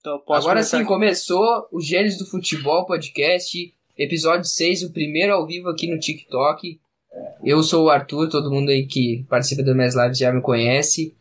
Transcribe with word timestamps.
Então, 0.00 0.14
Agora 0.14 0.42
começar 0.42 0.78
sim, 0.78 0.82
aqui? 0.82 0.86
começou 0.86 1.68
o 1.70 1.78
Gênesis 1.78 2.18
do 2.18 2.24
Futebol 2.24 2.86
Podcast, 2.86 3.74
episódio 3.98 4.46
6, 4.46 4.84
o 4.84 4.92
primeiro 4.94 5.34
ao 5.34 5.46
vivo 5.46 5.68
aqui 5.68 5.86
no 5.86 5.98
TikTok. 5.98 6.80
Eu 7.44 7.62
sou 7.62 7.84
o 7.84 7.90
Arthur, 7.90 8.30
todo 8.30 8.50
mundo 8.50 8.70
aí 8.70 8.86
que 8.86 9.26
participa 9.28 9.62
das 9.62 9.76
minhas 9.76 9.94
lives 9.94 10.16
já 10.16 10.32
me 10.32 10.40
conhece. 10.40 11.14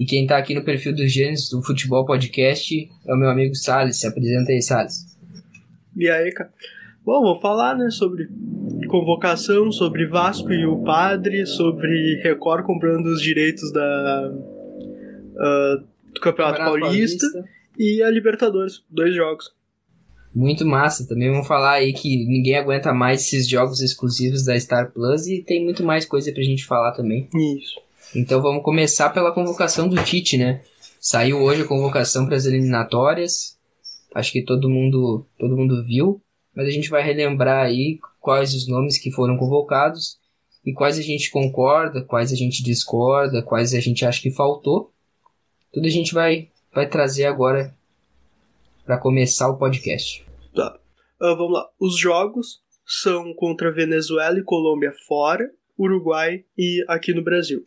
E 0.00 0.04
quem 0.04 0.26
tá 0.26 0.36
aqui 0.36 0.52
no 0.52 0.64
perfil 0.64 0.92
do 0.92 1.06
Gênesis 1.06 1.48
do 1.48 1.62
Futebol 1.62 2.04
Podcast 2.04 2.90
é 3.06 3.14
o 3.14 3.16
meu 3.16 3.30
amigo 3.30 3.54
Salles. 3.54 4.00
Se 4.00 4.06
apresenta 4.08 4.50
aí, 4.50 4.60
Salles. 4.60 5.16
E 5.96 6.10
aí, 6.10 6.32
cara? 6.32 6.52
Bom, 7.04 7.20
vou 7.20 7.40
falar, 7.40 7.76
né, 7.76 7.88
sobre 7.90 8.28
convocação, 8.88 9.70
sobre 9.70 10.06
Vasco 10.06 10.50
e 10.50 10.66
o 10.66 10.82
Padre, 10.82 11.46
sobre 11.46 12.20
Record 12.20 12.64
comprando 12.64 13.06
os 13.06 13.22
direitos 13.22 13.72
da 13.72 14.32
ah, 15.38 15.84
do 16.12 16.20
Campeonato, 16.20 16.58
Paulista, 16.58 17.26
e 17.78 18.02
a 18.02 18.10
Libertadores, 18.10 18.82
dois 18.88 19.14
jogos. 19.14 19.52
Muito 20.34 20.66
massa. 20.66 21.06
Também 21.06 21.30
vamos 21.30 21.46
falar 21.46 21.74
aí 21.74 21.92
que 21.92 22.26
ninguém 22.26 22.56
aguenta 22.56 22.92
mais 22.92 23.20
esses 23.20 23.48
jogos 23.48 23.80
exclusivos 23.80 24.44
da 24.44 24.58
Star 24.58 24.92
Plus 24.92 25.26
e 25.28 25.42
tem 25.42 25.64
muito 25.64 25.84
mais 25.84 26.04
coisa 26.04 26.32
pra 26.32 26.42
gente 26.42 26.64
falar 26.64 26.92
também. 26.92 27.28
Isso. 27.34 27.80
Então 28.16 28.42
vamos 28.42 28.64
começar 28.64 29.10
pela 29.10 29.32
convocação 29.32 29.88
do 29.88 30.02
Tite, 30.02 30.36
né? 30.36 30.62
Saiu 31.00 31.40
hoje 31.40 31.62
a 31.62 31.66
convocação 31.66 32.26
para 32.26 32.36
as 32.36 32.46
eliminatórias. 32.46 33.56
Acho 34.14 34.32
que 34.32 34.42
todo 34.42 34.70
mundo, 34.70 35.26
todo 35.38 35.56
mundo 35.56 35.84
viu, 35.84 36.20
mas 36.54 36.66
a 36.66 36.70
gente 36.70 36.88
vai 36.88 37.02
relembrar 37.02 37.64
aí 37.64 37.98
quais 38.20 38.54
os 38.54 38.66
nomes 38.66 38.98
que 38.98 39.10
foram 39.10 39.36
convocados 39.36 40.18
e 40.64 40.72
quais 40.72 40.98
a 40.98 41.02
gente 41.02 41.30
concorda, 41.30 42.02
quais 42.02 42.32
a 42.32 42.36
gente 42.36 42.62
discorda, 42.62 43.42
quais 43.42 43.74
a 43.74 43.80
gente 43.80 44.04
acha 44.04 44.22
que 44.22 44.30
faltou. 44.30 44.92
Tudo 45.72 45.86
a 45.86 45.90
gente 45.90 46.14
vai 46.14 46.48
vai 46.74 46.88
trazer 46.88 47.26
agora 47.26 47.74
para 48.84 48.98
começar 48.98 49.48
o 49.48 49.56
podcast. 49.56 50.24
Tá. 50.54 50.78
Ah, 51.20 51.34
vamos 51.34 51.52
lá. 51.52 51.68
Os 51.78 51.96
jogos 51.98 52.62
são 52.84 53.32
contra 53.34 53.72
Venezuela 53.72 54.38
e 54.38 54.42
Colômbia 54.42 54.92
fora, 55.06 55.50
Uruguai 55.78 56.44
e 56.56 56.84
aqui 56.88 57.12
no 57.14 57.22
Brasil. 57.22 57.64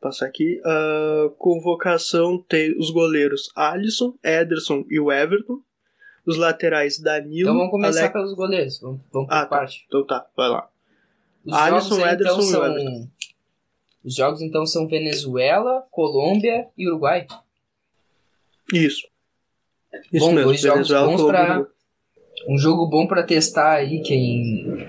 Passar 0.00 0.26
aqui. 0.26 0.60
A 0.64 1.28
convocação 1.36 2.38
tem 2.48 2.76
os 2.78 2.90
goleiros 2.90 3.50
Alisson, 3.54 4.14
Ederson 4.22 4.84
e 4.88 4.98
o 5.00 5.10
Everton. 5.12 5.60
Os 6.24 6.36
laterais 6.36 6.98
Danilo. 7.00 7.48
Então 7.48 7.54
vamos 7.56 7.70
começar 7.70 8.00
Alec- 8.00 8.12
pelos 8.12 8.34
goleiros. 8.34 8.78
Vamos, 8.80 9.00
vamos 9.12 9.28
por 9.28 9.34
Ah, 9.34 9.42
tá. 9.42 9.46
parte. 9.46 9.84
Então 9.86 10.06
tá, 10.06 10.26
vai 10.36 10.48
lá. 10.50 10.68
Os 11.44 11.52
Alisson, 11.54 11.88
jogos 11.88 12.04
aí, 12.04 12.14
Ederson 12.14 12.34
então, 12.34 12.44
e 12.44 12.50
são... 12.50 12.66
Everton. 12.66 13.08
Os 14.04 14.14
jogos 14.14 14.42
então 14.42 14.66
são 14.66 14.86
Venezuela, 14.86 15.86
Colômbia 15.90 16.68
e 16.76 16.86
Uruguai. 16.88 17.26
Isso. 18.72 19.06
Isso 20.12 20.26
Bom, 20.26 20.32
mesmo. 20.32 20.44
dois 20.44 20.60
jogos 20.60 20.88
Venezuela, 20.88 21.06
bons 21.16 21.22
pra-. 21.26 21.66
Um 22.48 22.58
jogo 22.58 22.86
bom 22.86 23.06
pra 23.06 23.22
testar 23.22 23.72
aí 23.74 24.00
quem 24.02 24.86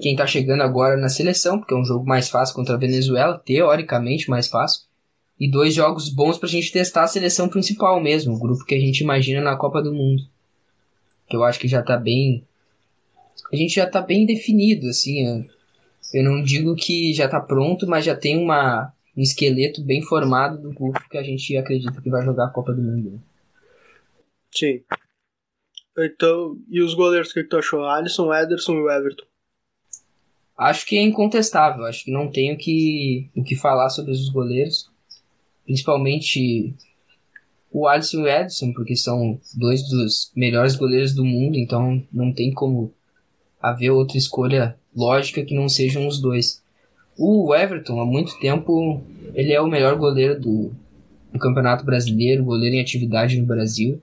quem 0.00 0.14
tá 0.14 0.26
chegando 0.26 0.62
agora 0.62 0.96
na 0.96 1.08
seleção, 1.08 1.58
porque 1.58 1.74
é 1.74 1.76
um 1.76 1.84
jogo 1.84 2.06
mais 2.06 2.28
fácil 2.28 2.54
contra 2.54 2.74
a 2.74 2.78
Venezuela, 2.78 3.36
teoricamente 3.44 4.30
mais 4.30 4.46
fácil. 4.48 4.82
E 5.40 5.50
dois 5.50 5.74
jogos 5.74 6.08
bons 6.08 6.38
pra 6.38 6.48
gente 6.48 6.70
testar 6.72 7.02
a 7.02 7.08
seleção 7.08 7.48
principal 7.48 8.00
mesmo, 8.00 8.34
o 8.34 8.38
grupo 8.38 8.64
que 8.64 8.74
a 8.76 8.80
gente 8.80 9.00
imagina 9.00 9.40
na 9.40 9.56
Copa 9.56 9.82
do 9.82 9.92
Mundo. 9.92 10.22
Que 11.28 11.34
eu 11.36 11.42
acho 11.44 11.58
que 11.58 11.66
já 11.68 11.82
tá 11.82 11.96
bem 11.96 12.44
a 13.52 13.56
gente 13.56 13.74
já 13.74 13.86
tá 13.86 14.00
bem 14.02 14.26
definido 14.26 14.88
assim, 14.88 15.24
eu- 15.26 15.44
eu 16.14 16.22
não 16.24 16.42
digo 16.42 16.74
que 16.76 17.12
já 17.14 17.26
tá 17.28 17.40
pronto, 17.40 17.86
mas 17.86 18.04
já 18.04 18.14
tem 18.14 18.36
uma 18.36 18.92
um 19.18 19.22
esqueleto 19.22 19.82
bem 19.82 20.00
formado 20.00 20.62
do 20.62 20.72
grupo 20.72 21.08
que 21.10 21.18
a 21.18 21.22
gente 21.24 21.56
acredita 21.56 22.00
que 22.00 22.08
vai 22.08 22.24
jogar 22.24 22.46
a 22.46 22.50
Copa 22.50 22.72
do 22.72 22.80
Mundo. 22.80 23.10
né? 23.10 23.18
Sim. 24.54 24.80
Então, 25.98 26.56
e 26.70 26.80
os 26.80 26.94
goleiros, 26.94 27.30
o 27.30 27.34
que, 27.34 27.42
que 27.42 27.48
tu 27.48 27.58
achou? 27.58 27.84
Alisson, 27.84 28.32
Ederson 28.32 28.74
e 28.76 28.80
o 28.80 28.88
Everton. 28.88 29.24
Acho 30.56 30.86
que 30.86 30.96
é 30.96 31.02
incontestável. 31.02 31.84
Acho 31.84 32.04
que 32.04 32.12
não 32.12 32.30
tenho 32.30 32.56
que, 32.56 33.28
o 33.34 33.42
que 33.42 33.56
falar 33.56 33.90
sobre 33.90 34.12
os 34.12 34.28
goleiros. 34.28 34.88
Principalmente 35.64 36.72
o 37.72 37.88
Alisson 37.88 38.18
e 38.18 38.22
o 38.22 38.28
Edson, 38.28 38.72
porque 38.72 38.94
são 38.94 39.40
dois 39.52 39.82
dos 39.88 40.30
melhores 40.36 40.76
goleiros 40.76 41.12
do 41.12 41.24
mundo, 41.24 41.56
então 41.56 42.00
não 42.12 42.32
tem 42.32 42.52
como 42.52 42.94
haver 43.60 43.90
outra 43.90 44.16
escolha 44.16 44.78
lógica 44.94 45.44
que 45.44 45.56
não 45.56 45.68
sejam 45.68 46.06
os 46.06 46.20
dois. 46.20 46.62
O 47.20 47.52
Everton, 47.52 48.00
há 48.00 48.06
muito 48.06 48.38
tempo, 48.38 49.02
ele 49.34 49.52
é 49.52 49.60
o 49.60 49.66
melhor 49.66 49.96
goleiro 49.96 50.40
do, 50.40 50.70
do 51.32 51.38
Campeonato 51.40 51.84
Brasileiro, 51.84 52.44
goleiro 52.44 52.76
em 52.76 52.80
atividade 52.80 53.40
no 53.40 53.44
Brasil. 53.44 54.00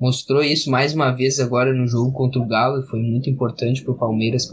Mostrou 0.00 0.42
isso 0.42 0.68
mais 0.68 0.92
uma 0.92 1.12
vez 1.12 1.38
agora 1.38 1.72
no 1.72 1.86
jogo 1.86 2.10
contra 2.10 2.40
o 2.40 2.44
Galo, 2.44 2.82
foi 2.82 2.98
muito 2.98 3.30
importante 3.30 3.82
para 3.82 3.92
o 3.92 3.96
Palmeiras 3.96 4.52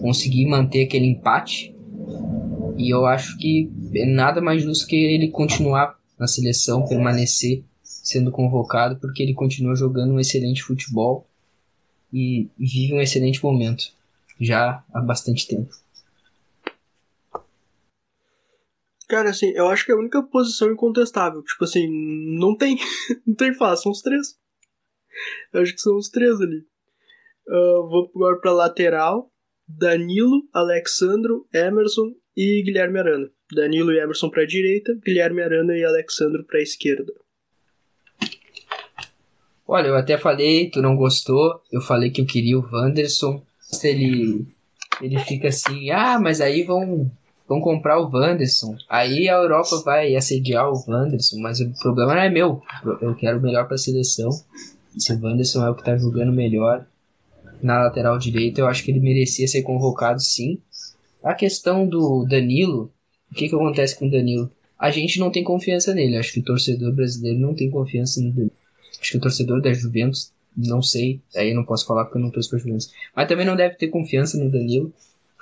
conseguir 0.00 0.46
manter 0.46 0.84
aquele 0.84 1.06
empate. 1.06 1.74
E 2.76 2.94
eu 2.94 3.06
acho 3.06 3.36
que 3.38 3.68
é 3.92 4.06
nada 4.06 4.40
mais 4.40 4.62
justo 4.62 4.86
que 4.86 4.94
ele 4.94 5.26
continuar 5.26 5.98
na 6.16 6.28
seleção, 6.28 6.86
permanecer 6.86 7.64
sendo 7.82 8.30
convocado, 8.30 8.96
porque 9.00 9.20
ele 9.20 9.34
continua 9.34 9.74
jogando 9.74 10.12
um 10.12 10.20
excelente 10.20 10.62
futebol 10.62 11.26
e 12.12 12.48
vive 12.56 12.94
um 12.94 13.00
excelente 13.00 13.42
momento, 13.42 13.86
já 14.40 14.84
há 14.94 15.00
bastante 15.00 15.48
tempo. 15.48 15.81
Cara, 19.12 19.28
assim, 19.28 19.52
eu 19.54 19.68
acho 19.68 19.84
que 19.84 19.92
é 19.92 19.94
a 19.94 19.98
única 19.98 20.22
posição 20.22 20.72
incontestável. 20.72 21.42
Tipo 21.42 21.64
assim, 21.64 21.86
não 22.38 22.56
tem. 22.56 22.78
não 23.26 23.34
tem 23.34 23.52
fácil, 23.52 23.82
são 23.82 23.92
os 23.92 24.00
três. 24.00 24.38
Eu 25.52 25.60
acho 25.60 25.74
que 25.74 25.82
são 25.82 25.98
os 25.98 26.08
três 26.08 26.40
ali. 26.40 26.64
Ah, 27.46 27.86
vou 27.90 28.10
agora 28.16 28.40
pra 28.40 28.52
lateral. 28.54 29.30
Danilo, 29.68 30.48
Alexandro, 30.50 31.46
Emerson 31.52 32.14
e 32.34 32.62
Guilherme 32.62 33.00
Arana. 33.00 33.30
Danilo 33.54 33.92
e 33.92 33.98
Emerson 33.98 34.30
pra 34.30 34.46
direita, 34.46 34.98
Guilherme 35.04 35.42
Arana 35.42 35.76
e 35.76 35.84
Alexandro 35.84 36.42
pra 36.44 36.62
esquerda. 36.62 37.12
Olha, 39.68 39.88
eu 39.88 39.94
até 39.94 40.16
falei, 40.16 40.70
tu 40.70 40.80
não 40.80 40.96
gostou, 40.96 41.60
eu 41.70 41.82
falei 41.82 42.10
que 42.10 42.22
eu 42.22 42.26
queria 42.26 42.58
o 42.58 42.66
Wanderson. 42.66 43.44
Ele, 43.84 44.46
ele 45.02 45.18
fica 45.18 45.48
assim, 45.48 45.90
ah, 45.90 46.18
mas 46.18 46.40
aí 46.40 46.62
vão, 46.62 47.12
vão 47.52 47.60
comprar 47.60 48.00
o 48.00 48.10
Wanderson. 48.10 48.76
Aí 48.88 49.28
a 49.28 49.34
Europa 49.34 49.82
vai 49.84 50.16
assediar 50.16 50.70
o 50.70 50.82
Wanderson, 50.88 51.38
mas 51.38 51.60
o 51.60 51.70
problema 51.82 52.14
não 52.14 52.22
é 52.22 52.30
meu. 52.30 52.62
Eu 53.00 53.14
quero 53.14 53.38
o 53.38 53.42
melhor 53.42 53.68
pra 53.68 53.76
seleção. 53.76 54.30
Se 54.96 55.12
o 55.12 55.22
Wanderson 55.22 55.66
é 55.66 55.70
o 55.70 55.74
que 55.74 55.84
tá 55.84 55.96
jogando 55.98 56.32
melhor 56.32 56.86
na 57.62 57.84
lateral 57.84 58.18
direita, 58.18 58.60
eu 58.60 58.66
acho 58.66 58.82
que 58.82 58.90
ele 58.90 59.00
merecia 59.00 59.46
ser 59.46 59.62
convocado 59.62 60.20
sim. 60.20 60.58
A 61.22 61.34
questão 61.34 61.86
do 61.86 62.24
Danilo, 62.24 62.90
o 63.30 63.34
que 63.34 63.48
que 63.48 63.54
acontece 63.54 63.98
com 63.98 64.06
o 64.06 64.10
Danilo? 64.10 64.50
A 64.78 64.90
gente 64.90 65.20
não 65.20 65.30
tem 65.30 65.44
confiança 65.44 65.94
nele, 65.94 66.16
acho 66.16 66.32
que 66.32 66.40
o 66.40 66.44
torcedor 66.44 66.92
brasileiro 66.92 67.38
não 67.38 67.54
tem 67.54 67.70
confiança 67.70 68.20
no 68.20 68.30
Danilo. 68.30 68.52
Acho 68.98 69.12
que 69.12 69.18
o 69.18 69.20
torcedor 69.20 69.60
da 69.60 69.72
Juventus, 69.72 70.32
não 70.56 70.82
sei, 70.82 71.20
aí 71.36 71.50
eu 71.50 71.54
não 71.54 71.64
posso 71.64 71.86
falar 71.86 72.04
porque 72.04 72.18
eu 72.18 72.22
não 72.22 72.30
torço 72.30 72.48
pra 72.50 72.58
Juventus. 72.58 72.90
Mas 73.14 73.28
também 73.28 73.46
não 73.46 73.56
deve 73.56 73.76
ter 73.76 73.88
confiança 73.88 74.36
no 74.36 74.50
Danilo, 74.50 74.92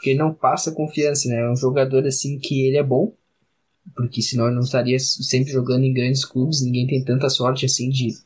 porque 0.00 0.15
não 0.15 0.33
passa 0.33 0.72
confiança, 0.72 1.28
né? 1.28 1.43
É 1.43 1.50
um 1.50 1.56
jogador 1.56 2.06
assim 2.06 2.38
que 2.38 2.66
ele 2.66 2.78
é 2.78 2.83
bom, 2.83 3.12
porque 3.94 4.22
senão 4.22 4.47
ele 4.47 4.55
não 4.55 4.62
estaria 4.62 4.99
sempre 4.99 5.53
jogando 5.53 5.84
em 5.84 5.93
grandes 5.93 6.25
clubes, 6.25 6.62
ninguém 6.62 6.87
tem 6.87 7.05
tanta 7.05 7.28
sorte 7.28 7.66
assim 7.66 7.91
de. 7.91 8.16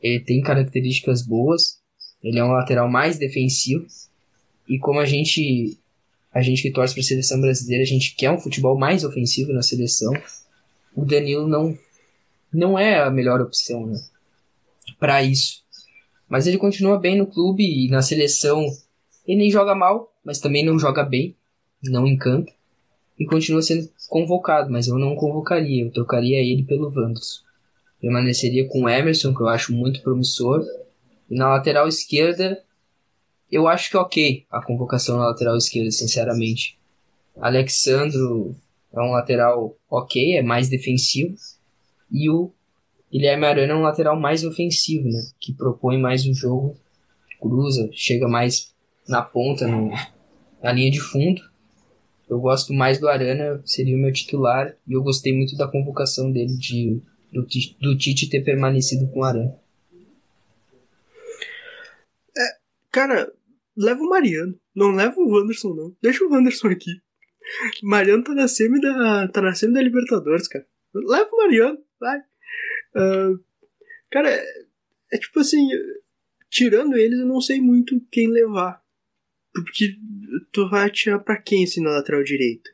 Ele 0.00 0.18
tem 0.20 0.40
características 0.40 1.20
boas, 1.20 1.78
ele 2.24 2.38
é 2.38 2.42
um 2.44 2.52
lateral 2.52 2.88
mais 2.88 3.18
defensivo, 3.18 3.86
e 4.66 4.78
como 4.78 4.98
a 4.98 5.04
gente. 5.04 5.78
A 6.32 6.40
gente 6.40 6.62
que 6.62 6.70
torce 6.70 6.94
pra 6.94 7.02
seleção 7.02 7.38
brasileira, 7.40 7.82
a 7.82 7.86
gente 7.86 8.14
quer 8.14 8.30
um 8.30 8.38
futebol 8.38 8.78
mais 8.78 9.04
ofensivo 9.04 9.52
na 9.52 9.62
seleção. 9.62 10.14
O 10.94 11.04
Danilo 11.04 11.46
não, 11.48 11.76
não 12.52 12.78
é 12.78 13.00
a 13.00 13.10
melhor 13.10 13.40
opção, 13.40 13.84
né? 13.84 14.00
para 14.98 15.22
isso. 15.22 15.62
Mas 16.28 16.46
ele 16.46 16.56
continua 16.56 16.98
bem 16.98 17.18
no 17.18 17.26
clube 17.26 17.64
e 17.64 17.90
na 17.90 18.00
seleção. 18.00 18.64
Ele 19.26 19.38
nem 19.38 19.50
joga 19.50 19.74
mal, 19.74 20.09
mas 20.24 20.38
também 20.38 20.64
não 20.64 20.78
joga 20.78 21.02
bem, 21.02 21.36
não 21.82 22.06
encanta. 22.06 22.52
E 23.18 23.24
continua 23.26 23.60
sendo 23.60 23.88
convocado, 24.08 24.70
mas 24.70 24.88
eu 24.88 24.98
não 24.98 25.14
convocaria, 25.14 25.84
eu 25.84 25.90
trocaria 25.90 26.38
ele 26.38 26.62
pelo 26.62 26.88
Wanderson. 26.88 27.42
Permaneceria 28.00 28.66
com 28.66 28.84
o 28.84 28.88
Emerson, 28.88 29.34
que 29.34 29.42
eu 29.42 29.48
acho 29.48 29.74
muito 29.74 30.00
promissor. 30.00 30.64
E 31.30 31.34
na 31.36 31.48
lateral 31.48 31.86
esquerda, 31.86 32.62
eu 33.52 33.68
acho 33.68 33.90
que 33.90 33.96
é 33.96 34.00
ok 34.00 34.46
a 34.50 34.62
convocação 34.64 35.18
na 35.18 35.26
lateral 35.26 35.56
esquerda, 35.56 35.90
sinceramente. 35.90 36.78
Alexandro 37.38 38.56
é 38.92 39.00
um 39.00 39.12
lateral 39.12 39.76
ok, 39.88 40.36
é 40.36 40.42
mais 40.42 40.68
defensivo. 40.68 41.36
E 42.10 42.30
o 42.30 42.50
Guilherme 43.12 43.46
Arana 43.46 43.72
é 43.72 43.76
um 43.76 43.82
lateral 43.82 44.18
mais 44.18 44.44
ofensivo, 44.44 45.08
né? 45.08 45.20
Que 45.38 45.52
propõe 45.52 45.98
mais 45.98 46.24
o 46.24 46.32
jogo, 46.32 46.76
cruza, 47.40 47.88
chega 47.92 48.26
mais 48.26 48.72
na 49.10 49.22
ponta, 49.22 49.66
no, 49.66 49.90
na 50.62 50.72
linha 50.72 50.90
de 50.90 51.00
fundo. 51.00 51.42
Eu 52.28 52.40
gosto 52.40 52.72
mais 52.72 52.98
do 52.98 53.08
Arana, 53.08 53.60
seria 53.64 53.96
o 53.96 54.00
meu 54.00 54.12
titular, 54.12 54.76
e 54.86 54.92
eu 54.92 55.02
gostei 55.02 55.36
muito 55.36 55.56
da 55.56 55.66
convocação 55.66 56.30
dele, 56.30 56.56
de, 56.56 57.02
do, 57.32 57.44
do 57.80 57.98
Tite 57.98 58.30
ter 58.30 58.44
permanecido 58.44 59.08
com 59.08 59.20
o 59.20 59.24
Arana. 59.24 59.58
Cara, 62.90 63.32
leva 63.76 64.00
o 64.00 64.08
Mariano. 64.08 64.58
Não 64.74 64.92
leva 64.92 65.14
o 65.20 65.28
Wanderson, 65.28 65.74
não. 65.74 65.96
Deixa 66.02 66.24
o 66.24 66.30
Wanderson 66.30 66.68
aqui. 66.68 67.00
Mariano 67.82 68.22
tá 68.22 68.34
na 68.34 68.48
semi 68.48 68.80
da, 68.80 69.28
tá 69.28 69.40
na 69.40 69.54
semi 69.54 69.74
da 69.74 69.82
Libertadores, 69.82 70.48
cara. 70.48 70.66
Leva 70.94 71.28
o 71.32 71.36
Mariano, 71.36 71.78
vai. 71.98 72.18
Uh, 72.96 73.44
cara, 74.10 74.30
é, 74.30 74.44
é 75.12 75.18
tipo 75.18 75.40
assim, 75.40 75.68
tirando 76.48 76.96
eles, 76.96 77.18
eu 77.18 77.26
não 77.26 77.40
sei 77.40 77.60
muito 77.60 78.00
quem 78.10 78.28
levar. 78.28 78.82
Porque 79.52 79.96
tu 80.52 80.68
vai 80.68 80.86
atirar 80.86 81.18
pra 81.20 81.36
quem 81.36 81.64
assim 81.64 81.82
na 81.82 81.90
lateral 81.90 82.22
direita? 82.22 82.70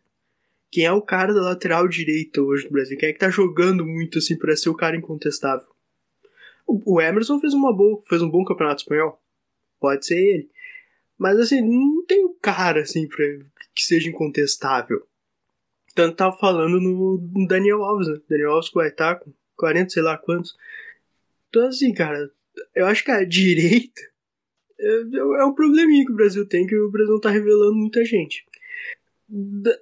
Quem 0.70 0.84
é 0.84 0.92
o 0.92 1.02
cara 1.02 1.32
da 1.32 1.40
lateral 1.40 1.88
direita 1.88 2.42
hoje 2.42 2.64
no 2.64 2.72
Brasil? 2.72 2.98
Quem 2.98 3.08
é 3.08 3.12
que 3.12 3.18
tá 3.18 3.30
jogando 3.30 3.86
muito 3.86 4.18
assim 4.18 4.36
pra 4.36 4.56
ser 4.56 4.68
o 4.68 4.74
cara 4.74 4.96
incontestável? 4.96 5.66
O, 6.66 7.00
Emerson 7.00 7.40
fez 7.40 7.54
uma 7.54 7.74
boa, 7.74 8.02
fez 8.08 8.20
um 8.20 8.28
bom 8.28 8.44
campeonato 8.44 8.82
espanhol. 8.82 9.22
Pode 9.80 10.04
ser 10.04 10.18
ele. 10.18 10.50
Mas 11.16 11.38
assim, 11.38 11.62
não 11.62 12.04
tem 12.04 12.24
um 12.24 12.34
cara 12.34 12.82
assim 12.82 13.06
pra, 13.06 13.24
que 13.74 13.82
seja 13.82 14.08
incontestável. 14.08 15.06
Tanto 15.94 16.16
tava 16.16 16.36
falando 16.36 16.80
no, 16.80 17.18
no 17.18 17.46
Daniel 17.46 17.82
Alves, 17.82 18.08
né? 18.08 18.20
Daniel 18.28 18.52
Alves 18.52 18.70
vai 18.72 18.88
estar 18.88 19.14
com 19.14 19.32
40, 19.56 19.90
sei 19.90 20.02
lá 20.02 20.18
quantos. 20.18 20.54
Então 21.48 21.68
assim, 21.68 21.94
cara, 21.94 22.30
eu 22.74 22.84
acho 22.84 23.04
que 23.04 23.10
a 23.10 23.22
direita 23.24 24.02
é, 24.78 25.40
é 25.40 25.44
um 25.44 25.54
probleminha 25.54 26.04
que 26.04 26.12
o 26.12 26.16
Brasil 26.16 26.46
tem, 26.46 26.66
que 26.66 26.76
o 26.76 26.90
Brasil 26.90 27.12
não 27.12 27.20
tá 27.20 27.30
revelando 27.30 27.74
muita 27.74 28.04
gente. 28.04 28.44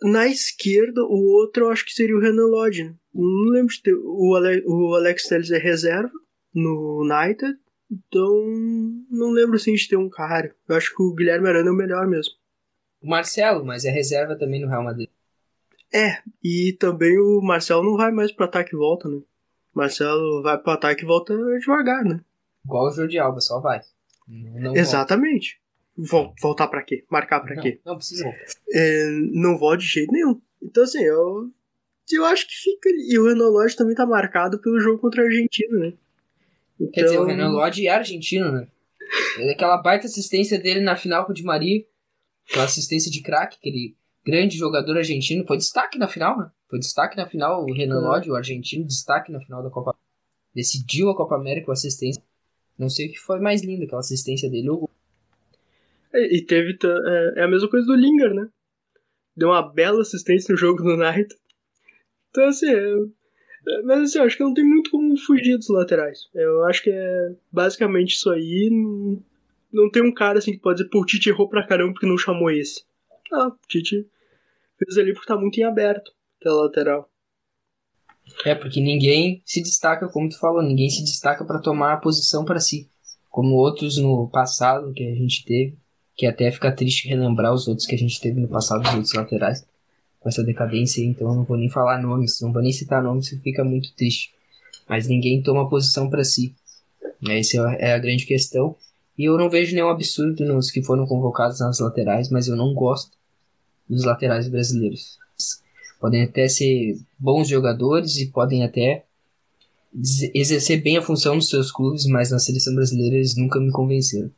Na 0.03 0.27
esquerda, 0.27 1.03
o 1.03 1.33
outro 1.33 1.65
eu 1.65 1.71
acho 1.71 1.85
que 1.85 1.93
seria 1.93 2.17
o 2.17 2.21
Renan 2.21 2.47
Lodge. 2.47 2.85
Né? 2.85 2.95
Não 3.13 3.51
lembro 3.51 3.75
de 3.75 3.83
ter. 3.83 3.95
O, 3.95 4.35
Ale, 4.35 4.63
o 4.67 4.95
Alex 4.95 5.29
Telles 5.29 5.51
é 5.51 5.59
reserva 5.59 6.13
no 6.55 7.03
United. 7.03 7.59
Então, 7.91 8.33
não 9.11 9.31
lembro 9.31 9.57
assim 9.57 9.75
de 9.75 9.87
ter 9.87 9.97
um 9.97 10.09
cara. 10.09 10.55
Eu 10.67 10.77
acho 10.77 10.95
que 10.95 11.03
o 11.03 11.15
Guilherme 11.15 11.49
Arana 11.49 11.69
é 11.69 11.73
o 11.73 11.77
melhor 11.77 12.07
mesmo. 12.07 12.33
O 13.03 13.09
Marcelo, 13.09 13.65
mas 13.65 13.85
é 13.85 13.91
reserva 13.91 14.35
também 14.37 14.61
no 14.61 14.69
Real 14.69 14.83
Madrid. 14.83 15.11
É, 15.93 16.23
e 16.43 16.73
também 16.81 17.19
o 17.19 17.41
Marcelo 17.43 17.85
não 17.85 17.97
vai 17.97 18.11
mais 18.11 18.33
pro 18.33 18.47
ataque 18.47 18.75
e 18.75 18.79
volta, 18.79 19.09
né? 19.09 19.21
Marcelo 19.73 20.43
vai 20.43 20.57
pro 20.59 20.73
ataque 20.73 21.03
e 21.03 21.07
volta 21.07 21.37
devagar, 21.59 22.05
né? 22.05 22.21
Igual 22.65 22.89
o 22.89 22.91
Jordi 22.91 23.19
Alba, 23.19 23.41
só 23.41 23.61
vai. 23.61 23.81
Não 24.27 24.75
Exatamente. 24.75 25.61
Vol 25.97 26.35
voltar 26.41 26.67
para 26.69 26.83
quê? 26.83 27.05
Marcar 27.09 27.41
para 27.41 27.57
quê? 27.61 27.81
Não 27.85 27.97
precisa 27.97 28.25
voltar. 28.25 28.45
É, 28.73 29.11
não 29.33 29.57
vou 29.57 29.77
de 29.77 29.87
jeito 29.87 30.13
nenhum. 30.13 30.41
Então, 30.63 30.83
assim, 30.83 31.03
eu, 31.03 31.51
eu 32.11 32.25
acho 32.25 32.47
que 32.49 32.55
fica. 32.55 32.89
E 32.91 33.19
o 33.19 33.29
Renan 33.29 33.49
Lodge 33.49 33.77
também 33.77 33.95
tá 33.95 34.05
marcado 34.05 34.59
pelo 34.61 34.81
jogo 34.81 34.99
contra 34.99 35.23
a 35.23 35.27
Argentina, 35.27 35.79
né? 35.79 35.93
Então... 36.81 36.91
Quer 36.91 37.05
dizer, 37.05 37.19
o 37.19 37.25
Renan 37.25 37.51
Lodge 37.51 37.87
é 37.87 37.91
argentino, 37.91 38.51
né? 38.51 38.67
Aquela 39.53 39.77
baita 39.77 40.07
assistência 40.07 40.59
dele 40.59 40.81
na 40.81 40.97
final 40.97 41.25
com 41.25 41.33
o 41.33 41.35
Di 41.35 41.45
Maria, 41.45 41.85
aquela 42.49 42.65
assistência 42.65 43.11
de 43.11 43.23
craque, 43.23 43.59
aquele 43.61 43.95
grande 44.27 44.57
jogador 44.57 44.97
argentino, 44.97 45.47
foi 45.47 45.59
destaque 45.59 45.99
na 45.99 46.09
final, 46.09 46.39
né? 46.39 46.51
Foi 46.69 46.79
destaque 46.79 47.17
na 47.17 47.27
final, 47.27 47.63
o 47.63 47.73
Renan. 47.73 48.01
Lodge, 48.01 48.31
o 48.31 48.35
argentino, 48.35 48.85
destaque 48.85 49.31
na 49.31 49.41
final 49.41 49.63
da 49.63 49.71
Copa 49.71 49.95
Decidiu 50.55 51.11
a 51.11 51.17
Copa 51.17 51.35
América 51.35 51.67
com 51.67 51.73
assistência 51.73 52.23
não 52.79 52.89
sei 52.89 53.09
o 53.09 53.13
que 53.13 53.19
foi 53.19 53.41
mais 53.41 53.63
lindo, 53.63 53.85
aquela 53.85 54.01
assistência 54.01 54.51
dele 54.51 54.71
ou 54.71 54.91
e, 56.15 56.43
teve. 56.43 56.79
É, 56.85 57.41
é, 57.41 57.43
a 57.43 57.49
mesma 57.49 57.69
coisa 57.69 57.87
do 57.87 57.95
Linger, 57.95 58.33
né? 58.33 58.49
Deu 59.37 59.49
uma 59.49 59.63
bela 59.63 60.01
assistência 60.01 60.53
no 60.53 60.59
jogo 60.59 60.83
do 60.83 60.97
Knight. 60.97 61.35
Então, 62.31 62.45
assim. 62.45 62.69
É, 62.69 62.95
é, 63.67 63.83
mas, 63.83 64.03
assim, 64.03 64.19
eu 64.19 64.25
acho 64.25 64.37
que 64.37 64.45
não 64.45 64.55
tem 64.55 64.65
muito 64.65 64.91
como 64.91 65.17
fugir 65.17 65.57
dos 65.57 65.69
laterais. 65.69 66.29
Eu 66.35 66.65
acho 66.65 66.83
que 66.83 66.91
é 66.91 67.35
basicamente 67.51 68.15
isso 68.15 68.31
aí. 68.31 68.69
Não, 68.71 69.23
não 69.73 69.91
tem 69.91 70.03
um 70.03 70.15
cara 70.15 70.39
assim 70.39 70.53
que 70.53 70.61
pode 70.61 70.79
dizer, 70.79 70.91
pô, 70.91 71.01
o 71.01 71.07
Tite 71.07 71.31
errou 71.31 71.49
pra 71.49 71.67
caramba 71.67 71.93
porque 71.93 72.07
não 72.07 72.19
chamou 72.19 72.51
esse. 72.51 72.85
Não, 73.31 73.49
o 73.49 73.59
Tite 73.67 74.07
fez 74.79 74.99
ali 74.99 75.13
porque 75.13 75.27
tá 75.27 75.37
muito 75.37 75.59
em 75.59 75.65
aberto 75.65 76.13
pela 76.39 76.63
lateral. 76.63 77.11
É, 78.45 78.55
porque 78.55 78.81
ninguém 78.81 79.43
se 79.45 79.63
destaca, 79.63 80.09
como 80.09 80.29
tu 80.29 80.39
falou, 80.39 80.63
ninguém 80.63 80.89
se 80.89 81.03
destaca 81.03 81.45
para 81.45 81.59
tomar 81.59 81.93
a 81.93 81.97
posição 81.99 82.45
para 82.45 82.61
si. 82.61 82.89
Como 83.31 83.55
outros 83.57 83.99
no 83.99 84.29
passado 84.29 84.93
que 84.93 85.07
a 85.07 85.15
gente 85.15 85.45
teve, 85.45 85.77
que 86.17 86.27
até 86.27 86.51
fica 86.51 86.73
triste 86.73 87.09
relembrar 87.09 87.53
os 87.53 87.67
outros 87.67 87.87
que 87.87 87.95
a 87.95 87.99
gente 87.99 88.21
teve 88.21 88.41
no 88.41 88.49
passado, 88.49 88.87
os 88.87 88.95
outros 88.95 89.15
laterais, 89.15 89.67
com 90.21 90.29
essa 90.29 90.43
decadência 90.43 91.05
então 91.05 91.29
eu 91.29 91.35
não 91.35 91.45
vou 91.45 91.57
nem 91.57 91.69
falar 91.69 92.01
nomes, 92.01 92.41
não 92.41 92.53
vou 92.53 92.63
nem 92.63 92.73
citar 92.73 93.03
nomes, 93.03 93.29
fica 93.43 93.65
muito 93.65 93.93
triste. 93.95 94.33
Mas 94.89 95.07
ninguém 95.07 95.43
toma 95.43 95.69
posição 95.69 96.09
para 96.09 96.25
si. 96.25 96.55
Essa 97.29 97.57
é 97.79 97.95
a 97.95 97.99
grande 97.99 98.27
questão. 98.27 98.77
E 99.17 99.25
eu 99.25 99.39
não 99.39 99.49
vejo 99.49 99.75
nenhum 99.75 99.89
absurdo 99.89 100.45
nos 100.45 100.71
que 100.71 100.83
foram 100.83 101.07
convocados 101.07 101.61
nas 101.61 101.79
laterais, 101.79 102.31
mas 102.31 102.49
eu 102.49 102.57
não 102.57 102.75
gosto 102.75 103.17
dos 103.89 104.05
laterais 104.05 104.49
brasileiros 104.49 105.19
podem 106.05 106.23
até 106.23 106.47
ser 106.49 106.99
bons 107.19 107.49
jogadores 107.49 108.19
e 108.19 108.31
podem 108.31 108.63
até 108.63 109.07
exercer 110.35 110.83
bem 110.83 110.99
a 110.99 111.03
função 111.03 111.35
nos 111.35 111.49
seus 111.49 111.73
clubes, 111.73 112.05
mas 112.05 112.31
na 112.31 112.39
seleção 112.39 112.75
brasileira 112.75 113.17
eles 113.17 113.35
nunca 113.35 113.59
me 113.59 113.73
convenceram. 113.73 114.31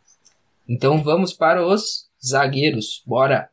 Então 0.68 1.02
vamos 1.02 1.32
para 1.32 1.66
os 1.66 2.08
zagueiros, 2.24 3.02
bora! 3.04 3.50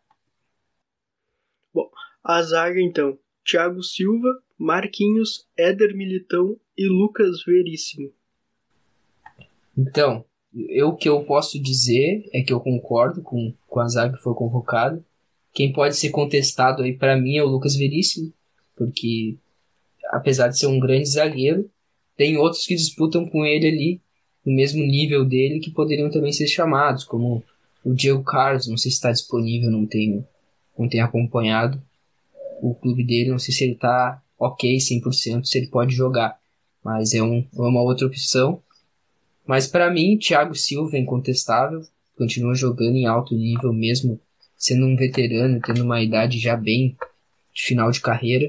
Bom, 1.74 1.90
a 2.24 2.44
zaga 2.44 2.80
então: 2.80 3.18
Thiago 3.44 3.82
Silva, 3.82 4.30
Marquinhos, 4.60 5.48
Éder 5.58 5.98
Militão 5.98 6.56
e 6.78 6.88
Lucas 6.88 7.44
Veríssimo. 7.44 8.14
Então, 9.76 10.24
eu 10.70 10.90
o 10.90 10.96
que 10.96 11.10
eu 11.10 11.24
posso 11.24 11.60
dizer 11.60 12.30
é 12.32 12.44
que 12.44 12.54
eu 12.54 12.60
concordo 12.60 13.24
com, 13.24 13.56
com 13.66 13.80
a 13.80 13.88
zaga 13.88 14.16
que 14.16 14.22
foi 14.22 14.36
convocada. 14.36 15.04
Quem 15.54 15.72
pode 15.72 15.96
ser 15.96 16.10
contestado 16.10 16.82
aí 16.82 16.94
para 16.94 17.16
mim 17.16 17.38
é 17.38 17.44
o 17.44 17.48
Lucas 17.48 17.76
Veríssimo, 17.76 18.34
porque 18.76 19.36
apesar 20.12 20.48
de 20.48 20.58
ser 20.58 20.68
um 20.68 20.80
grande 20.80 21.10
zagueiro, 21.10 21.70
tem 22.18 22.38
outros 22.38 22.66
que 22.66 22.76
disputam 22.76 23.26
com 23.28 23.46
ele 23.46 23.68
ali 23.68 24.02
no 24.46 24.54
mesmo 24.54 24.84
nível 24.84 25.24
dele 25.24 25.60
que 25.60 25.72
poderiam 25.72 26.10
também 26.10 26.32
ser 26.32 26.48
chamados, 26.48 27.04
como 27.04 27.44
o 27.84 27.94
Diego 27.94 28.24
Carlos, 28.24 28.68
não 28.68 28.78
sei 28.78 28.92
se 28.92 28.98
está 28.98 29.12
disponível, 29.12 29.70
não 29.70 29.86
tenho, 29.86 30.26
não 30.78 30.88
tenho 30.88 31.06
acompanhado 31.06 31.82
o 32.62 32.74
clube 32.74 33.04
dele, 33.04 33.30
não 33.32 33.40
sei 33.40 33.54
se 33.54 33.64
ele 33.64 33.74
está 33.74 34.22
ok 34.40 34.78
100%, 34.78 35.46
se 35.46 35.58
ele 35.58 35.68
pode 35.68 35.94
jogar, 35.94 36.40
mas 36.84 37.14
é, 37.14 37.22
um, 37.22 37.40
é 37.40 37.62
uma 37.62 37.82
outra 37.82 38.08
opção. 38.08 38.62
Mas 39.46 39.68
para 39.68 39.92
mim, 39.92 40.18
Thiago 40.18 40.56
Silva 40.56 40.96
é 40.96 41.00
incontestável, 41.00 41.86
continua 42.18 42.56
jogando 42.56 42.96
em 42.96 43.06
alto 43.06 43.36
nível 43.36 43.74
mesmo 43.74 44.20
sendo 44.64 44.86
um 44.86 44.96
veterano, 44.96 45.60
tendo 45.60 45.84
uma 45.84 46.02
idade 46.02 46.40
já 46.40 46.56
bem 46.56 46.96
de 47.54 47.64
final 47.64 47.92
de 47.92 48.00
carreira. 48.00 48.46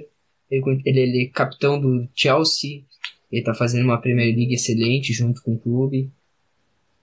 Ele, 0.49 0.63
ele, 0.85 1.01
ele 1.01 1.23
é 1.25 1.27
capitão 1.27 1.81
do 1.81 2.09
Chelsea, 2.15 2.85
ele 3.33 3.41
está 3.41 3.53
fazendo 3.53 3.85
uma 3.85 4.01
Premier 4.01 4.33
League 4.33 4.55
excelente 4.55 5.13
junto 5.13 5.43
com 5.43 5.55
o 5.55 5.59
clube. 5.59 6.09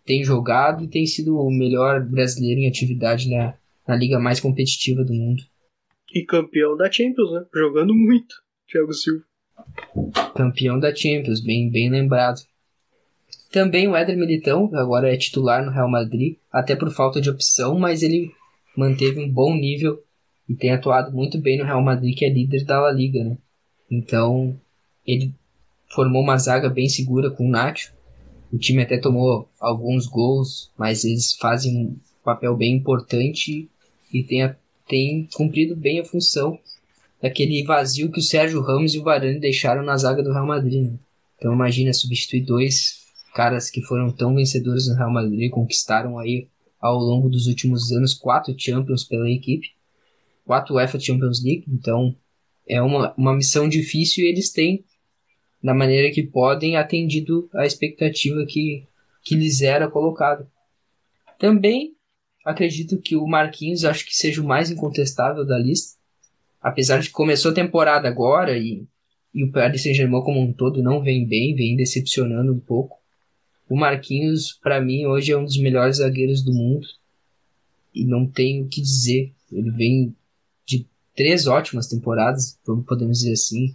Tem 0.05 0.23
jogado 0.23 0.85
e 0.85 0.87
tem 0.87 1.05
sido 1.05 1.37
o 1.37 1.51
melhor 1.51 2.05
brasileiro 2.05 2.61
em 2.61 2.69
atividade 2.69 3.29
na, 3.29 3.53
na 3.85 3.97
liga 3.97 4.17
mais 4.17 4.39
competitiva 4.39 5.03
do 5.03 5.13
mundo. 5.13 5.43
E 6.13 6.23
campeão 6.23 6.77
da 6.77 6.89
Champions, 6.89 7.33
né? 7.33 7.45
Jogando 7.53 7.93
muito, 7.93 8.33
Thiago 8.69 8.93
Silva. 8.93 9.25
Campeão 10.33 10.79
da 10.79 10.95
Champions, 10.95 11.41
bem, 11.41 11.69
bem 11.69 11.89
lembrado. 11.89 12.39
Também 13.51 13.89
o 13.89 13.95
Éder 13.95 14.17
Militão, 14.17 14.71
agora 14.73 15.13
é 15.13 15.17
titular 15.17 15.65
no 15.65 15.71
Real 15.71 15.89
Madrid, 15.89 16.37
até 16.49 16.77
por 16.77 16.89
falta 16.91 17.19
de 17.19 17.29
opção, 17.29 17.77
mas 17.77 18.01
ele 18.01 18.31
manteve 18.75 19.19
um 19.19 19.29
bom 19.29 19.55
nível 19.55 20.01
e 20.47 20.55
tem 20.55 20.71
atuado 20.71 21.11
muito 21.11 21.37
bem 21.37 21.57
no 21.57 21.65
Real 21.65 21.81
Madrid, 21.81 22.17
que 22.17 22.25
é 22.25 22.29
líder 22.29 22.65
da 22.65 22.79
La 22.79 22.91
Liga, 22.91 23.23
né? 23.23 23.37
Então, 23.89 24.59
ele 25.05 25.33
formou 25.89 26.21
uma 26.21 26.37
zaga 26.37 26.69
bem 26.69 26.87
segura 26.87 27.29
com 27.29 27.47
o 27.47 27.49
Nacho. 27.49 27.93
O 28.51 28.57
time 28.57 28.81
até 28.81 28.97
tomou 28.97 29.49
alguns 29.59 30.07
gols, 30.07 30.71
mas 30.77 31.03
eles 31.03 31.33
fazem 31.33 31.77
um 31.77 31.97
papel 32.23 32.55
bem 32.55 32.75
importante 32.75 33.69
e 34.13 34.23
tem, 34.23 34.55
tem 34.87 35.27
cumprido 35.33 35.75
bem 35.75 35.99
a 35.99 36.05
função 36.05 36.59
daquele 37.21 37.63
vazio 37.63 38.11
que 38.11 38.19
o 38.19 38.23
Sérgio 38.23 38.61
Ramos 38.61 38.93
e 38.93 38.99
o 38.99 39.03
Varane 39.03 39.39
deixaram 39.39 39.83
na 39.83 39.95
zaga 39.95 40.23
do 40.23 40.33
Real 40.33 40.45
Madrid. 40.45 40.91
Né? 40.91 40.99
Então 41.37 41.53
imagina 41.53 41.93
substituir 41.93 42.41
dois 42.41 43.01
caras 43.33 43.69
que 43.69 43.81
foram 43.81 44.11
tão 44.11 44.35
vencedores 44.35 44.87
no 44.87 44.95
Real 44.95 45.11
Madrid, 45.11 45.49
conquistaram 45.49 46.17
aí 46.19 46.47
ao 46.81 46.97
longo 46.97 47.29
dos 47.29 47.45
últimos 47.45 47.91
anos 47.91 48.13
quatro 48.13 48.55
Champions 48.57 49.03
pela 49.03 49.29
equipe, 49.29 49.69
quatro 50.43 50.75
UEFA 50.75 50.99
Champions 50.99 51.43
League, 51.43 51.65
então 51.67 52.15
é 52.67 52.81
uma, 52.81 53.13
uma 53.15 53.35
missão 53.35 53.69
difícil 53.69 54.23
e 54.23 54.27
eles 54.27 54.51
têm, 54.51 54.83
da 55.63 55.73
maneira 55.75 56.11
que 56.11 56.23
podem, 56.23 56.75
atendido 56.75 57.47
a 57.53 57.65
expectativa 57.65 58.43
que, 58.47 58.87
que 59.23 59.35
lhes 59.35 59.61
era 59.61 59.87
colocada. 59.87 60.49
Também 61.37 61.95
acredito 62.43 62.99
que 62.99 63.15
o 63.15 63.27
Marquinhos 63.27 63.85
acho 63.85 64.05
que 64.05 64.15
seja 64.15 64.41
o 64.41 64.45
mais 64.45 64.71
incontestável 64.71 65.45
da 65.45 65.59
lista, 65.59 65.99
apesar 66.59 66.99
de 66.99 67.07
que 67.07 67.13
começou 67.13 67.51
a 67.51 67.55
temporada 67.55 68.07
agora 68.07 68.57
e, 68.57 68.87
e 69.33 69.43
o 69.43 69.51
Paris 69.51 69.83
Saint-Germain 69.83 70.23
como 70.23 70.39
um 70.39 70.51
todo 70.51 70.81
não 70.81 71.03
vem 71.03 71.27
bem, 71.27 71.53
vem 71.53 71.75
decepcionando 71.75 72.51
um 72.51 72.59
pouco 72.59 73.00
O 73.71 73.77
Marquinhos, 73.77 74.59
para 74.61 74.81
mim, 74.81 75.05
hoje 75.05 75.31
é 75.31 75.37
um 75.37 75.45
dos 75.45 75.57
melhores 75.57 75.99
zagueiros 75.99 76.43
do 76.43 76.51
mundo. 76.51 76.85
E 77.95 78.03
não 78.03 78.27
tenho 78.27 78.65
o 78.65 78.67
que 78.67 78.81
dizer. 78.81 79.31
Ele 79.49 79.71
vem 79.71 80.13
de 80.65 80.85
três 81.15 81.47
ótimas 81.47 81.87
temporadas, 81.87 82.59
podemos 82.85 83.19
dizer 83.19 83.31
assim. 83.31 83.73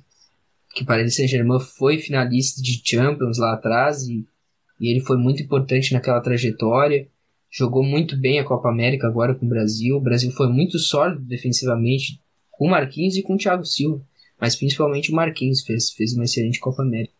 Que 0.75 0.83
o 0.83 0.85
Paris 0.87 1.17
Saint-Germain 1.17 1.59
foi 1.79 1.97
finalista 1.97 2.61
de 2.61 2.79
Champions 2.85 3.39
lá 3.39 3.55
atrás 3.55 4.07
e, 4.07 4.23
e 4.79 4.91
ele 4.91 5.01
foi 5.01 5.17
muito 5.17 5.43
importante 5.43 5.95
naquela 5.95 6.21
trajetória. 6.21 7.09
Jogou 7.51 7.83
muito 7.83 8.19
bem 8.19 8.39
a 8.39 8.45
Copa 8.45 8.69
América 8.69 9.07
agora 9.07 9.35
com 9.35 9.47
o 9.47 9.49
Brasil. 9.49 9.97
O 9.97 10.01
Brasil 10.03 10.31
foi 10.33 10.49
muito 10.49 10.79
sólido 10.79 11.23
defensivamente 11.23 12.21
com 12.51 12.67
o 12.67 12.71
Marquinhos 12.71 13.17
e 13.17 13.23
com 13.23 13.33
o 13.33 13.39
Thiago 13.39 13.65
Silva. 13.65 14.07
Mas 14.39 14.57
principalmente 14.57 15.11
o 15.11 15.15
Marquinhos 15.15 15.63
fez, 15.63 15.91
fez 15.91 16.13
uma 16.13 16.25
excelente 16.25 16.61
Copa 16.61 16.83
América. 16.83 17.16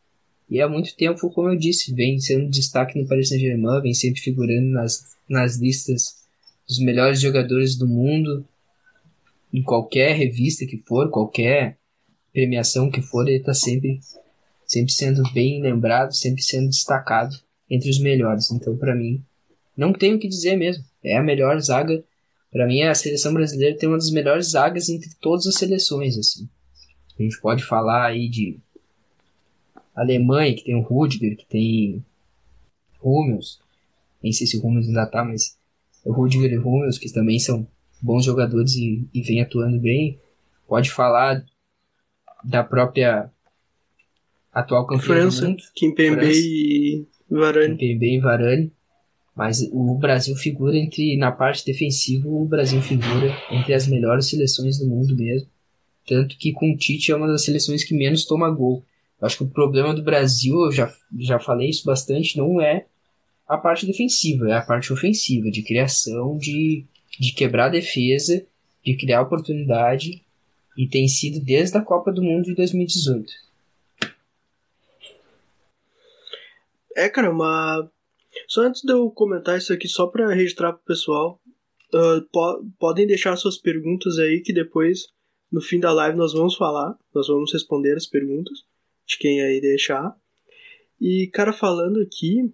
E 0.49 0.61
há 0.61 0.69
muito 0.69 0.95
tempo, 0.97 1.29
como 1.31 1.49
eu 1.49 1.57
disse, 1.57 1.93
vem 1.93 2.21
sendo 2.21 2.49
destaque 2.49 2.99
no 2.99 3.07
Paris 3.07 3.29
Saint-Germain, 3.29 3.83
vem 3.83 3.95
sempre 3.95 4.21
figurando 4.21 4.69
nas, 4.69 5.17
nas 5.29 5.57
listas 5.57 6.25
dos 6.67 6.79
melhores 6.79 7.21
jogadores 7.21 7.77
do 7.77 7.87
mundo, 7.87 8.47
em 9.53 9.63
qualquer 9.63 10.15
revista 10.15 10.67
que 10.67 10.79
for, 10.79 11.11
qualquer 11.11 11.79
premiação 12.33 12.91
que 12.91 13.01
for, 13.01 13.27
ele 13.27 13.39
está 13.39 13.55
sempre, 13.55 14.01
sempre 14.67 14.93
sendo 14.93 15.23
bem 15.33 15.61
lembrado, 15.61 16.15
sempre 16.15 16.43
sendo 16.43 16.69
destacado 16.69 17.37
entre 17.69 17.91
os 17.91 17.99
melhores. 17.99 18.51
Então, 18.51 18.77
para 18.77 18.95
mim, 18.95 19.25
não 19.77 19.93
tenho 19.93 20.17
o 20.17 20.19
que 20.19 20.29
dizer 20.29 20.57
mesmo. 20.57 20.85
É 21.03 21.17
a 21.17 21.23
melhor 21.23 21.59
zaga. 21.61 22.03
Para 22.51 22.67
mim, 22.67 22.83
a 22.83 22.95
seleção 22.95 23.33
brasileira 23.35 23.77
tem 23.77 23.89
uma 23.89 23.99
das 23.99 24.11
melhores 24.11 24.51
zagas 24.51 24.89
entre 24.89 25.11
todas 25.21 25.47
as 25.47 25.57
seleções. 25.57 26.17
assim. 26.17 26.49
A 27.19 27.23
gente 27.23 27.41
pode 27.41 27.65
falar 27.65 28.07
aí 28.07 28.29
de 28.29 28.59
Alemanha, 29.97 30.55
que 30.55 30.65
tem 30.65 30.75
o 30.75 30.83
Rudiger, 30.83 31.37
que 31.37 31.47
tem 31.47 32.05
Hummels. 33.03 33.59
Nem 34.23 34.33
sei 34.33 34.47
se 34.47 34.59
o 34.59 34.65
Hummels 34.65 34.87
ainda 34.87 35.07
tá, 35.07 35.25
mas 35.25 35.57
o 36.05 36.13
Rudiger 36.13 36.53
e 36.53 36.59
o 36.59 36.69
Hummels, 36.69 36.99
que 36.99 37.11
também 37.11 37.39
são 37.39 37.67
bons 38.01 38.25
jogadores 38.25 38.75
e, 38.75 39.09
e 39.13 39.23
vem 39.23 39.41
atuando 39.41 39.81
bem. 39.81 40.21
Pode 40.69 40.91
falar 40.91 41.45
da 42.45 42.63
própria 42.63 43.31
atual 44.53 44.87
campeã 44.87 45.07
França, 45.07 45.49
do. 45.49 45.57
Kimpembe 45.75 46.31
e 46.31 47.07
Varane. 47.31 47.77
Kimpembe 47.77 48.15
e 48.15 48.21
Varane. 48.21 48.73
Mas 49.35 49.61
o 49.71 49.95
Brasil 49.95 50.35
figura 50.35 50.77
entre, 50.77 51.17
na 51.19 51.31
parte 51.31 51.65
defensiva, 51.65 52.27
o 52.27 52.47
Brasil 52.47 52.81
figura 52.81 53.37
entre 53.51 53.75
as 53.75 53.87
melhores 53.87 54.31
seleções 54.31 54.79
do 54.79 54.87
mundo 54.87 55.15
mesmo. 55.15 55.49
Tanto 56.07 56.39
que 56.39 56.53
com 56.53 56.73
o 56.73 56.77
Tite 56.77 57.13
é 57.13 57.17
uma 57.17 57.27
das 57.27 57.45
seleções 57.45 57.85
que 57.85 57.95
menos 57.95 58.25
toma 58.25 58.51
gol. 58.51 58.83
Acho 59.21 59.39
que 59.39 59.45
o 59.45 59.51
problema 59.51 59.95
do 59.95 60.03
Brasil, 60.03 60.55
eu 60.67 60.73
já, 60.73 60.93
já 61.19 61.39
falei 61.39 61.71
isso 61.71 61.85
bastante, 61.85 62.37
não 62.37 62.61
é 62.61 62.87
a 63.49 63.57
parte 63.57 63.87
defensiva, 63.87 64.49
é 64.51 64.53
a 64.53 64.63
parte 64.63 64.93
ofensiva, 64.93 65.51
de 65.51 65.63
criação, 65.63 66.37
de, 66.37 66.85
de 67.19 67.33
quebrar 67.33 67.67
a 67.67 67.71
defesa, 67.71 68.45
de 68.85 68.97
criar 68.97 69.23
oportunidade, 69.23 70.23
e 70.77 70.87
tem 70.87 71.09
sido 71.09 71.43
desde 71.43 71.79
a 71.79 71.83
Copa 71.83 72.13
do 72.13 72.23
Mundo 72.23 72.45
de 72.45 72.55
2018. 72.55 73.33
É, 76.95 77.09
cara, 77.09 77.31
uma. 77.31 77.91
Só 78.47 78.63
antes 78.63 78.83
de 78.83 78.93
eu 78.93 79.11
comentar 79.11 79.57
isso 79.57 79.73
aqui, 79.73 79.89
só 79.89 80.07
para 80.07 80.35
registrar 80.35 80.75
pro 80.75 80.85
pessoal, 80.85 81.41
uh, 81.95 82.21
po 82.31 82.67
podem 82.79 83.07
deixar 83.07 83.35
suas 83.37 83.57
perguntas 83.57 84.19
aí 84.19 84.43
que 84.43 84.53
depois, 84.53 85.07
no 85.51 85.63
fim 85.63 85.81
da 85.81 85.93
live, 85.93 86.19
nós 86.19 86.35
vamos 86.35 86.55
falar, 86.55 86.99
nós 87.15 87.29
vamos 87.29 87.53
responder 87.53 87.97
as 87.97 88.07
perguntas 88.07 88.65
de 89.07 89.19
quem 89.19 89.41
aí 89.43 89.61
deixar. 89.61 90.17
E, 91.01 91.29
cara, 91.33 91.53
falando 91.53 92.01
aqui, 92.01 92.53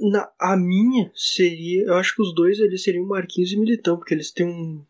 na, 0.00 0.30
a 0.38 0.56
minha 0.56 1.10
seria, 1.14 1.84
eu 1.84 1.94
acho 1.94 2.14
que 2.14 2.22
os 2.22 2.34
dois 2.34 2.58
eles 2.58 2.82
seriam 2.82 3.06
Marquinhos 3.06 3.52
e 3.52 3.58
Militão, 3.58 3.96
porque 3.96 4.14
eles 4.14 4.30
têm 4.30 4.46
um, 4.46 4.84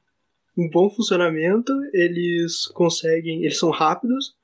um 0.57 0.69
bom 0.71 0.89
funcionamento, 0.91 1.73
eles 1.93 2.67
conseguem, 2.69 3.45
eles 3.45 3.59
são 3.59 3.71
rápidos, 3.71 4.35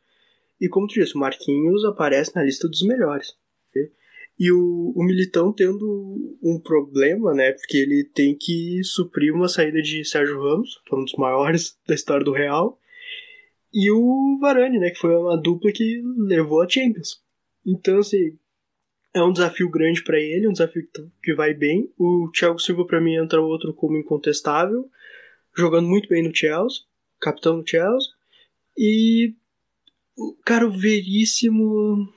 e 0.60 0.68
como 0.68 0.86
tu 0.86 0.94
disse, 0.94 1.14
o 1.14 1.18
Marquinhos 1.18 1.84
aparece 1.84 2.34
na 2.34 2.42
lista 2.42 2.68
dos 2.68 2.82
melhores. 2.82 3.36
Okay? 3.70 3.90
E 4.38 4.52
o, 4.52 4.92
o 4.94 5.04
Militão 5.04 5.52
tendo 5.52 6.36
um 6.42 6.60
problema, 6.60 7.32
né? 7.32 7.52
Porque 7.52 7.76
ele 7.76 8.04
tem 8.12 8.36
que 8.36 8.82
suprir 8.82 9.32
uma 9.32 9.48
saída 9.48 9.80
de 9.80 10.04
Sérgio 10.04 10.40
Ramos, 10.40 10.80
que 10.84 10.94
é 10.94 10.98
um 10.98 11.04
dos 11.04 11.14
maiores 11.14 11.78
da 11.86 11.94
história 11.94 12.24
do 12.24 12.32
Real 12.32 12.78
e 13.72 13.90
o 13.90 14.38
Varane, 14.40 14.78
né, 14.78 14.90
que 14.90 14.98
foi 14.98 15.14
uma 15.14 15.36
dupla 15.36 15.70
que 15.72 16.02
levou 16.16 16.62
a 16.62 16.68
Champions. 16.68 17.22
Então, 17.66 17.98
assim, 17.98 18.38
é 19.14 19.22
um 19.22 19.32
desafio 19.32 19.70
grande 19.70 20.02
para 20.02 20.18
ele, 20.18 20.48
um 20.48 20.52
desafio 20.52 20.88
que 21.22 21.34
vai 21.34 21.52
bem. 21.52 21.92
O 21.98 22.30
Thiago 22.32 22.58
Silva, 22.58 22.86
para 22.86 23.00
mim, 23.00 23.16
entra 23.16 23.40
outro 23.40 23.74
como 23.74 23.98
incontestável, 23.98 24.88
jogando 25.56 25.88
muito 25.88 26.08
bem 26.08 26.22
no 26.22 26.34
Chelsea, 26.34 26.82
capitão 27.20 27.60
do 27.60 27.68
Chelsea. 27.68 28.10
E, 28.76 29.34
cara, 30.44 30.66
o 30.66 30.70
Veríssimo. 30.70 32.08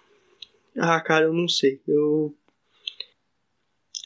Ah, 0.77 1.01
cara, 1.01 1.25
eu 1.25 1.34
não 1.34 1.48
sei. 1.48 1.81
Eu. 1.88 2.36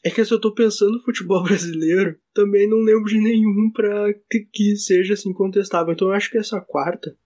É 0.03 0.11
que 0.11 0.23
se 0.23 0.31
eu 0.31 0.39
tô 0.39 0.53
pensando 0.53 0.93
no 0.93 1.03
futebol 1.03 1.41
brasileiro, 1.45 2.17
também 2.33 2.69
não 2.69 2.77
lembro 2.77 3.05
de 3.05 3.19
nenhum 3.19 3.71
pra 3.71 4.13
que, 4.29 4.47
que 4.51 4.75
seja 4.77 5.13
assim 5.13 5.33
contestável. 5.33 5.93
Então 5.93 6.07
eu 6.07 6.13
acho 6.13 6.29
que 6.31 6.37
essa 6.37 6.61
quarta 6.61 7.17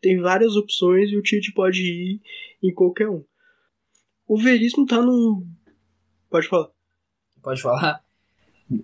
tem 0.00 0.20
várias 0.20 0.56
opções 0.56 1.10
e 1.10 1.16
o 1.16 1.22
Tite 1.22 1.52
pode 1.52 1.82
ir 1.82 2.20
em 2.62 2.72
qualquer 2.72 3.08
um. 3.08 3.24
O 4.26 4.36
Veríssimo 4.36 4.86
tá 4.86 5.00
num. 5.00 5.46
Pode 6.30 6.48
falar. 6.48 6.68
Pode 7.42 7.62
falar. 7.62 8.00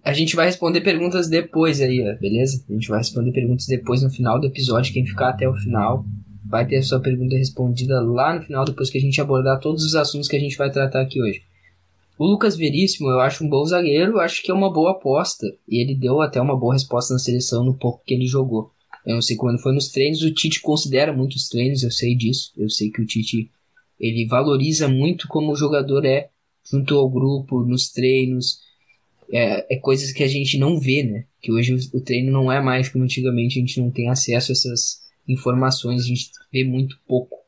A 0.05 0.13
gente 0.13 0.37
vai 0.37 0.47
responder 0.47 0.81
perguntas 0.81 1.29
depois 1.29 1.81
aí, 1.81 1.99
beleza? 2.21 2.65
A 2.69 2.73
gente 2.73 2.89
vai 2.89 2.99
responder 2.99 3.33
perguntas 3.33 3.67
depois 3.67 4.03
no 4.03 4.11
final 4.11 4.41
do 4.41 4.47
episódio. 4.47 4.93
Quem 4.93 5.05
ficar 5.05 5.31
até 5.31 5.49
o 5.49 5.55
final 5.55 6.05
vai 6.45 6.67
ter 6.67 6.77
a 6.77 6.83
sua 6.83 7.01
pergunta 7.01 7.37
respondida 7.37 8.01
lá 8.01 8.35
no 8.35 8.43
final, 8.43 8.65
depois 8.65 8.91
que 8.91 8.99
a 8.99 9.01
gente 9.01 9.21
abordar 9.21 9.59
todos 9.59 9.85
os 9.85 9.97
assuntos 9.97 10.29
que 10.29 10.37
a 10.37 10.41
gente 10.41 10.57
vai 10.57 10.71
tratar 10.71 11.01
aqui 11.01 11.21
hoje. 11.21 11.43
O 12.19 12.27
Lucas 12.27 12.57
Veríssimo 12.57 13.09
eu 13.09 13.21
acho 13.21 13.45
um 13.45 13.49
bom 13.49 13.65
zagueiro, 13.65 14.21
acho 14.21 14.43
que 14.43 14.51
é 14.51 14.55
uma 14.55 14.73
boa 14.73 14.93
aposta. 14.93 15.47
E 15.69 15.83
ele 15.83 15.97
deu 15.97 16.21
até 16.21 16.41
uma 16.41 16.57
boa 16.57 16.75
resposta 16.75 17.13
na 17.13 17.19
seleção 17.19 17.65
no 17.65 17.77
pouco 17.77 18.05
que 18.05 18.15
ele 18.15 18.27
jogou. 18.27 18.71
Eu 19.05 19.15
não 19.15 19.23
sei 19.23 19.37
quando 19.37 19.61
foi 19.61 19.73
nos 19.73 19.89
treinos, 19.89 20.23
o 20.23 20.33
Tite 20.33 20.61
considera 20.61 21.13
muito 21.13 21.35
os 21.35 21.49
treinos, 21.49 21.83
eu 21.83 21.91
sei 21.91 22.15
disso. 22.15 22.53
Eu 22.57 22.71
sei 22.71 22.91
que 22.91 23.03
o 23.03 23.07
Tite 23.07 23.51
ele 23.99 24.27
valoriza 24.27 24.89
muito 24.89 25.29
como 25.29 25.53
o 25.53 25.57
jogador 25.57 26.05
é 26.05 26.29
junto 26.71 26.97
ao 26.97 27.09
grupo, 27.09 27.65
nos 27.65 27.91
treinos. 27.91 28.61
É, 29.31 29.75
é 29.75 29.79
coisas 29.79 30.13
que 30.13 30.23
a 30.23 30.29
gente 30.29 30.59
não 30.59 30.79
vê, 30.79 31.03
né? 31.03 31.25
Que 31.41 31.51
hoje 31.51 31.75
o, 31.75 31.97
o 31.97 32.01
treino 32.01 32.31
não 32.31 32.51
é 32.51 32.61
mais 32.61 32.89
como 32.89 33.05
antigamente, 33.05 33.59
a 33.59 33.61
gente 33.61 33.81
não 33.81 33.91
tem 33.91 34.09
acesso 34.09 34.53
a 34.53 34.55
essas 34.55 35.03
informações, 35.29 36.03
a 36.03 36.07
gente 36.07 36.31
vê 36.53 36.65
muito 36.65 36.99
pouco. 37.07 37.39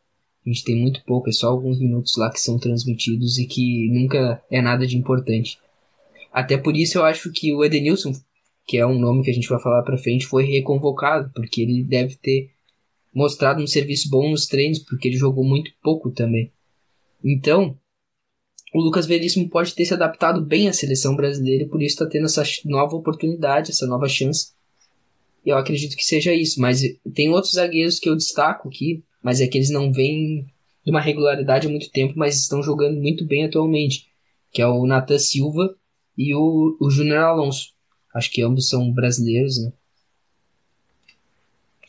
A 0.45 0.49
gente 0.49 0.65
tem 0.65 0.77
muito 0.77 1.03
pouco, 1.05 1.29
é 1.29 1.33
só 1.33 1.49
alguns 1.49 1.79
minutos 1.79 2.17
lá 2.17 2.31
que 2.31 2.41
são 2.41 2.59
transmitidos 2.59 3.39
e 3.39 3.47
que 3.47 3.89
nunca 3.91 4.43
é 4.51 4.61
nada 4.61 4.87
de 4.87 4.97
importante. 4.97 5.59
Até 6.33 6.57
por 6.57 6.77
isso 6.77 6.99
eu 6.99 7.05
acho 7.05 7.33
que 7.33 7.53
o 7.53 7.65
Edenilson 7.65 8.13
que 8.67 8.79
é 8.79 8.87
um 8.87 8.99
nome 8.99 9.23
que 9.23 9.31
a 9.31 9.35
gente 9.35 9.49
vai 9.49 9.61
falar 9.61 9.83
para 9.83 9.99
frente, 9.99 10.27
foi 10.27 10.45
reconvocado, 10.45 11.31
porque 11.35 11.63
ele 11.63 11.83
deve 11.83 12.17
ter 12.17 12.51
mostrado 13.15 13.63
um 13.63 13.67
serviço 13.67 14.09
bom 14.11 14.31
nos 14.31 14.47
treinos, 14.47 14.79
porque 14.81 15.09
ele 15.09 15.17
jogou 15.17 15.45
muito 15.45 15.71
pouco 15.83 16.11
também. 16.11 16.53
Então, 17.23 17.79
o 18.75 18.81
Lucas 18.81 19.07
Veríssimo 19.07 19.49
pode 19.49 19.75
ter 19.75 19.85
se 19.85 19.95
adaptado 19.95 20.45
bem 20.45 20.69
à 20.69 20.73
seleção 20.73 21.15
brasileira 21.15 21.65
e 21.65 21.69
por 21.69 21.81
isso 21.81 21.95
está 21.95 22.07
tendo 22.07 22.27
essa 22.27 22.43
nova 22.65 22.97
oportunidade, 22.97 23.71
essa 23.71 23.87
nova 23.87 24.09
chance. 24.09 24.53
Eu 25.47 25.57
acredito 25.57 25.97
que 25.97 26.05
seja 26.05 26.35
isso, 26.35 26.61
mas 26.61 26.81
tem 27.15 27.29
outros 27.29 27.53
zagueiros 27.53 28.01
que 28.01 28.09
eu 28.09 28.17
destaco 28.17 28.69
aqui, 28.69 29.05
mas 29.23 29.41
é 29.41 29.47
que 29.47 29.59
eles 29.59 29.71
não 29.71 29.93
vêm 29.93 30.47
de 30.85 30.91
uma 30.91 31.01
regularidade 31.01 31.67
há 31.67 31.71
muito 31.71 31.91
tempo, 31.91 32.15
mas 32.17 32.37
estão 32.37 32.63
jogando 32.63 33.01
muito 33.01 33.25
bem 33.25 33.45
atualmente, 33.45 34.07
que 34.51 34.61
é 34.61 34.67
o 34.67 34.87
Nathan 34.87 35.19
Silva 35.19 35.75
e 36.17 36.35
o, 36.35 36.77
o 36.81 36.91
Júnior 36.91 37.21
Alonso. 37.21 37.74
Acho 38.15 38.31
que 38.31 38.43
ambos 38.43 38.69
são 38.69 38.93
brasileiros, 38.93 39.59
né? 39.65 39.73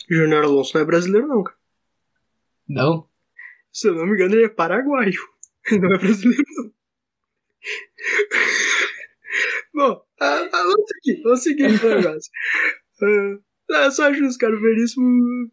Júnior 0.10 0.44
Alonso 0.44 0.72
não 0.76 0.82
é 0.82 0.86
brasileiro, 0.86 1.28
não, 1.28 1.44
cara. 1.44 1.58
Não? 2.68 3.08
Se 3.72 3.88
eu 3.88 3.96
não 3.96 4.06
me 4.06 4.14
engano, 4.14 4.36
ele 4.36 4.46
é 4.46 4.50
paraguaio. 4.50 5.22
Ele 5.70 5.80
não 5.82 5.94
é 5.94 5.98
brasileiro, 5.98 6.44
não. 6.58 6.74
Bom, 9.74 10.06
ah, 10.22 10.50
ah, 10.52 10.64
vamos 10.64 10.86
seguir, 10.88 11.22
vamos 11.24 11.44
seguir 11.44 11.66
o 11.66 11.90
negócio. 11.90 12.32
uh, 13.02 13.74
é 13.74 13.92
só 13.92 14.14
justo, 14.14 14.40
cara, 14.40 14.56
o 14.56 14.62
Veríssimo. 14.62 15.52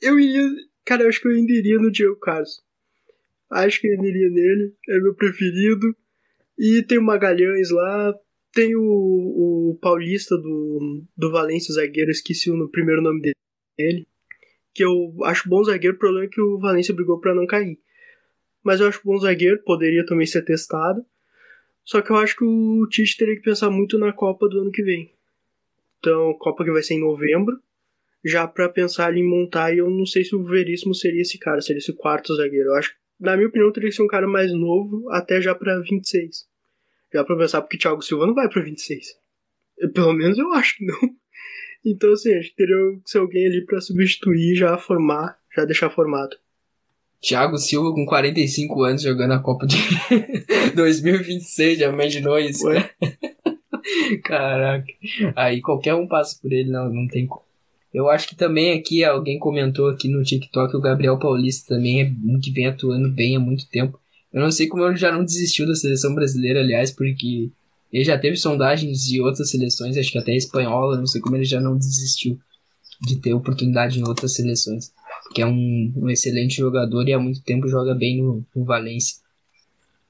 Eu 0.00 0.18
iria. 0.18 0.46
Cara, 0.84 1.04
eu 1.04 1.08
acho 1.08 1.20
que 1.20 1.28
eu 1.28 1.32
ainda 1.32 1.52
iria 1.52 1.78
no 1.78 1.90
Diego 1.90 2.16
Carlos. 2.16 2.62
Acho 3.50 3.80
que 3.80 3.86
eu 3.86 3.92
ainda 3.92 4.06
iria 4.06 4.28
nele, 4.28 4.74
é 4.88 5.00
meu 5.00 5.14
preferido. 5.14 5.96
E 6.58 6.82
tem 6.82 6.98
o 6.98 7.02
Magalhães 7.02 7.70
lá, 7.70 8.14
tem 8.52 8.74
o, 8.74 8.82
o 8.82 9.78
paulista 9.80 10.36
do, 10.36 11.04
do 11.16 11.30
Valência, 11.30 11.72
o 11.72 11.74
zagueiro, 11.74 12.10
esqueci 12.10 12.50
o 12.50 12.68
primeiro 12.68 13.02
nome 13.02 13.32
dele, 13.78 14.06
que 14.74 14.84
eu 14.84 15.14
acho 15.24 15.48
bom 15.48 15.62
zagueiro, 15.64 15.96
o 15.96 15.98
problema 15.98 16.26
é 16.26 16.28
que 16.28 16.40
o 16.40 16.58
Valência 16.58 16.94
brigou 16.94 17.20
para 17.20 17.34
não 17.34 17.46
cair. 17.46 17.78
mas 18.62 18.80
eu 18.80 18.88
acho 18.88 19.00
bom 19.04 19.18
zagueiro, 19.18 19.62
poderia 19.64 20.04
também 20.04 20.26
ser 20.26 20.42
testado. 20.42 21.04
Só 21.84 22.02
que 22.02 22.10
eu 22.10 22.16
acho 22.16 22.36
que 22.36 22.44
o 22.44 22.86
Tite 22.90 23.16
teria 23.16 23.36
que 23.36 23.42
pensar 23.42 23.70
muito 23.70 23.98
na 23.98 24.12
Copa 24.12 24.46
do 24.46 24.60
ano 24.60 24.70
que 24.70 24.82
vem. 24.82 25.10
Então, 25.98 26.34
Copa 26.34 26.64
que 26.64 26.70
vai 26.70 26.82
ser 26.82 26.94
em 26.94 27.00
novembro, 27.00 27.58
já 28.22 28.46
para 28.46 28.68
pensar 28.68 29.16
em 29.16 29.26
montar, 29.26 29.74
e 29.74 29.78
eu 29.78 29.88
não 29.88 30.04
sei 30.04 30.22
se 30.24 30.36
o 30.36 30.44
Veríssimo 30.44 30.94
seria 30.94 31.22
esse 31.22 31.38
cara, 31.38 31.62
seria 31.62 31.78
esse 31.78 31.94
quarto 31.94 32.36
zagueiro. 32.36 32.68
Eu 32.68 32.74
acho 32.74 32.94
na 33.18 33.36
minha 33.36 33.48
opinião, 33.48 33.72
teria 33.72 33.90
que 33.90 33.96
ser 33.96 34.02
um 34.02 34.08
cara 34.08 34.28
mais 34.28 34.52
novo, 34.52 35.10
até 35.10 35.40
já 35.40 35.54
para 35.54 35.80
26. 35.80 36.47
Já 37.12 37.24
pra 37.24 37.36
pensar, 37.36 37.62
porque 37.62 37.78
Thiago 37.78 38.02
Silva 38.02 38.26
não 38.26 38.34
vai 38.34 38.48
para 38.48 38.62
26. 38.62 39.06
Pelo 39.94 40.12
menos 40.12 40.38
eu 40.38 40.52
acho 40.52 40.76
que 40.76 40.84
não. 40.84 40.98
Então, 41.86 42.12
assim, 42.12 42.34
acho 42.34 42.50
que 42.50 42.56
teria 42.56 42.74
que 42.74 43.08
ser 43.08 43.18
alguém 43.18 43.46
ali 43.46 43.64
para 43.64 43.80
substituir, 43.80 44.56
já 44.56 44.76
formar, 44.76 45.38
já 45.54 45.64
deixar 45.64 45.88
formado. 45.88 46.36
Thiago 47.20 47.56
Silva 47.56 47.94
com 47.94 48.04
45 48.04 48.82
anos 48.82 49.02
jogando 49.02 49.32
a 49.34 49.38
Copa 49.38 49.64
de 49.64 49.76
2026, 50.74 51.78
já 51.78 51.88
imaginou 51.88 52.36
isso? 52.38 52.66
Ué? 52.66 52.90
Caraca. 54.24 54.86
Aí 55.34 55.60
qualquer 55.60 55.94
um 55.94 56.06
passa 56.06 56.38
por 56.42 56.52
ele, 56.52 56.68
não, 56.68 56.92
não 56.92 57.06
tem 57.06 57.26
como. 57.26 57.44
Eu 57.92 58.08
acho 58.08 58.28
que 58.28 58.36
também 58.36 58.78
aqui 58.78 59.02
alguém 59.02 59.38
comentou 59.38 59.88
aqui 59.88 60.08
no 60.08 60.22
TikTok 60.22 60.76
o 60.76 60.80
Gabriel 60.80 61.18
Paulista 61.18 61.74
também 61.74 62.02
é 62.02 62.12
um 62.24 62.38
que 62.38 62.50
vem 62.50 62.66
atuando 62.66 63.10
bem 63.10 63.36
há 63.36 63.40
muito 63.40 63.68
tempo. 63.68 63.98
Eu 64.32 64.42
não 64.42 64.50
sei 64.50 64.66
como 64.66 64.84
ele 64.84 64.96
já 64.96 65.10
não 65.10 65.24
desistiu 65.24 65.66
da 65.66 65.74
seleção 65.74 66.14
brasileira, 66.14 66.60
aliás, 66.60 66.90
porque 66.90 67.50
ele 67.92 68.04
já 68.04 68.18
teve 68.18 68.36
sondagens 68.36 69.04
de 69.04 69.20
outras 69.20 69.50
seleções, 69.50 69.96
acho 69.96 70.12
que 70.12 70.18
até 70.18 70.36
espanhola, 70.36 70.98
não 70.98 71.06
sei 71.06 71.20
como 71.20 71.36
ele 71.36 71.44
já 71.44 71.60
não 71.60 71.76
desistiu 71.76 72.38
de 73.00 73.18
ter 73.20 73.32
oportunidade 73.32 73.98
em 73.98 74.06
outras 74.06 74.34
seleções. 74.34 74.92
Que 75.34 75.42
é 75.42 75.46
um, 75.46 75.92
um 75.96 76.10
excelente 76.10 76.56
jogador 76.56 77.06
e 77.08 77.12
há 77.12 77.18
muito 77.18 77.42
tempo 77.42 77.68
joga 77.68 77.94
bem 77.94 78.22
no, 78.22 78.44
no 78.54 78.64
Valência. 78.64 79.18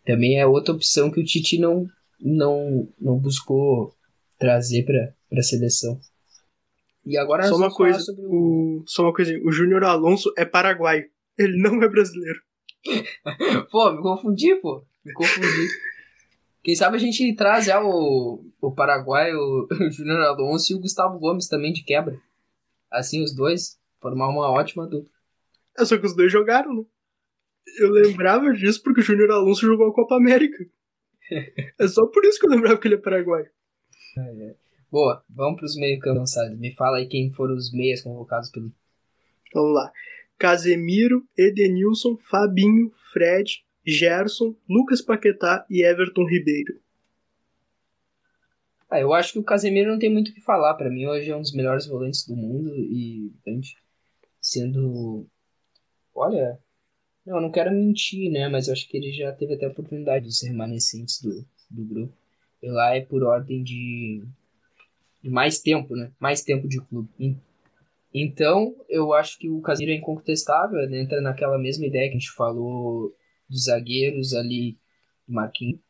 Também 0.05 0.39
é 0.39 0.47
outra 0.47 0.75
opção 0.75 1.11
que 1.11 1.21
o 1.21 1.25
Tite 1.25 1.59
não, 1.59 1.87
não, 2.21 2.89
não 3.01 3.19
buscou 3.19 3.95
trazer 4.39 4.85
para 4.85 5.13
a 5.39 5.43
seleção. 5.43 6.01
E 7.05 7.17
agora 7.17 7.47
só 7.49 7.57
uma 7.57 7.71
coisa, 7.71 8.13
o... 8.19 8.81
o... 8.81 8.85
só 8.87 9.03
uma 9.03 9.13
coisa, 9.13 9.33
o 9.45 9.53
Júnior 9.53 9.85
Alonso 9.85 10.33
é 10.37 10.45
paraguaio. 10.45 11.05
Ele 11.37 11.61
não 11.61 11.83
é 11.83 11.89
brasileiro. 11.89 12.41
pô, 13.71 13.93
me 13.93 14.03
confundi, 14.03 14.55
pô. 14.57 14.85
Me 15.05 15.13
confundi. 15.13 15.69
Quem 16.63 16.75
sabe 16.75 16.97
a 16.97 17.01
gente 17.01 17.35
traz 17.35 17.67
já 17.67 17.83
o, 17.83 18.45
o 18.61 18.73
Paraguai, 18.73 19.33
o, 19.35 19.67
o 19.71 19.91
Júnior 19.91 20.21
Alonso 20.21 20.73
e 20.73 20.77
o 20.77 20.81
Gustavo 20.81 21.19
Gomes 21.19 21.49
também 21.49 21.73
de 21.73 21.83
quebra. 21.83 22.21
Assim, 22.91 23.23
os 23.23 23.35
dois 23.35 23.79
formar 24.01 24.29
uma 24.29 24.51
ótima 24.51 24.87
dupla. 24.87 25.11
É 25.79 25.85
só 25.85 25.97
que 25.97 26.07
os 26.07 26.15
dois 26.15 26.31
jogaram, 26.31 26.75
né? 26.75 26.85
Eu 27.79 27.91
lembrava 27.91 28.53
disso 28.53 28.83
porque 28.83 29.01
o 29.01 29.05
Júnior 29.05 29.31
Alonso 29.31 29.67
jogou 29.67 29.89
a 29.89 29.95
Copa 29.95 30.17
América. 30.17 30.65
é 31.79 31.89
só 31.89 32.07
por 32.07 32.25
isso 32.25 32.41
que 32.41 32.47
eu 32.47 32.51
lembrava 32.51 32.79
que 32.79 32.89
ele 32.89 32.95
é 32.95 32.99
paraguaio. 32.99 33.49
É, 34.17 34.21
é. 34.21 34.57
Boa, 34.91 35.23
vamos 35.29 35.57
para 35.57 35.67
os 35.67 35.77
meios 35.77 36.01
cansados. 36.01 36.59
Me 36.59 36.75
fala 36.75 36.99
aí 36.99 37.07
quem 37.07 37.31
foram 37.31 37.55
os 37.55 37.73
meias 37.73 38.03
convocados 38.03 38.51
pelo. 38.51 38.73
Vamos 39.55 39.75
lá. 39.75 39.93
Casemiro, 40.39 41.27
Edenilson, 41.37 42.17
Fabinho, 42.31 42.93
Fred, 43.13 43.65
Gerson, 43.85 44.55
Lucas 44.69 45.03
Paquetá 45.03 45.67
e 45.69 45.83
Everton 45.83 46.25
Ribeiro. 46.25 46.81
Ah, 48.91 49.01
eu 49.01 49.13
acho 49.13 49.33
que 49.33 49.39
o 49.39 49.45
Casemiro 49.45 49.91
não 49.91 49.99
tem 49.99 50.11
muito 50.11 50.31
o 50.31 50.35
que 50.35 50.41
falar. 50.41 50.75
Para 50.75 50.89
mim, 50.89 51.07
hoje 51.07 51.31
é 51.31 51.37
um 51.37 51.41
dos 51.41 51.53
melhores 51.53 51.87
volantes 51.87 52.27
do 52.27 52.35
mundo 52.35 52.75
e 52.75 53.31
sendo. 54.41 55.27
Olha, 56.15 56.59
não, 57.27 57.41
não 57.41 57.51
quero 57.51 57.71
mentir, 57.71 58.31
né? 58.31 58.49
Mas 58.49 58.69
eu 58.69 58.73
acho 58.73 58.89
que 58.89 58.97
ele 58.97 59.13
já 59.13 59.33
teve 59.33 59.55
até 59.55 59.67
a 59.67 59.71
oportunidade 59.71 60.27
de 60.27 60.37
ser 60.37 60.49
remanescentes 60.49 61.21
do, 61.21 61.47
do 61.71 61.85
grupo. 61.85 62.15
E 62.63 62.71
lá 62.71 62.97
é 62.97 63.01
por 63.03 63.23
ordem 63.23 63.63
de 63.63 64.23
de 65.23 65.29
mais 65.29 65.61
tempo, 65.61 65.95
né? 65.95 66.13
Mais 66.19 66.43
tempo 66.43 66.69
de 66.69 66.81
clube. 66.81 67.09
Então, 68.21 68.75
eu 68.89 69.13
acho 69.13 69.39
que 69.39 69.49
o 69.49 69.61
Casemiro 69.61 69.93
é 69.93 69.99
incontestável, 70.01 70.89
né? 70.89 71.01
entra 71.01 71.21
naquela 71.21 71.59
mesma 71.59 71.87
ideia 71.87 72.09
que 72.09 72.17
a 72.17 72.19
gente 72.19 72.33
falou 72.33 73.15
dos 73.49 73.65
zagueiros 73.65 74.35
ali, 74.35 74.77
do 75.27 75.35
Marquinhos, 75.35 75.81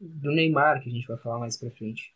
do 0.00 0.30
Neymar, 0.30 0.82
que 0.82 0.88
a 0.88 0.92
gente 0.92 1.06
vai 1.06 1.16
falar 1.18 1.38
mais 1.38 1.56
pra 1.56 1.70
frente. 1.70 2.14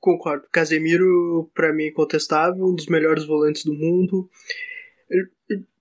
Concordo. 0.00 0.46
Casemiro, 0.50 1.50
para 1.54 1.72
mim, 1.72 1.84
é 1.84 1.88
incontestável, 1.88 2.64
um 2.64 2.74
dos 2.74 2.86
melhores 2.86 3.24
volantes 3.24 3.64
do 3.64 3.74
mundo. 3.74 4.28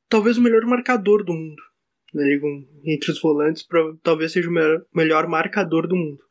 Talvez 0.07 0.37
o 0.37 0.41
melhor 0.41 0.65
marcador 0.65 1.23
do 1.23 1.33
mundo. 1.33 1.61
Né? 2.13 2.39
Entre 2.85 3.11
os 3.11 3.19
volantes, 3.19 3.67
talvez 4.01 4.31
seja 4.31 4.49
o 4.49 4.85
melhor 4.93 5.27
marcador 5.27 5.87
do 5.87 5.95
mundo. 5.95 6.23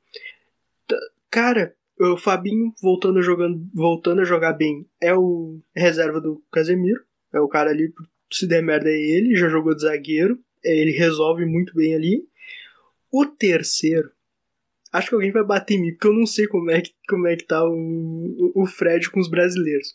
Cara, 1.30 1.76
o 1.98 2.16
Fabinho 2.16 2.72
voltando 2.82 3.18
a, 3.18 3.22
jogando, 3.22 3.66
voltando 3.72 4.20
a 4.20 4.24
jogar 4.24 4.52
bem 4.52 4.86
é 5.00 5.14
o 5.14 5.60
reserva 5.74 6.20
do 6.20 6.42
Casemiro. 6.50 7.00
É 7.32 7.40
o 7.40 7.48
cara 7.48 7.70
ali, 7.70 7.92
se 8.32 8.46
der 8.46 8.62
merda 8.62 8.90
é 8.90 8.94
ele, 8.94 9.36
já 9.36 9.48
jogou 9.48 9.74
de 9.74 9.82
zagueiro. 9.82 10.38
É, 10.64 10.76
ele 10.76 10.92
resolve 10.92 11.44
muito 11.44 11.74
bem 11.74 11.94
ali. 11.94 12.24
O 13.10 13.26
terceiro, 13.26 14.10
acho 14.92 15.08
que 15.08 15.14
alguém 15.14 15.30
vai 15.30 15.44
bater 15.44 15.74
em 15.74 15.82
mim, 15.82 15.90
porque 15.92 16.08
eu 16.08 16.12
não 16.12 16.26
sei 16.26 16.46
como 16.48 16.70
é 16.70 16.80
que, 16.80 16.92
como 17.08 17.26
é 17.26 17.36
que 17.36 17.44
tá 17.44 17.64
o, 17.64 18.52
o 18.54 18.66
Fred 18.66 19.10
com 19.10 19.20
os 19.20 19.28
brasileiros. 19.28 19.94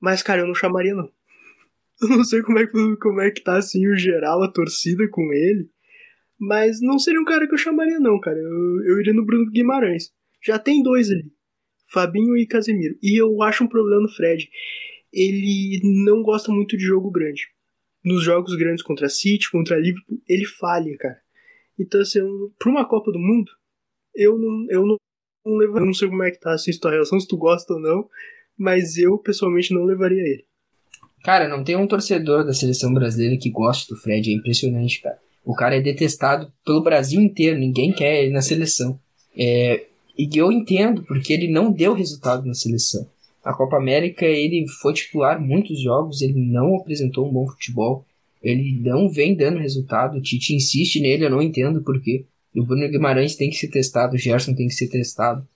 Mas, 0.00 0.22
cara, 0.22 0.42
eu 0.42 0.46
não 0.46 0.54
chamaria 0.54 0.94
não. 0.94 1.10
Eu 1.98 2.08
não 2.08 2.24
sei 2.24 2.42
como 2.42 2.58
é, 2.58 2.66
que, 2.66 2.96
como 2.96 3.22
é 3.22 3.30
que 3.30 3.40
tá 3.40 3.56
assim 3.56 3.88
o 3.88 3.96
geral, 3.96 4.42
a 4.42 4.52
torcida 4.52 5.08
com 5.08 5.32
ele. 5.32 5.66
Mas 6.38 6.78
não 6.82 6.98
seria 6.98 7.18
um 7.18 7.24
cara 7.24 7.46
que 7.46 7.54
eu 7.54 7.58
chamaria, 7.58 7.98
não, 7.98 8.20
cara. 8.20 8.38
Eu, 8.38 8.84
eu 8.84 9.00
iria 9.00 9.14
no 9.14 9.24
Bruno 9.24 9.50
Guimarães. 9.50 10.12
Já 10.46 10.58
tem 10.58 10.82
dois 10.82 11.10
ali. 11.10 11.32
Fabinho 11.92 12.36
e 12.36 12.46
Casemiro. 12.46 12.96
E 13.02 13.20
eu 13.20 13.42
acho 13.42 13.64
um 13.64 13.68
problema 13.68 14.02
no 14.02 14.08
Fred. 14.08 14.48
Ele 15.12 15.80
não 16.04 16.22
gosta 16.22 16.52
muito 16.52 16.76
de 16.76 16.84
jogo 16.84 17.10
grande. 17.10 17.48
Nos 18.04 18.22
jogos 18.22 18.54
grandes 18.54 18.82
contra 18.82 19.08
City, 19.08 19.50
contra 19.50 19.78
Liverpool, 19.78 20.22
ele 20.28 20.44
falha, 20.44 20.96
cara. 20.98 21.18
Então, 21.78 22.00
assim, 22.00 22.20
pra 22.58 22.70
uma 22.70 22.88
Copa 22.88 23.10
do 23.10 23.18
Mundo, 23.18 23.50
eu 24.14 24.38
não, 24.38 24.66
eu 24.70 24.86
não, 24.86 24.96
não 25.44 25.56
levaria. 25.56 25.82
Eu 25.82 25.86
não 25.86 25.94
sei 25.94 26.08
como 26.08 26.22
é 26.22 26.30
que 26.30 26.40
tá 26.40 26.52
a 26.52 26.58
sua 26.58 26.90
relação, 26.90 27.18
se 27.18 27.26
tu 27.26 27.36
gosta 27.36 27.74
ou 27.74 27.80
não, 27.80 28.08
mas 28.56 28.96
eu 28.96 29.18
pessoalmente 29.18 29.74
não 29.74 29.84
levaria 29.84 30.22
ele. 30.22 30.44
Cara, 31.24 31.48
não 31.48 31.64
tem 31.64 31.76
um 31.76 31.88
torcedor 31.88 32.44
da 32.44 32.52
seleção 32.52 32.94
brasileira 32.94 33.36
que 33.36 33.50
goste 33.50 33.88
do 33.88 33.96
Fred, 33.96 34.30
é 34.30 34.34
impressionante, 34.34 35.02
cara. 35.02 35.18
O 35.44 35.54
cara 35.54 35.76
é 35.76 35.80
detestado 35.80 36.52
pelo 36.64 36.82
Brasil 36.82 37.20
inteiro, 37.20 37.58
ninguém 37.58 37.92
quer 37.92 38.22
ele 38.22 38.32
na 38.32 38.42
seleção. 38.42 38.98
É, 39.36 39.86
e 40.16 40.28
eu 40.34 40.50
entendo, 40.50 41.02
porque 41.02 41.32
ele 41.32 41.48
não 41.48 41.70
deu 41.70 41.92
resultado 41.92 42.46
na 42.46 42.54
seleção. 42.54 43.06
A 43.44 43.52
Copa 43.52 43.76
América 43.76 44.24
ele 44.24 44.66
foi 44.80 44.92
titular 44.92 45.40
muitos 45.40 45.80
jogos, 45.80 46.22
ele 46.22 46.40
não 46.40 46.76
apresentou 46.76 47.28
um 47.28 47.32
bom 47.32 47.46
futebol, 47.46 48.04
ele 48.42 48.80
não 48.80 49.08
vem 49.08 49.36
dando 49.36 49.58
resultado. 49.58 50.18
O 50.18 50.22
Tite 50.22 50.54
insiste 50.54 51.00
nele, 51.00 51.24
eu 51.24 51.30
não 51.30 51.42
entendo 51.42 51.82
porquê. 51.82 52.24
O 52.54 52.64
Bruno 52.64 52.88
Guimarães 52.88 53.36
tem 53.36 53.50
que 53.50 53.56
ser 53.56 53.68
testado, 53.68 54.14
o 54.14 54.18
Gerson 54.18 54.54
tem 54.54 54.66
que 54.66 54.74
ser 54.74 54.88
testado. 54.88 55.46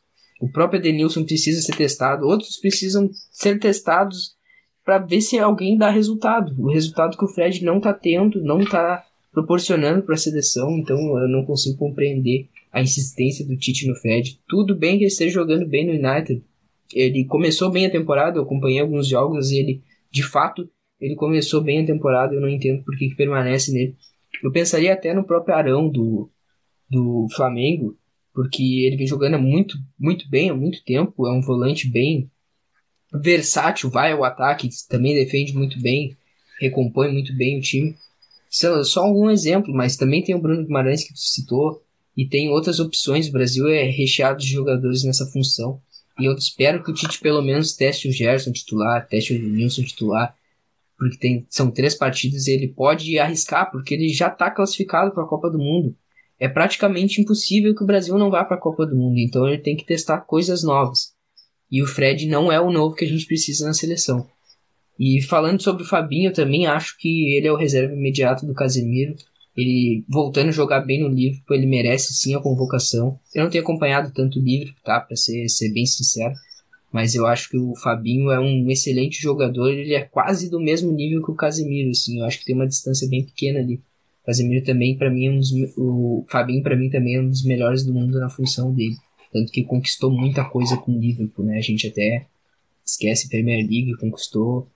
O 0.41 0.49
próprio 0.49 0.81
Denilson 0.81 1.25
precisa 1.25 1.61
ser 1.61 1.77
testado, 1.77 2.27
outros 2.27 2.59
precisam 2.59 3.11
ser 3.31 3.59
testados 3.59 4.35
para 4.85 4.99
ver 4.99 5.21
se 5.21 5.39
alguém 5.39 5.77
dá 5.77 5.91
resultado. 5.91 6.55
O 6.59 6.71
resultado 6.71 7.17
que 7.17 7.25
o 7.25 7.29
Fred 7.29 7.65
não 7.65 7.79
está 7.79 7.93
tendo, 7.93 8.43
não 8.43 8.61
está 8.61 9.05
proporcionando 9.33 10.03
para 10.03 10.15
a 10.15 10.19
seleção, 10.19 10.79
então 10.79 10.97
eu 11.19 11.29
não 11.29 11.45
consigo 11.45 11.79
compreender 11.79 12.49
a 12.73 12.81
insistência 12.81 13.47
do 13.47 13.57
Tite 13.57 13.87
no 13.87 13.97
Fred. 13.97 14.41
Tudo 14.49 14.75
bem 14.75 14.97
que 14.97 15.05
ele 15.05 15.11
esteja 15.11 15.35
jogando 15.35 15.67
bem 15.67 15.87
no 15.87 15.93
United. 15.93 16.43
Ele 16.93 17.25
começou 17.25 17.71
bem 17.71 17.87
a 17.87 17.91
temporada, 17.91 18.39
eu 18.39 18.43
acompanhei 18.43 18.81
alguns 18.81 19.07
jogos 19.07 19.51
e 19.51 19.59
ele, 19.59 19.83
de 20.11 20.23
fato, 20.23 20.69
ele 21.01 21.15
começou 21.15 21.61
bem 21.61 21.83
a 21.83 21.87
temporada, 21.87 22.35
eu 22.35 22.41
não 22.41 22.49
entendo 22.49 22.83
por 22.85 22.97
que, 22.97 23.09
que 23.09 23.17
permanece 23.17 23.73
nele. 23.73 23.97
Eu 24.43 24.53
pensaria 24.53 24.93
até 24.93 25.15
no 25.15 25.25
próprio 25.25 25.55
Arão 25.55 25.89
do, 25.89 26.31
do 26.89 27.27
Flamengo, 27.35 27.97
porque 28.33 28.85
ele 28.87 28.97
vem 28.97 29.07
jogando 29.07 29.39
muito, 29.39 29.77
muito 29.99 30.29
bem 30.29 30.51
há 30.51 30.55
muito 30.55 30.85
tempo, 30.85 31.27
é 31.27 31.33
um 31.33 31.41
volante 31.41 31.89
bem 31.89 32.31
versátil, 33.13 33.91
vai 33.91 34.13
ao 34.13 34.25
ataque, 34.25 34.69
também 34.89 35.15
defende 35.15 35.55
muito 35.55 35.81
bem, 35.81 36.17
recompõe 36.61 37.13
muito 37.13 37.35
bem 37.35 37.59
o 37.59 37.63
time. 37.63 37.97
Só 38.49 39.05
algum 39.05 39.31
exemplo, 39.31 39.73
mas 39.73 39.97
também 39.97 40.23
tem 40.23 40.35
o 40.35 40.41
Bruno 40.41 40.65
Guimarães 40.65 41.05
que 41.05 41.13
tu 41.13 41.21
citou, 41.21 41.83
e 42.21 42.29
tem 42.29 42.51
outras 42.51 42.79
opções. 42.81 43.29
O 43.29 43.33
Brasil 43.33 43.67
é 43.67 43.85
recheado 43.85 44.41
de 44.41 44.47
jogadores 44.47 45.05
nessa 45.05 45.25
função. 45.25 45.81
E 46.19 46.27
eu 46.27 46.35
espero 46.35 46.85
que 46.85 46.91
o 46.91 46.95
Tite 46.95 47.19
pelo 47.19 47.41
menos 47.41 47.73
teste 47.73 48.09
o 48.09 48.13
Gerson 48.13 48.53
titular, 48.53 49.09
teste 49.09 49.33
o 49.33 49.41
Nilson 49.41 49.83
titular, 49.85 50.37
porque 50.99 51.17
tem, 51.17 51.47
são 51.49 51.71
três 51.71 51.95
partidas 51.95 52.47
e 52.47 52.53
ele 52.53 52.69
pode 52.69 53.19
arriscar, 53.19 53.71
porque 53.71 53.95
ele 53.95 54.11
já 54.11 54.29
está 54.29 54.51
classificado 54.51 55.13
para 55.13 55.25
a 55.25 55.27
Copa 55.27 55.49
do 55.49 55.57
Mundo. 55.57 55.97
É 56.39 56.47
praticamente 56.47 57.23
impossível 57.23 57.75
que 57.75 57.83
o 57.83 57.87
Brasil 57.87 58.19
não 58.19 58.31
vá 58.31 58.45
para 58.45 58.59
a 58.59 58.61
Copa 58.61 58.85
do 58.85 58.95
Mundo, 58.95 59.19
então 59.19 59.49
ele 59.49 59.57
tem 59.57 59.75
que 59.75 59.87
testar 59.87 60.21
coisas 60.21 60.63
novas. 60.63 61.15
E 61.71 61.83
o 61.83 61.87
Fred 61.87 62.27
não 62.27 62.53
é 62.53 62.61
o 62.61 62.71
novo 62.71 62.95
que 62.95 63.07
a 63.07 63.09
gente 63.09 63.25
precisa 63.25 63.65
na 63.65 63.73
seleção. 63.73 64.29
E 64.99 65.23
falando 65.23 65.63
sobre 65.63 65.85
o 65.85 65.87
Fabinho, 65.87 66.29
eu 66.29 66.35
também 66.35 66.67
acho 66.67 66.99
que 66.99 67.35
ele 67.35 67.47
é 67.47 67.53
o 67.53 67.57
reserva 67.57 67.95
imediato 67.95 68.45
do 68.45 68.53
Casemiro. 68.53 69.15
Ele 69.57 70.05
voltando 70.09 70.49
a 70.49 70.53
jogar 70.53 70.81
bem 70.81 71.01
no 71.01 71.09
Liverpool, 71.09 71.57
ele 71.57 71.67
merece 71.67 72.13
sim 72.13 72.35
a 72.35 72.41
convocação. 72.41 73.19
Eu 73.35 73.45
não 73.45 73.51
tenho 73.51 73.65
acompanhado 73.65 74.13
tanto 74.15 74.39
o 74.39 74.43
Liverpool, 74.43 74.83
tá? 74.85 75.01
Pra 75.01 75.17
ser, 75.17 75.49
ser 75.49 75.73
bem 75.73 75.85
sincero. 75.85 76.35
Mas 76.93 77.15
eu 77.15 77.27
acho 77.27 77.49
que 77.49 77.57
o 77.57 77.75
Fabinho 77.77 78.31
é 78.31 78.41
um 78.41 78.69
excelente 78.69 79.21
jogador, 79.21 79.71
ele 79.71 79.95
é 79.95 80.01
quase 80.01 80.51
do 80.51 80.61
mesmo 80.61 80.91
nível 80.91 81.23
que 81.25 81.31
o 81.31 81.37
Casemiro, 81.37 81.91
assim. 81.91 82.19
Eu 82.19 82.27
acho 82.27 82.39
que 82.39 82.45
tem 82.45 82.55
uma 82.55 82.67
distância 82.67 83.09
bem 83.09 83.25
pequena 83.25 83.61
ali. 83.61 83.77
O 84.23 84.27
Casemiro 84.27 84.65
também, 84.65 84.97
para 84.97 85.11
mim, 85.11 85.27
é 85.27 85.31
um 85.31 85.39
dos, 85.39 85.53
o 85.77 86.25
Fabinho 86.29 86.63
para 86.63 86.77
mim 86.77 86.91
também 86.91 87.17
é 87.17 87.21
um 87.21 87.29
dos 87.29 87.45
melhores 87.45 87.85
do 87.85 87.95
mundo 87.95 88.19
na 88.19 88.29
função 88.29 88.73
dele. 88.75 88.97
Tanto 89.33 89.53
que 89.53 89.63
conquistou 89.63 90.11
muita 90.11 90.45
coisa 90.45 90.77
com 90.77 90.93
o 90.93 91.01
Liverpool, 91.01 91.45
né? 91.45 91.59
A 91.59 91.63
gente 91.63 91.87
até 91.87 92.27
esquece 92.85 93.29
Premier 93.29 93.59
League, 93.59 93.97
conquistou 93.97 94.69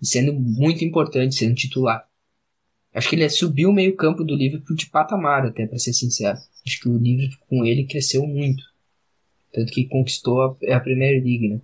e 0.00 0.06
sendo 0.06 0.32
muito 0.32 0.84
importante, 0.84 1.34
sendo 1.34 1.54
titular. 1.54 2.06
Acho 2.98 3.10
que 3.10 3.14
ele 3.14 3.28
subiu 3.28 3.68
o 3.68 3.72
meio-campo 3.72 4.24
do 4.24 4.34
Liverpool 4.34 4.74
de 4.74 4.90
patamar, 4.90 5.46
até 5.46 5.64
para 5.68 5.78
ser 5.78 5.92
sincero. 5.92 6.36
Acho 6.66 6.80
que 6.80 6.88
o 6.88 6.98
Liverpool 6.98 7.46
com 7.48 7.64
ele 7.64 7.86
cresceu 7.86 8.26
muito. 8.26 8.60
Tanto 9.52 9.72
que 9.72 9.86
conquistou 9.86 10.42
a, 10.42 10.76
a 10.76 10.80
Premier 10.80 11.22
League, 11.22 11.48
né? 11.48 11.60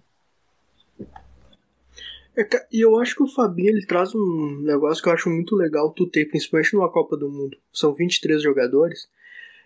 É, 2.37 2.47
e 2.73 2.81
eu 2.81 2.97
acho 3.01 3.17
que 3.17 3.25
o 3.25 3.27
Fabinho 3.27 3.71
ele 3.71 3.85
traz 3.85 4.15
um 4.15 4.61
negócio 4.63 5.03
que 5.03 5.09
eu 5.09 5.13
acho 5.13 5.29
muito 5.29 5.57
legal 5.57 5.91
tu 5.91 6.07
ter, 6.07 6.25
principalmente 6.27 6.73
numa 6.73 6.89
Copa 6.89 7.17
do 7.17 7.29
Mundo. 7.29 7.59
São 7.73 7.93
23 7.93 8.41
jogadores. 8.41 9.09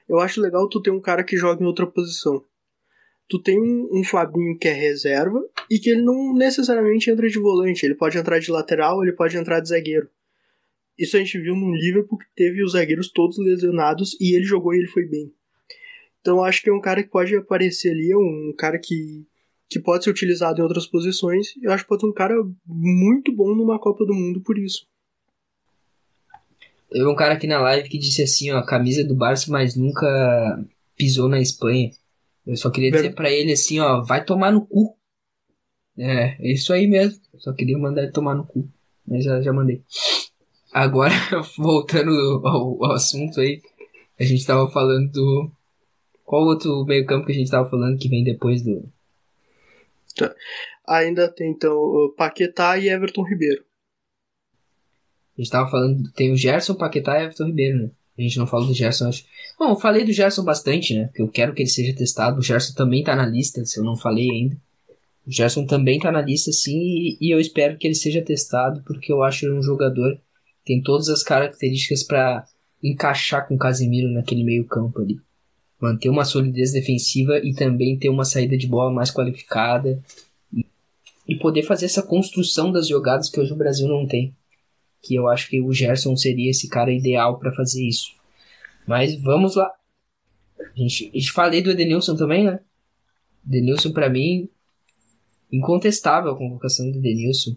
Eu 0.09 0.19
acho 0.21 0.41
legal 0.41 0.67
tu 0.71 0.81
ter 0.81 0.91
um 0.91 1.01
cara 1.01 1.23
que 1.23 1.37
joga 1.37 1.63
em 1.63 1.67
outra 1.67 1.87
posição. 1.87 2.43
Tu 3.29 3.39
tem 3.43 3.61
um 3.61 4.03
Fabinho 4.03 4.57
que 4.59 4.69
é 4.69 4.73
reserva 4.73 5.45
e 5.71 5.79
que 5.79 5.91
ele 5.91 6.01
não 6.01 6.33
necessariamente 6.33 7.11
entra 7.11 7.29
de 7.29 7.39
volante. 7.39 7.85
Ele 7.85 7.95
pode 7.95 8.17
entrar 8.17 8.39
de 8.39 8.51
lateral, 8.51 9.03
ele 9.03 9.13
pode 9.13 9.37
entrar 9.37 9.61
de 9.61 9.69
zagueiro. 9.69 10.09
Isso 10.99 11.17
a 11.17 11.21
gente 11.21 11.39
viu 11.39 11.55
no 11.55 11.73
Liverpool 11.73 12.19
que 12.19 12.27
teve 12.35 12.63
os 12.63 12.73
zagueiros 12.73 13.11
todos 13.13 13.39
lesionados 13.39 14.17
e 14.21 14.35
ele 14.35 14.45
jogou 14.45 14.75
e 14.75 14.79
ele 14.79 14.89
foi 14.89 15.05
bem. 15.07 15.33
Então 16.21 16.43
acho 16.43 16.61
que 16.61 16.69
é 16.69 16.73
um 16.73 16.81
cara 16.81 17.03
que 17.03 17.09
pode 17.09 17.37
aparecer 17.37 17.93
ali, 17.93 18.11
é 18.11 18.17
um 18.17 18.53
cara 18.59 18.79
que, 18.79 19.25
que 19.69 19.79
pode 19.79 20.03
ser 20.03 20.11
utilizado 20.11 20.59
em 20.59 20.63
outras 20.63 20.87
posições. 20.87 21.55
Eu 21.63 21.71
acho 21.71 21.85
que 21.85 21.89
pode 21.89 22.01
ser 22.01 22.09
um 22.09 22.13
cara 22.13 22.35
muito 22.67 23.33
bom 23.33 23.55
numa 23.55 23.79
Copa 23.79 24.05
do 24.05 24.13
Mundo 24.13 24.41
por 24.41 24.59
isso. 24.59 24.87
Teve 26.91 27.07
um 27.07 27.15
cara 27.15 27.35
aqui 27.35 27.47
na 27.47 27.61
live 27.61 27.89
que 27.89 27.99
disse 27.99 28.23
assim, 28.23 28.51
ó, 28.51 28.63
camisa 28.63 29.05
do 29.05 29.15
Barça, 29.15 29.51
mas 29.53 29.77
nunca 29.77 30.65
pisou 30.97 31.29
na 31.29 31.41
Espanha. 31.41 31.91
Eu 32.47 32.57
só 32.57 32.71
queria 32.71 32.91
dizer 32.91 33.15
para 33.15 33.31
ele 33.31 33.53
assim, 33.53 33.79
ó, 33.79 34.03
vai 34.03 34.25
tomar 34.25 34.51
no 34.51 34.67
cu. 34.67 34.97
É, 35.97 36.37
é 36.41 36.53
isso 36.53 36.73
aí 36.73 36.87
mesmo. 36.87 37.21
Eu 37.33 37.41
só 37.41 37.53
queria 37.53 37.77
mandar 37.79 38.03
ele 38.03 38.13
tomar 38.13 38.35
no 38.35 38.47
cu. 38.47 38.67
Mas 39.07 39.25
já, 39.25 39.41
já 39.43 39.53
mandei. 39.53 39.83
Agora, 40.79 41.13
voltando 41.59 42.13
ao, 42.47 42.85
ao 42.85 42.93
assunto 42.93 43.41
aí, 43.41 43.61
a 44.17 44.23
gente 44.23 44.47
tava 44.47 44.71
falando 44.71 45.11
do, 45.11 45.51
qual 46.25 46.45
outro 46.45 46.85
meio-campo 46.85 47.27
que 47.27 47.33
a 47.33 47.35
gente 47.35 47.47
estava 47.47 47.69
falando 47.69 47.99
que 47.99 48.09
vem 48.09 48.23
depois 48.23 48.63
do. 48.63 48.89
Tá. 50.15 50.33
Ainda 50.87 51.27
tem 51.27 51.51
então 51.51 52.15
Paquetá 52.17 52.79
e 52.79 52.89
Everton 52.89 53.25
Ribeiro. 53.25 53.65
A 55.37 55.41
gente 55.41 55.47
estava 55.47 55.69
falando, 55.69 56.13
tem 56.13 56.31
o 56.31 56.37
Gerson, 56.37 56.77
Paquetá 56.77 57.19
e 57.19 57.25
Everton 57.25 57.47
Ribeiro, 57.47 57.79
né? 57.79 57.91
A 58.17 58.23
gente 58.23 58.39
não 58.39 58.47
falou 58.47 58.69
do 58.69 58.75
Gerson, 58.75 59.09
acho. 59.09 59.25
Bom, 59.59 59.71
eu 59.71 59.77
falei 59.77 60.05
do 60.05 60.13
Gerson 60.13 60.45
bastante, 60.45 60.95
né? 60.95 61.07
Porque 61.07 61.23
eu 61.23 61.29
quero 61.29 61.55
que 61.55 61.63
ele 61.63 61.71
seja 61.71 61.93
testado. 61.93 62.39
O 62.39 62.43
Gerson 62.43 62.73
também 62.75 63.03
tá 63.03 63.17
na 63.17 63.27
lista, 63.27 63.65
se 63.65 63.81
eu 63.81 63.85
não 63.85 63.97
falei 63.97 64.31
ainda. 64.31 64.57
O 65.27 65.31
Gerson 65.33 65.67
também 65.67 65.99
tá 65.99 66.13
na 66.13 66.23
lista, 66.23 66.53
sim, 66.53 66.79
e, 66.79 67.19
e 67.21 67.35
eu 67.35 67.41
espero 67.41 67.77
que 67.77 67.87
ele 67.87 67.97
seja 67.97 68.23
testado, 68.23 68.81
porque 68.87 69.13
eu 69.13 69.25
acho 69.25 69.45
ele 69.45 69.55
um 69.55 69.63
jogador 69.63 70.21
tem 70.69 70.81
todas 70.81 71.09
as 71.09 71.23
características 71.23 72.05
para 72.05 72.47
encaixar 72.83 73.49
com 73.49 73.57
o 73.57 73.59
Casemiro 73.59 74.09
naquele 74.09 74.45
meio-campo 74.45 75.01
ali 75.01 75.19
manter 75.81 76.09
uma 76.09 76.25
solidez 76.25 76.73
defensiva 76.73 77.39
e 77.39 77.55
também 77.55 77.99
ter 77.99 78.09
uma 78.09 78.25
saída 78.25 78.57
de 78.57 78.67
bola 78.67 78.93
mais 78.93 79.11
qualificada 79.11 80.03
e, 80.53 80.67
e 81.27 81.37
poder 81.37 81.63
fazer 81.63 81.87
essa 81.87 82.03
construção 82.03 82.73
das 82.73 82.89
jogadas 82.89 83.31
que 83.31 83.41
hoje 83.41 83.53
o 83.53 83.57
Brasil 83.57 83.87
não 83.87 84.07
tem. 84.07 84.35
Que 85.01 85.15
eu 85.15 85.29
acho 85.29 85.49
que 85.49 85.61
o 85.61 85.73
Gerson 85.73 86.17
seria 86.17 86.51
esse 86.51 86.69
cara 86.69 86.93
ideal 86.93 87.39
para 87.39 87.53
fazer 87.53 87.87
isso. 87.87 88.13
Mas 88.87 89.15
vamos 89.23 89.55
lá. 89.55 89.71
A 90.59 90.79
gente, 90.79 91.11
a 91.15 91.19
gente 91.19 91.33
falei 91.33 91.63
do 91.63 91.71
Edenilson 91.71 92.17
também, 92.17 92.45
né? 92.45 92.59
Edenilson, 93.47 93.93
para 93.93 94.11
mim, 94.11 94.49
incontestável 95.53 96.33
a 96.33 96.37
convocação 96.37 96.91
do 96.91 96.99
Edenilson. 96.99 97.57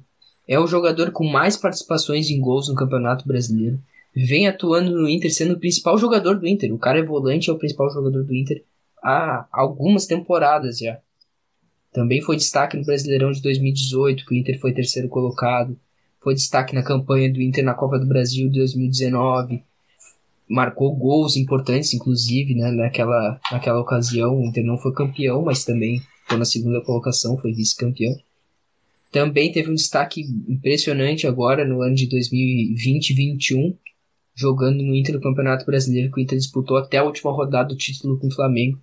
É 0.52 0.60
o 0.60 0.68
jogador 0.68 1.12
com 1.12 1.24
mais 1.24 1.56
participações 1.56 2.30
em 2.30 2.42
gols 2.42 2.68
no 2.68 2.76
Campeonato 2.76 3.26
Brasileiro 3.26 3.80
vem 4.14 4.50
atuando 4.50 4.92
no 4.92 5.08
Inter, 5.08 5.34
sendo 5.34 5.54
o 5.54 5.58
principal 5.58 5.98
jogador 5.98 6.38
do 6.38 6.46
Inter. 6.46 6.74
O 6.74 6.78
cara 6.78 7.00
é 7.00 7.02
volante, 7.02 7.50
é 7.50 7.54
o 7.54 7.58
principal 7.58 7.90
jogador 7.90 8.26
do 8.26 8.36
Inter 8.36 8.62
há 9.02 9.48
algumas 9.50 10.06
temporadas 10.06 10.80
já. 10.80 11.00
Também 11.94 12.22
foi 12.22 12.36
destaque 12.36 12.76
no 12.76 12.84
Brasileirão 12.84 13.32
de 13.32 13.42
2018, 13.42 14.26
que 14.26 14.36
o 14.36 14.38
Inter 14.38 14.60
foi 14.60 14.74
terceiro 14.74 15.08
colocado. 15.08 15.80
Foi 16.20 16.34
destaque 16.34 16.76
na 16.76 16.84
campanha 16.84 17.32
do 17.32 17.42
Inter 17.42 17.64
na 17.64 17.74
Copa 17.74 17.98
do 17.98 18.06
Brasil 18.06 18.50
de 18.50 18.60
2019. 18.60 19.64
Marcou 20.50 20.94
gols 20.94 21.38
importantes, 21.38 21.94
inclusive, 21.94 22.56
né, 22.56 22.72
naquela, 22.72 23.40
naquela 23.50 23.80
ocasião. 23.80 24.38
O 24.38 24.46
Inter 24.46 24.66
não 24.66 24.78
foi 24.78 24.92
campeão, 24.92 25.44
mas 25.44 25.64
também 25.64 26.02
foi 26.28 26.38
na 26.38 26.44
segunda 26.44 26.82
colocação, 26.82 27.38
foi 27.38 27.54
vice-campeão. 27.54 28.14
Também 29.12 29.52
teve 29.52 29.70
um 29.70 29.76
destaque 29.76 30.22
impressionante 30.48 31.28
agora 31.28 31.66
no 31.66 31.82
ano 31.82 31.96
de 31.96 32.08
2020-21, 32.08 33.76
jogando 34.34 34.82
no 34.82 34.96
Inter 34.96 35.16
do 35.16 35.22
Campeonato 35.22 35.66
Brasileiro, 35.66 36.12
que 36.12 36.20
o 36.20 36.24
Inter 36.24 36.38
disputou 36.38 36.78
até 36.78 36.98
a 36.98 37.04
última 37.04 37.32
rodada 37.32 37.70
do 37.70 37.78
título 37.78 38.18
com 38.18 38.28
o 38.28 38.34
Flamengo 38.34 38.82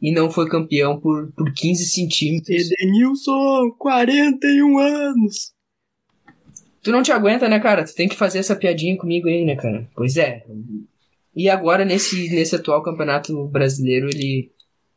e 0.00 0.12
não 0.12 0.30
foi 0.30 0.48
campeão 0.48 0.98
por, 0.98 1.32
por 1.32 1.52
15 1.52 1.84
centímetros. 1.86 2.70
Edenilson, 2.70 3.70
41 3.78 4.78
anos! 4.78 5.52
Tu 6.82 6.90
não 6.90 7.02
te 7.02 7.12
aguenta, 7.12 7.48
né, 7.48 7.60
cara? 7.60 7.84
Tu 7.84 7.94
tem 7.94 8.08
que 8.08 8.16
fazer 8.16 8.38
essa 8.38 8.56
piadinha 8.56 8.96
comigo 8.96 9.28
aí, 9.28 9.44
né, 9.44 9.54
cara? 9.54 9.86
Pois 9.94 10.16
é. 10.16 10.44
E 11.36 11.48
agora, 11.48 11.84
nesse, 11.84 12.30
nesse 12.30 12.56
atual 12.56 12.82
campeonato 12.82 13.46
brasileiro, 13.48 14.08
ele, 14.08 14.50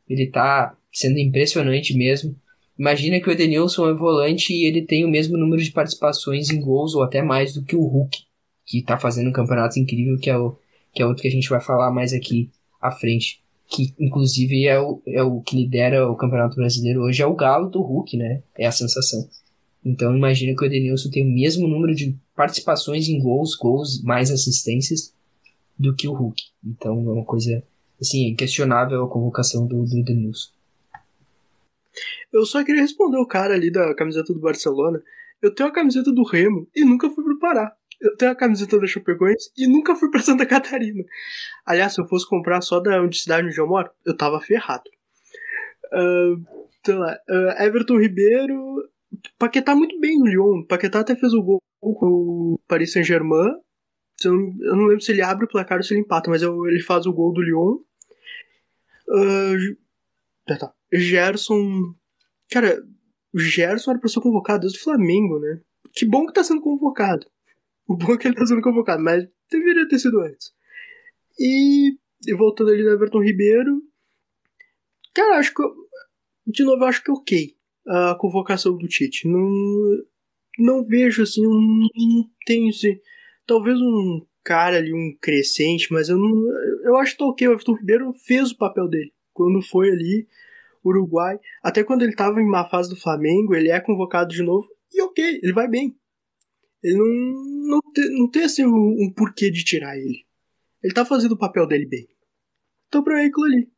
ele 0.09 0.27
tá 0.27 0.77
sendo 0.91 1.19
impressionante 1.19 1.95
mesmo. 1.95 2.35
Imagina 2.77 3.19
que 3.19 3.29
o 3.29 3.31
Edenilson 3.31 3.89
é 3.89 3.93
volante 3.93 4.53
e 4.53 4.65
ele 4.65 4.81
tem 4.81 5.05
o 5.05 5.09
mesmo 5.09 5.37
número 5.37 5.61
de 5.61 5.71
participações 5.71 6.49
em 6.49 6.59
gols, 6.59 6.95
ou 6.95 7.03
até 7.03 7.21
mais 7.21 7.53
do 7.53 7.63
que 7.63 7.75
o 7.75 7.85
Hulk 7.85 8.23
que 8.65 8.81
tá 8.81 8.97
fazendo 8.97 9.29
um 9.29 9.33
campeonato 9.33 9.79
incrível, 9.79 10.17
que 10.17 10.29
é, 10.29 10.37
o, 10.37 10.55
que 10.93 11.01
é 11.01 11.05
outro 11.05 11.21
que 11.21 11.27
a 11.27 11.31
gente 11.31 11.49
vai 11.49 11.61
falar 11.61 11.91
mais 11.91 12.13
aqui 12.13 12.49
à 12.81 12.91
frente. 12.91 13.41
Que 13.67 13.93
inclusive 13.99 14.67
é 14.67 14.79
o, 14.79 15.01
é 15.07 15.23
o 15.23 15.41
que 15.41 15.55
lidera 15.55 16.09
o 16.09 16.15
Campeonato 16.15 16.55
Brasileiro 16.55 17.01
hoje, 17.01 17.21
é 17.21 17.25
o 17.25 17.35
Galo 17.35 17.69
do 17.69 17.81
Hulk, 17.81 18.17
né? 18.17 18.43
É 18.57 18.67
a 18.67 18.71
sensação. 18.71 19.27
Então 19.83 20.15
imagina 20.15 20.55
que 20.55 20.63
o 20.63 20.65
Edenilson 20.65 21.09
tem 21.09 21.25
o 21.25 21.33
mesmo 21.33 21.67
número 21.67 21.95
de 21.95 22.15
participações 22.35 23.09
em 23.09 23.19
gols, 23.19 23.55
gols 23.55 24.01
mais 24.01 24.31
assistências 24.31 25.13
do 25.77 25.95
que 25.95 26.07
o 26.07 26.13
Hulk. 26.13 26.41
Então 26.63 26.93
é 26.93 27.11
uma 27.13 27.25
coisa 27.25 27.63
assim, 27.99 28.27
inquestionável 28.27 29.03
a 29.03 29.09
convocação 29.09 29.65
do, 29.65 29.83
do 29.85 29.97
Edenilson. 29.97 30.49
Eu 32.33 32.45
só 32.45 32.63
queria 32.63 32.81
responder 32.81 33.17
o 33.17 33.27
cara 33.27 33.53
ali 33.53 33.71
da 33.71 33.93
camiseta 33.95 34.33
do 34.33 34.39
Barcelona. 34.39 35.01
Eu 35.41 35.53
tenho 35.53 35.69
a 35.69 35.73
camiseta 35.73 36.11
do 36.11 36.23
Remo 36.23 36.67
e 36.75 36.83
nunca 36.83 37.09
fui 37.09 37.23
preparar 37.23 37.75
eu 38.03 38.15
tenho 38.17 38.31
a 38.31 38.35
camiseta 38.35 38.77
da 38.77 38.85
Chapecoense 38.85 39.49
e 39.57 39.65
nunca 39.65 39.95
fui 39.95 40.11
pra 40.11 40.19
Santa 40.21 40.45
Catarina. 40.45 41.03
Aliás, 41.65 41.93
se 41.93 42.01
eu 42.01 42.07
fosse 42.07 42.27
comprar 42.27 42.61
só 42.61 42.79
da 42.79 42.99
cidade 43.11 43.47
onde 43.47 43.57
eu 43.57 43.67
moro, 43.67 43.89
eu 44.05 44.15
tava 44.15 44.41
ferrado. 44.41 44.83
Uh, 45.93 46.43
então 46.81 46.99
lá, 46.99 47.17
uh, 47.29 47.63
Everton 47.63 47.97
Ribeiro. 47.97 48.89
Paquetá 49.37 49.75
muito 49.75 49.99
bem 49.99 50.19
no 50.19 50.25
Lyon. 50.25 50.65
Paquetá 50.65 50.99
até 50.99 51.15
fez 51.15 51.33
o 51.33 51.41
gol 51.41 51.61
com 51.79 52.05
o 52.05 52.59
Paris 52.67 52.91
Saint-Germain. 52.91 53.55
Eu, 54.23 54.33
eu, 54.61 54.75
não 54.75 54.85
lembro 54.85 55.01
se 55.01 55.11
ele 55.11 55.21
abre 55.21 55.45
o 55.45 55.47
placar 55.47 55.77
ou 55.77 55.83
se 55.83 55.93
ele 55.93 56.01
empata, 56.01 56.29
mas 56.29 56.41
eu, 56.41 56.65
ele 56.67 56.81
faz 56.81 57.05
o 57.05 57.13
gol 57.13 57.31
do 57.31 57.41
Lyon. 57.41 57.77
Uh, 59.07 59.77
tá. 60.57 60.73
Gerson. 60.91 61.93
Cara, 62.53 62.83
o 63.33 63.39
Gerson 63.39 63.89
era 63.89 63.99
pra 63.99 64.07
ser 64.07 64.21
convocado 64.21 64.61
desde 64.61 64.77
o 64.77 64.83
Flamengo, 64.83 65.39
né? 65.39 65.59
Que 65.91 66.05
bom 66.05 66.27
que 66.27 66.33
tá 66.33 66.43
sendo 66.43 66.61
convocado. 66.61 67.25
O 67.87 67.97
bom 67.97 68.13
é 68.13 68.17
que 68.17 68.27
ele 68.27 68.35
tá 68.35 68.45
sendo 68.45 68.61
convocado, 68.61 69.03
mas 69.03 69.27
deveria 69.49 69.87
ter 69.87 69.97
sido 69.97 70.19
antes. 70.21 70.53
E, 71.39 71.97
e 72.27 72.33
voltando 72.35 72.69
ali 72.69 72.83
no 72.83 72.91
Everton 72.91 73.23
Ribeiro, 73.23 73.81
cara, 75.15 75.39
acho 75.39 75.51
que. 75.51 75.63
De 76.45 76.63
novo, 76.63 76.83
eu 76.83 76.87
acho 76.87 77.03
que 77.03 77.09
é 77.09 77.13
ok 77.13 77.55
a 77.87 78.15
convocação 78.19 78.77
do 78.77 78.87
Tite. 78.87 79.27
Não, 79.27 79.49
não 80.59 80.83
vejo 80.83 81.23
assim, 81.23 81.41
não, 81.41 81.59
não 81.59 82.29
tenho 82.45 82.69
assim. 82.69 82.99
Talvez 83.47 83.79
um 83.79 84.23
cara 84.43 84.77
ali, 84.77 84.93
um 84.93 85.17
crescente, 85.19 85.91
mas 85.91 86.07
eu 86.07 86.19
não. 86.19 86.31
Eu 86.83 86.97
acho 86.97 87.13
que 87.13 87.17
tá 87.17 87.25
ok. 87.25 87.47
O 87.47 87.53
Everton 87.53 87.73
Ribeiro 87.73 88.13
fez 88.13 88.51
o 88.51 88.57
papel 88.57 88.87
dele. 88.87 89.11
Quando 89.33 89.59
foi 89.63 89.89
ali, 89.89 90.27
Uruguai. 90.83 91.39
Até 91.61 91.83
quando 91.83 92.03
ele 92.03 92.15
tava 92.15 92.41
em 92.41 92.47
má 92.47 92.65
fase 92.65 92.89
do 92.89 92.95
Flamengo, 92.95 93.55
ele 93.55 93.69
é 93.69 93.79
convocado 93.79 94.33
de 94.33 94.43
novo. 94.43 94.67
E 94.93 95.01
ok, 95.01 95.39
ele 95.41 95.53
vai 95.53 95.67
bem. 95.67 95.95
Ele 96.83 96.97
não, 96.97 97.07
não, 97.67 97.79
te, 97.93 98.09
não 98.09 98.29
tem 98.29 98.43
assim 98.43 98.65
um, 98.65 99.03
um, 99.03 99.13
porquê 99.15 99.49
de 99.49 99.63
tirar 99.63 99.97
ele. 99.97 100.25
Ele 100.83 100.93
tá 100.93 101.05
fazendo 101.05 101.31
o 101.31 101.37
papel 101.37 101.65
dele 101.65 101.85
bem. 101.85 102.07
Então 102.87 103.03
pra 103.03 103.15
mim 103.15 103.21
é 103.21 103.25
aquilo 103.27 103.45
ali. 103.45 103.69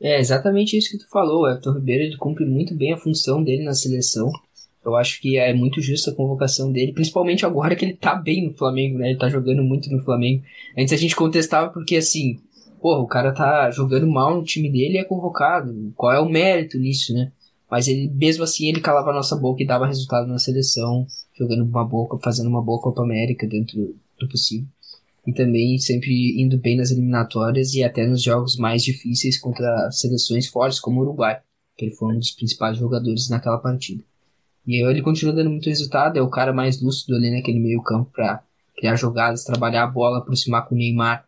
É 0.00 0.20
exatamente 0.20 0.76
isso 0.76 0.90
que 0.90 0.98
tu 0.98 1.08
falou. 1.08 1.42
O 1.42 1.48
Everton 1.48 1.72
Ribeiro 1.72 2.04
ele 2.04 2.16
cumpre 2.16 2.44
muito 2.44 2.74
bem 2.74 2.92
a 2.92 2.98
função 2.98 3.42
dele 3.42 3.64
na 3.64 3.74
seleção. 3.74 4.30
Eu 4.84 4.94
acho 4.94 5.20
que 5.20 5.36
é 5.36 5.52
muito 5.52 5.82
justa 5.82 6.12
a 6.12 6.14
convocação 6.14 6.70
dele, 6.70 6.92
principalmente 6.92 7.44
agora 7.44 7.74
que 7.74 7.84
ele 7.84 7.94
tá 7.94 8.14
bem 8.14 8.46
no 8.46 8.54
Flamengo, 8.54 8.98
né? 8.98 9.10
Ele 9.10 9.18
tá 9.18 9.28
jogando 9.28 9.60
muito 9.60 9.90
no 9.90 10.00
Flamengo. 10.04 10.44
Antes 10.78 10.92
a 10.92 10.96
gente 10.96 11.16
contestava 11.16 11.72
porque 11.72 11.96
assim, 11.96 12.38
porra, 12.80 13.00
o 13.00 13.06
cara 13.06 13.32
tá 13.32 13.70
jogando 13.70 14.06
mal 14.06 14.36
no 14.36 14.44
time 14.44 14.70
dele 14.70 14.94
e 14.94 14.98
é 14.98 15.04
convocado. 15.04 15.92
Qual 15.96 16.12
é 16.12 16.20
o 16.20 16.28
mérito 16.28 16.78
nisso, 16.78 17.12
né? 17.12 17.32
Mas 17.70 17.88
ele, 17.88 18.08
mesmo 18.08 18.44
assim, 18.44 18.68
ele 18.68 18.80
calava 18.80 19.10
a 19.10 19.14
nossa 19.14 19.36
boca 19.36 19.62
e 19.62 19.66
dava 19.66 19.86
resultado 19.86 20.26
na 20.28 20.38
seleção, 20.38 21.06
jogando 21.36 21.64
uma 21.64 21.84
boca, 21.84 22.18
fazendo 22.22 22.48
uma 22.48 22.62
boa 22.62 22.80
Copa 22.80 23.02
América 23.02 23.46
dentro 23.46 23.94
do 24.18 24.28
possível. 24.28 24.66
E 25.26 25.32
também 25.32 25.76
sempre 25.78 26.40
indo 26.40 26.56
bem 26.56 26.76
nas 26.76 26.92
eliminatórias 26.92 27.74
e 27.74 27.82
até 27.82 28.06
nos 28.06 28.22
jogos 28.22 28.56
mais 28.56 28.84
difíceis 28.84 29.38
contra 29.38 29.90
seleções 29.90 30.46
fortes 30.46 30.78
como 30.78 31.00
o 31.00 31.02
Uruguai, 31.02 31.40
que 31.76 31.86
ele 31.86 31.94
foi 31.94 32.14
um 32.14 32.18
dos 32.18 32.30
principais 32.30 32.76
jogadores 32.76 33.28
naquela 33.28 33.58
partida. 33.58 34.04
E 34.64 34.76
aí 34.76 34.90
ele 34.90 35.02
continua 35.02 35.34
dando 35.34 35.50
muito 35.50 35.68
resultado, 35.68 36.16
é 36.16 36.22
o 36.22 36.30
cara 36.30 36.52
mais 36.52 36.80
lúcido 36.80 37.16
ali 37.16 37.30
naquele 37.30 37.58
meio 37.58 37.82
campo 37.82 38.10
para 38.12 38.42
criar 38.76 38.94
jogadas, 38.94 39.44
trabalhar 39.44 39.84
a 39.84 39.86
bola, 39.88 40.18
aproximar 40.18 40.68
com 40.68 40.74
o 40.74 40.78
Neymar. 40.78 41.24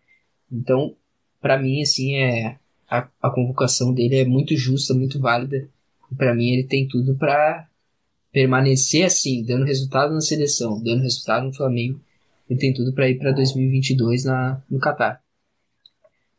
Então, 0.50 0.94
para 1.40 1.58
mim, 1.58 1.82
assim, 1.82 2.14
é 2.16 2.58
a, 2.88 3.06
a 3.22 3.30
convocação 3.30 3.92
dele 3.92 4.16
é 4.16 4.24
muito 4.24 4.56
justa, 4.56 4.94
muito 4.94 5.20
válida. 5.20 5.68
E 6.10 6.14
para 6.14 6.34
mim 6.34 6.50
ele 6.50 6.64
tem 6.64 6.88
tudo 6.88 7.14
para 7.14 7.68
permanecer 8.32 9.04
assim, 9.04 9.42
dando 9.44 9.64
resultado 9.64 10.14
na 10.14 10.20
seleção, 10.20 10.82
dando 10.82 11.02
resultado 11.02 11.46
no 11.46 11.54
Flamengo. 11.54 12.00
Ele 12.48 12.58
tem 12.58 12.72
tudo 12.72 12.92
para 12.92 13.08
ir 13.08 13.18
para 13.18 13.32
2022 13.32 14.24
na, 14.24 14.62
no 14.70 14.78
Catar. 14.78 15.20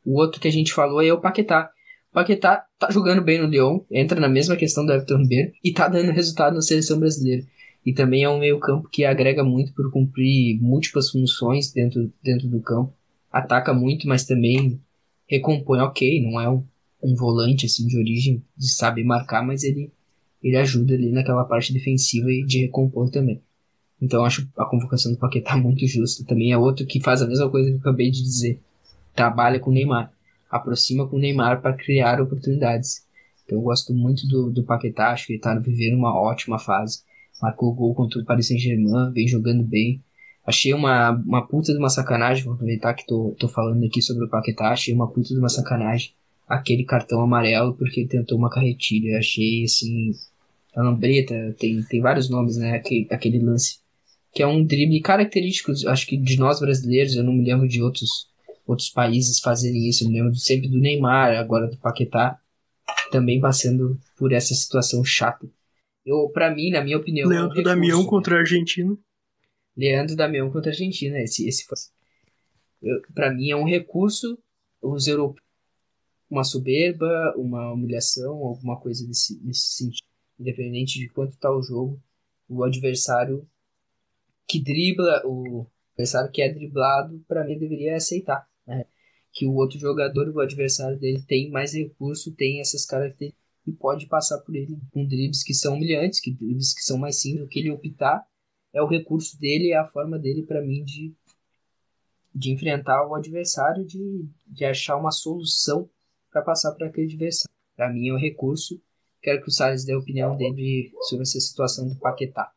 O 0.04 0.20
outro 0.20 0.42
que 0.42 0.48
a 0.48 0.52
gente 0.52 0.74
falou 0.74 1.02
é 1.04 1.14
o 1.14 1.22
Paquetá. 1.22 1.70
O 2.10 2.14
Paquetá 2.16 2.66
tá 2.80 2.90
jogando 2.90 3.22
bem 3.22 3.40
no 3.40 3.48
Lyon, 3.48 3.82
entra 3.92 4.20
na 4.20 4.28
mesma 4.28 4.56
questão 4.56 4.84
do 4.86 4.92
Everton 4.92 5.18
Ribeiro 5.18 5.52
e 5.64 5.72
tá 5.72 5.88
dando 5.88 6.12
resultado 6.12 6.56
na 6.56 6.62
seleção 6.62 7.00
brasileira. 7.00 7.46
E 7.86 7.94
também 7.94 8.24
é 8.24 8.30
um 8.30 8.40
meio-campo 8.40 8.90
que 8.90 9.06
agrega 9.06 9.44
muito 9.44 9.72
por 9.74 9.92
cumprir 9.92 10.60
múltiplas 10.60 11.12
funções 11.12 11.72
dentro, 11.72 12.12
dentro 12.24 12.48
do 12.48 12.60
campo. 12.60 12.94
Ataca 13.32 13.74
muito, 13.74 14.08
mas 14.08 14.26
também 14.26 14.80
recompõe 15.30 15.80
ok, 15.80 16.22
não 16.24 16.42
é 16.42 16.50
um, 16.50 16.64
um 17.04 17.16
volante 17.16 17.66
assim 17.66 17.88
de 17.88 17.98
origem 17.98 18.44
de 18.58 18.70
saber 18.70 19.04
marcar, 19.04 19.46
mas 19.46 19.64
ele, 19.64 19.92
ele 20.44 20.58
ajuda 20.58 20.94
ali 20.94 21.12
naquela 21.12 21.46
parte 21.46 21.72
defensiva 21.72 22.32
e 22.32 22.44
de 22.44 22.60
recompor 22.60 23.10
também. 23.10 23.42
Então 24.02 24.26
acho 24.26 24.50
a 24.58 24.66
convocação 24.66 25.12
do 25.12 25.18
Paquetá 25.18 25.56
muito 25.58 25.86
justa. 25.88 26.26
Também 26.26 26.52
é 26.52 26.58
outro 26.58 26.86
que 26.86 27.02
faz 27.02 27.22
a 27.22 27.28
mesma 27.28 27.50
coisa 27.50 27.70
que 27.70 27.76
eu 27.76 27.80
acabei 27.80 28.10
de 28.10 28.24
dizer. 28.24 28.60
Trabalha 29.14 29.60
com 29.60 29.70
o 29.70 29.74
Neymar 29.74 30.12
aproxima 30.50 31.08
com 31.08 31.18
o 31.18 31.20
Neymar 31.20 31.62
para 31.62 31.76
criar 31.76 32.20
oportunidades. 32.20 33.06
Então 33.46 33.58
eu 33.58 33.62
gosto 33.62 33.94
muito 33.94 34.28
do, 34.28 34.50
do 34.50 34.64
Paquetá, 34.64 35.12
acho 35.12 35.28
que 35.28 35.34
ele 35.34 35.40
está 35.40 35.54
vivendo 35.56 35.98
uma 35.98 36.14
ótima 36.20 36.58
fase. 36.58 37.04
Marcou 37.42 37.74
gol 37.74 37.94
contra 37.94 38.20
o 38.20 38.26
Paris 38.26 38.48
Saint-Germain, 38.48 39.12
vem 39.14 39.28
jogando 39.28 39.64
bem. 39.64 40.04
Achei 40.50 40.74
uma, 40.74 41.12
uma 41.12 41.46
puta 41.46 41.72
de 41.72 41.78
uma 41.78 41.90
sacanagem, 41.90 42.44
vou 42.44 42.54
aproveitar 42.54 42.94
que 42.94 43.06
tô, 43.06 43.36
tô 43.40 43.48
falando 43.48 43.86
aqui 43.86 44.02
sobre 44.02 44.26
o 44.26 44.30
Paquetá, 44.30 44.70
achei 44.70 44.94
uma 44.94 45.08
puta 45.08 45.30
de 45.30 45.40
uma 45.40 45.50
sacanagem 45.50 46.12
aquele 46.50 46.84
cartão 46.84 47.22
amarelo 47.22 47.76
porque 47.76 48.02
ele 48.02 48.10
tentou 48.10 48.38
uma 48.38 48.50
carretilha. 48.50 49.20
Achei 49.20 49.64
assim. 49.64 50.12
A 50.76 50.82
lambreta, 50.82 51.56
tem, 51.58 51.82
tem 51.84 52.02
vários 52.02 52.30
nomes, 52.30 52.58
né? 52.58 52.76
Aquele, 52.76 53.08
aquele 53.12 53.40
lance. 53.40 53.80
Que 54.34 54.44
é 54.44 54.48
um 54.48 54.64
drible 54.64 55.02
característico, 55.02 55.72
acho 55.88 56.06
que 56.06 56.16
de 56.16 56.38
nós 56.38 56.60
brasileiros, 56.60 57.16
eu 57.16 57.24
não 57.24 57.34
me 57.34 57.44
lembro 57.44 57.68
de 57.68 57.82
outros 57.82 58.28
outros 58.66 58.90
países 58.90 59.40
fazerem 59.40 59.88
isso. 59.88 60.04
Eu 60.04 60.12
lembro 60.12 60.36
sempre 60.36 60.68
do 60.68 60.80
Neymar, 60.80 61.36
agora 61.38 61.68
do 61.68 61.78
Paquetá, 61.78 62.38
também 63.12 63.40
passando 63.40 64.00
por 64.16 64.32
essa 64.32 64.54
situação 64.54 65.04
chata. 65.04 65.48
Eu, 66.06 66.30
para 66.30 66.54
mim, 66.54 66.70
na 66.70 66.84
minha 66.84 66.98
opinião, 66.98 67.28
Leandro 67.28 67.58
é 67.58 67.62
um 67.62 67.64
Damião 67.64 68.06
contra 68.06 68.36
a 68.36 68.40
Argentina. 68.40 68.96
Leandro 69.80 70.16
Damião 70.16 70.52
contra 70.52 70.72
a 70.72 70.74
Argentina, 70.74 71.20
esse, 71.20 71.48
esse 71.48 71.66
foi. 71.66 71.78
Para 73.14 73.34
mim 73.34 73.50
é 73.50 73.56
um 73.56 73.66
recurso 73.66 74.38
os 74.82 75.08
europeus 75.08 75.50
uma 76.30 76.44
soberba, 76.44 77.34
uma 77.36 77.74
humilhação, 77.74 78.36
alguma 78.46 78.80
coisa 78.80 79.06
desse, 79.08 79.42
nesse 79.44 79.74
sentido. 79.74 80.08
Independente 80.40 81.00
de 81.00 81.10
quanto 81.10 81.34
está 81.34 81.52
o 81.52 81.62
jogo, 81.62 82.02
o 82.48 82.64
adversário 82.64 83.48
que 84.48 84.62
dribla, 84.62 85.22
o 85.26 85.66
adversário 85.94 86.32
que 86.32 86.42
é 86.42 86.54
driblado, 86.54 87.24
para 87.28 87.44
mim 87.44 87.58
deveria 87.58 87.96
aceitar 87.96 88.48
né? 88.66 88.86
que 89.34 89.46
o 89.46 89.54
outro 89.56 89.80
jogador, 89.80 90.30
o 90.30 90.40
adversário 90.40 90.98
dele, 90.98 91.24
tem 91.28 91.50
mais 91.50 91.74
recurso, 91.74 92.32
tem 92.32 92.62
essas 92.62 92.86
características 92.86 93.40
e 93.68 93.72
pode 93.72 94.08
passar 94.08 94.40
por 94.40 94.56
ele 94.56 94.78
com 94.92 95.06
dribles 95.06 95.44
que 95.44 95.54
são 95.54 95.76
humilhantes, 95.76 96.20
que 96.20 96.32
dribles 96.32 96.74
que 96.74 96.82
são 96.82 96.98
mais 96.98 97.20
simples, 97.20 97.50
que 97.50 97.60
ele 97.60 97.72
optar 97.72 98.26
é 98.74 98.82
o 98.82 98.88
recurso 98.88 99.40
dele, 99.40 99.72
é 99.72 99.78
a 99.78 99.86
forma 99.86 100.18
dele 100.18 100.44
para 100.44 100.62
mim 100.62 100.84
de, 100.84 101.14
de 102.34 102.52
enfrentar 102.52 103.08
o 103.08 103.16
adversário, 103.16 103.86
de, 103.86 104.26
de 104.48 104.66
achar 104.66 104.98
uma 104.98 105.12
solução 105.12 105.90
para 106.32 106.42
passar 106.42 106.74
para 106.74 106.88
aquele 106.88 107.08
adversário. 107.08 107.54
Para 107.76 107.92
mim 107.92 108.10
é 108.10 108.12
o 108.12 108.16
um 108.16 108.20
recurso. 108.20 108.82
Quero 109.22 109.42
que 109.42 109.50
o 109.50 109.52
Salles 109.52 109.84
dê 109.84 109.94
a 109.94 110.00
opinião 110.00 110.36
dele 110.38 110.92
sobre 111.02 111.24
essa 111.24 111.40
situação 111.40 111.88
do 111.88 111.96
Paquetá. 111.96 112.52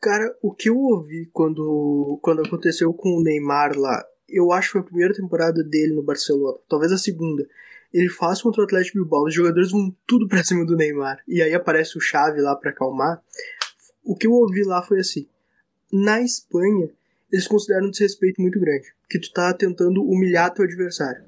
Cara, 0.00 0.36
o 0.42 0.52
que 0.52 0.68
eu 0.68 0.76
ouvi 0.76 1.26
quando, 1.32 2.18
quando 2.22 2.42
aconteceu 2.42 2.92
com 2.92 3.10
o 3.10 3.22
Neymar 3.22 3.76
lá 3.76 4.04
eu 4.28 4.52
acho 4.52 4.68
que 4.68 4.72
foi 4.72 4.80
a 4.82 4.84
primeira 4.84 5.14
temporada 5.14 5.64
dele 5.64 5.94
no 5.94 6.02
Barcelona, 6.02 6.58
talvez 6.68 6.92
a 6.92 6.98
segunda. 6.98 7.46
Ele 7.92 8.08
faz 8.10 8.42
contra 8.42 8.60
o 8.60 8.64
Atlético 8.64 8.98
Bilbao, 8.98 9.24
os 9.24 9.34
jogadores 9.34 9.70
vão 9.70 9.94
tudo 10.06 10.28
pra 10.28 10.44
cima 10.44 10.66
do 10.66 10.76
Neymar, 10.76 11.18
e 11.26 11.40
aí 11.40 11.54
aparece 11.54 11.96
o 11.96 12.00
Xavi 12.00 12.40
lá 12.40 12.54
para 12.54 12.70
acalmar. 12.70 13.22
O 14.08 14.16
que 14.16 14.26
eu 14.26 14.32
ouvi 14.32 14.64
lá 14.64 14.82
foi 14.82 15.00
assim: 15.00 15.28
na 15.92 16.22
Espanha, 16.22 16.90
eles 17.30 17.46
consideram 17.46 17.88
um 17.88 17.90
desrespeito 17.90 18.40
muito 18.40 18.58
grande, 18.58 18.94
que 19.06 19.20
tu 19.20 19.30
tá 19.30 19.52
tentando 19.52 20.02
humilhar 20.02 20.50
teu 20.54 20.64
adversário. 20.64 21.26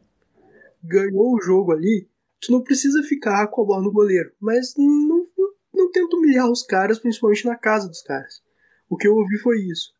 Ganhou 0.82 1.34
o 1.34 1.42
jogo 1.42 1.72
ali, 1.72 2.08
tu 2.40 2.50
não 2.50 2.62
precisa 2.62 3.02
ficar 3.02 3.48
com 3.48 3.60
a 3.60 3.66
bola 3.66 3.82
no 3.82 3.92
goleiro, 3.92 4.32
mas 4.40 4.72
não, 4.78 4.86
não, 4.86 5.52
não 5.74 5.90
tenta 5.92 6.16
humilhar 6.16 6.50
os 6.50 6.62
caras, 6.62 6.98
principalmente 6.98 7.44
na 7.44 7.54
casa 7.54 7.86
dos 7.86 8.00
caras. 8.00 8.40
O 8.88 8.96
que 8.96 9.06
eu 9.06 9.14
ouvi 9.14 9.36
foi 9.36 9.60
isso. 9.60 9.92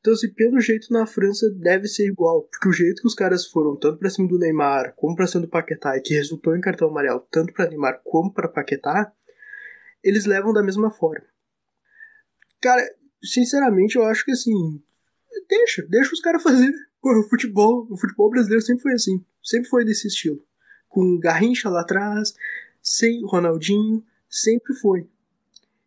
Então, 0.00 0.14
assim, 0.14 0.32
pelo 0.32 0.58
jeito 0.60 0.90
na 0.90 1.04
França 1.04 1.50
deve 1.50 1.86
ser 1.88 2.08
igual, 2.08 2.44
porque 2.44 2.70
o 2.70 2.72
jeito 2.72 3.02
que 3.02 3.08
os 3.08 3.14
caras 3.14 3.46
foram, 3.46 3.76
tanto 3.76 3.98
pra 3.98 4.08
cima 4.08 4.28
do 4.28 4.38
Neymar 4.38 4.94
como 4.96 5.14
pra 5.14 5.26
cima 5.26 5.42
do 5.42 5.48
Paquetá, 5.50 5.98
e 5.98 6.00
que 6.00 6.14
resultou 6.14 6.56
em 6.56 6.60
cartão 6.62 6.88
amarelo, 6.88 7.26
tanto 7.30 7.52
pra 7.52 7.68
Neymar 7.68 8.00
como 8.02 8.32
pra 8.32 8.48
Paquetá, 8.48 9.12
eles 10.02 10.24
levam 10.24 10.54
da 10.54 10.62
mesma 10.62 10.90
forma. 10.90 11.33
Cara, 12.64 12.82
sinceramente, 13.22 13.96
eu 13.96 14.04
acho 14.04 14.24
que 14.24 14.30
assim, 14.30 14.82
deixa, 15.46 15.86
deixa 15.86 16.14
os 16.14 16.20
caras 16.20 16.40
fazer. 16.42 16.72
Pô, 16.98 17.10
o 17.20 17.28
futebol, 17.28 17.86
o 17.90 17.96
futebol 17.98 18.30
brasileiro 18.30 18.64
sempre 18.64 18.84
foi 18.84 18.92
assim, 18.94 19.22
sempre 19.42 19.68
foi 19.68 19.84
desse 19.84 20.08
estilo. 20.08 20.42
Com 20.88 21.18
Garrincha 21.18 21.68
lá 21.68 21.82
atrás, 21.82 22.32
sem 22.80 23.20
Ronaldinho, 23.26 24.02
sempre 24.30 24.74
foi. 24.76 25.06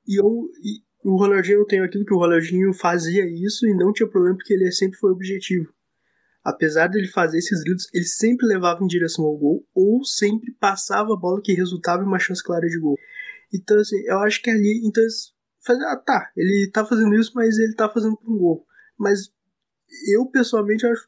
E 0.07 0.21
eu, 0.21 0.51
e, 0.63 0.83
o 1.03 1.17
Ronaldinho 1.17 1.65
tem 1.65 1.79
aquilo 1.79 2.05
que 2.05 2.13
o 2.13 2.19
Ronaldinho 2.19 2.71
fazia 2.75 3.25
isso 3.25 3.65
e 3.65 3.73
não 3.73 3.91
tinha 3.91 4.07
problema 4.07 4.37
porque 4.37 4.53
ele 4.53 4.71
sempre 4.71 4.99
foi 4.99 5.09
objetivo. 5.09 5.73
Apesar 6.43 6.85
dele 6.85 7.07
fazer 7.07 7.39
esses 7.39 7.63
dribles, 7.63 7.87
ele 7.91 8.05
sempre 8.05 8.45
levava 8.45 8.83
em 8.83 8.87
direção 8.87 9.25
ao 9.25 9.35
gol 9.35 9.67
ou 9.73 10.05
sempre 10.05 10.51
passava 10.59 11.11
a 11.11 11.17
bola 11.17 11.41
que 11.41 11.53
resultava 11.53 12.03
em 12.03 12.05
uma 12.05 12.19
chance 12.19 12.43
clara 12.43 12.67
de 12.67 12.79
gol. 12.79 12.99
Então, 13.51 13.79
assim, 13.79 13.99
eu 14.05 14.19
acho 14.19 14.43
que 14.43 14.51
ali, 14.51 14.81
então, 14.85 15.03
fazer, 15.67 15.84
ah, 15.86 15.97
tá, 15.97 16.32
ele 16.36 16.71
tá 16.71 16.86
fazendo 16.86 17.13
isso, 17.15 17.32
mas 17.36 17.58
ele 17.58 17.75
tá 17.75 17.89
fazendo 17.89 18.17
por 18.17 18.34
um 18.34 18.38
gol. 18.38 18.67
Mas 18.97 19.32
eu, 20.08 20.25
pessoalmente, 20.25 20.86
acho, 20.86 21.08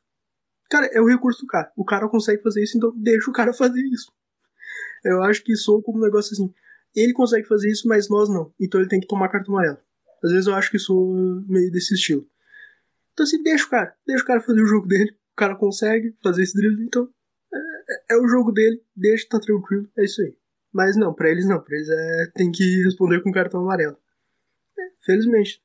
cara, 0.69 0.85
é 0.87 1.01
o 1.01 1.07
recurso 1.07 1.41
do 1.41 1.47
cara. 1.47 1.71
O 1.75 1.85
cara 1.85 2.07
consegue 2.07 2.41
fazer 2.43 2.63
isso, 2.63 2.77
então 2.77 2.93
deixa 2.95 3.29
o 3.29 3.33
cara 3.33 3.51
fazer 3.55 3.81
isso. 3.81 4.11
Eu 5.03 5.23
acho 5.23 5.43
que 5.43 5.55
sou 5.55 5.81
como 5.81 5.97
um 5.97 6.01
negócio 6.01 6.33
assim, 6.33 6.53
ele 6.95 7.13
consegue 7.13 7.47
fazer 7.47 7.69
isso, 7.69 7.87
mas 7.87 8.09
nós 8.09 8.29
não. 8.29 8.53
Então 8.59 8.79
ele 8.79 8.89
tem 8.89 8.99
que 8.99 9.07
tomar 9.07 9.29
cartão 9.29 9.55
amarelo. 9.55 9.79
Às 10.23 10.31
vezes 10.31 10.47
eu 10.47 10.55
acho 10.55 10.69
que 10.69 10.79
sou 10.79 11.15
meio 11.47 11.71
desse 11.71 11.93
estilo. 11.93 12.27
Então 13.13 13.23
assim, 13.23 13.41
deixa 13.41 13.65
o 13.65 13.69
cara. 13.69 13.95
Deixa 14.05 14.23
o 14.23 14.27
cara 14.27 14.41
fazer 14.41 14.61
o 14.61 14.65
jogo 14.65 14.87
dele. 14.87 15.11
O 15.11 15.35
cara 15.35 15.55
consegue 15.55 16.15
fazer 16.21 16.43
esse 16.43 16.53
drible, 16.53 16.83
então 16.83 17.09
é, 17.53 17.57
é, 17.57 18.15
é 18.15 18.17
o 18.17 18.27
jogo 18.27 18.51
dele. 18.51 18.83
Deixa, 18.95 19.27
tá 19.29 19.39
tranquilo. 19.39 19.87
É 19.97 20.03
isso 20.03 20.21
aí. 20.21 20.35
Mas 20.73 20.97
não, 20.97 21.13
pra 21.13 21.29
eles 21.29 21.47
não. 21.47 21.61
Pra 21.61 21.75
eles 21.75 21.89
é, 21.89 22.31
tem 22.35 22.51
que 22.51 22.83
responder 22.83 23.21
com 23.21 23.31
cartão 23.31 23.61
amarelo. 23.61 23.97
É, 24.79 24.91
felizmente. 25.05 25.61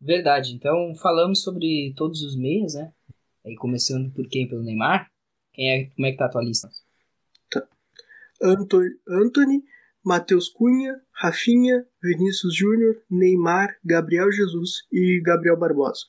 Verdade. 0.00 0.54
Então 0.54 0.94
falamos 0.94 1.42
sobre 1.42 1.92
todos 1.96 2.22
os 2.22 2.36
meios, 2.36 2.74
né? 2.74 2.92
Aí 3.44 3.54
começando 3.56 4.10
por 4.12 4.28
quem? 4.28 4.48
Pelo 4.48 4.62
Neymar? 4.62 5.10
Quem 5.52 5.70
é, 5.70 5.84
como 5.86 6.06
é 6.06 6.12
que 6.12 6.18
tá 6.18 6.26
a 6.26 6.30
tua 6.30 6.42
lista? 6.42 6.68
Tá. 7.50 7.66
Anthony, 8.42 8.90
Anthony 9.08 9.64
Matheus 10.04 10.48
Cunha, 10.48 11.00
Rafinha, 11.12 11.84
Vinícius 12.02 12.54
Júnior, 12.54 13.02
Neymar, 13.10 13.76
Gabriel 13.84 14.32
Jesus 14.32 14.86
e 14.90 15.20
Gabriel 15.22 15.58
Barbosa. 15.58 16.06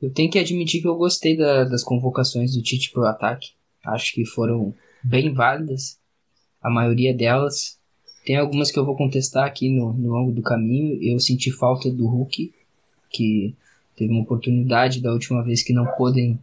Eu 0.00 0.12
tenho 0.12 0.30
que 0.30 0.38
admitir 0.38 0.80
que 0.80 0.86
eu 0.86 0.96
gostei 0.96 1.36
da, 1.36 1.64
das 1.64 1.82
convocações 1.82 2.54
do 2.54 2.62
Tite 2.62 2.92
pro 2.92 3.04
ataque. 3.04 3.54
Acho 3.84 4.14
que 4.14 4.24
foram 4.24 4.72
bem 5.02 5.32
válidas, 5.32 5.98
a 6.62 6.70
maioria 6.70 7.12
delas. 7.12 7.80
Tem 8.24 8.36
algumas 8.36 8.70
que 8.70 8.78
eu 8.78 8.86
vou 8.86 8.96
contestar 8.96 9.44
aqui 9.44 9.68
no, 9.68 9.92
no 9.92 10.12
longo 10.12 10.32
do 10.32 10.42
caminho. 10.42 10.98
Eu 11.02 11.20
senti 11.20 11.50
falta 11.50 11.90
do 11.90 12.06
Hulk, 12.06 12.52
que 13.10 13.54
teve 13.94 14.10
uma 14.12 14.22
oportunidade 14.22 15.00
da 15.00 15.12
última 15.12 15.42
vez 15.42 15.62
que 15.62 15.72
não 15.72 15.86
podem 15.96 16.38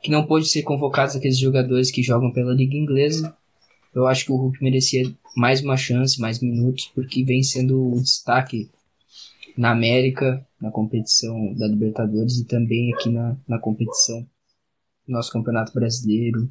que 0.00 0.12
não 0.12 0.24
pôde 0.24 0.46
ser 0.46 0.62
convocados 0.62 1.16
aqueles 1.16 1.36
jogadores 1.36 1.90
que 1.90 2.04
jogam 2.04 2.30
pela 2.30 2.54
liga 2.54 2.76
inglesa. 2.76 3.36
Eu 3.92 4.06
acho 4.06 4.26
que 4.26 4.32
o 4.32 4.36
Hulk 4.36 4.62
merecia 4.62 5.12
mais 5.36 5.60
uma 5.60 5.76
chance, 5.76 6.20
mais 6.20 6.38
minutos, 6.38 6.86
porque 6.94 7.24
vem 7.24 7.42
sendo 7.42 7.94
o 7.94 8.00
destaque 8.00 8.70
na 9.56 9.72
América, 9.72 10.46
na 10.60 10.70
competição 10.70 11.52
da 11.54 11.66
Libertadores 11.66 12.38
e 12.38 12.44
também 12.44 12.94
aqui 12.94 13.10
na, 13.10 13.36
na 13.48 13.58
competição 13.58 14.20
do 15.04 15.12
nosso 15.12 15.32
Campeonato 15.32 15.72
Brasileiro 15.72 16.48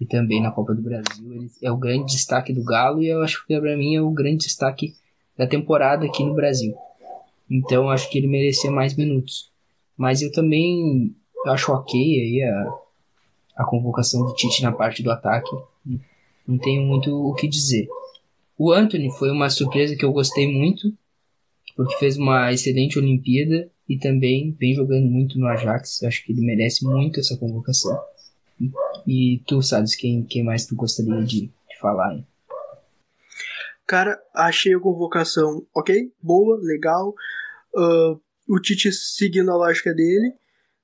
e 0.00 0.06
também 0.06 0.40
na 0.40 0.50
Copa 0.50 0.74
do 0.74 0.80
Brasil. 0.80 1.32
Ele 1.32 1.50
é 1.62 1.70
o 1.70 1.76
grande 1.76 2.12
destaque 2.12 2.52
do 2.52 2.64
Galo 2.64 3.02
e 3.02 3.08
eu 3.08 3.22
acho 3.22 3.46
que 3.46 3.60
para 3.60 3.76
mim 3.76 3.94
é 3.94 4.00
o 4.00 4.10
grande 4.10 4.44
destaque 4.44 4.94
da 5.36 5.46
temporada 5.46 6.06
aqui 6.06 6.24
no 6.24 6.34
Brasil. 6.34 6.74
Então 7.50 7.90
acho 7.90 8.08
que 8.10 8.16
ele 8.16 8.26
merecia 8.26 8.70
mais 8.70 8.96
minutos. 8.96 9.50
Mas 9.96 10.22
eu 10.22 10.32
também 10.32 11.14
acho 11.46 11.72
ok 11.72 12.00
aí 12.00 12.42
a, 12.42 13.62
a 13.62 13.64
convocação 13.64 14.24
do 14.24 14.34
Tite 14.34 14.62
na 14.62 14.72
parte 14.72 15.02
do 15.02 15.10
ataque. 15.10 15.50
Não 16.46 16.56
tenho 16.56 16.82
muito 16.82 17.14
o 17.14 17.34
que 17.34 17.46
dizer. 17.46 17.86
O 18.56 18.72
Anthony 18.72 19.10
foi 19.10 19.30
uma 19.30 19.50
surpresa 19.50 19.96
que 19.96 20.04
eu 20.04 20.12
gostei 20.12 20.50
muito, 20.50 20.92
porque 21.76 21.96
fez 21.96 22.16
uma 22.16 22.52
excelente 22.52 22.98
Olimpíada 22.98 23.70
e 23.88 23.98
também 23.98 24.56
vem 24.58 24.74
jogando 24.74 25.06
muito 25.06 25.38
no 25.38 25.46
Ajax. 25.46 26.02
Eu 26.02 26.08
acho 26.08 26.24
que 26.24 26.32
ele 26.32 26.40
merece 26.42 26.84
muito 26.84 27.20
essa 27.20 27.36
convocação. 27.36 27.98
E, 29.06 29.42
tu 29.46 29.62
sabes 29.62 29.94
quem, 29.94 30.24
quem 30.24 30.44
mais 30.44 30.66
tu 30.66 30.74
gostaria 30.74 31.22
de, 31.22 31.46
de 31.46 31.78
falar? 31.80 32.14
Hein? 32.14 32.26
Cara, 33.86 34.20
achei 34.34 34.74
a 34.74 34.80
convocação 34.80 35.66
ok, 35.74 36.12
boa, 36.22 36.58
legal. 36.62 37.14
Uh, 37.74 38.20
o 38.48 38.60
Tite 38.60 38.92
seguindo 38.92 39.50
a 39.50 39.56
lógica 39.56 39.92
dele 39.92 40.34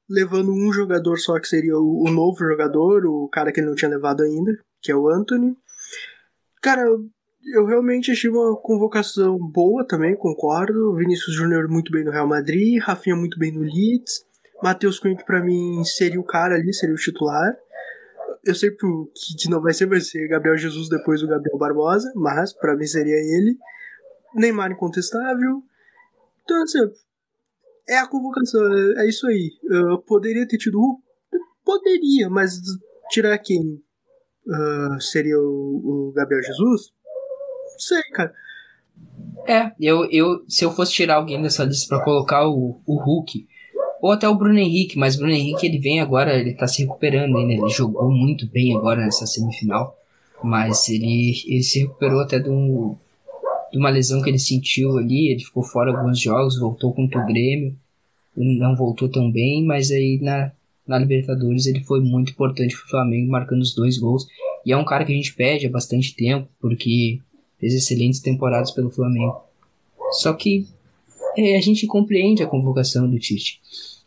levando 0.08 0.52
um 0.52 0.72
jogador 0.72 1.18
só 1.18 1.38
que 1.38 1.48
seria 1.48 1.76
o, 1.76 2.04
o, 2.06 2.10
novo 2.10 2.38
jogador, 2.38 3.04
o 3.06 3.28
cara 3.28 3.52
que 3.52 3.60
ele 3.60 3.68
não 3.68 3.74
tinha 3.74 3.90
levado 3.90 4.22
ainda, 4.22 4.52
que 4.80 4.90
é 4.90 4.96
o 4.96 5.08
Anthony. 5.08 5.56
Cara, 6.62 6.82
eu 7.54 7.66
realmente 7.66 8.10
achei 8.10 8.30
uma 8.30 8.56
convocação 8.56 9.38
boa 9.38 9.86
também, 9.86 10.16
concordo. 10.16 10.94
Vinícius 10.94 11.34
Júnior 11.34 11.68
muito 11.68 11.90
bem 11.92 12.04
no 12.04 12.10
Real 12.10 12.26
Madrid, 12.26 12.80
Rafinha 12.80 13.16
muito 13.16 13.38
bem 13.38 13.52
no 13.52 13.60
Leeds, 13.60 14.24
Matheus 14.62 14.98
Cunha 14.98 15.16
que 15.16 15.24
pra 15.24 15.42
mim 15.42 15.82
seria 15.84 16.20
o 16.20 16.24
cara 16.24 16.54
ali, 16.54 16.72
seria 16.72 16.94
o 16.94 16.98
titular. 16.98 17.56
Eu 18.46 18.54
sei 18.54 18.70
que 18.70 19.50
não 19.50 19.60
vai 19.60 19.74
ser, 19.74 19.86
vai 19.86 20.00
ser 20.00 20.28
Gabriel 20.28 20.56
Jesus 20.56 20.88
depois 20.88 21.20
do 21.20 21.26
Gabriel 21.26 21.58
Barbosa, 21.58 22.12
mas 22.14 22.52
para 22.52 22.76
mim 22.76 22.86
seria 22.86 23.16
ele. 23.16 23.58
Neymar 24.34 24.70
incontestável. 24.70 25.62
Então, 26.44 26.62
assim, 26.62 26.78
é 27.88 27.98
a 27.98 28.06
convocação, 28.06 28.60
é, 28.72 29.04
é 29.04 29.08
isso 29.08 29.26
aí. 29.26 29.52
Eu 29.64 29.98
poderia 29.98 30.46
ter 30.46 30.58
tido 30.58 30.78
Hulk? 30.78 31.02
Poderia, 31.64 32.30
mas 32.30 32.60
tirar 33.10 33.36
quem? 33.38 33.82
Uh, 34.46 35.00
seria 35.00 35.38
o, 35.38 36.10
o, 36.10 36.12
Gabriel 36.14 36.42
Jesus? 36.42 36.92
Não 37.72 37.78
sei, 37.80 38.02
cara. 38.12 38.32
É, 39.48 39.72
eu, 39.80 40.08
eu, 40.10 40.44
se 40.48 40.64
eu 40.64 40.70
fosse 40.70 40.92
tirar 40.92 41.16
alguém 41.16 41.42
dessa 41.42 41.64
lista 41.64 41.88
para 41.88 42.04
colocar 42.04 42.46
o, 42.48 42.80
o 42.86 43.02
Hulk, 43.02 43.48
ou 44.00 44.12
até 44.12 44.28
o 44.28 44.34
Bruno 44.34 44.58
Henrique, 44.58 44.98
mas 44.98 45.16
Bruno 45.16 45.32
Henrique 45.32 45.66
ele 45.66 45.78
vem 45.78 46.00
agora, 46.00 46.38
ele 46.38 46.52
tá 46.52 46.66
se 46.66 46.82
recuperando 46.82 47.36
ainda, 47.36 47.52
ele 47.52 47.68
jogou 47.68 48.10
muito 48.10 48.46
bem 48.46 48.76
agora 48.76 49.00
nessa 49.00 49.26
semifinal, 49.26 49.96
mas 50.42 50.88
ele, 50.88 51.34
ele 51.46 51.62
se 51.62 51.80
recuperou 51.80 52.20
até 52.20 52.38
de 52.38 52.50
um, 52.50 52.96
de 53.72 53.78
uma 53.78 53.90
lesão 53.90 54.22
que 54.22 54.30
ele 54.30 54.38
sentiu 54.38 54.98
ali, 54.98 55.28
ele 55.28 55.42
ficou 55.42 55.62
fora 55.62 55.96
alguns 55.96 56.20
jogos, 56.20 56.58
voltou 56.58 56.92
contra 56.92 57.20
o 57.20 57.26
Grêmio, 57.26 57.74
não 58.36 58.76
voltou 58.76 59.08
tão 59.08 59.30
bem, 59.30 59.64
mas 59.64 59.90
aí 59.90 60.18
na, 60.20 60.52
na 60.86 60.98
Libertadores 60.98 61.66
ele 61.66 61.80
foi 61.80 62.00
muito 62.00 62.32
importante 62.32 62.76
pro 62.76 62.88
Flamengo, 62.88 63.30
marcando 63.30 63.62
os 63.62 63.74
dois 63.74 63.98
gols. 63.98 64.26
E 64.64 64.72
é 64.72 64.76
um 64.76 64.84
cara 64.84 65.04
que 65.04 65.12
a 65.12 65.14
gente 65.14 65.34
pede 65.34 65.66
há 65.66 65.70
bastante 65.70 66.14
tempo, 66.14 66.48
porque 66.60 67.20
fez 67.58 67.72
excelentes 67.72 68.20
temporadas 68.20 68.70
pelo 68.70 68.90
Flamengo. 68.90 69.40
Só 70.12 70.32
que 70.32 70.66
a 71.36 71.60
gente 71.60 71.86
compreende 71.86 72.42
a 72.42 72.46
convocação 72.46 73.08
do 73.08 73.18
Tite. 73.18 73.60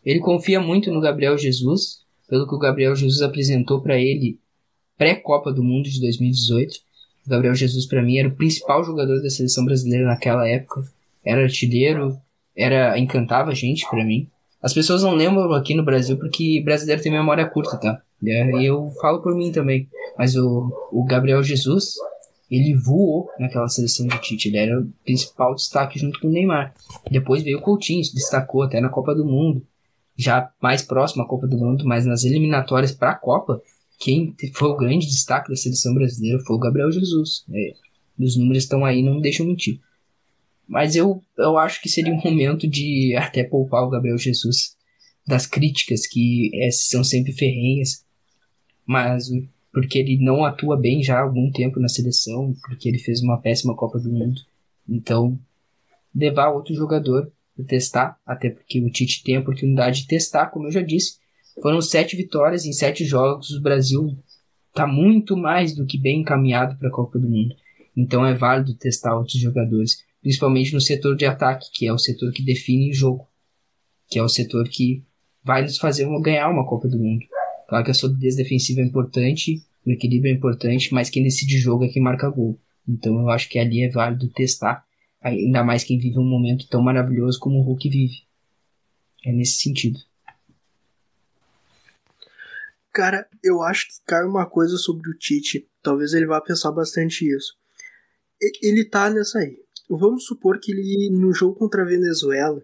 Ele 0.04 0.20
confia 0.20 0.60
muito 0.60 0.90
no 0.90 1.00
Gabriel 1.00 1.36
Jesus, 1.36 2.00
pelo 2.28 2.46
que 2.46 2.54
o 2.54 2.58
Gabriel 2.58 2.94
Jesus 2.96 3.22
apresentou 3.22 3.80
para 3.80 3.98
ele 3.98 4.38
pré-Copa 4.96 5.52
do 5.52 5.62
Mundo 5.62 5.88
de 5.88 6.00
2018 6.00 6.90
o 7.26 7.30
Gabriel 7.30 7.54
Jesus, 7.54 7.86
para 7.86 8.02
mim, 8.02 8.18
era 8.18 8.28
o 8.28 8.34
principal 8.34 8.82
jogador 8.82 9.22
da 9.22 9.30
seleção 9.30 9.64
brasileira 9.64 10.06
naquela 10.06 10.48
época. 10.48 10.82
Era 11.24 11.42
artilheiro, 11.42 12.18
era 12.56 12.98
encantava 12.98 13.50
a 13.50 13.54
gente, 13.54 13.88
para 13.88 14.04
mim. 14.04 14.26
As 14.62 14.72
pessoas 14.72 15.02
não 15.02 15.14
lembram 15.14 15.52
aqui 15.52 15.74
no 15.74 15.84
Brasil 15.84 16.16
porque 16.16 16.62
brasileiro 16.64 17.02
tem 17.02 17.12
memória 17.12 17.46
curta, 17.46 17.76
tá? 17.76 18.00
E 18.22 18.64
eu 18.64 18.90
falo 19.00 19.22
por 19.22 19.34
mim 19.34 19.52
também. 19.52 19.88
Mas 20.16 20.36
o, 20.36 20.70
o 20.92 21.04
Gabriel 21.04 21.42
Jesus, 21.42 21.94
ele 22.50 22.74
voou 22.74 23.30
naquela 23.38 23.68
seleção 23.68 24.06
de 24.06 24.20
Tite. 24.20 24.48
Ele 24.48 24.56
era 24.56 24.80
o 24.80 24.92
principal 25.04 25.54
destaque 25.54 25.98
junto 25.98 26.18
com 26.18 26.26
o 26.26 26.30
Neymar. 26.30 26.74
Depois 27.10 27.42
veio 27.42 27.58
o 27.58 27.62
Coutinho, 27.62 28.04
se 28.04 28.14
destacou 28.14 28.62
até 28.62 28.80
na 28.80 28.88
Copa 28.88 29.14
do 29.14 29.24
Mundo. 29.24 29.64
Já 30.16 30.52
mais 30.60 30.82
próximo 30.82 31.22
à 31.22 31.26
Copa 31.26 31.46
do 31.46 31.56
Mundo, 31.56 31.84
mas 31.86 32.04
nas 32.04 32.24
eliminatórias 32.24 32.92
para 32.92 33.12
a 33.12 33.14
Copa, 33.14 33.62
quem 33.98 34.34
foi 34.52 34.68
o 34.68 34.76
grande 34.76 35.06
destaque 35.06 35.48
da 35.48 35.56
seleção 35.56 35.94
brasileira 35.94 36.42
foi 36.44 36.56
o 36.56 36.58
Gabriel 36.58 36.90
Jesus. 36.90 37.44
É, 37.54 37.74
os 38.18 38.36
números 38.36 38.64
estão 38.64 38.84
aí, 38.84 39.02
não 39.02 39.20
deixam 39.20 39.46
mentir. 39.46 39.80
Mas 40.66 40.94
eu, 40.96 41.22
eu 41.38 41.56
acho 41.56 41.80
que 41.80 41.88
seria 41.88 42.12
um 42.12 42.20
momento 42.24 42.66
de 42.66 43.14
até 43.16 43.44
poupar 43.44 43.84
o 43.84 43.90
Gabriel 43.90 44.18
Jesus 44.18 44.76
das 45.26 45.46
críticas 45.46 46.06
que 46.06 46.50
é, 46.54 46.70
são 46.70 47.04
sempre 47.04 47.32
ferrenhas. 47.32 48.04
Mas 48.84 49.30
porque 49.72 49.98
ele 49.98 50.18
não 50.18 50.44
atua 50.44 50.76
bem 50.76 51.02
já 51.02 51.18
há 51.18 51.22
algum 51.22 51.50
tempo 51.50 51.78
na 51.78 51.88
seleção, 51.88 52.54
porque 52.62 52.88
ele 52.88 52.98
fez 52.98 53.22
uma 53.22 53.40
péssima 53.40 53.74
Copa 53.74 53.98
do 53.98 54.10
Mundo. 54.10 54.40
Então, 54.88 55.38
levar 56.14 56.50
outro 56.50 56.74
jogador 56.74 57.30
para 57.54 57.64
testar, 57.64 58.18
até 58.26 58.50
porque 58.50 58.80
o 58.80 58.90
Tite 58.90 59.22
tem 59.22 59.36
a 59.36 59.40
oportunidade 59.40 60.02
de 60.02 60.06
testar, 60.08 60.46
como 60.46 60.66
eu 60.66 60.72
já 60.72 60.82
disse, 60.82 61.18
foram 61.62 61.80
sete 61.80 62.16
vitórias 62.16 62.64
em 62.64 62.72
sete 62.72 63.04
jogos. 63.04 63.50
O 63.50 63.60
Brasil 63.60 64.16
está 64.68 64.86
muito 64.86 65.36
mais 65.36 65.74
do 65.74 65.86
que 65.86 65.98
bem 65.98 66.20
encaminhado 66.20 66.76
para 66.76 66.88
a 66.88 66.92
Copa 66.92 67.18
do 67.18 67.28
Mundo. 67.28 67.54
Então 67.96 68.24
é 68.24 68.34
válido 68.34 68.74
testar 68.74 69.16
outros 69.16 69.38
jogadores, 69.38 70.04
principalmente 70.22 70.72
no 70.72 70.80
setor 70.80 71.16
de 71.16 71.26
ataque, 71.26 71.70
que 71.72 71.86
é 71.86 71.92
o 71.92 71.98
setor 71.98 72.32
que 72.32 72.42
define 72.42 72.90
o 72.90 72.94
jogo, 72.94 73.28
que 74.08 74.18
é 74.18 74.22
o 74.22 74.28
setor 74.28 74.68
que 74.68 75.02
vai 75.42 75.62
nos 75.62 75.78
fazer 75.78 76.08
ganhar 76.20 76.48
uma 76.48 76.66
Copa 76.66 76.88
do 76.88 76.98
Mundo. 76.98 77.24
Claro 77.70 77.84
que 77.84 77.92
a 77.92 77.94
solidez 77.94 78.34
defensiva 78.34 78.80
é 78.80 78.84
importante, 78.84 79.64
o 79.86 79.92
equilíbrio 79.92 80.32
é 80.32 80.34
importante, 80.34 80.92
mas 80.92 81.08
quem 81.08 81.22
decide 81.22 81.56
jogo 81.56 81.84
é 81.84 81.88
quem 81.88 82.02
marca 82.02 82.28
gol. 82.28 82.58
Então 82.86 83.20
eu 83.20 83.30
acho 83.30 83.48
que 83.48 83.60
ali 83.60 83.84
é 83.84 83.88
válido 83.88 84.26
testar, 84.26 84.84
ainda 85.22 85.62
mais 85.62 85.84
quem 85.84 85.96
vive 85.96 86.18
um 86.18 86.24
momento 86.24 86.68
tão 86.68 86.82
maravilhoso 86.82 87.38
como 87.38 87.60
o 87.60 87.62
Hulk 87.62 87.88
vive. 87.88 88.24
É 89.24 89.30
nesse 89.30 89.62
sentido. 89.62 90.00
Cara, 92.92 93.28
eu 93.40 93.62
acho 93.62 93.86
que 93.86 93.94
cai 94.04 94.24
uma 94.24 94.46
coisa 94.46 94.76
sobre 94.76 95.08
o 95.08 95.14
Tite. 95.14 95.64
Talvez 95.80 96.12
ele 96.12 96.26
vá 96.26 96.40
pensar 96.40 96.72
bastante 96.72 97.24
isso. 97.24 97.56
Ele 98.60 98.84
tá 98.84 99.08
nessa 99.08 99.38
aí. 99.38 99.56
Vamos 99.88 100.24
supor 100.24 100.58
que 100.58 100.72
ele, 100.72 101.08
no 101.12 101.32
jogo 101.32 101.54
contra 101.54 101.82
a 101.82 101.86
Venezuela, 101.86 102.60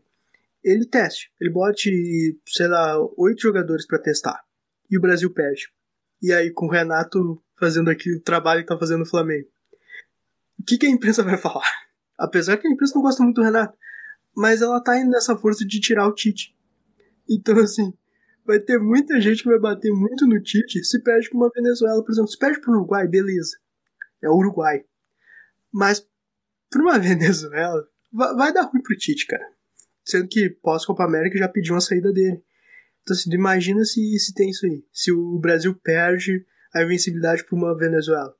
ele 0.64 0.84
teste. 0.84 1.30
Ele 1.40 1.50
bote, 1.50 2.36
sei 2.44 2.66
lá, 2.66 2.98
oito 3.16 3.40
jogadores 3.40 3.86
para 3.86 4.00
testar. 4.00 4.45
E 4.90 4.96
o 4.96 5.00
Brasil 5.00 5.32
perde. 5.32 5.68
E 6.22 6.32
aí, 6.32 6.50
com 6.50 6.66
o 6.66 6.70
Renato 6.70 7.42
fazendo 7.58 7.90
aqui 7.90 8.14
o 8.14 8.20
trabalho 8.20 8.62
que 8.62 8.68
tá 8.68 8.78
fazendo 8.78 9.02
o 9.02 9.08
Flamengo. 9.08 9.48
O 10.58 10.64
que, 10.64 10.78
que 10.78 10.86
a 10.86 10.90
imprensa 10.90 11.22
vai 11.22 11.36
falar? 11.36 11.70
Apesar 12.18 12.56
que 12.56 12.66
a 12.66 12.70
imprensa 12.70 12.94
não 12.94 13.02
gosta 13.02 13.22
muito 13.22 13.36
do 13.36 13.44
Renato. 13.44 13.76
Mas 14.34 14.60
ela 14.62 14.82
tá 14.82 14.98
indo 14.98 15.10
nessa 15.10 15.36
força 15.36 15.64
de 15.64 15.80
tirar 15.80 16.06
o 16.06 16.14
Tite. 16.14 16.54
Então, 17.28 17.58
assim, 17.58 17.92
vai 18.44 18.60
ter 18.60 18.78
muita 18.78 19.20
gente 19.20 19.42
que 19.42 19.48
vai 19.48 19.58
bater 19.58 19.90
muito 19.90 20.26
no 20.26 20.40
Tite 20.42 20.84
se 20.84 21.02
perde 21.02 21.28
pra 21.28 21.38
uma 21.38 21.50
Venezuela, 21.54 22.02
por 22.04 22.12
exemplo. 22.12 22.28
Se 22.28 22.38
perde 22.38 22.60
pro 22.60 22.72
Uruguai, 22.72 23.08
beleza. 23.08 23.56
É 24.22 24.28
o 24.28 24.36
Uruguai. 24.36 24.84
Mas 25.72 26.06
pra 26.70 26.82
uma 26.82 26.98
Venezuela, 27.00 27.86
vai, 28.12 28.52
dar 28.52 28.62
ruim 28.62 28.82
pro 28.82 28.96
Tite, 28.96 29.26
cara. 29.26 29.46
Sendo 30.04 30.28
que 30.28 30.50
pós-Copa 30.50 31.04
América 31.04 31.38
já 31.38 31.48
pediu 31.48 31.74
uma 31.74 31.80
saída 31.80 32.12
dele. 32.12 32.42
Então, 33.06 33.14
assim, 33.14 33.32
imagina 33.32 33.84
se, 33.84 34.18
se 34.18 34.34
tem 34.34 34.50
isso 34.50 34.66
aí. 34.66 34.84
Se 34.92 35.12
o 35.12 35.38
Brasil 35.38 35.72
perde 35.76 36.44
a 36.74 36.82
invencibilidade 36.82 37.44
pra 37.44 37.56
uma 37.56 37.76
Venezuela. 37.78 38.34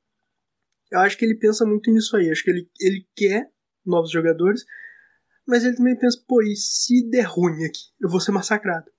Eu 0.91 0.99
acho 0.99 1.17
que 1.17 1.25
ele 1.25 1.37
pensa 1.37 1.65
muito 1.65 1.89
nisso 1.93 2.17
aí. 2.17 2.27
Eu 2.27 2.33
acho 2.33 2.43
que 2.43 2.51
ele, 2.51 2.69
ele 2.81 3.07
quer 3.15 3.49
novos 3.85 4.11
jogadores, 4.11 4.65
mas 5.47 5.65
ele 5.65 5.77
também 5.77 5.97
pensa, 5.97 6.21
pô, 6.27 6.43
e 6.43 6.57
se 6.57 7.09
der 7.09 7.23
ruim 7.23 7.65
aqui? 7.65 7.79
Eu 8.01 8.11
vou 8.11 8.19
ser 8.19 8.33
massacrado. 8.33 8.91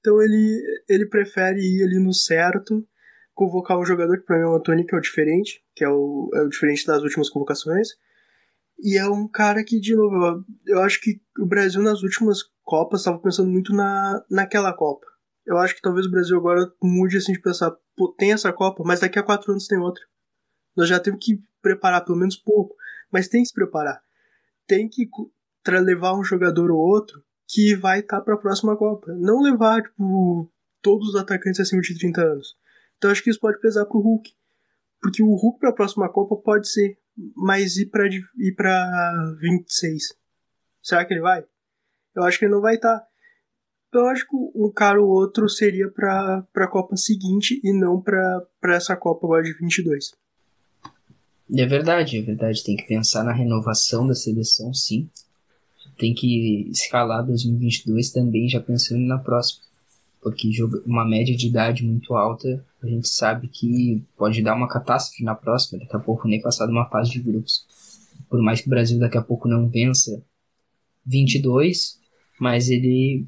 Então 0.00 0.20
ele, 0.20 0.60
ele 0.88 1.06
prefere 1.06 1.60
ir 1.60 1.84
ali 1.84 2.00
no 2.00 2.12
certo, 2.12 2.84
convocar 3.32 3.78
um 3.78 3.86
jogador 3.86 4.18
que 4.18 4.26
pra 4.26 4.36
mim 4.36 4.42
é 4.42 4.46
o 4.48 4.56
Antônio, 4.56 4.84
que 4.84 4.96
é 4.96 4.98
o 4.98 5.00
diferente, 5.00 5.64
que 5.76 5.84
é 5.84 5.88
o, 5.88 6.28
é 6.34 6.40
o 6.40 6.48
diferente 6.48 6.84
das 6.84 7.04
últimas 7.04 7.30
convocações. 7.30 7.90
E 8.80 8.98
é 8.98 9.06
um 9.06 9.28
cara 9.28 9.62
que, 9.62 9.78
de 9.78 9.94
novo, 9.94 10.44
eu 10.66 10.80
acho 10.80 11.00
que 11.00 11.20
o 11.38 11.46
Brasil 11.46 11.80
nas 11.80 12.02
últimas 12.02 12.38
Copas 12.64 13.00
estava 13.00 13.18
pensando 13.18 13.50
muito 13.50 13.74
na, 13.74 14.24
naquela 14.30 14.72
Copa. 14.72 15.06
Eu 15.44 15.58
acho 15.58 15.74
que 15.74 15.82
talvez 15.82 16.06
o 16.06 16.10
Brasil 16.10 16.36
agora 16.36 16.72
mude 16.82 17.16
assim 17.16 17.32
de 17.32 17.40
pensar, 17.40 17.72
pô, 17.96 18.14
tem 18.16 18.32
essa 18.32 18.52
Copa, 18.52 18.82
mas 18.84 19.00
daqui 19.00 19.18
a 19.18 19.22
quatro 19.22 19.50
anos 19.50 19.66
tem 19.66 19.78
outra. 19.78 20.02
Nós 20.76 20.88
já 20.88 21.00
temos 21.00 21.24
que 21.24 21.42
preparar 21.60 22.04
pelo 22.04 22.18
menos 22.18 22.36
pouco, 22.36 22.74
mas 23.10 23.28
tem 23.28 23.42
que 23.42 23.48
se 23.48 23.54
preparar. 23.54 24.00
Tem 24.66 24.88
que 24.88 25.08
levar 25.68 26.14
um 26.14 26.24
jogador 26.24 26.70
ou 26.70 26.78
outro 26.78 27.22
que 27.48 27.76
vai 27.76 28.00
estar 28.00 28.18
tá 28.18 28.22
para 28.22 28.34
a 28.34 28.38
próxima 28.38 28.76
Copa. 28.76 29.12
Não 29.12 29.42
levar, 29.42 29.82
tipo, 29.82 30.50
todos 30.80 31.08
os 31.10 31.16
atacantes 31.16 31.60
acima 31.60 31.82
de 31.82 31.98
30 31.98 32.22
anos. 32.22 32.56
Então 32.96 33.10
acho 33.10 33.22
que 33.22 33.30
isso 33.30 33.40
pode 33.40 33.60
pesar 33.60 33.84
pro 33.86 34.00
Hulk. 34.00 34.32
Porque 35.00 35.22
o 35.22 35.34
Hulk 35.34 35.58
para 35.58 35.70
a 35.70 35.74
próxima 35.74 36.08
Copa 36.08 36.36
pode 36.36 36.68
ser, 36.68 36.96
mas 37.36 37.76
ir 37.76 37.86
para 37.86 38.06
ir 38.06 38.54
para 38.56 39.34
26. 39.40 40.14
Será 40.82 41.04
que 41.04 41.12
ele 41.12 41.20
vai? 41.20 41.44
Eu 42.14 42.24
acho 42.24 42.38
que 42.38 42.44
ele 42.44 42.52
não 42.52 42.60
vai 42.60 42.76
estar. 42.76 42.98
Tá. 42.98 43.06
Eu 43.92 44.06
acho 44.06 44.26
que 44.26 44.34
um 44.34 44.72
cara 44.74 45.00
ou 45.02 45.08
outro 45.08 45.48
seria 45.48 45.90
para 45.90 46.46
a 46.54 46.66
Copa 46.66 46.96
seguinte 46.96 47.60
e 47.62 47.78
não 47.78 48.00
para 48.00 48.46
essa 48.74 48.96
Copa 48.96 49.26
agora 49.26 49.42
de 49.42 49.52
22. 49.52 50.12
É 51.54 51.66
verdade, 51.66 52.16
é 52.16 52.22
verdade. 52.22 52.64
Tem 52.64 52.74
que 52.74 52.86
pensar 52.86 53.22
na 53.22 53.32
renovação 53.32 54.06
da 54.06 54.14
seleção, 54.14 54.72
sim. 54.72 55.10
Tem 55.98 56.14
que 56.14 56.68
escalar 56.70 57.24
2022 57.26 58.10
também, 58.10 58.48
já 58.48 58.60
pensando 58.60 59.02
na 59.02 59.18
próxima. 59.18 59.62
Porque 60.22 60.50
uma 60.86 61.04
média 61.04 61.36
de 61.36 61.48
idade 61.48 61.84
muito 61.84 62.14
alta, 62.14 62.64
a 62.82 62.86
gente 62.86 63.08
sabe 63.08 63.48
que 63.48 64.02
pode 64.16 64.40
dar 64.40 64.54
uma 64.54 64.68
catástrofe 64.68 65.22
na 65.22 65.34
próxima. 65.34 65.80
Daqui 65.80 65.96
a 65.96 65.98
pouco 65.98 66.26
nem 66.28 66.40
passar 66.40 66.64
de 66.64 66.72
uma 66.72 66.88
fase 66.88 67.10
de 67.10 67.20
grupos. 67.20 67.66
Por 68.30 68.40
mais 68.40 68.62
que 68.62 68.68
o 68.68 68.70
Brasil 68.70 68.98
daqui 68.98 69.18
a 69.18 69.22
pouco 69.22 69.48
não 69.48 69.68
vença 69.68 70.22
22, 71.04 71.98
mas 72.42 72.68
ele, 72.68 73.24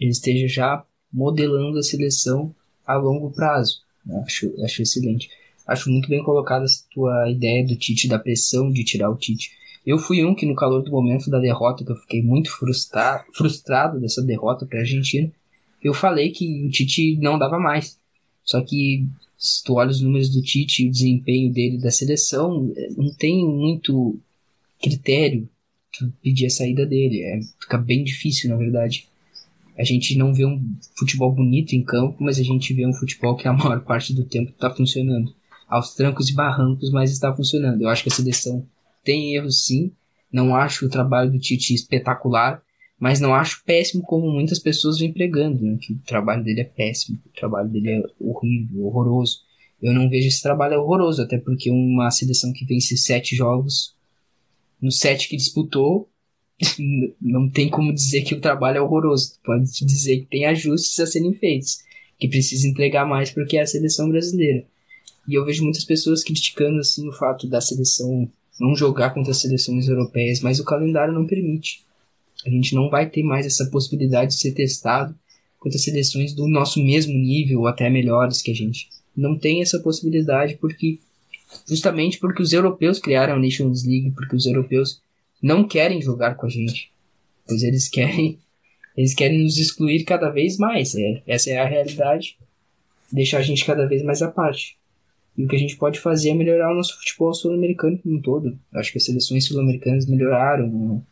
ele 0.00 0.10
esteja 0.10 0.48
já 0.48 0.82
modelando 1.12 1.78
a 1.78 1.82
seleção 1.82 2.54
a 2.86 2.94
longo 2.94 3.30
prazo. 3.30 3.82
Né? 4.02 4.18
Acho, 4.24 4.50
acho 4.64 4.80
excelente. 4.80 5.28
Acho 5.66 5.90
muito 5.90 6.08
bem 6.08 6.24
colocada 6.24 6.64
a 6.64 6.94
tua 6.94 7.30
ideia 7.30 7.66
do 7.66 7.76
Tite, 7.76 8.08
da 8.08 8.18
pressão 8.18 8.72
de 8.72 8.82
tirar 8.82 9.10
o 9.10 9.16
Tite. 9.16 9.50
Eu 9.84 9.98
fui 9.98 10.24
um 10.24 10.34
que 10.34 10.46
no 10.46 10.54
calor 10.54 10.82
do 10.82 10.90
momento 10.90 11.28
da 11.28 11.38
derrota, 11.38 11.84
que 11.84 11.92
eu 11.92 11.96
fiquei 11.96 12.22
muito 12.22 12.50
frustra 12.50 13.26
frustrado 13.34 14.00
dessa 14.00 14.22
derrota 14.22 14.64
para 14.64 14.78
a 14.78 14.80
Argentina, 14.80 15.30
eu 15.84 15.92
falei 15.92 16.30
que 16.30 16.64
o 16.64 16.70
Tite 16.70 17.18
não 17.18 17.38
dava 17.38 17.58
mais. 17.58 17.98
Só 18.42 18.62
que 18.62 19.04
se 19.38 19.62
tu 19.62 19.74
olha 19.74 19.90
os 19.90 20.00
números 20.00 20.30
do 20.30 20.40
Tite 20.40 20.82
e 20.82 20.88
o 20.88 20.90
desempenho 20.90 21.52
dele 21.52 21.76
da 21.76 21.90
seleção, 21.90 22.72
não 22.96 23.12
tem 23.12 23.46
muito 23.46 24.18
critério 24.80 25.46
pedir 26.22 26.46
a 26.46 26.50
saída 26.50 26.86
dele. 26.86 27.22
É, 27.22 27.40
fica 27.60 27.78
bem 27.78 28.04
difícil, 28.04 28.50
na 28.50 28.56
verdade. 28.56 29.08
A 29.78 29.84
gente 29.84 30.16
não 30.16 30.32
vê 30.32 30.44
um 30.44 30.62
futebol 30.98 31.32
bonito 31.32 31.74
em 31.74 31.82
campo, 31.82 32.16
mas 32.20 32.38
a 32.38 32.42
gente 32.42 32.72
vê 32.72 32.86
um 32.86 32.94
futebol 32.94 33.36
que 33.36 33.46
a 33.46 33.52
maior 33.54 33.84
parte 33.84 34.14
do 34.14 34.24
tempo 34.24 34.50
está 34.50 34.70
funcionando. 34.70 35.34
Aos 35.68 35.94
trancos 35.94 36.28
e 36.28 36.34
barrancos, 36.34 36.90
mas 36.90 37.10
está 37.10 37.34
funcionando. 37.34 37.82
Eu 37.82 37.88
acho 37.88 38.02
que 38.02 38.08
a 38.08 38.14
seleção 38.14 38.66
tem 39.04 39.34
erros 39.34 39.64
sim. 39.64 39.92
Não 40.32 40.54
acho 40.54 40.86
o 40.86 40.90
trabalho 40.90 41.30
do 41.30 41.38
Tite 41.38 41.74
espetacular, 41.74 42.62
mas 42.98 43.20
não 43.20 43.34
acho 43.34 43.62
péssimo 43.64 44.02
como 44.02 44.30
muitas 44.30 44.58
pessoas 44.58 44.98
vêm 44.98 45.12
pregando, 45.12 45.62
né? 45.62 45.78
que 45.80 45.92
o 45.92 45.98
trabalho 46.06 46.42
dele 46.42 46.60
é 46.60 46.64
péssimo, 46.64 47.18
o 47.26 47.38
trabalho 47.38 47.68
dele 47.68 47.90
é 47.90 48.02
horrível, 48.18 48.86
horroroso. 48.86 49.40
Eu 49.80 49.92
não 49.92 50.08
vejo 50.08 50.28
esse 50.28 50.42
trabalho 50.42 50.80
horroroso, 50.80 51.22
até 51.22 51.38
porque 51.38 51.70
uma 51.70 52.10
seleção 52.10 52.52
que 52.52 52.64
vence 52.64 52.96
sete 52.96 53.36
jogos 53.36 53.95
no 54.80 54.90
set 54.90 55.28
que 55.28 55.36
disputou, 55.36 56.08
não 57.20 57.48
tem 57.48 57.68
como 57.68 57.92
dizer 57.92 58.22
que 58.22 58.34
o 58.34 58.40
trabalho 58.40 58.78
é 58.78 58.80
horroroso. 58.80 59.38
Pode 59.44 59.64
dizer 59.84 60.20
que 60.20 60.26
tem 60.26 60.46
ajustes 60.46 60.98
a 61.00 61.06
serem 61.06 61.34
feitos, 61.34 61.78
que 62.18 62.28
precisa 62.28 62.66
entregar 62.66 63.06
mais 63.06 63.30
porque 63.30 63.56
é 63.56 63.62
a 63.62 63.66
seleção 63.66 64.08
brasileira. 64.08 64.64
E 65.28 65.34
eu 65.34 65.44
vejo 65.44 65.64
muitas 65.64 65.84
pessoas 65.84 66.22
criticando 66.22 66.78
assim 66.78 67.08
o 67.08 67.12
fato 67.12 67.48
da 67.48 67.60
seleção 67.60 68.30
não 68.58 68.74
jogar 68.74 69.10
contra 69.10 69.32
as 69.32 69.40
seleções 69.40 69.88
europeias, 69.88 70.40
mas 70.40 70.58
o 70.58 70.64
calendário 70.64 71.12
não 71.12 71.26
permite. 71.26 71.84
A 72.46 72.50
gente 72.50 72.74
não 72.74 72.88
vai 72.88 73.08
ter 73.08 73.22
mais 73.22 73.44
essa 73.44 73.66
possibilidade 73.66 74.32
de 74.32 74.40
ser 74.40 74.52
testado 74.52 75.14
contra 75.58 75.78
seleções 75.78 76.32
do 76.32 76.46
nosso 76.46 76.82
mesmo 76.82 77.12
nível 77.12 77.60
ou 77.60 77.66
até 77.66 77.90
melhores 77.90 78.40
que 78.40 78.50
a 78.50 78.54
gente. 78.54 78.88
Não 79.16 79.38
tem 79.38 79.62
essa 79.62 79.78
possibilidade 79.80 80.56
porque 80.60 81.00
Justamente 81.66 82.18
porque 82.18 82.42
os 82.42 82.52
europeus 82.52 82.98
criaram 82.98 83.34
a 83.34 83.38
Nations 83.38 83.84
League, 83.84 84.12
porque 84.12 84.36
os 84.36 84.46
europeus 84.46 85.00
não 85.42 85.66
querem 85.66 86.02
jogar 86.02 86.34
com 86.34 86.46
a 86.46 86.48
gente. 86.48 86.90
Pois 87.46 87.62
eles 87.62 87.88
querem 87.88 88.38
eles 88.96 89.14
querem 89.14 89.42
nos 89.42 89.58
excluir 89.58 90.04
cada 90.04 90.30
vez 90.30 90.56
mais. 90.56 90.94
É, 90.94 91.22
essa 91.26 91.50
é 91.50 91.58
a 91.58 91.66
realidade. 91.66 92.38
Deixar 93.12 93.38
a 93.38 93.42
gente 93.42 93.64
cada 93.64 93.86
vez 93.86 94.02
mais 94.02 94.22
à 94.22 94.30
parte. 94.30 94.76
E 95.36 95.44
o 95.44 95.48
que 95.48 95.54
a 95.54 95.58
gente 95.58 95.76
pode 95.76 96.00
fazer 96.00 96.30
é 96.30 96.34
melhorar 96.34 96.72
o 96.72 96.76
nosso 96.76 96.96
futebol 96.98 97.32
sul-americano 97.34 97.98
como 97.98 98.16
um 98.16 98.22
todo. 98.22 98.58
Acho 98.72 98.90
que 98.90 98.98
as 98.98 99.04
seleções 99.04 99.46
sul-americanas 99.46 100.06
melhoraram. 100.06 101.04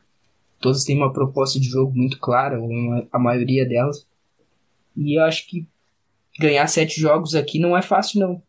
Todas 0.61 0.85
têm 0.85 0.97
uma 0.97 1.13
proposta 1.13 1.61
de 1.61 1.69
jogo 1.69 1.95
muito 1.95 2.19
clara, 2.19 2.59
a 3.13 3.19
maioria 3.19 3.67
delas. 3.67 4.07
E 4.97 5.19
eu 5.19 5.25
acho 5.25 5.47
que 5.47 5.67
ganhar 6.39 6.67
sete 6.67 6.99
jogos 6.99 7.35
aqui 7.35 7.59
não 7.59 7.77
é 7.77 7.83
fácil, 7.83 8.21
não. 8.21 8.43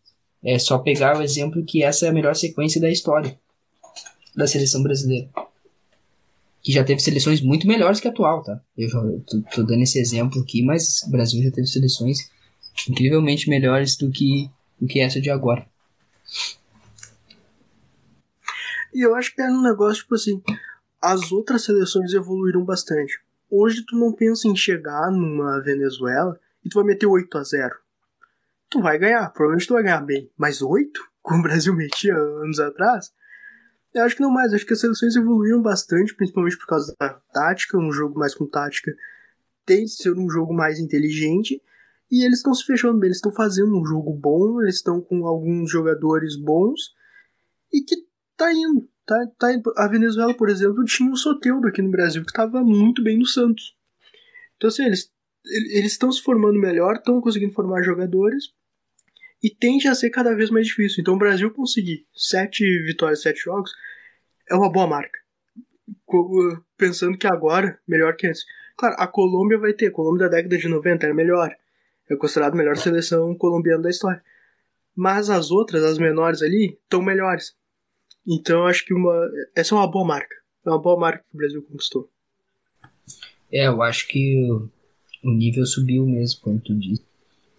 É 0.45 0.59
só 0.59 0.77
pegar 0.77 1.17
o 1.17 1.23
exemplo 1.23 1.65
que 1.65 1.81
essa 1.81 2.05
é 2.05 2.09
a 2.09 2.13
melhor 2.13 2.35
sequência 2.35 2.79
da 2.79 2.91
história 2.91 3.35
da 4.35 4.45
seleção 4.45 4.83
brasileira. 4.83 5.27
Que 6.61 6.71
já 6.71 6.83
teve 6.83 6.99
seleções 6.99 7.41
muito 7.41 7.67
melhores 7.67 7.99
que 7.99 8.07
a 8.07 8.11
atual, 8.11 8.43
tá? 8.43 8.61
Eu 8.77 8.87
já 8.87 9.01
tô, 9.25 9.41
tô 9.41 9.63
dando 9.63 9.81
esse 9.81 9.99
exemplo 9.99 10.39
aqui, 10.41 10.63
mas 10.63 11.01
o 11.03 11.09
Brasil 11.09 11.41
já 11.41 11.49
teve 11.49 11.65
seleções 11.65 12.29
incrivelmente 12.87 13.49
melhores 13.49 13.97
do 13.97 14.11
que, 14.11 14.49
do 14.79 14.85
que 14.85 14.99
essa 14.99 15.19
de 15.19 15.31
agora. 15.31 15.65
E 18.93 19.01
eu 19.01 19.15
acho 19.15 19.33
que 19.33 19.41
é 19.41 19.49
um 19.49 19.63
negócio, 19.63 20.03
tipo 20.03 20.13
assim, 20.13 20.41
as 21.01 21.31
outras 21.31 21.63
seleções 21.63 22.13
evoluíram 22.13 22.63
bastante. 22.63 23.19
Hoje 23.49 23.83
tu 23.83 23.97
não 23.97 24.11
pensa 24.13 24.47
em 24.47 24.55
chegar 24.55 25.11
numa 25.11 25.59
Venezuela 25.59 26.39
e 26.63 26.69
tu 26.69 26.75
vai 26.75 26.83
meter 26.83 27.07
8 27.07 27.35
a 27.35 27.43
0 27.43 27.84
tu 28.75 28.81
vai 28.81 28.99
ganhar, 28.99 29.29
provavelmente 29.31 29.67
tu 29.67 29.73
vai 29.73 29.83
ganhar 29.83 30.01
bem. 30.01 30.29
Mas 30.37 30.61
oito, 30.61 31.01
como 31.21 31.39
o 31.39 31.43
Brasil 31.43 31.73
metia 31.73 32.13
anos 32.15 32.59
atrás, 32.59 33.11
eu 33.93 34.03
acho 34.03 34.15
que 34.15 34.21
não 34.21 34.29
mais. 34.29 34.53
Acho 34.53 34.65
que 34.65 34.73
as 34.73 34.81
seleções 34.81 35.15
evoluíram 35.15 35.61
bastante, 35.61 36.13
principalmente 36.13 36.57
por 36.57 36.67
causa 36.67 36.93
da 36.99 37.09
tática, 37.33 37.77
um 37.77 37.91
jogo 37.91 38.19
mais 38.19 38.35
com 38.35 38.45
tática 38.45 38.91
tem 39.65 39.85
de 39.85 39.91
ser 39.91 40.11
um 40.11 40.29
jogo 40.29 40.53
mais 40.53 40.79
inteligente. 40.79 41.59
E 42.11 42.23
eles 42.23 42.37
estão 42.37 42.53
se 42.53 42.63
fechando 42.65 42.99
bem, 42.99 43.07
eles 43.07 43.17
estão 43.17 43.31
fazendo 43.31 43.75
um 43.75 43.83
jogo 43.83 44.13
bom, 44.13 44.61
eles 44.61 44.75
estão 44.75 45.01
com 45.01 45.25
alguns 45.25 45.71
jogadores 45.71 46.35
bons 46.35 46.93
e 47.73 47.81
que 47.81 47.95
tá 48.37 48.53
indo. 48.53 48.87
Tá, 49.07 49.27
tá 49.39 49.53
indo. 49.53 49.73
A 49.77 49.87
Venezuela, 49.87 50.33
por 50.35 50.49
exemplo, 50.49 50.83
tinha 50.83 51.11
o 51.11 51.17
Soteudo 51.17 51.67
aqui 51.67 51.81
no 51.81 51.89
Brasil, 51.89 52.23
que 52.23 52.29
estava 52.29 52.61
muito 52.63 53.03
bem 53.03 53.17
no 53.17 53.25
Santos. 53.25 53.75
Então, 54.55 54.67
assim, 54.67 54.83
eles 54.83 55.09
eles 55.47 55.91
estão 55.91 56.11
se 56.11 56.21
formando 56.21 56.59
melhor, 56.59 56.95
estão 56.95 57.21
conseguindo 57.21 57.53
formar 57.53 57.83
jogadores, 57.83 58.45
e 59.43 59.49
tende 59.49 59.87
a 59.87 59.95
ser 59.95 60.09
cada 60.09 60.35
vez 60.35 60.49
mais 60.49 60.67
difícil. 60.67 61.01
Então 61.01 61.15
o 61.15 61.19
Brasil 61.19 61.51
conseguir 61.51 62.05
sete 62.13 62.63
vitórias, 62.83 63.21
sete 63.21 63.39
jogos, 63.41 63.71
é 64.49 64.55
uma 64.55 64.71
boa 64.71 64.87
marca. 64.87 65.19
Pensando 66.77 67.17
que 67.17 67.27
agora, 67.27 67.79
melhor 67.87 68.15
que 68.15 68.27
antes. 68.27 68.43
Claro, 68.77 68.95
a 68.97 69.07
Colômbia 69.07 69.57
vai 69.57 69.73
ter. 69.73 69.87
A 69.87 69.91
Colômbia 69.91 70.27
da 70.27 70.37
década 70.37 70.57
de 70.57 70.67
90 70.67 71.05
era 71.05 71.13
melhor. 71.13 71.55
É 72.09 72.15
considerado 72.15 72.53
a 72.53 72.57
melhor 72.57 72.77
seleção 72.77 73.35
colombiana 73.35 73.83
da 73.83 73.89
história. 73.89 74.21
Mas 74.95 75.29
as 75.29 75.51
outras, 75.51 75.83
as 75.83 75.97
menores 75.97 76.41
ali, 76.41 76.77
estão 76.83 77.01
melhores. 77.01 77.55
Então 78.27 78.59
eu 78.59 78.65
acho 78.65 78.85
que 78.85 78.93
uma, 78.93 79.29
essa 79.55 79.75
é 79.75 79.77
uma 79.77 79.89
boa 79.89 80.05
marca. 80.05 80.35
É 80.65 80.69
uma 80.69 80.81
boa 80.81 80.99
marca 80.99 81.23
que 81.23 81.35
o 81.35 81.37
Brasil 81.37 81.63
conquistou. 81.63 82.09
É, 83.51 83.67
eu 83.67 83.81
acho 83.81 84.07
que 84.07 84.47
o 85.23 85.31
nível 85.31 85.65
subiu 85.65 86.05
mesmo, 86.05 86.59
tu 86.59 86.77
disse. 86.77 87.05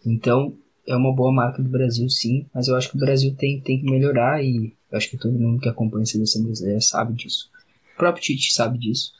Então, 0.05 0.57
é 0.87 0.97
uma 0.97 1.12
boa 1.12 1.32
marca 1.32 1.62
do 1.62 1.68
Brasil, 1.68 2.09
sim, 2.09 2.47
mas 2.55 2.68
eu 2.68 2.76
acho 2.76 2.91
que 2.91 2.97
o 2.97 3.01
Brasil 3.01 3.34
tem, 3.34 3.61
tem 3.61 3.80
que 3.80 3.91
melhorar 3.91 4.43
e 4.43 4.72
eu 4.91 4.97
acho 4.97 5.11
que 5.11 5.16
todo 5.16 5.39
mundo 5.39 5.61
que 5.61 5.68
acompanha 5.68 6.03
a 6.03 6.07
seleção 6.07 6.43
brasileira 6.43 6.80
sabe 6.80 7.14
disso. 7.14 7.51
O 7.95 7.97
próprio 7.97 8.22
Tite 8.22 8.53
sabe 8.53 8.78
disso. 8.78 9.12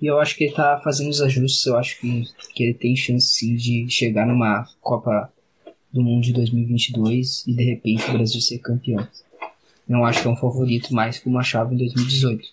E 0.00 0.06
eu 0.06 0.20
acho 0.20 0.36
que 0.36 0.44
ele 0.44 0.54
tá 0.54 0.80
fazendo 0.82 1.10
os 1.10 1.20
ajustes, 1.20 1.66
eu 1.66 1.76
acho 1.76 1.98
que, 2.00 2.24
que 2.54 2.62
ele 2.62 2.74
tem 2.74 2.94
chance 2.94 3.26
sim 3.26 3.56
de 3.56 3.86
chegar 3.90 4.26
numa 4.26 4.64
Copa 4.80 5.32
do 5.92 6.02
Mundo 6.02 6.22
de 6.22 6.32
2022 6.32 7.46
e 7.46 7.52
de 7.52 7.64
repente 7.64 8.08
o 8.08 8.12
Brasil 8.12 8.40
ser 8.40 8.58
campeão. 8.58 9.06
Não 9.88 10.04
acho 10.04 10.22
que 10.22 10.28
é 10.28 10.30
um 10.30 10.36
favorito 10.36 10.94
mais 10.94 11.18
como 11.18 11.38
achava 11.38 11.74
em 11.74 11.78
2018. 11.78 12.44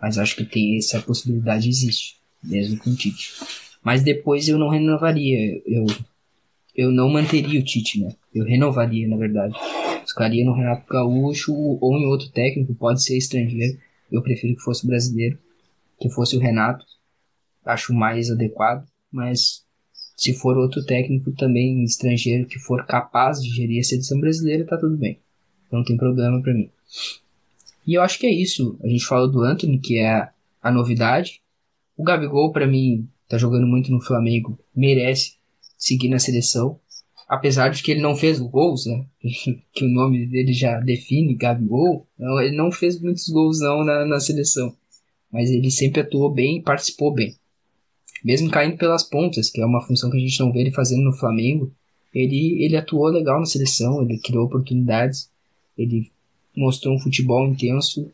Mas 0.00 0.18
acho 0.18 0.36
que 0.36 0.44
tem 0.44 0.78
essa 0.78 1.00
possibilidade 1.00 1.68
existe, 1.68 2.16
mesmo 2.42 2.78
com 2.78 2.90
o 2.90 2.94
Tite. 2.94 3.34
Mas 3.82 4.02
depois 4.02 4.48
eu 4.48 4.58
não 4.58 4.68
renovaria. 4.68 5.60
Eu, 5.66 5.86
eu 6.76 6.92
não 6.92 7.08
manteria 7.08 7.58
o 7.58 7.64
Tite, 7.64 8.00
né? 8.00 8.14
Eu 8.34 8.44
renovaria, 8.44 9.08
na 9.08 9.16
verdade. 9.16 9.54
Ficaria 10.06 10.44
no 10.44 10.52
Renato 10.52 10.86
Gaúcho 10.88 11.54
ou 11.54 11.96
em 11.96 12.06
outro 12.06 12.28
técnico, 12.28 12.74
pode 12.74 13.02
ser 13.02 13.16
estrangeiro. 13.16 13.78
Eu 14.12 14.22
prefiro 14.22 14.54
que 14.54 14.62
fosse 14.62 14.86
brasileiro, 14.86 15.38
que 15.98 16.10
fosse 16.10 16.36
o 16.36 16.40
Renato. 16.40 16.84
Acho 17.64 17.94
mais 17.94 18.30
adequado, 18.30 18.86
mas 19.10 19.64
se 20.16 20.34
for 20.34 20.56
outro 20.56 20.84
técnico 20.84 21.32
também 21.32 21.82
estrangeiro 21.82 22.46
que 22.46 22.58
for 22.58 22.86
capaz 22.86 23.42
de 23.42 23.48
gerir 23.50 23.80
a 23.80 23.84
seleção 23.84 24.20
brasileira, 24.20 24.64
tá 24.64 24.76
tudo 24.76 24.96
bem. 24.96 25.18
Não 25.72 25.82
tem 25.82 25.96
problema 25.96 26.40
para 26.42 26.54
mim. 26.54 26.70
E 27.86 27.94
eu 27.94 28.02
acho 28.02 28.18
que 28.18 28.26
é 28.26 28.30
isso. 28.30 28.78
A 28.82 28.88
gente 28.88 29.06
falou 29.06 29.30
do 29.30 29.42
Anthony, 29.42 29.78
que 29.78 29.98
é 29.98 30.28
a 30.62 30.70
novidade. 30.70 31.40
O 31.96 32.04
Gabigol, 32.04 32.52
para 32.52 32.66
mim, 32.66 33.08
tá 33.28 33.38
jogando 33.38 33.66
muito 33.66 33.90
no 33.90 34.00
Flamengo, 34.00 34.58
merece 34.74 35.35
seguir 35.78 36.08
na 36.08 36.18
seleção. 36.18 36.78
Apesar 37.28 37.70
de 37.70 37.82
que 37.82 37.90
ele 37.90 38.00
não 38.00 38.14
fez 38.14 38.38
gols, 38.38 38.86
né? 38.86 39.04
que 39.72 39.84
o 39.84 39.88
nome 39.88 40.26
dele 40.26 40.52
já 40.52 40.78
define, 40.80 41.34
Gabigol. 41.34 42.06
Não, 42.18 42.40
ele 42.40 42.56
não 42.56 42.70
fez 42.70 43.00
muitos 43.00 43.28
gols 43.28 43.60
não 43.60 43.84
na, 43.84 44.04
na 44.04 44.20
seleção. 44.20 44.74
Mas 45.30 45.50
ele 45.50 45.70
sempre 45.70 46.00
atuou 46.00 46.32
bem 46.32 46.58
e 46.58 46.62
participou 46.62 47.12
bem 47.12 47.36
mesmo 48.26 48.50
caindo 48.50 48.76
pelas 48.76 49.04
pontas, 49.04 49.48
que 49.48 49.60
é 49.60 49.64
uma 49.64 49.80
função 49.80 50.10
que 50.10 50.16
a 50.16 50.20
gente 50.20 50.40
não 50.40 50.52
vê 50.52 50.60
ele 50.62 50.72
fazendo 50.72 51.04
no 51.04 51.12
Flamengo, 51.12 51.72
ele, 52.12 52.60
ele 52.60 52.76
atuou 52.76 53.06
legal 53.06 53.38
na 53.38 53.46
seleção, 53.46 54.02
ele 54.02 54.18
criou 54.18 54.46
oportunidades, 54.46 55.30
ele 55.78 56.10
mostrou 56.56 56.92
um 56.92 56.98
futebol 56.98 57.46
intenso 57.46 58.10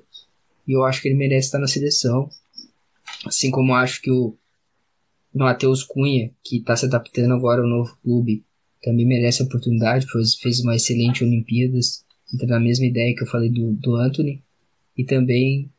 e 0.68 0.72
eu 0.72 0.84
acho 0.84 1.00
que 1.00 1.08
ele 1.08 1.16
merece 1.16 1.46
estar 1.46 1.58
na 1.58 1.66
seleção. 1.66 2.28
Assim 3.24 3.50
como 3.50 3.74
acho 3.74 4.02
que 4.02 4.10
o 4.10 4.34
Matheus 5.35 5.83
Cunha, 5.83 6.30
que 6.45 6.59
está 6.59 6.76
se 6.76 6.87
adaptando 6.87 7.35
agora 7.35 7.62
ao 7.62 7.68
novo 7.68 7.97
clube, 8.03 8.45
também 8.83 9.07
merece 9.07 9.43
a 9.43 9.47
oportunidade, 9.47 10.07
fez, 10.11 10.35
fez 10.35 10.61
uma 10.61 10.76
excelente 10.76 11.24
Olimpíadas, 11.24 12.05
entra 12.33 12.47
na 12.47 12.61
mesma 12.61 12.87
ideia 12.87 13.14
que 13.14 13.22
eu 13.22 13.26
falei 13.26 13.51
do, 13.51 13.72
do 13.72 13.97
Anthony, 13.97 14.43
e 14.97 15.05
também 15.05 15.70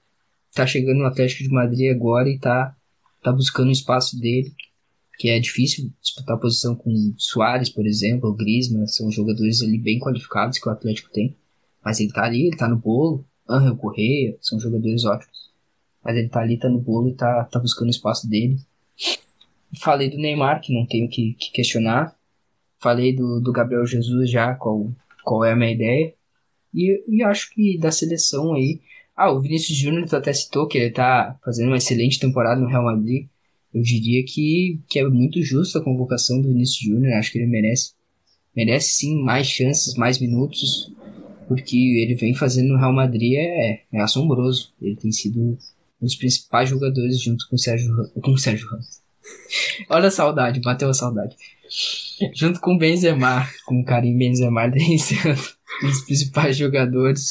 está 0.50 0.66
chegando 0.66 1.00
no 1.00 1.06
Atlético 1.06 1.44
de 1.44 1.50
Madrid 1.50 1.92
agora 1.92 2.30
e 2.30 2.36
está 2.36 2.76
tá 3.22 3.32
buscando 3.32 3.70
o 3.70 3.72
espaço 3.72 4.20
dele, 4.20 4.54
que 5.18 5.30
é 5.30 5.40
difícil 5.40 5.92
disputar 6.02 6.40
posição 6.40 6.76
com 6.76 7.14
Soares, 7.18 7.70
por 7.70 7.86
exemplo, 7.86 8.30
ou 8.30 8.36
Griezmann, 8.36 8.88
são 8.88 9.12
jogadores 9.12 9.62
ali 9.62 9.78
bem 9.78 10.00
qualificados 10.00 10.58
que 10.58 10.68
o 10.68 10.72
Atlético 10.72 11.12
tem, 11.12 11.36
mas 11.84 12.00
ele 12.00 12.12
tá 12.12 12.24
ali, 12.24 12.48
ele 12.48 12.58
tá 12.58 12.68
no 12.68 12.78
bolo, 12.78 13.26
Angel 13.48 13.76
Correia, 13.76 14.38
são 14.42 14.60
jogadores 14.60 15.06
ótimos, 15.06 15.52
mas 16.04 16.18
ele 16.18 16.30
tá 16.30 16.40
ali, 16.40 16.58
tá 16.58 16.70
no 16.70 16.80
bolo 16.80 17.10
e 17.10 17.14
tá, 17.14 17.44
tá 17.46 17.60
buscando 17.60 17.88
o 17.88 17.92
espaço 17.92 18.28
dele. 18.28 18.58
Falei 19.80 20.10
do 20.10 20.18
Neymar, 20.18 20.62
que 20.62 20.74
não 20.74 20.86
tenho 20.86 21.10
que, 21.10 21.34
que 21.40 21.52
questionar, 21.52 22.16
falei 22.80 23.16
do, 23.16 23.40
do 23.40 23.52
Gabriel 23.52 23.86
Jesus 23.86 24.30
já, 24.30 24.54
qual, 24.56 24.92
qual 25.24 25.44
é 25.44 25.54
a 25.54 25.56
minha 25.56 25.72
ideia, 25.72 26.14
e, 26.74 27.04
e 27.08 27.24
acho 27.24 27.54
que 27.54 27.78
da 27.78 27.92
seleção 27.92 28.54
aí, 28.54 28.82
ah, 29.16 29.32
o 29.32 29.40
Vinícius 29.40 29.78
Júnior 29.78 30.08
tu 30.08 30.16
até 30.16 30.34
citou 30.34 30.68
que 30.68 30.78
ele 30.78 30.90
tá 30.90 31.38
fazendo 31.46 31.68
uma 31.68 31.78
excelente 31.78 32.20
temporada 32.20 32.60
no 32.60 32.68
Real 32.68 32.84
Madrid. 32.84 33.28
Eu 33.74 33.82
diria 33.82 34.24
que, 34.26 34.80
que 34.90 35.00
é 35.00 35.08
muito 35.08 35.42
justa 35.42 35.80
a 35.80 35.84
convocação 35.84 36.42
do 36.42 36.48
Vinícius 36.48 36.80
Júnior. 36.80 37.14
Acho 37.14 37.32
que 37.32 37.38
ele 37.38 37.48
merece. 37.48 37.94
Merece 38.56 38.94
sim 38.94 39.22
mais 39.22 39.48
chances, 39.48 39.96
mais 39.96 40.20
minutos. 40.20 40.92
Porque 41.48 41.78
ele 41.78 42.16
vem 42.16 42.34
fazendo 42.34 42.70
no 42.70 42.80
Real 42.80 42.94
Madrid 42.94 43.34
é, 43.36 43.84
é 43.92 44.02
assombroso. 44.02 44.74
Ele 44.82 44.96
tem 44.96 45.12
sido 45.12 45.40
um 45.40 45.58
dos 46.02 46.16
principais 46.16 46.70
jogadores 46.70 47.22
junto 47.22 47.48
com 47.48 47.56
o 47.56 47.60
Sérgio, 47.60 48.12
com 48.20 48.32
o 48.32 48.38
Sérgio 48.38 48.68
Ramos. 48.68 49.03
Olha 49.90 50.08
a 50.08 50.12
saudade, 50.12 50.62
bateu 50.62 50.90
a 50.90 50.94
saudade. 50.94 51.36
junto 52.34 52.60
com 52.60 52.76
o 52.76 52.78
Benzema, 52.78 53.48
com 53.66 53.82
o 53.82 53.86
Karim 53.86 54.18
Benzema, 54.18 54.72
sido 55.00 55.30
um 55.84 55.88
dos 55.88 56.02
principais 56.06 56.56
jogadores 56.56 57.30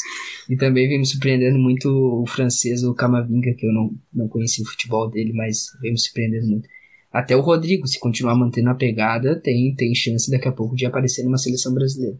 e 0.48 0.56
também 0.56 0.88
vem 0.88 0.98
me 0.98 1.06
surpreendendo 1.06 1.58
muito 1.58 1.88
o 1.88 2.26
francês, 2.26 2.82
o 2.82 2.94
Camavinga, 2.94 3.54
que 3.54 3.66
eu 3.66 3.72
não, 3.72 3.94
não 4.12 4.28
conheci 4.28 4.62
o 4.62 4.66
futebol 4.66 5.08
dele, 5.08 5.32
mas 5.32 5.66
vem 5.80 5.92
me 5.92 5.98
surpreendendo 5.98 6.46
muito. 6.46 6.68
Até 7.12 7.36
o 7.36 7.40
Rodrigo, 7.40 7.86
se 7.86 8.00
continuar 8.00 8.34
mantendo 8.34 8.70
a 8.70 8.74
pegada, 8.74 9.38
tem, 9.38 9.74
tem 9.74 9.94
chance 9.94 10.30
daqui 10.30 10.48
a 10.48 10.52
pouco 10.52 10.74
de 10.74 10.86
aparecer 10.86 11.22
numa 11.22 11.36
seleção 11.36 11.74
brasileira. 11.74 12.18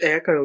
É, 0.00 0.18
cara. 0.20 0.40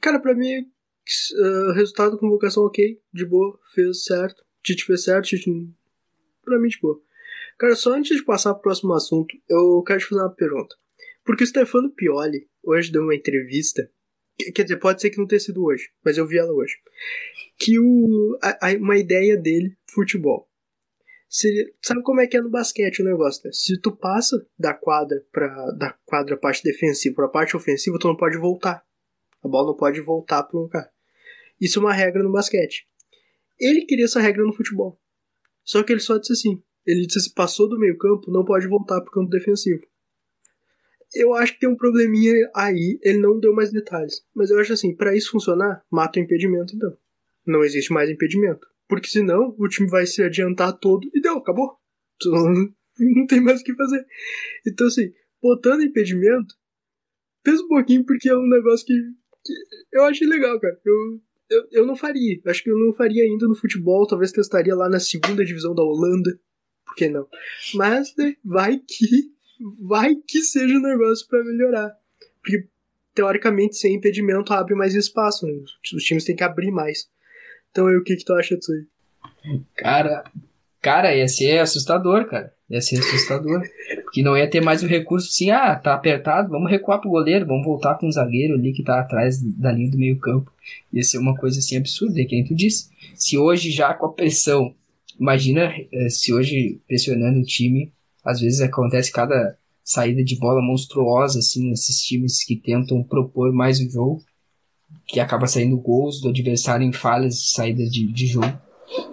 Cara, 0.00 0.20
pra 0.20 0.34
mim, 0.34 0.60
uh, 0.60 1.72
resultado 1.72 2.18
convocação 2.18 2.62
ok, 2.64 3.00
de 3.12 3.26
boa, 3.26 3.58
fez 3.74 4.04
certo. 4.04 4.47
Tite 4.68 4.84
fez 4.84 5.04
certo, 5.04 5.28
Tite. 5.28 5.50
Pra 6.44 6.58
mim, 6.58 6.68
boa. 6.82 7.00
Cara, 7.58 7.74
só 7.74 7.94
antes 7.94 8.16
de 8.16 8.24
passar 8.24 8.52
pro 8.54 8.64
próximo 8.64 8.92
assunto, 8.92 9.34
eu 9.48 9.82
quero 9.82 9.98
te 9.98 10.06
fazer 10.06 10.20
uma 10.20 10.30
pergunta. 10.30 10.76
Porque 11.24 11.44
o 11.44 11.46
Stefano 11.46 11.90
Pioli 11.90 12.46
hoje 12.62 12.92
deu 12.92 13.02
uma 13.02 13.14
entrevista. 13.14 13.90
Quer 14.54 14.62
dizer, 14.62 14.76
pode 14.76 15.00
ser 15.00 15.10
que 15.10 15.18
não 15.18 15.26
tenha 15.26 15.40
sido 15.40 15.64
hoje, 15.64 15.90
mas 16.04 16.16
eu 16.16 16.26
vi 16.26 16.38
ela 16.38 16.52
hoje. 16.52 16.76
Que 17.58 17.78
o, 17.78 18.38
a, 18.42 18.68
a, 18.68 18.76
uma 18.76 18.96
ideia 18.96 19.36
dele, 19.36 19.76
futebol. 19.90 20.48
Seria, 21.28 21.70
sabe 21.82 22.02
como 22.02 22.20
é 22.20 22.26
que 22.26 22.36
é 22.36 22.40
no 22.40 22.48
basquete 22.48 23.00
o 23.00 23.04
negócio, 23.04 23.42
né? 23.44 23.50
Se 23.52 23.78
tu 23.80 23.94
passa 23.94 24.46
da 24.58 24.72
quadra 24.72 25.22
para 25.32 25.70
da 25.72 25.92
quadra 26.06 26.36
parte 26.36 26.62
defensiva 26.62 27.16
para 27.16 27.28
parte 27.28 27.56
ofensiva, 27.56 27.98
tu 27.98 28.08
não 28.08 28.16
pode 28.16 28.38
voltar. 28.38 28.82
A 29.42 29.48
bola 29.48 29.68
não 29.68 29.76
pode 29.76 30.00
voltar 30.00 30.42
para 30.44 30.58
um 30.58 30.62
lugar. 30.62 30.90
Isso 31.60 31.78
é 31.78 31.82
uma 31.82 31.92
regra 31.92 32.22
no 32.22 32.32
basquete. 32.32 32.86
Ele 33.60 33.84
queria 33.86 34.04
essa 34.04 34.20
regra 34.20 34.44
no 34.44 34.54
futebol. 34.54 35.00
Só 35.64 35.82
que 35.82 35.92
ele 35.92 36.00
só 36.00 36.18
disse 36.18 36.32
assim: 36.32 36.62
ele 36.86 37.06
disse 37.06 37.18
assim, 37.18 37.32
passou 37.34 37.68
do 37.68 37.78
meio 37.78 37.98
campo, 37.98 38.30
não 38.30 38.44
pode 38.44 38.66
voltar 38.66 39.00
para 39.00 39.10
o 39.10 39.12
campo 39.12 39.30
defensivo 39.30 39.82
eu 41.14 41.34
acho 41.34 41.54
que 41.54 41.60
tem 41.60 41.68
um 41.68 41.76
probleminha 41.76 42.50
aí, 42.54 42.98
ele 43.02 43.18
não 43.18 43.38
deu 43.38 43.54
mais 43.54 43.72
detalhes. 43.72 44.22
Mas 44.34 44.50
eu 44.50 44.58
acho 44.58 44.72
assim, 44.72 44.94
para 44.94 45.16
isso 45.16 45.30
funcionar, 45.30 45.82
mata 45.90 46.18
o 46.18 46.22
impedimento 46.22 46.74
então. 46.74 46.96
Não 47.46 47.64
existe 47.64 47.92
mais 47.92 48.10
impedimento. 48.10 48.66
Porque 48.86 49.08
senão 49.08 49.54
o 49.58 49.68
time 49.68 49.88
vai 49.88 50.06
se 50.06 50.22
adiantar 50.22 50.72
todo 50.78 51.08
e 51.14 51.20
deu, 51.20 51.38
acabou. 51.38 51.76
Não 52.98 53.26
tem 53.26 53.40
mais 53.40 53.60
o 53.60 53.64
que 53.64 53.74
fazer. 53.74 54.04
Então 54.66 54.86
assim, 54.86 55.12
botando 55.40 55.82
impedimento, 55.82 56.54
pensa 57.42 57.62
um 57.62 57.68
pouquinho 57.68 58.04
porque 58.04 58.28
é 58.28 58.36
um 58.36 58.48
negócio 58.48 58.84
que, 58.84 58.94
que 59.44 59.54
eu 59.92 60.04
achei 60.04 60.26
legal, 60.26 60.58
cara. 60.60 60.78
Eu, 60.84 61.20
eu, 61.50 61.66
eu 61.70 61.86
não 61.86 61.96
faria. 61.96 62.40
Acho 62.46 62.62
que 62.62 62.70
eu 62.70 62.78
não 62.78 62.92
faria 62.92 63.24
ainda 63.24 63.46
no 63.46 63.54
futebol, 63.54 64.06
talvez 64.06 64.32
testaria 64.32 64.74
lá 64.74 64.88
na 64.88 65.00
segunda 65.00 65.44
divisão 65.44 65.74
da 65.74 65.82
Holanda. 65.82 66.38
Por 66.84 66.94
que 66.94 67.08
não? 67.08 67.26
Mas 67.74 68.14
né, 68.16 68.36
vai 68.44 68.78
que 68.78 69.32
vai 69.80 70.14
que 70.14 70.42
seja 70.42 70.74
um 70.74 70.82
negócio 70.82 71.26
para 71.28 71.44
melhorar. 71.44 71.90
Porque, 72.40 72.66
teoricamente, 73.14 73.76
sem 73.76 73.94
impedimento 73.94 74.52
abre 74.52 74.74
mais 74.74 74.94
espaço. 74.94 75.46
Né? 75.46 75.52
Os 75.94 76.04
times 76.04 76.24
têm 76.24 76.36
que 76.36 76.44
abrir 76.44 76.70
mais. 76.70 77.08
Então, 77.70 77.86
aí, 77.86 77.96
o 77.96 78.02
que, 78.02 78.16
que 78.16 78.24
tu 78.24 78.32
acha 78.34 78.56
disso 78.56 78.72
aí? 78.72 79.60
Cara, 79.76 80.24
cara, 80.80 81.14
ia 81.14 81.28
ser 81.28 81.58
assustador, 81.58 82.26
cara. 82.26 82.54
Ia 82.70 82.80
ser 82.80 82.98
assustador. 82.98 83.62
Porque 84.04 84.22
não 84.22 84.36
ia 84.36 84.48
ter 84.48 84.60
mais 84.60 84.82
o 84.82 84.86
recurso 84.86 85.28
assim, 85.28 85.50
ah, 85.50 85.74
tá 85.76 85.94
apertado, 85.94 86.50
vamos 86.50 86.70
recuar 86.70 87.00
pro 87.00 87.10
goleiro, 87.10 87.46
vamos 87.46 87.64
voltar 87.64 87.94
com 87.96 88.06
o 88.06 88.12
zagueiro 88.12 88.54
ali 88.54 88.72
que 88.72 88.82
tá 88.82 89.00
atrás 89.00 89.40
da 89.42 89.72
linha 89.72 89.90
do 89.90 89.98
meio 89.98 90.18
campo. 90.18 90.52
Ia 90.92 91.02
ser 91.02 91.18
uma 91.18 91.34
coisa 91.36 91.58
assim 91.58 91.76
absurda, 91.76 92.24
que 92.24 92.34
nem 92.34 92.44
tu 92.44 92.54
disse. 92.54 92.90
Se 93.14 93.38
hoje 93.38 93.70
já 93.70 93.92
com 93.94 94.06
a 94.06 94.12
pressão, 94.12 94.74
imagina 95.18 95.74
eh, 95.92 96.08
se 96.08 96.32
hoje 96.32 96.80
pressionando 96.86 97.40
o 97.40 97.44
time, 97.44 97.92
às 98.24 98.40
vezes 98.40 98.60
acontece 98.60 99.10
cada 99.10 99.56
saída 99.82 100.22
de 100.22 100.36
bola 100.36 100.60
monstruosa, 100.60 101.38
assim, 101.38 101.70
nesses 101.70 102.02
times 102.02 102.44
que 102.44 102.54
tentam 102.54 103.02
propor 103.02 103.50
mais 103.52 103.80
o 103.80 103.90
jogo, 103.90 104.22
que 105.06 105.18
acaba 105.18 105.46
saindo 105.46 105.78
gols 105.78 106.20
do 106.20 106.28
adversário 106.28 106.86
em 106.86 106.92
falhas 106.92 107.36
de 107.36 107.50
saída 107.50 107.84
de, 107.84 108.06
de 108.12 108.26
jogo. 108.26 108.58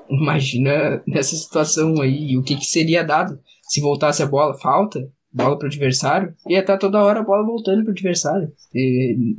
Imagina 0.10 1.02
nessa 1.08 1.36
situação 1.36 2.02
aí, 2.02 2.38
o 2.38 2.44
que, 2.44 2.58
que 2.58 2.66
seria 2.66 3.04
dado 3.04 3.40
se 3.68 3.82
voltasse 3.82 4.22
a 4.24 4.26
bola, 4.26 4.58
falta, 4.58 5.12
bola 5.32 5.58
para 5.58 5.66
o 5.66 5.70
adversário, 5.70 6.36
ia 6.48 6.60
estar 6.60 6.78
toda 6.78 7.04
hora 7.04 7.20
a 7.20 7.24
bola 7.24 7.46
voltando 7.46 7.84
para 7.84 7.90
o 7.90 7.94
adversário. 7.94 8.52
E... 8.74 9.36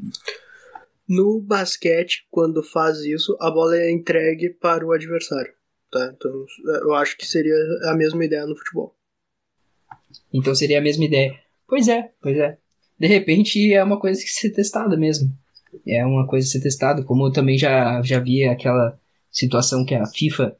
No 1.08 1.40
basquete, 1.40 2.26
quando 2.30 2.62
faz 2.62 2.98
isso, 2.98 3.36
a 3.40 3.50
bola 3.50 3.76
é 3.76 3.90
entregue 3.90 4.50
para 4.50 4.84
o 4.84 4.92
adversário. 4.92 5.52
Tá? 5.90 6.12
Então, 6.14 6.44
eu 6.82 6.94
acho 6.94 7.16
que 7.16 7.24
seria 7.24 7.54
a 7.84 7.94
mesma 7.94 8.24
ideia 8.24 8.44
no 8.44 8.56
futebol. 8.56 8.96
Então 10.32 10.54
seria 10.54 10.78
a 10.78 10.82
mesma 10.82 11.04
ideia. 11.04 11.34
Pois 11.68 11.88
é, 11.88 12.10
pois 12.20 12.36
é. 12.36 12.58
De 12.98 13.06
repente 13.06 13.72
é 13.72 13.82
uma 13.82 13.98
coisa 13.98 14.20
que 14.20 14.28
ser 14.28 14.50
testada 14.50 14.96
mesmo. 14.96 15.30
É 15.86 16.04
uma 16.04 16.26
coisa 16.26 16.46
a 16.46 16.50
ser 16.50 16.60
testada, 16.60 17.02
como 17.04 17.26
eu 17.26 17.32
também 17.32 17.58
já, 17.58 18.02
já 18.02 18.18
vi 18.18 18.44
aquela 18.44 18.98
situação 19.30 19.84
que 19.84 19.94
a 19.94 20.06
FIFA 20.06 20.56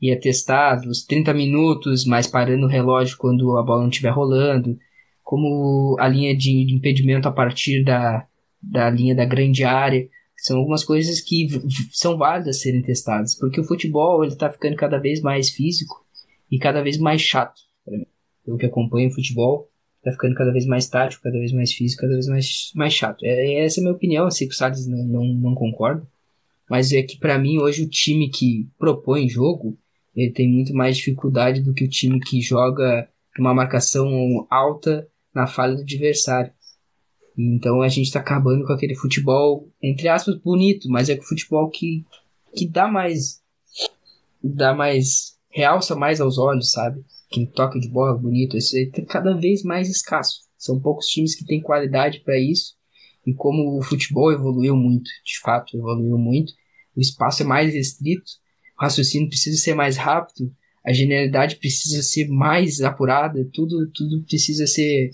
ia 0.00 0.18
testar 0.18 0.76
dos 0.76 1.04
30 1.04 1.32
minutos, 1.32 2.04
mas 2.04 2.26
parando 2.26 2.66
o 2.66 2.68
relógio 2.68 3.16
quando 3.16 3.56
a 3.56 3.62
bola 3.62 3.82
não 3.82 3.88
estiver 3.88 4.10
rolando, 4.10 4.78
como 5.22 5.96
a 5.98 6.06
linha 6.06 6.36
de 6.36 6.72
impedimento 6.72 7.26
a 7.28 7.32
partir 7.32 7.82
da, 7.82 8.26
da 8.62 8.90
linha 8.90 9.14
da 9.14 9.24
grande 9.24 9.64
área. 9.64 10.08
São 10.36 10.58
algumas 10.58 10.84
coisas 10.84 11.20
que 11.20 11.48
são 11.92 12.16
válidas 12.16 12.60
serem 12.60 12.82
testadas, 12.82 13.34
porque 13.34 13.60
o 13.60 13.64
futebol 13.64 14.22
ele 14.22 14.32
está 14.32 14.50
ficando 14.50 14.76
cada 14.76 14.98
vez 14.98 15.20
mais 15.20 15.50
físico 15.50 16.04
e 16.50 16.58
cada 16.58 16.82
vez 16.82 16.98
mais 16.98 17.20
chato. 17.20 17.60
Eu 18.46 18.56
que 18.56 18.66
acompanho 18.66 19.08
o 19.08 19.14
futebol, 19.14 19.68
está 19.98 20.12
ficando 20.12 20.36
cada 20.36 20.52
vez 20.52 20.66
mais 20.66 20.88
tático, 20.88 21.22
cada 21.22 21.38
vez 21.38 21.52
mais 21.52 21.72
físico, 21.72 22.02
cada 22.02 22.12
vez 22.12 22.28
mais, 22.28 22.70
mais 22.74 22.92
chato. 22.92 23.24
É, 23.24 23.64
essa 23.64 23.80
é 23.80 23.82
a 23.82 23.84
minha 23.84 23.94
opinião, 23.94 24.30
sei 24.30 24.46
que 24.46 24.54
o 24.54 24.56
Salles 24.56 24.86
não, 24.86 25.02
não, 25.04 25.24
não 25.24 25.54
concorda, 25.54 26.06
mas 26.70 26.92
é 26.92 27.02
que 27.02 27.18
para 27.18 27.38
mim 27.38 27.58
hoje 27.58 27.82
o 27.82 27.88
time 27.88 28.30
que 28.30 28.68
propõe 28.78 29.28
jogo, 29.28 29.76
ele 30.16 30.32
tem 30.32 30.48
muito 30.48 30.72
mais 30.72 30.96
dificuldade 30.96 31.60
do 31.60 31.74
que 31.74 31.84
o 31.84 31.88
time 31.88 32.18
que 32.18 32.40
joga 32.40 33.08
uma 33.38 33.52
marcação 33.52 34.08
alta 34.50 35.06
na 35.34 35.46
falha 35.46 35.74
do 35.74 35.82
adversário. 35.82 36.50
Então 37.36 37.82
a 37.82 37.88
gente 37.88 38.06
está 38.06 38.20
acabando 38.20 38.64
com 38.64 38.72
aquele 38.72 38.94
futebol, 38.94 39.70
entre 39.82 40.08
aspas, 40.08 40.36
bonito, 40.36 40.88
mas 40.88 41.10
é 41.10 41.14
o 41.14 41.22
futebol 41.22 41.68
que, 41.68 42.02
que 42.54 42.66
dá 42.66 42.88
mais. 42.88 43.42
dá 44.42 44.74
mais. 44.74 45.36
realça 45.50 45.94
mais 45.94 46.18
aos 46.18 46.38
olhos, 46.38 46.70
sabe? 46.70 47.04
Que 47.30 47.46
toca 47.46 47.78
de 47.78 47.88
bola 47.88 48.16
bonito, 48.16 48.56
isso 48.56 48.74
é 48.78 48.86
cada 49.02 49.36
vez 49.36 49.62
mais 49.62 49.90
escasso. 49.90 50.46
São 50.56 50.80
poucos 50.80 51.06
times 51.06 51.34
que 51.34 51.44
têm 51.44 51.60
qualidade 51.60 52.20
para 52.20 52.38
isso. 52.40 52.74
E 53.26 53.34
como 53.34 53.78
o 53.78 53.82
futebol 53.82 54.32
evoluiu 54.32 54.74
muito, 54.74 55.10
de 55.24 55.38
fato 55.40 55.76
evoluiu 55.76 56.16
muito, 56.16 56.54
o 56.96 57.00
espaço 57.00 57.42
é 57.42 57.44
mais 57.44 57.74
restrito, 57.74 58.30
o 58.78 58.82
raciocínio 58.82 59.28
precisa 59.28 59.56
ser 59.56 59.74
mais 59.74 59.96
rápido, 59.96 60.54
a 60.84 60.92
genialidade 60.92 61.56
precisa 61.56 62.02
ser 62.02 62.28
mais 62.28 62.80
apurada, 62.80 63.48
tudo, 63.52 63.90
tudo 63.90 64.22
precisa 64.22 64.66
ser, 64.66 65.10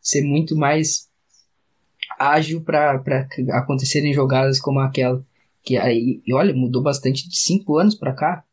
ser 0.00 0.22
muito 0.22 0.54
mais 0.54 1.08
ágil 2.18 2.60
para 2.60 3.02
acontecerem 3.52 4.12
jogadas 4.12 4.60
como 4.60 4.80
aquela. 4.80 5.24
Que 5.62 5.78
aí, 5.78 6.20
e 6.26 6.34
olha, 6.34 6.54
mudou 6.54 6.82
bastante 6.82 7.26
de 7.26 7.38
cinco 7.38 7.78
anos 7.78 7.94
para 7.94 8.12
cá. 8.12 8.44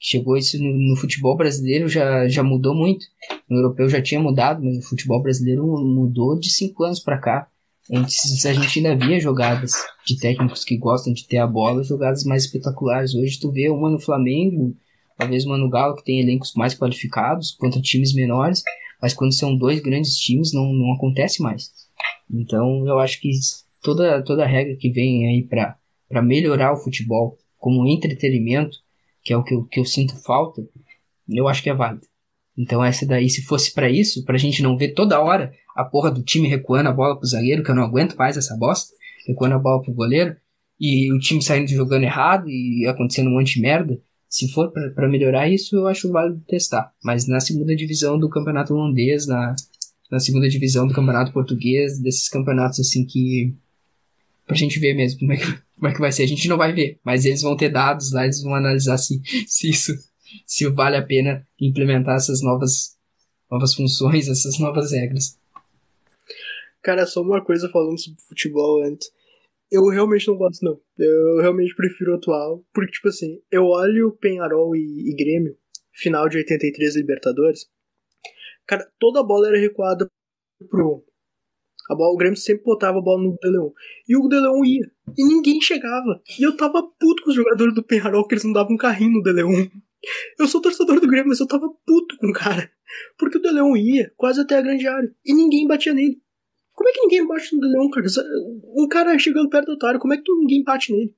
Chegou 0.00 0.36
isso 0.36 0.60
no, 0.60 0.72
no, 0.72 0.96
futebol 0.96 1.36
brasileiro, 1.36 1.88
já, 1.88 2.26
já 2.26 2.42
mudou 2.42 2.74
muito. 2.74 3.06
No 3.48 3.58
europeu 3.58 3.88
já 3.88 4.02
tinha 4.02 4.20
mudado, 4.20 4.62
mas 4.64 4.76
no 4.76 4.82
futebol 4.82 5.22
brasileiro 5.22 5.64
mudou 5.64 6.38
de 6.38 6.50
cinco 6.50 6.82
anos 6.82 6.98
para 6.98 7.18
cá. 7.18 7.48
Antes 7.90 8.44
a 8.44 8.52
gente 8.52 8.78
ainda 8.78 9.06
via 9.06 9.18
jogadas 9.18 9.72
de 10.06 10.18
técnicos 10.18 10.62
que 10.62 10.76
gostam 10.76 11.12
de 11.12 11.26
ter 11.26 11.38
a 11.38 11.46
bola, 11.46 11.82
jogadas 11.82 12.22
mais 12.24 12.44
espetaculares. 12.44 13.14
Hoje 13.14 13.40
tu 13.40 13.50
vê 13.50 13.70
uma 13.70 13.88
no 13.88 13.98
Flamengo, 13.98 14.76
talvez 15.16 15.46
uma 15.46 15.56
no 15.56 15.70
Galo, 15.70 15.96
que 15.96 16.04
tem 16.04 16.20
elencos 16.20 16.52
mais 16.54 16.74
qualificados 16.74 17.52
contra 17.52 17.80
times 17.80 18.12
menores, 18.12 18.62
mas 19.00 19.14
quando 19.14 19.32
são 19.32 19.56
dois 19.56 19.80
grandes 19.80 20.16
times 20.16 20.52
não, 20.52 20.70
não 20.70 20.92
acontece 20.92 21.42
mais. 21.42 21.70
Então 22.30 22.86
eu 22.86 22.98
acho 22.98 23.18
que 23.20 23.30
toda, 23.82 24.22
toda 24.22 24.44
regra 24.44 24.76
que 24.76 24.90
vem 24.90 25.26
aí 25.26 25.42
para 25.42 26.22
melhorar 26.22 26.74
o 26.74 26.76
futebol 26.76 27.38
como 27.56 27.86
entretenimento, 27.88 28.76
que 29.22 29.32
é 29.32 29.36
o 29.36 29.42
que 29.42 29.54
eu, 29.54 29.64
que 29.64 29.80
eu 29.80 29.84
sinto 29.86 30.14
falta, 30.22 30.62
eu 31.26 31.48
acho 31.48 31.62
que 31.62 31.70
é 31.70 31.74
válido. 31.74 32.06
Então 32.56 32.84
essa 32.84 33.06
daí, 33.06 33.30
se 33.30 33.42
fosse 33.42 33.72
para 33.72 33.88
isso, 33.88 34.24
pra 34.24 34.36
gente 34.36 34.62
não 34.62 34.76
ver 34.76 34.88
toda 34.88 35.20
hora 35.22 35.54
a 35.78 35.84
porra 35.84 36.10
do 36.10 36.24
time 36.24 36.48
recuando 36.48 36.88
a 36.88 36.92
bola 36.92 37.16
pro 37.16 37.28
zagueiro, 37.28 37.62
que 37.62 37.70
eu 37.70 37.74
não 37.74 37.84
aguento 37.84 38.16
mais 38.16 38.36
essa 38.36 38.56
bosta, 38.56 38.92
recuando 39.28 39.54
a 39.54 39.58
bola 39.60 39.80
pro 39.80 39.94
goleiro, 39.94 40.36
e 40.80 41.12
o 41.12 41.20
time 41.20 41.40
saindo 41.40 41.70
jogando 41.70 42.02
errado 42.02 42.50
e 42.50 42.84
acontecendo 42.88 43.28
um 43.28 43.34
monte 43.34 43.54
de 43.54 43.60
merda, 43.60 43.96
se 44.28 44.50
for 44.52 44.72
para 44.72 45.08
melhorar 45.08 45.48
isso, 45.48 45.76
eu 45.76 45.86
acho 45.86 46.10
válido 46.10 46.42
testar. 46.48 46.92
Mas 47.02 47.28
na 47.28 47.38
segunda 47.38 47.76
divisão 47.76 48.18
do 48.18 48.28
campeonato 48.28 48.74
holandês, 48.74 49.28
na, 49.28 49.54
na 50.10 50.18
segunda 50.18 50.48
divisão 50.48 50.84
do 50.84 50.92
Campeonato 50.92 51.32
Português, 51.32 52.00
desses 52.00 52.28
campeonatos 52.28 52.80
assim 52.80 53.04
que. 53.04 53.54
pra 54.46 54.56
gente 54.56 54.80
ver 54.80 54.94
mesmo 54.94 55.20
como 55.20 55.32
é, 55.32 55.36
que, 55.36 55.58
como 55.76 55.88
é 55.88 55.92
que 55.92 56.00
vai 56.00 56.10
ser. 56.10 56.24
A 56.24 56.28
gente 56.28 56.48
não 56.48 56.58
vai 56.58 56.72
ver, 56.72 56.98
mas 57.04 57.24
eles 57.24 57.40
vão 57.40 57.56
ter 57.56 57.68
dados 57.68 58.10
lá, 58.12 58.24
eles 58.24 58.42
vão 58.42 58.54
analisar 58.54 58.98
se, 58.98 59.22
se 59.46 59.70
isso. 59.70 59.92
se 60.44 60.68
vale 60.68 60.96
a 60.96 61.02
pena 61.02 61.46
implementar 61.60 62.16
essas 62.16 62.42
novas, 62.42 62.96
novas 63.48 63.74
funções, 63.74 64.26
essas 64.28 64.58
novas 64.58 64.90
regras. 64.90 65.38
Cara, 66.82 67.06
só 67.06 67.20
uma 67.22 67.44
coisa 67.44 67.68
falando 67.68 67.98
sobre 67.98 68.20
futebol 68.28 68.82
antes. 68.84 69.10
Eu 69.70 69.86
realmente 69.88 70.26
não 70.28 70.36
gosto, 70.36 70.64
não. 70.64 70.80
Eu 70.98 71.40
realmente 71.40 71.74
prefiro 71.74 72.12
o 72.12 72.14
atual. 72.16 72.64
Porque, 72.72 72.92
tipo 72.92 73.08
assim, 73.08 73.40
eu 73.50 73.64
olho 73.64 74.16
Penharol 74.20 74.74
e, 74.74 75.10
e 75.10 75.14
Grêmio, 75.14 75.56
final 75.92 76.28
de 76.28 76.38
83 76.38 76.96
Libertadores. 76.96 77.68
Cara, 78.66 78.90
toda 78.98 79.20
a 79.20 79.24
bola 79.24 79.48
era 79.48 79.58
recuada 79.58 80.08
pro 80.68 81.04
a 81.88 81.94
bola, 81.94 82.12
o 82.12 82.16
Grêmio 82.18 82.36
sempre 82.36 82.64
botava 82.64 82.98
a 82.98 83.02
bola 83.02 83.22
no 83.22 83.38
De 83.38 83.48
Leon. 83.48 83.70
E 84.06 84.14
o 84.14 84.28
De 84.28 84.38
Leon 84.38 84.62
ia. 84.64 84.90
E 85.16 85.24
ninguém 85.24 85.60
chegava. 85.60 86.20
E 86.38 86.42
eu 86.42 86.54
tava 86.54 86.82
puto 86.82 87.22
com 87.22 87.30
os 87.30 87.34
jogadores 87.34 87.74
do 87.74 87.82
Penharol 87.82 88.26
que 88.26 88.34
eles 88.34 88.44
não 88.44 88.52
davam 88.52 88.74
um 88.74 88.76
carrinho 88.76 89.12
no 89.12 89.22
De 89.22 89.32
Leon. 89.32 89.66
Eu 90.38 90.46
sou 90.46 90.60
torcedor 90.60 91.00
do 91.00 91.08
Grêmio, 91.08 91.28
mas 91.28 91.40
eu 91.40 91.46
tava 91.46 91.68
puto 91.86 92.16
com 92.18 92.28
o 92.28 92.32
cara. 92.32 92.70
Porque 93.18 93.38
o 93.38 93.40
De 93.40 93.50
Leon 93.50 93.74
ia 93.76 94.12
quase 94.16 94.40
até 94.40 94.58
a 94.58 94.62
grande 94.62 94.86
área. 94.86 95.10
E 95.24 95.32
ninguém 95.32 95.66
batia 95.66 95.94
nele. 95.94 96.20
Como 96.78 96.88
é 96.88 96.92
que 96.92 97.00
ninguém 97.00 97.26
bate 97.26 97.56
no 97.56 97.60
Leon, 97.60 97.90
cara? 97.90 98.06
Um 98.76 98.86
cara 98.86 99.18
chegando 99.18 99.50
perto 99.50 99.66
do 99.66 99.72
otário, 99.72 99.98
como 99.98 100.14
é 100.14 100.16
que 100.16 100.32
ninguém 100.32 100.62
bate 100.62 100.92
nele? 100.92 101.12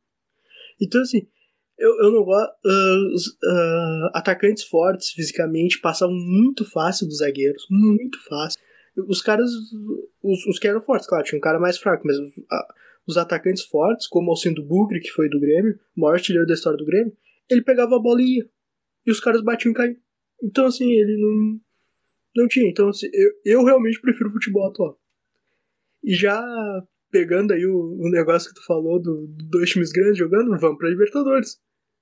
Então, 0.80 1.02
assim, 1.02 1.28
eu, 1.78 1.90
eu 1.98 2.10
não 2.10 2.24
gosto. 2.24 2.50
Uh, 2.64 3.14
uh, 3.14 4.10
atacantes 4.14 4.64
fortes 4.64 5.10
fisicamente 5.10 5.78
passavam 5.78 6.14
muito 6.14 6.64
fácil 6.64 7.06
dos 7.06 7.18
zagueiros. 7.18 7.66
Muito 7.68 8.18
fácil. 8.26 8.58
Os 9.06 9.20
caras. 9.20 9.50
Os, 10.22 10.46
os 10.46 10.58
que 10.58 10.66
eram 10.66 10.80
fortes, 10.80 11.06
claro, 11.06 11.24
tinha 11.24 11.36
um 11.36 11.42
cara 11.42 11.60
mais 11.60 11.76
fraco, 11.76 12.06
mas 12.06 12.16
uh, 12.16 12.32
os 13.06 13.18
atacantes 13.18 13.64
fortes, 13.64 14.06
como 14.06 14.28
o 14.28 14.30
Alcindo 14.30 14.64
Bugre, 14.64 14.98
que 14.98 15.10
foi 15.10 15.28
do 15.28 15.38
Grêmio, 15.38 15.78
o 15.94 16.00
maior 16.00 16.14
artilheiro 16.14 16.46
da 16.46 16.54
história 16.54 16.78
do 16.78 16.86
Grêmio, 16.86 17.12
ele 17.50 17.60
pegava 17.60 17.96
a 17.96 18.00
bola 18.00 18.22
e 18.22 18.38
ia. 18.38 18.48
E 19.06 19.10
os 19.10 19.20
caras 19.20 19.42
batiam 19.42 19.72
e 19.72 19.74
caíam. 19.74 19.96
Então, 20.42 20.64
assim, 20.64 20.90
ele 20.90 21.18
não. 21.20 21.60
Não 22.34 22.48
tinha. 22.48 22.70
Então, 22.70 22.88
assim, 22.88 23.08
eu, 23.12 23.30
eu 23.44 23.64
realmente 23.64 24.00
prefiro 24.00 24.30
o 24.30 24.32
futebol 24.32 24.66
atual. 24.66 24.99
E 26.02 26.14
já 26.14 26.42
pegando 27.10 27.52
aí 27.52 27.66
o, 27.66 27.96
o 28.00 28.10
negócio 28.10 28.48
que 28.48 28.54
tu 28.54 28.64
falou 28.64 29.00
do, 29.00 29.26
do 29.26 29.48
dois 29.50 29.70
times 29.70 29.90
grandes 29.90 30.18
jogando, 30.18 30.56
vamos 30.58 30.78
pra 30.78 30.88
Libertadores. 30.88 31.58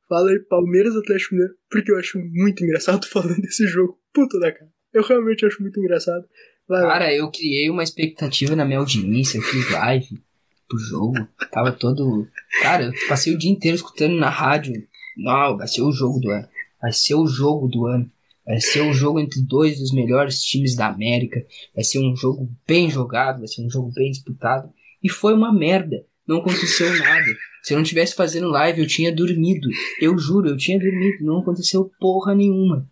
Fala 0.09 0.31
aí, 0.31 0.39
Palmeiras 0.41 0.97
Atlético 0.97 1.35
Mineiro, 1.35 1.55
porque 1.71 1.93
eu 1.93 1.99
acho 1.99 2.19
muito 2.19 2.65
engraçado 2.65 3.07
falando 3.09 3.41
desse 3.41 3.67
jogo. 3.67 3.99
Puta 4.13 4.39
da 4.39 4.53
cara. 4.53 4.71
Eu 4.93 5.03
realmente 5.03 5.45
acho 5.45 5.61
muito 5.63 5.79
engraçado. 5.81 6.27
Vai 6.67 6.83
cara, 6.83 7.05
lá. 7.07 7.15
eu 7.15 7.31
criei 7.31 7.71
uma 7.71 7.83
expectativa 7.83 8.57
na 8.57 8.65
minha 8.65 8.79
audiência, 8.79 9.39
eu 9.39 9.43
fiz 9.43 9.71
live 9.71 10.21
pro 10.69 10.79
jogo. 10.79 11.29
Tava 11.51 11.73
todo. 11.73 12.27
Cara, 12.63 12.85
eu 12.85 12.93
passei 13.09 13.35
o 13.35 13.39
dia 13.39 13.51
inteiro 13.51 13.77
escutando 13.77 14.17
na 14.17 14.31
rádio. 14.31 14.75
Não, 15.17 15.57
vai 15.57 15.67
ser 15.67 15.83
o 15.83 15.93
jogo 15.93 16.21
do 16.21 16.31
ano. 16.31 16.49
Vai 16.81 16.93
ser 16.93 17.15
o 17.15 17.27
jogo 17.27 17.69
do 17.69 17.87
ano. 17.87 18.11
Vai 18.49 18.61
ser 18.61 18.81
um 18.81 18.95
jogo 18.95 19.21
entre 19.21 19.43
dois 19.43 19.79
dos 19.79 19.93
melhores 19.93 20.41
times 20.41 20.75
da 20.75 20.89
América. 20.89 21.45
Vai 21.75 21.85
ser 21.85 21.99
um 21.99 22.17
jogo 22.17 22.51
bem 22.67 22.89
jogado, 22.89 23.41
vai 23.41 23.47
ser 23.47 23.63
um 23.63 23.69
jogo 23.69 23.93
bem 23.95 24.11
disputado. 24.11 24.73
E 25.03 25.11
foi 25.11 25.35
uma 25.35 25.53
merda. 25.53 26.03
Não 26.27 26.39
aconteceu 26.39 26.89
nada. 26.99 27.27
Se 27.63 27.75
eu 27.75 27.77
não 27.77 27.85
tivesse 27.85 28.15
fazendo 28.15 28.49
live, 28.49 28.81
eu 28.81 28.87
tinha 28.87 29.15
dormido. 29.15 29.69
Eu 30.01 30.17
juro, 30.17 30.49
eu 30.49 30.57
tinha 30.57 30.79
dormido. 30.79 31.25
Não 31.27 31.41
aconteceu 31.41 31.91
porra 32.01 32.35
nenhuma. 32.35 32.89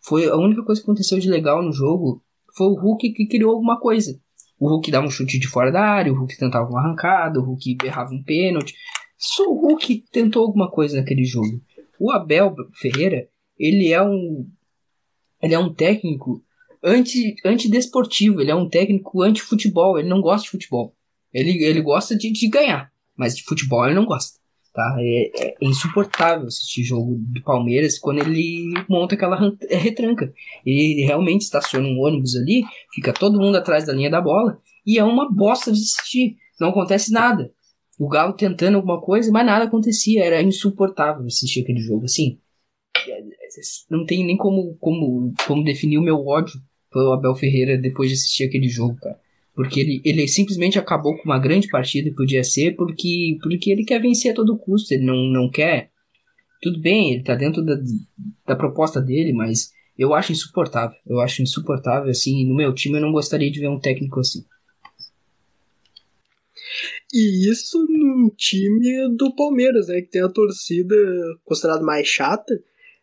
Foi 0.00 0.26
a 0.26 0.36
única 0.36 0.62
coisa 0.62 0.80
que 0.80 0.84
aconteceu 0.84 1.18
de 1.18 1.28
legal 1.28 1.60
no 1.60 1.72
jogo 1.72 2.22
foi 2.56 2.66
o 2.68 2.74
Hulk 2.74 3.10
que 3.12 3.26
criou 3.26 3.52
alguma 3.52 3.80
coisa. 3.80 4.18
O 4.58 4.68
Hulk 4.68 4.90
dava 4.90 5.06
um 5.06 5.10
chute 5.10 5.38
de 5.38 5.48
fora 5.48 5.72
da 5.72 5.82
área, 5.82 6.12
o 6.12 6.16
Hulk 6.16 6.36
tentava 6.36 6.68
uma 6.68 6.80
arrancada, 6.80 7.40
o 7.40 7.42
Hulk 7.42 7.78
errava 7.84 8.12
um 8.12 8.22
pênalti. 8.22 8.74
Só 9.16 9.44
o 9.44 9.60
Hulk 9.60 10.04
tentou 10.12 10.44
alguma 10.44 10.70
coisa 10.70 10.98
naquele 10.98 11.24
jogo. 11.24 11.60
O 11.98 12.10
Abel 12.10 12.54
Ferreira, 12.74 13.28
ele 13.58 13.92
é 13.92 14.02
um. 14.02 14.46
Ele 15.42 15.54
é 15.54 15.58
um 15.58 15.72
técnico 15.72 16.42
anti, 16.82 17.34
antidesportivo, 17.44 18.40
ele 18.40 18.50
é 18.50 18.54
um 18.54 18.68
técnico 18.68 19.22
anti-futebol, 19.22 19.98
ele 19.98 20.08
não 20.08 20.20
gosta 20.20 20.44
de 20.44 20.50
futebol. 20.50 20.94
Ele, 21.32 21.64
ele 21.64 21.80
gosta 21.80 22.16
de, 22.16 22.32
de 22.32 22.48
ganhar. 22.48 22.90
Mas 23.16 23.36
de 23.36 23.44
futebol 23.44 23.84
ele 23.84 23.94
não 23.94 24.04
gosta. 24.04 24.38
Tá? 24.72 24.96
É, 25.00 25.48
é 25.48 25.54
insuportável 25.60 26.46
assistir 26.46 26.84
jogo 26.84 27.16
do 27.18 27.42
Palmeiras 27.42 27.98
quando 27.98 28.20
ele 28.20 28.72
monta 28.88 29.14
aquela 29.14 29.36
retranca. 29.68 30.32
Ele 30.64 31.02
realmente 31.02 31.42
estaciona 31.42 31.86
um 31.86 32.00
ônibus 32.00 32.36
ali, 32.36 32.62
fica 32.94 33.12
todo 33.12 33.40
mundo 33.40 33.56
atrás 33.56 33.86
da 33.86 33.92
linha 33.92 34.10
da 34.10 34.20
bola 34.20 34.60
e 34.86 34.98
é 34.98 35.04
uma 35.04 35.30
bosta 35.30 35.72
de 35.72 35.78
assistir. 35.78 36.36
Não 36.60 36.68
acontece 36.68 37.10
nada. 37.12 37.52
O 37.98 38.08
Galo 38.08 38.32
tentando 38.32 38.76
alguma 38.76 39.00
coisa, 39.00 39.30
mas 39.32 39.44
nada 39.44 39.64
acontecia. 39.64 40.24
Era 40.24 40.40
insuportável 40.40 41.26
assistir 41.26 41.62
aquele 41.62 41.80
jogo. 41.80 42.04
Assim, 42.04 42.38
não 43.90 44.04
tem 44.04 44.24
nem 44.24 44.36
como, 44.36 44.76
como, 44.80 45.32
como 45.46 45.64
definir 45.64 45.98
o 45.98 46.02
meu 46.02 46.26
ódio 46.26 46.60
pelo 46.90 47.12
Abel 47.12 47.34
Ferreira 47.34 47.78
depois 47.78 48.08
de 48.08 48.14
assistir 48.14 48.44
aquele 48.44 48.68
jogo, 48.68 48.96
cara. 48.96 49.18
Porque 49.54 49.80
ele, 49.80 50.00
ele 50.04 50.26
simplesmente 50.28 50.78
acabou 50.78 51.16
com 51.16 51.24
uma 51.24 51.38
grande 51.38 51.68
partida 51.68 52.08
que 52.08 52.16
podia 52.16 52.42
ser 52.42 52.76
porque, 52.76 53.36
porque 53.42 53.70
ele 53.70 53.84
quer 53.84 54.00
vencer 54.00 54.32
a 54.32 54.34
todo 54.34 54.58
custo. 54.58 54.94
Ele 54.94 55.04
não, 55.04 55.16
não 55.16 55.50
quer. 55.50 55.90
Tudo 56.62 56.80
bem, 56.80 57.12
ele 57.12 57.22
tá 57.22 57.34
dentro 57.34 57.62
da, 57.62 57.74
da 58.46 58.56
proposta 58.56 59.00
dele, 59.00 59.32
mas 59.32 59.70
eu 59.98 60.14
acho 60.14 60.32
insuportável. 60.32 60.96
Eu 61.06 61.20
acho 61.20 61.42
insuportável, 61.42 62.10
assim. 62.10 62.46
No 62.46 62.54
meu 62.54 62.72
time 62.72 62.96
eu 62.96 63.02
não 63.02 63.12
gostaria 63.12 63.50
de 63.50 63.60
ver 63.60 63.68
um 63.68 63.78
técnico 63.78 64.20
assim. 64.20 64.44
E 67.12 67.50
isso 67.50 67.78
no 67.88 68.32
time 68.36 69.14
do 69.16 69.34
Palmeiras, 69.34 69.88
né? 69.88 70.00
Que 70.00 70.10
tem 70.10 70.22
a 70.22 70.28
torcida 70.28 70.94
considerada 71.44 71.82
mais 71.82 72.06
chata 72.06 72.54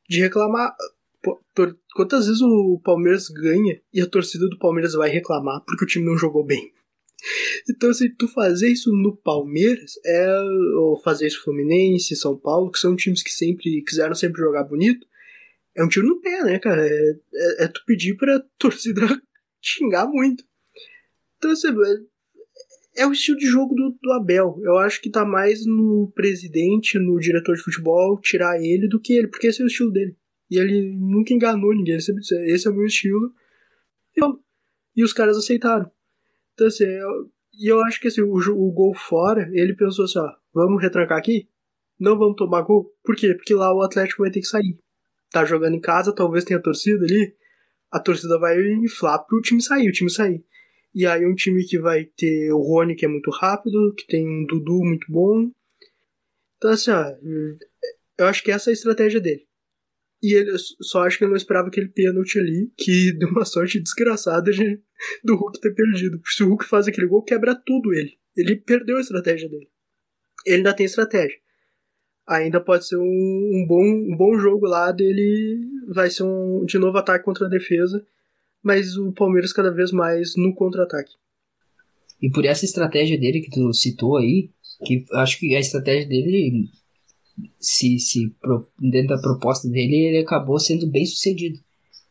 de 0.08 0.20
reclamar. 0.20 0.76
Quantas 1.96 2.28
vezes 2.28 2.42
o 2.42 2.80
Palmeiras 2.84 3.28
ganha 3.30 3.82
e 3.94 4.02
a 4.02 4.08
torcida 4.08 4.48
do 4.48 4.60
Palmeiras 4.60 4.94
vai 4.94 5.10
reclamar 5.10 5.62
porque 5.66 5.84
o 5.84 5.88
time 5.88 6.06
não 6.06 6.18
jogou 6.18 6.44
bem? 6.44 6.72
Então, 7.70 7.90
assim, 7.90 8.10
tu 8.16 8.28
fazer 8.28 8.70
isso 8.70 8.92
no 8.92 9.16
Palmeiras 9.16 9.94
é. 10.06 10.40
Ou 10.78 11.02
fazer 11.02 11.28
isso 11.28 11.44
Fluminense, 11.44 12.16
São 12.16 12.38
Paulo, 12.38 12.72
que 12.72 12.80
são 12.80 12.96
times 12.96 13.24
que 13.24 13.32
sempre 13.32 13.82
quiseram 13.84 14.16
sempre 14.16 14.42
jogar 14.42 14.64
bonito, 14.64 15.06
é 15.76 15.84
um 15.84 15.88
tiro 15.88 16.08
no 16.08 16.22
pé, 16.22 16.44
né, 16.44 16.60
cara? 16.60 16.88
É, 16.88 17.16
é, 17.34 17.64
é 17.64 17.68
tu 17.68 17.84
pedir 17.86 18.16
pra 18.16 18.44
torcida 18.58 19.02
xingar 19.62 20.08
muito. 20.08 20.44
Então, 21.38 21.52
assim, 21.52 21.68
é, 22.98 23.04
é 23.04 23.08
o 23.08 23.12
estilo 23.12 23.38
de 23.38 23.46
jogo 23.46 23.76
do, 23.76 23.98
do 24.02 24.12
Abel. 24.14 24.60
Eu 24.64 24.78
acho 24.78 25.02
que 25.02 25.10
tá 25.10 25.24
mais 25.26 25.66
no 25.66 26.12
presidente, 26.16 27.00
no 27.00 27.20
diretor 27.20 27.56
de 27.56 27.62
futebol, 27.62 28.20
tirar 28.20 28.60
ele 28.62 28.88
do 28.88 29.00
que 29.00 29.14
ele, 29.14 29.28
porque 29.28 29.48
esse 29.48 29.62
é 29.62 29.66
o 29.66 29.68
estilo 29.68 29.92
dele. 29.92 30.16
E 30.50 30.58
ele 30.58 30.96
nunca 30.98 31.34
enganou 31.34 31.74
ninguém, 31.76 32.00
sempre 32.00 32.22
disse, 32.22 32.36
esse 32.52 32.68
é 32.68 32.72
o 32.72 32.74
meu 32.74 32.86
estilo. 32.86 33.34
E, 34.16 34.22
e 34.96 35.04
os 35.04 35.14
caras 35.14 35.38
aceitaram. 35.38 35.90
Então, 36.54 36.68
assim, 36.68 36.86
eu, 36.86 37.32
e 37.54 37.72
eu 37.72 37.82
acho 37.82 38.00
que 38.00 38.08
assim, 38.08 38.22
o, 38.22 38.34
o 38.34 38.72
gol 38.72 38.94
fora, 38.96 39.50
ele 39.54 39.76
pensou 39.76 40.06
assim, 40.06 40.20
ó, 40.20 40.32
vamos 40.54 40.82
retrancar 40.82 41.18
aqui? 41.18 41.48
Não 42.00 42.18
vamos 42.18 42.36
tomar 42.36 42.62
gol? 42.62 42.94
Por 43.04 43.16
quê? 43.16 43.34
Porque 43.34 43.54
lá 43.54 43.74
o 43.74 43.82
Atlético 43.82 44.24
vai 44.24 44.32
ter 44.32 44.40
que 44.40 44.48
sair. 44.48 44.80
Tá 45.32 45.44
jogando 45.44 45.76
em 45.76 45.82
casa, 45.82 46.14
talvez 46.14 46.46
tenha 46.46 46.62
torcida 46.62 47.04
ali, 47.04 47.36
a 47.92 48.00
torcida 48.00 48.40
vai 48.40 48.58
inflar 48.76 49.26
pro 49.26 49.42
time 49.42 49.62
sair, 49.62 49.90
o 49.90 49.92
time 49.92 50.10
sair. 50.10 50.44
E 50.98 51.06
aí 51.06 51.24
um 51.28 51.36
time 51.36 51.64
que 51.64 51.78
vai 51.78 52.06
ter 52.06 52.52
o 52.52 52.58
Rony, 52.58 52.96
que 52.96 53.06
é 53.06 53.08
muito 53.08 53.30
rápido, 53.30 53.94
que 53.96 54.08
tem 54.08 54.28
um 54.28 54.48
Dudu 54.48 54.80
muito 54.84 55.06
bom. 55.12 55.52
Então, 56.58 56.72
assim, 56.72 56.90
ó, 56.90 57.06
eu 58.18 58.26
acho 58.26 58.44
que 58.44 58.50
essa 58.50 58.72
é 58.72 58.72
a 58.72 58.74
estratégia 58.74 59.22
dele. 59.22 59.46
E 60.24 60.34
ele 60.34 60.58
só 60.58 61.06
acho 61.06 61.20
que 61.20 61.24
ele 61.24 61.30
não 61.30 61.38
esperava 61.38 61.68
aquele 61.68 61.90
pênalti 61.90 62.40
ali, 62.40 62.74
que 62.76 63.12
deu 63.20 63.30
uma 63.30 63.46
sorte 63.46 63.80
desgraçada 63.80 64.50
de, 64.50 64.82
do 65.24 65.36
Hulk 65.36 65.62
ter 65.62 65.76
perdido. 65.76 66.20
Se 66.26 66.42
o 66.42 66.48
Hulk 66.48 66.66
faz 66.66 66.88
aquele 66.88 67.06
gol, 67.06 67.22
quebra 67.22 67.54
tudo 67.54 67.94
ele. 67.94 68.18
Ele 68.36 68.56
perdeu 68.56 68.98
a 68.98 69.02
estratégia 69.02 69.48
dele. 69.48 69.70
Ele 70.48 70.58
ainda 70.58 70.74
tem 70.74 70.88
estratégia. 70.88 71.38
Ainda 72.28 72.60
pode 72.60 72.88
ser 72.88 72.98
um, 72.98 73.04
um 73.04 73.66
bom, 73.68 73.84
um 73.84 74.18
bom 74.18 74.40
jogo 74.40 74.66
lá 74.66 74.92
dele. 74.92 75.60
Vai 75.94 76.10
ser 76.10 76.24
um 76.24 76.66
de 76.66 76.80
novo 76.80 76.98
ataque 76.98 77.24
contra 77.24 77.46
a 77.46 77.50
defesa. 77.50 78.04
Mas 78.68 78.98
o 78.98 79.14
Palmeiras 79.14 79.54
cada 79.54 79.72
vez 79.72 79.94
mais 79.94 80.36
no 80.36 80.54
contra-ataque. 80.54 81.14
E 82.22 82.30
por 82.30 82.44
essa 82.44 82.66
estratégia 82.66 83.18
dele 83.18 83.40
que 83.40 83.50
tu 83.50 83.72
citou 83.72 84.18
aí, 84.18 84.50
que 84.84 85.06
acho 85.14 85.40
que 85.40 85.56
a 85.56 85.60
estratégia 85.60 86.06
dele, 86.06 86.70
se, 87.58 87.98
se 87.98 88.36
dentro 88.78 89.16
da 89.16 89.22
proposta 89.22 89.70
dele, 89.70 89.96
ele 89.96 90.18
acabou 90.18 90.60
sendo 90.60 90.86
bem 90.86 91.06
sucedido. 91.06 91.58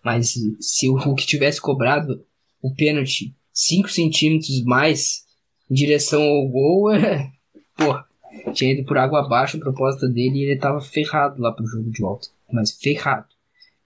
Mas 0.03 0.35
se 0.59 0.89
o 0.89 0.97
Hulk 0.97 1.27
tivesse 1.27 1.61
cobrado 1.61 2.25
o 2.63 2.75
pênalti 2.75 3.37
5 3.53 3.91
centímetros 3.91 4.65
mais 4.65 5.27
em 5.71 5.75
direção 5.75 6.23
ao 6.23 6.49
gol, 6.49 6.89
é, 6.97 7.31
porra, 7.77 8.07
tinha 8.55 8.73
ido 8.73 8.87
por 8.87 8.97
água 8.97 9.21
abaixo 9.21 9.59
a 9.59 9.61
proposta 9.61 10.09
dele 10.09 10.39
e 10.39 10.45
ele 10.45 10.59
tava 10.59 10.81
ferrado 10.81 11.39
lá 11.39 11.53
pro 11.53 11.67
jogo 11.67 11.91
de 11.91 12.01
volta. 12.01 12.29
Mas 12.51 12.73
ferrado. 12.73 13.36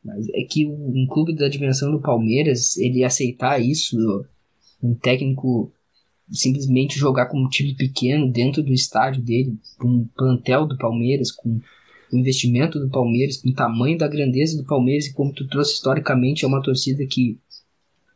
Mas 0.05 0.29
é 0.31 0.43
que 0.43 0.67
um 0.67 1.07
clube 1.07 1.35
da 1.35 1.49
dimensão 1.49 1.91
do 1.91 2.01
Palmeiras, 2.01 2.77
ele 2.79 3.05
aceitar 3.05 3.61
isso, 3.61 3.97
um 4.83 4.95
técnico 4.95 5.73
simplesmente 6.33 6.99
jogar 6.99 7.27
como 7.27 7.45
um 7.45 7.49
time 7.49 7.75
pequeno 7.75 8.31
dentro 8.31 8.63
do 8.63 8.73
estádio 8.73 9.23
dele, 9.23 9.59
com 9.79 9.89
um 9.89 10.09
plantel 10.17 10.67
do 10.67 10.79
Palmeiras, 10.79 11.31
com 11.33 11.61
o 12.13 12.17
investimento 12.17 12.79
do 12.79 12.89
Palmeiras, 12.89 13.37
com 13.37 13.51
o 13.51 13.55
tamanho 13.55 13.99
da 13.99 14.09
grandeza 14.09 14.57
do 14.57 14.65
Palmeiras 14.65 15.07
e 15.07 15.13
como 15.13 15.33
tu 15.33 15.47
trouxe 15.49 15.75
historicamente 15.75 16.45
é 16.45 16.49
uma 16.49 16.63
torcida 16.63 17.05
que 17.07 17.39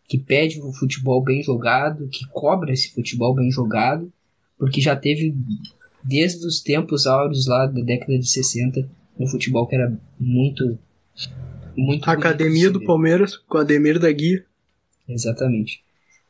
que 0.07 0.19
pede 0.19 0.61
o 0.61 0.71
futebol 0.71 1.23
bem 1.23 1.43
jogado, 1.43 2.09
que 2.09 2.27
cobra 2.29 2.75
esse 2.75 2.93
futebol 2.93 3.35
bem 3.35 3.51
jogado, 3.51 4.13
porque 4.59 4.79
já 4.79 4.95
teve 4.95 5.35
desde 6.05 6.47
os 6.47 6.61
tempos 6.61 7.07
áureos 7.07 7.47
lá 7.47 7.67
da 7.67 7.81
década 7.81 8.19
de 8.19 8.29
60 8.29 8.87
um 9.19 9.27
futebol 9.27 9.67
que 9.67 9.75
era 9.75 9.99
muito 10.21 10.79
muito 11.77 12.09
academia 12.09 12.71
do 12.71 12.85
Palmeiras, 12.85 13.37
com 13.37 13.59
a 13.59 13.61
Ademir 13.63 13.99
da 13.99 14.11
Guia. 14.11 14.45
Exatamente. 15.09 15.83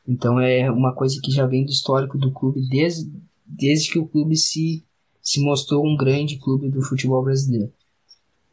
Então 0.07 0.39
é 0.39 0.69
uma 0.69 0.93
coisa 0.93 1.19
que 1.21 1.31
já 1.31 1.45
vem 1.45 1.65
do 1.65 1.71
histórico 1.71 2.17
do 2.17 2.31
clube 2.31 2.61
desde, 2.69 3.11
desde 3.45 3.91
que 3.91 3.99
o 3.99 4.07
clube 4.07 4.35
se, 4.35 4.83
se 5.21 5.41
mostrou 5.41 5.85
um 5.85 5.95
grande 5.95 6.37
clube 6.37 6.69
do 6.69 6.81
futebol 6.81 7.23
brasileiro. 7.23 7.71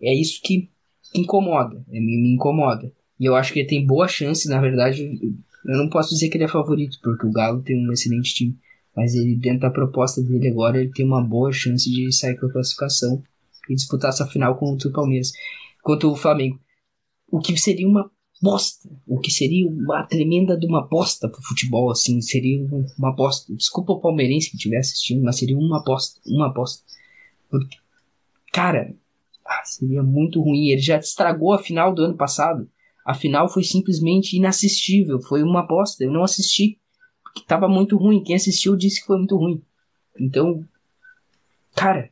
É 0.01 0.15
isso 0.15 0.41
que 0.43 0.71
incomoda, 1.15 1.85
é, 1.91 2.01
me, 2.01 2.17
me 2.17 2.35
incomoda. 2.35 2.93
E 3.21 3.25
eu 3.25 3.37
acho 3.37 3.53
que 3.53 3.61
ele 3.61 3.69
tem 3.69 3.87
boa 3.87 4.09
chance, 4.09 4.49
na 4.49 4.61
verdade, 4.61 5.21
eu 5.65 5.77
não 5.77 5.89
posso 5.89 6.11
dizer 6.11 6.29
que 6.29 6.37
ele 6.37 6.45
é 6.45 6.49
favorito, 6.49 6.99
porque 7.03 7.27
o 7.27 7.31
Galo 7.31 7.63
tem 7.63 7.77
um 7.77 7.93
excelente 7.93 8.35
time, 8.35 8.57
mas 8.97 9.15
ele 9.15 9.37
dentro 9.37 9.61
da 9.61 9.71
proposta 9.71 10.23
dele 10.23 10.49
agora, 10.49 10.81
ele 10.81 10.91
tem 10.91 11.07
uma 11.07 11.23
boa 11.23 11.53
chance 11.53 11.89
de 11.89 12.13
sair 12.13 12.37
com 12.37 12.47
a 12.47 12.53
classificação 12.53 13.23
e 13.69 13.75
disputar 13.75 14.11
essa 14.11 14.27
final 14.27 14.57
contra 14.57 14.89
o 14.89 14.93
Palmeiras, 14.93 15.33
contra 15.83 16.09
o 16.09 16.17
Flamengo. 16.17 16.59
O 17.33 17.41
que 17.41 17.57
seria 17.57 17.89
uma 17.89 18.11
bosta. 18.43 18.91
O 19.07 19.19
que 19.19 19.31
seria 19.31 19.67
uma 19.67 20.03
tremenda 20.05 20.55
de 20.55 20.67
uma 20.67 20.87
bosta 20.87 21.31
pro 21.31 21.41
futebol, 21.43 21.91
assim. 21.91 22.21
Seria 22.21 22.63
um- 22.63 22.87
uma 22.99 23.11
bosta. 23.11 23.55
Desculpa 23.55 23.95
o 23.95 24.01
palmeirense 24.01 24.51
que 24.51 24.57
estiver 24.57 24.77
assistindo, 24.77 25.23
mas 25.23 25.39
seria 25.39 25.57
uma 25.57 25.83
bosta. 25.83 26.21
Uma 26.27 26.53
bosta. 26.53 26.85
Porque, 27.49 27.79
cara, 28.53 28.95
ah, 29.47 29.65
seria 29.65 30.03
muito 30.03 30.43
ruim. 30.43 30.69
Ele 30.69 30.83
já 30.83 30.99
estragou 30.99 31.55
a 31.55 31.59
final 31.59 31.95
do 31.95 32.03
ano 32.03 32.17
passado. 32.19 32.69
A 33.03 33.15
final 33.15 33.49
foi 33.49 33.65
simplesmente 33.65 34.37
inassistível. 34.37 35.19
Foi 35.23 35.43
uma 35.43 35.67
bosta. 35.67 36.05
Eu 36.05 36.13
não 36.13 36.23
assisti. 36.23 36.79
Porque 37.25 37.47
tava 37.47 37.67
muito 37.67 37.97
ruim. 37.97 38.23
Quem 38.23 38.37
assistiu 38.37 38.77
disse 38.77 39.01
que 39.01 39.07
foi 39.07 39.17
muito 39.17 39.39
ruim. 39.39 39.63
Então, 40.21 40.63
cara, 41.75 42.11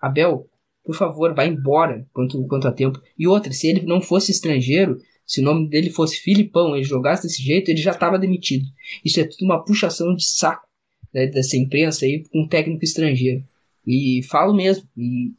Abel, 0.00 0.48
por 0.84 0.94
favor, 0.94 1.34
vá 1.34 1.44
embora 1.46 2.06
quanto, 2.12 2.46
quanto 2.46 2.68
a 2.68 2.72
tempo. 2.72 3.00
E 3.18 3.26
outra, 3.26 3.52
se 3.52 3.66
ele 3.66 3.82
não 3.86 4.00
fosse 4.00 4.30
estrangeiro, 4.30 4.98
se 5.26 5.40
o 5.40 5.44
nome 5.44 5.68
dele 5.68 5.90
fosse 5.90 6.20
Filipão, 6.20 6.76
ele 6.76 6.84
jogasse 6.84 7.22
desse 7.22 7.42
jeito, 7.42 7.70
ele 7.70 7.80
já 7.80 7.92
estava 7.92 8.18
demitido. 8.18 8.66
Isso 9.04 9.18
é 9.20 9.24
tudo 9.24 9.44
uma 9.44 9.64
puxação 9.64 10.14
de 10.14 10.24
saco 10.24 10.68
né, 11.12 11.26
dessa 11.26 11.56
imprensa 11.56 12.04
aí 12.04 12.24
com 12.28 12.42
um 12.42 12.48
técnico 12.48 12.84
estrangeiro. 12.84 13.42
E 13.86 14.22
falo 14.28 14.54
mesmo. 14.54 14.86
E, 14.96 15.32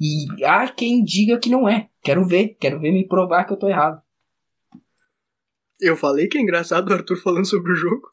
e 0.00 0.44
há 0.44 0.68
quem 0.68 1.02
diga 1.02 1.38
que 1.38 1.48
não 1.48 1.68
é. 1.68 1.88
Quero 2.02 2.26
ver, 2.26 2.56
quero 2.60 2.78
ver 2.78 2.92
me 2.92 3.06
provar 3.06 3.44
que 3.44 3.52
eu 3.54 3.56
tô 3.56 3.68
errado. 3.68 4.02
Eu 5.80 5.96
falei 5.96 6.28
que 6.28 6.38
é 6.38 6.40
engraçado 6.40 6.88
o 6.90 6.92
Arthur 6.92 7.16
falando 7.16 7.46
sobre 7.46 7.72
o 7.72 7.76
jogo. 7.76 8.10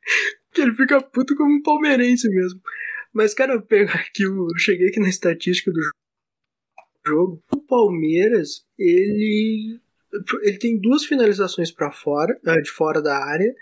que 0.52 0.62
ele 0.62 0.74
fica 0.74 1.02
puto 1.02 1.34
como 1.36 1.54
um 1.54 1.62
palmeirense 1.62 2.28
mesmo. 2.28 2.60
Mas, 3.12 3.34
cara, 3.34 3.54
eu 3.54 3.62
pegar 3.62 3.94
aqui, 4.08 4.22
eu 4.22 4.48
cheguei 4.58 4.88
aqui 4.88 5.00
na 5.00 5.08
estatística 5.08 5.70
do 5.70 5.80
jo- 5.80 5.90
jogo. 7.06 7.42
O 7.52 7.60
Palmeiras, 7.60 8.64
ele. 8.78 9.80
Ele 10.42 10.58
tem 10.58 10.80
duas 10.80 11.04
finalizações 11.04 11.72
para 11.72 11.90
fora, 11.90 12.38
eh, 12.46 12.60
de 12.60 12.70
fora 12.70 13.02
da 13.02 13.18
área, 13.18 13.52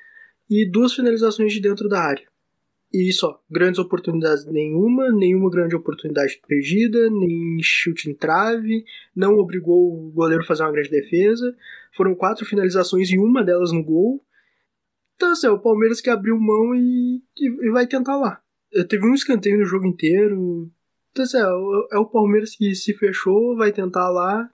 e 0.50 0.70
duas 0.70 0.92
finalizações 0.92 1.50
de 1.50 1.60
dentro 1.60 1.88
da 1.88 1.98
área. 1.98 2.26
E 2.92 3.10
só, 3.10 3.42
grandes 3.50 3.78
oportunidades 3.78 4.44
nenhuma, 4.44 5.10
nenhuma 5.10 5.48
grande 5.48 5.74
oportunidade 5.74 6.38
perdida, 6.46 7.08
nem 7.08 7.58
chute 7.62 8.10
em 8.10 8.14
trave, 8.14 8.84
não 9.16 9.38
obrigou 9.38 9.94
o 9.94 10.10
goleiro 10.10 10.42
a 10.42 10.46
fazer 10.46 10.62
uma 10.62 10.72
grande 10.72 10.90
defesa. 10.90 11.56
Foram 11.96 12.14
quatro 12.14 12.44
finalizações 12.44 13.10
e 13.10 13.18
uma 13.18 13.42
delas 13.42 13.72
no 13.72 13.82
gol. 13.82 14.22
Então, 15.16 15.32
assim, 15.32 15.46
é 15.46 15.50
o 15.50 15.58
Palmeiras 15.58 16.02
que 16.02 16.10
abriu 16.10 16.38
mão 16.38 16.74
e, 16.74 17.22
e, 17.38 17.46
e 17.66 17.70
vai 17.70 17.86
tentar 17.86 18.16
lá. 18.16 18.42
Teve 18.88 19.06
um 19.06 19.14
escanteio 19.14 19.58
no 19.58 19.64
jogo 19.64 19.86
inteiro. 19.86 20.70
Então, 21.12 21.24
assim, 21.24 21.38
é, 21.38 21.46
o- 21.46 21.88
é 21.92 21.98
o 21.98 22.06
Palmeiras 22.06 22.56
que 22.56 22.74
se 22.74 22.92
fechou, 22.94 23.56
vai 23.56 23.70
tentar 23.72 24.08
lá. 24.10 24.48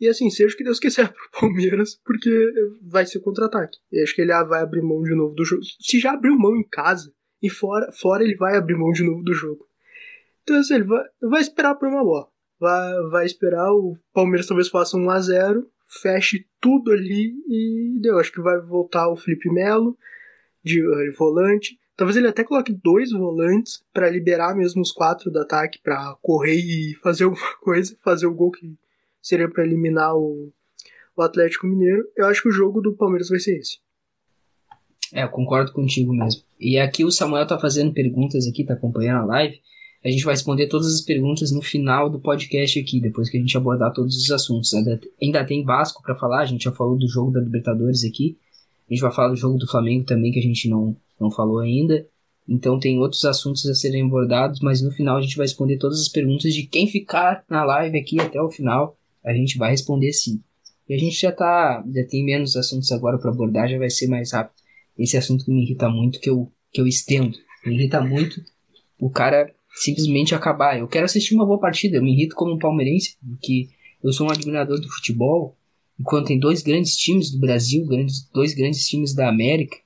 E 0.00 0.08
assim, 0.08 0.28
seja 0.30 0.52
o 0.52 0.56
que 0.56 0.64
Deus 0.64 0.80
quiser 0.80 1.08
pro 1.12 1.40
Palmeiras, 1.40 1.94
porque 2.04 2.30
vai 2.82 3.06
ser 3.06 3.20
contra-ataque. 3.20 3.78
E 3.92 4.02
acho 4.02 4.14
que 4.14 4.22
ele 4.22 4.32
vai 4.44 4.62
abrir 4.62 4.82
mão 4.82 5.02
de 5.02 5.14
novo 5.14 5.34
do 5.34 5.44
jogo. 5.44 5.62
Se 5.80 6.00
já 6.00 6.12
abriu 6.12 6.36
mão 6.36 6.56
em 6.56 6.66
casa, 6.68 7.12
e 7.42 7.48
fora, 7.50 7.90
fora 7.92 8.22
ele 8.24 8.36
vai 8.36 8.56
abrir 8.56 8.76
mão 8.76 8.90
de 8.92 9.02
novo 9.04 9.22
do 9.22 9.34
jogo. 9.34 9.66
Então, 10.42 10.56
assim, 10.56 10.74
ele 10.74 10.84
vai, 10.84 11.04
vai 11.20 11.40
esperar 11.40 11.74
por 11.76 11.88
uma 11.88 12.02
bola. 12.02 12.26
Vai, 12.58 13.02
vai 13.10 13.26
esperar, 13.26 13.72
o 13.72 13.96
Palmeiras 14.12 14.46
talvez 14.46 14.68
faça 14.68 14.96
um 14.96 15.06
1x0, 15.06 15.64
feche 16.00 16.46
tudo 16.60 16.92
ali 16.92 17.34
e 17.48 17.98
deu. 18.00 18.18
Acho 18.18 18.32
que 18.32 18.40
vai 18.40 18.60
voltar 18.60 19.08
o 19.08 19.16
Felipe 19.16 19.50
Melo 19.52 19.96
de 20.64 20.80
eh, 20.80 21.10
volante. 21.18 21.76
Talvez 21.96 22.16
ele 22.16 22.28
até 22.28 22.42
coloque 22.42 22.72
dois 22.72 23.12
volantes 23.12 23.82
para 23.92 24.10
liberar 24.10 24.56
mesmo 24.56 24.80
os 24.80 24.92
quatro 24.92 25.30
do 25.30 25.38
ataque 25.38 25.78
para 25.82 26.16
correr 26.22 26.56
e 26.56 26.94
fazer 27.02 27.24
alguma 27.24 27.54
coisa, 27.60 27.96
fazer 28.02 28.26
o 28.26 28.34
gol 28.34 28.50
que 28.50 28.74
seria 29.20 29.48
para 29.48 29.64
eliminar 29.64 30.16
o, 30.16 30.50
o 31.16 31.22
Atlético 31.22 31.66
Mineiro. 31.66 32.04
Eu 32.16 32.26
acho 32.26 32.42
que 32.42 32.48
o 32.48 32.52
jogo 32.52 32.80
do 32.80 32.94
Palmeiras 32.94 33.28
vai 33.28 33.38
ser 33.38 33.58
esse. 33.58 33.78
É, 35.12 35.22
eu 35.24 35.28
concordo 35.28 35.72
contigo 35.72 36.12
mesmo. 36.14 36.42
E 36.58 36.78
aqui 36.78 37.04
o 37.04 37.10
Samuel 37.10 37.46
tá 37.46 37.58
fazendo 37.58 37.92
perguntas 37.92 38.46
aqui, 38.46 38.64
tá 38.64 38.72
acompanhando 38.74 39.22
a 39.22 39.26
live. 39.26 39.60
A 40.04 40.10
gente 40.10 40.24
vai 40.24 40.34
responder 40.34 40.66
todas 40.66 40.92
as 40.92 41.00
perguntas 41.02 41.52
no 41.52 41.62
final 41.62 42.10
do 42.10 42.18
podcast 42.18 42.80
aqui, 42.80 42.98
depois 42.98 43.30
que 43.30 43.36
a 43.36 43.40
gente 43.40 43.56
abordar 43.56 43.92
todos 43.92 44.16
os 44.16 44.30
assuntos. 44.32 44.74
Ainda, 44.74 45.00
ainda 45.22 45.44
tem 45.44 45.62
Vasco 45.62 46.02
para 46.02 46.16
falar, 46.16 46.40
a 46.40 46.46
gente 46.46 46.64
já 46.64 46.72
falou 46.72 46.98
do 46.98 47.06
jogo 47.06 47.30
da 47.30 47.40
Libertadores 47.40 48.02
aqui. 48.02 48.36
A 48.88 48.92
gente 48.92 49.02
vai 49.02 49.12
falar 49.12 49.28
do 49.28 49.36
jogo 49.36 49.58
do 49.58 49.68
Flamengo 49.68 50.04
também, 50.04 50.32
que 50.32 50.38
a 50.38 50.42
gente 50.42 50.68
não, 50.68 50.96
não 51.20 51.30
falou 51.30 51.58
ainda. 51.58 52.06
Então 52.48 52.78
tem 52.78 52.98
outros 52.98 53.24
assuntos 53.24 53.64
a 53.66 53.74
serem 53.74 54.02
abordados, 54.02 54.60
mas 54.60 54.82
no 54.82 54.90
final 54.90 55.16
a 55.16 55.22
gente 55.22 55.36
vai 55.36 55.46
responder 55.46 55.78
todas 55.78 56.00
as 56.00 56.08
perguntas 56.08 56.52
de 56.52 56.64
quem 56.64 56.86
ficar 56.86 57.44
na 57.48 57.64
live 57.64 57.98
aqui 57.98 58.20
até 58.20 58.40
o 58.40 58.50
final. 58.50 58.96
A 59.24 59.32
gente 59.32 59.56
vai 59.56 59.70
responder 59.70 60.12
sim. 60.12 60.42
E 60.88 60.94
a 60.94 60.98
gente 60.98 61.18
já 61.18 61.30
tá, 61.30 61.84
já 61.94 62.04
tem 62.04 62.24
menos 62.24 62.56
assuntos 62.56 62.90
agora 62.90 63.18
para 63.18 63.30
abordar, 63.30 63.68
já 63.68 63.78
vai 63.78 63.88
ser 63.88 64.08
mais 64.08 64.32
rápido. 64.32 64.60
Esse 64.98 65.16
assunto 65.16 65.44
que 65.44 65.50
me 65.50 65.62
irrita 65.62 65.88
muito, 65.88 66.20
que 66.20 66.28
eu, 66.28 66.50
que 66.72 66.80
eu 66.80 66.86
estendo. 66.86 67.38
Me 67.64 67.74
irrita 67.74 68.00
muito 68.00 68.42
o 68.98 69.08
cara 69.08 69.52
simplesmente 69.74 70.34
acabar. 70.34 70.78
Eu 70.78 70.88
quero 70.88 71.04
assistir 71.04 71.34
uma 71.34 71.46
boa 71.46 71.58
partida. 71.58 71.96
Eu 71.96 72.02
me 72.02 72.12
irrito 72.12 72.34
como 72.34 72.52
um 72.52 72.58
palmeirense, 72.58 73.16
porque 73.26 73.68
eu 74.02 74.12
sou 74.12 74.26
um 74.26 74.30
admirador 74.30 74.80
do 74.80 74.88
futebol. 74.88 75.56
Enquanto 75.98 76.26
tem 76.26 76.38
dois 76.38 76.62
grandes 76.62 76.96
times 76.96 77.30
do 77.30 77.38
Brasil, 77.38 77.86
grandes, 77.86 78.28
dois 78.32 78.54
grandes 78.54 78.86
times 78.88 79.14
da 79.14 79.28
América, 79.28 79.76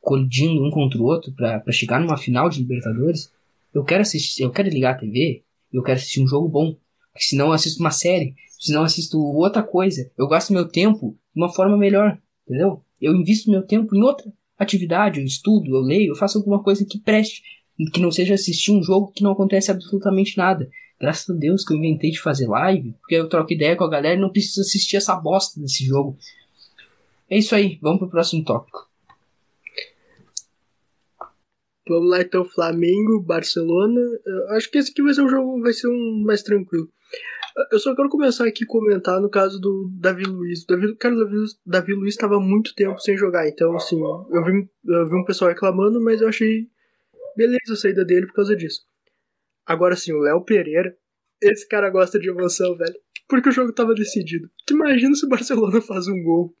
colidindo 0.00 0.64
um 0.64 0.70
contra 0.70 0.98
o 0.98 1.04
outro 1.04 1.32
para 1.32 1.72
chegar 1.72 2.00
numa 2.00 2.16
final 2.16 2.48
de 2.48 2.60
Libertadores, 2.60 3.30
eu 3.72 3.84
quero 3.84 4.02
assistir, 4.02 4.42
eu 4.42 4.50
quero 4.50 4.68
ligar 4.68 4.94
a 4.94 4.98
TV, 4.98 5.44
eu 5.72 5.82
quero 5.82 5.98
assistir 5.98 6.22
um 6.22 6.26
jogo 6.26 6.48
bom. 6.48 6.76
Porque 7.12 7.24
senão 7.24 7.46
eu 7.46 7.52
assisto 7.52 7.80
uma 7.80 7.90
série, 7.90 8.34
senão 8.58 8.80
eu 8.80 8.86
assisto 8.86 9.18
outra 9.18 9.62
coisa. 9.62 10.10
Eu 10.16 10.26
gasto 10.26 10.52
meu 10.52 10.66
tempo 10.66 11.16
de 11.34 11.40
uma 11.40 11.52
forma 11.52 11.76
melhor, 11.76 12.18
entendeu? 12.46 12.82
Eu 13.00 13.14
invisto 13.14 13.50
meu 13.50 13.62
tempo 13.62 13.94
em 13.94 14.02
outra 14.02 14.32
atividade, 14.58 15.20
eu 15.20 15.26
estudo, 15.26 15.74
eu 15.74 15.80
leio, 15.80 16.12
eu 16.12 16.16
faço 16.16 16.38
alguma 16.38 16.62
coisa 16.62 16.84
que 16.84 16.98
preste 16.98 17.42
que 17.92 18.00
não 18.00 18.10
seja 18.10 18.34
assistir 18.34 18.72
um 18.72 18.82
jogo 18.82 19.12
que 19.12 19.22
não 19.22 19.32
acontece 19.32 19.70
absolutamente 19.70 20.36
nada. 20.36 20.68
Graças 21.00 21.30
a 21.30 21.38
Deus 21.38 21.64
que 21.64 21.72
eu 21.72 21.78
inventei 21.78 22.10
de 22.10 22.20
fazer 22.20 22.46
live, 22.46 22.92
porque 23.00 23.14
eu 23.14 23.28
troco 23.28 23.52
ideia 23.52 23.74
com 23.74 23.84
a 23.84 23.90
galera 23.90 24.16
e 24.16 24.20
não 24.20 24.30
preciso 24.30 24.60
assistir 24.60 24.96
essa 24.96 25.16
bosta 25.16 25.58
desse 25.58 25.84
jogo. 25.84 26.18
É 27.28 27.38
isso 27.38 27.54
aí, 27.54 27.78
vamos 27.80 28.00
pro 28.00 28.10
próximo 28.10 28.44
tópico. 28.44 28.88
Vamos 31.88 32.10
lá 32.10 32.20
então, 32.20 32.44
Flamengo, 32.44 33.20
Barcelona. 33.20 34.00
Eu 34.26 34.50
acho 34.50 34.70
que 34.70 34.78
esse 34.78 34.90
aqui 34.90 35.02
vai 35.02 35.14
ser 35.14 35.22
um 35.22 35.28
jogo, 35.28 35.60
vai 35.62 35.72
ser 35.72 35.88
um 35.88 36.22
mais 36.24 36.42
tranquilo. 36.42 36.88
Eu 37.72 37.80
só 37.80 37.94
quero 37.96 38.08
começar 38.08 38.46
aqui 38.46 38.64
a 38.64 38.66
comentar 38.66 39.20
no 39.20 39.28
caso 39.28 39.58
do 39.60 39.90
Davi 39.92 40.24
Luiz. 40.24 40.64
Davi, 40.66 40.94
cara, 40.96 41.16
Davi, 41.16 41.36
Davi 41.66 41.94
Luiz 41.94 42.14
estava 42.14 42.38
muito 42.38 42.74
tempo 42.74 43.00
sem 43.00 43.16
jogar, 43.16 43.48
então 43.48 43.74
assim, 43.74 43.98
eu 44.00 44.44
vi, 44.44 44.68
eu 44.86 45.08
vi 45.08 45.16
um 45.16 45.24
pessoal 45.24 45.50
reclamando, 45.50 46.00
mas 46.00 46.20
eu 46.20 46.28
achei 46.28 46.68
Beleza 47.36 47.72
a 47.72 47.76
saída 47.76 48.04
dele 48.04 48.26
por 48.26 48.34
causa 48.34 48.56
disso. 48.56 48.82
Agora 49.70 49.94
sim, 49.94 50.12
o 50.12 50.18
Léo 50.18 50.40
Pereira, 50.40 50.96
esse 51.40 51.64
cara 51.68 51.88
gosta 51.90 52.18
de 52.18 52.28
emoção, 52.28 52.76
velho. 52.76 52.92
Porque 53.28 53.50
o 53.50 53.52
jogo 53.52 53.72
tava 53.72 53.94
decidido. 53.94 54.50
Tu 54.66 54.74
imagina 54.74 55.14
se 55.14 55.24
o 55.24 55.28
Barcelona 55.28 55.78
faz 55.80 56.08
um 56.08 56.20
gol 56.24 56.52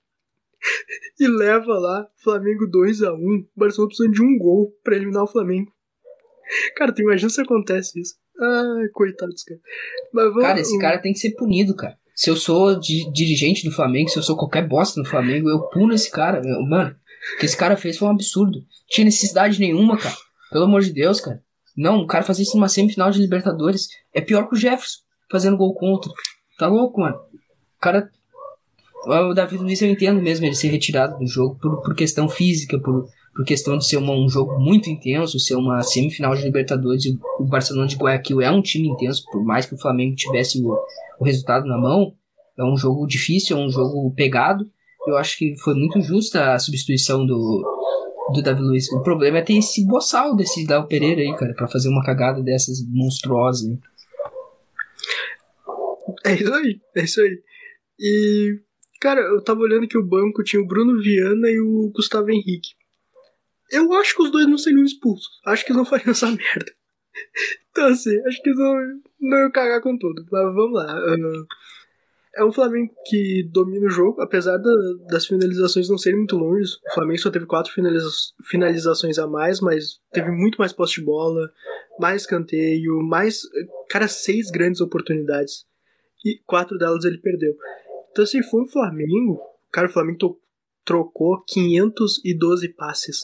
e 1.18 1.26
leva 1.26 1.76
lá 1.76 2.06
Flamengo 2.22 2.68
2 2.68 3.02
a 3.02 3.12
1 3.12 3.16
O 3.16 3.48
Barcelona 3.56 3.88
precisa 3.88 4.08
de 4.08 4.22
um 4.22 4.38
gol 4.38 4.72
pra 4.84 4.94
eliminar 4.94 5.24
o 5.24 5.26
Flamengo. 5.26 5.72
Cara, 6.76 6.92
tu 6.92 7.02
imagina 7.02 7.28
se 7.28 7.40
acontece 7.40 8.00
isso. 8.00 8.14
Ai, 8.40 8.88
coitados, 8.92 9.42
cara. 9.42 9.60
Vamos, 10.14 10.42
cara, 10.42 10.60
esse 10.60 10.78
cara 10.78 10.98
tem 10.98 11.12
que 11.12 11.18
ser 11.18 11.32
punido, 11.32 11.74
cara. 11.74 11.98
Se 12.14 12.30
eu 12.30 12.36
sou 12.36 12.78
di 12.78 13.10
dirigente 13.10 13.64
do 13.64 13.74
Flamengo, 13.74 14.08
se 14.08 14.20
eu 14.20 14.22
sou 14.22 14.36
qualquer 14.36 14.68
bosta 14.68 15.00
no 15.00 15.06
Flamengo, 15.06 15.48
eu 15.48 15.68
puno 15.70 15.94
esse 15.94 16.12
cara. 16.12 16.40
Mano, 16.68 16.94
o 17.34 17.38
que 17.40 17.46
esse 17.46 17.56
cara 17.56 17.76
fez 17.76 17.98
foi 17.98 18.06
um 18.06 18.12
absurdo. 18.12 18.60
Tinha 18.88 19.04
necessidade 19.04 19.58
nenhuma, 19.58 19.98
cara. 19.98 20.14
Pelo 20.52 20.66
amor 20.66 20.82
de 20.82 20.92
Deus, 20.92 21.20
cara. 21.20 21.42
Não, 21.76 22.00
o 22.00 22.06
cara 22.06 22.24
fazer 22.24 22.42
isso 22.42 22.56
numa 22.56 22.68
semifinal 22.68 23.10
de 23.10 23.20
Libertadores 23.20 23.88
é 24.12 24.20
pior 24.20 24.48
que 24.48 24.54
o 24.54 24.58
Jefferson 24.58 25.00
fazendo 25.30 25.56
gol 25.56 25.74
contra. 25.74 26.10
Tá 26.58 26.66
louco, 26.66 27.00
mano. 27.00 27.16
O 27.16 27.80
cara. 27.80 28.10
O 29.06 29.32
Davi 29.32 29.56
Luiz 29.56 29.80
eu 29.80 29.88
entendo 29.88 30.20
mesmo 30.20 30.44
ele 30.44 30.54
ser 30.54 30.68
retirado 30.68 31.18
do 31.18 31.26
jogo 31.26 31.58
por, 31.58 31.80
por 31.80 31.94
questão 31.94 32.28
física, 32.28 32.78
por, 32.78 33.06
por 33.34 33.44
questão 33.46 33.78
de 33.78 33.86
ser 33.86 33.96
uma, 33.96 34.12
um 34.12 34.28
jogo 34.28 34.58
muito 34.60 34.90
intenso, 34.90 35.40
ser 35.40 35.54
uma 35.54 35.82
semifinal 35.82 36.34
de 36.34 36.42
Libertadores. 36.42 37.04
O 37.38 37.44
Barcelona 37.44 37.86
de 37.86 37.96
Guayaquil 37.96 38.42
é 38.42 38.50
um 38.50 38.60
time 38.60 38.88
intenso, 38.88 39.24
por 39.32 39.42
mais 39.42 39.64
que 39.64 39.74
o 39.74 39.78
Flamengo 39.78 40.14
tivesse 40.16 40.62
o, 40.62 40.76
o 41.18 41.24
resultado 41.24 41.66
na 41.66 41.78
mão. 41.78 42.12
É 42.58 42.64
um 42.64 42.76
jogo 42.76 43.06
difícil, 43.06 43.56
é 43.56 43.60
um 43.60 43.70
jogo 43.70 44.12
pegado. 44.14 44.68
Eu 45.06 45.16
acho 45.16 45.38
que 45.38 45.56
foi 45.56 45.74
muito 45.74 45.98
justa 46.02 46.52
a 46.52 46.58
substituição 46.58 47.24
do, 47.24 47.64
do 48.32 48.42
Davi 48.42 48.62
Luiz. 48.62 48.90
O 48.92 49.02
problema 49.02 49.38
é 49.38 49.42
ter 49.42 49.56
esse 49.56 49.86
boçal 49.86 50.34
desse 50.36 50.66
Léo 50.66 50.86
Pereira 50.86 51.20
aí, 51.20 51.36
cara, 51.36 51.54
pra 51.54 51.68
fazer 51.68 51.88
uma 51.88 52.04
cagada 52.04 52.42
dessas 52.42 52.78
monstruosas 52.88 53.68
aí. 53.68 53.78
É 56.24 56.34
isso 56.34 56.54
aí, 56.54 56.80
é 56.96 57.02
isso 57.02 57.20
aí. 57.20 57.42
E, 57.98 58.60
cara, 59.00 59.20
eu 59.20 59.42
tava 59.42 59.60
olhando 59.60 59.86
que 59.86 59.98
o 59.98 60.06
banco 60.06 60.42
tinha 60.42 60.62
o 60.62 60.66
Bruno 60.66 61.00
Viana 61.00 61.48
e 61.48 61.60
o 61.60 61.90
Gustavo 61.94 62.30
Henrique. 62.30 62.70
Eu 63.70 63.92
acho 63.94 64.16
que 64.16 64.22
os 64.22 64.32
dois 64.32 64.46
não 64.46 64.58
seriam 64.58 64.84
expulsos. 64.84 65.40
Acho 65.46 65.64
que 65.64 65.72
não 65.72 65.84
fariam 65.84 66.10
essa 66.10 66.26
merda. 66.30 66.72
Então, 67.70 67.86
assim, 67.86 68.18
acho 68.26 68.42
que 68.42 68.50
não, 68.50 68.74
não 69.20 69.38
ia 69.38 69.50
cagar 69.50 69.80
com 69.80 69.96
tudo. 69.96 70.26
Mas 70.30 70.54
vamos 70.54 70.72
lá. 70.72 71.14
Uh, 71.14 71.46
é 72.36 72.44
um 72.44 72.52
Flamengo 72.52 72.92
que 73.06 73.42
domina 73.50 73.86
o 73.86 73.90
jogo, 73.90 74.20
apesar 74.20 74.56
da, 74.56 74.70
das 75.08 75.26
finalizações 75.26 75.88
não 75.88 75.98
serem 75.98 76.18
muito 76.18 76.36
longe. 76.36 76.76
O 76.90 76.94
Flamengo 76.94 77.18
só 77.18 77.30
teve 77.30 77.46
quatro 77.46 77.72
finaliza 77.72 78.08
finalizações 78.48 79.18
a 79.18 79.26
mais, 79.26 79.60
mas 79.60 80.00
teve 80.12 80.30
muito 80.30 80.56
mais 80.56 80.72
posse 80.72 80.94
de 80.94 81.04
bola, 81.04 81.50
mais 81.98 82.26
canteio, 82.26 83.00
mais. 83.02 83.40
Cara, 83.88 84.06
seis 84.06 84.50
grandes 84.50 84.80
oportunidades. 84.80 85.64
E 86.24 86.38
quatro 86.46 86.78
delas 86.78 87.04
ele 87.04 87.18
perdeu. 87.18 87.56
Então, 88.12 88.24
se 88.26 88.42
for 88.42 88.62
um 88.62 88.68
Flamengo, 88.68 89.40
cara, 89.72 89.88
o 89.88 89.90
Flamengo 89.90 90.38
trocou 90.84 91.42
512 91.46 92.68
passes. 92.70 93.22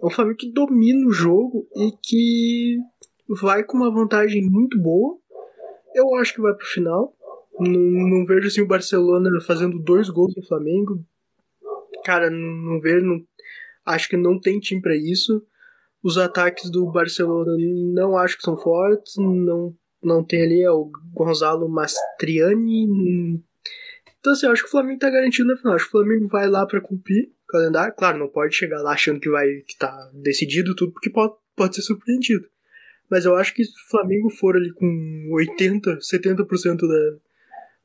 É 0.00 0.06
um 0.06 0.10
Flamengo 0.10 0.38
que 0.38 0.52
domina 0.52 1.06
o 1.06 1.12
jogo 1.12 1.66
e 1.74 1.92
que 2.02 2.78
vai 3.28 3.64
com 3.64 3.76
uma 3.76 3.92
vantagem 3.92 4.42
muito 4.48 4.80
boa. 4.80 5.18
Eu 5.94 6.14
acho 6.16 6.34
que 6.34 6.40
vai 6.40 6.52
pro 6.54 6.66
final. 6.66 7.14
Não, 7.58 7.68
não 7.70 8.26
vejo 8.26 8.48
assim 8.48 8.60
o 8.60 8.66
Barcelona 8.66 9.30
fazendo 9.40 9.78
dois 9.78 10.08
gols 10.08 10.34
no 10.36 10.44
Flamengo. 10.44 11.04
Cara, 12.04 12.30
não 12.30 12.80
vejo. 12.80 13.04
Não, 13.04 13.22
acho 13.86 14.08
que 14.08 14.16
não 14.16 14.38
tem 14.38 14.58
time 14.58 14.80
para 14.80 14.96
isso. 14.96 15.44
Os 16.02 16.18
ataques 16.18 16.70
do 16.70 16.90
Barcelona 16.90 17.52
não 17.94 18.16
acho 18.16 18.36
que 18.36 18.42
são 18.42 18.56
fortes. 18.56 19.14
Não, 19.16 19.74
não 20.02 20.24
tem 20.24 20.42
ali 20.42 20.62
é 20.62 20.70
o 20.70 20.90
Gonzalo 21.12 21.68
Mastriani. 21.68 23.42
Então, 24.18 24.32
assim, 24.32 24.46
acho 24.46 24.62
que 24.62 24.68
o 24.68 24.70
Flamengo 24.70 24.98
tá 24.98 25.10
garantido 25.10 25.48
na 25.48 25.56
final. 25.56 25.74
Acho 25.74 25.84
que 25.84 25.96
o 25.96 26.00
Flamengo 26.00 26.28
vai 26.28 26.48
lá 26.48 26.66
para 26.66 26.80
cumprir 26.80 27.30
o 27.44 27.46
calendário. 27.46 27.94
Claro, 27.96 28.18
não 28.18 28.28
pode 28.28 28.54
chegar 28.54 28.82
lá 28.82 28.92
achando 28.92 29.20
que 29.20 29.30
vai 29.30 29.46
que 29.66 29.76
tá 29.78 30.10
decidido 30.12 30.74
tudo, 30.74 30.92
porque 30.92 31.10
pode, 31.10 31.34
pode 31.56 31.76
ser 31.76 31.82
surpreendido. 31.82 32.46
Mas 33.10 33.24
eu 33.24 33.36
acho 33.36 33.54
que 33.54 33.64
se 33.64 33.70
o 33.70 33.90
Flamengo 33.90 34.30
for 34.30 34.56
ali 34.56 34.72
com 34.72 35.28
80, 35.30 35.98
70% 35.98 36.80
da, 36.80 37.16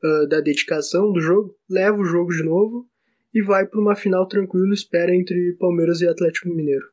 uh, 0.02 0.28
da 0.28 0.40
dedicação 0.40 1.12
do 1.12 1.20
jogo, 1.20 1.54
leva 1.68 1.96
o 1.96 2.04
jogo 2.04 2.30
de 2.32 2.42
novo 2.42 2.86
e 3.34 3.42
vai 3.42 3.66
para 3.66 3.80
uma 3.80 3.94
final 3.94 4.26
tranquila, 4.26 4.72
espera 4.74 5.14
entre 5.14 5.56
Palmeiras 5.58 6.00
e 6.00 6.08
Atlético 6.08 6.48
Mineiro. 6.48 6.86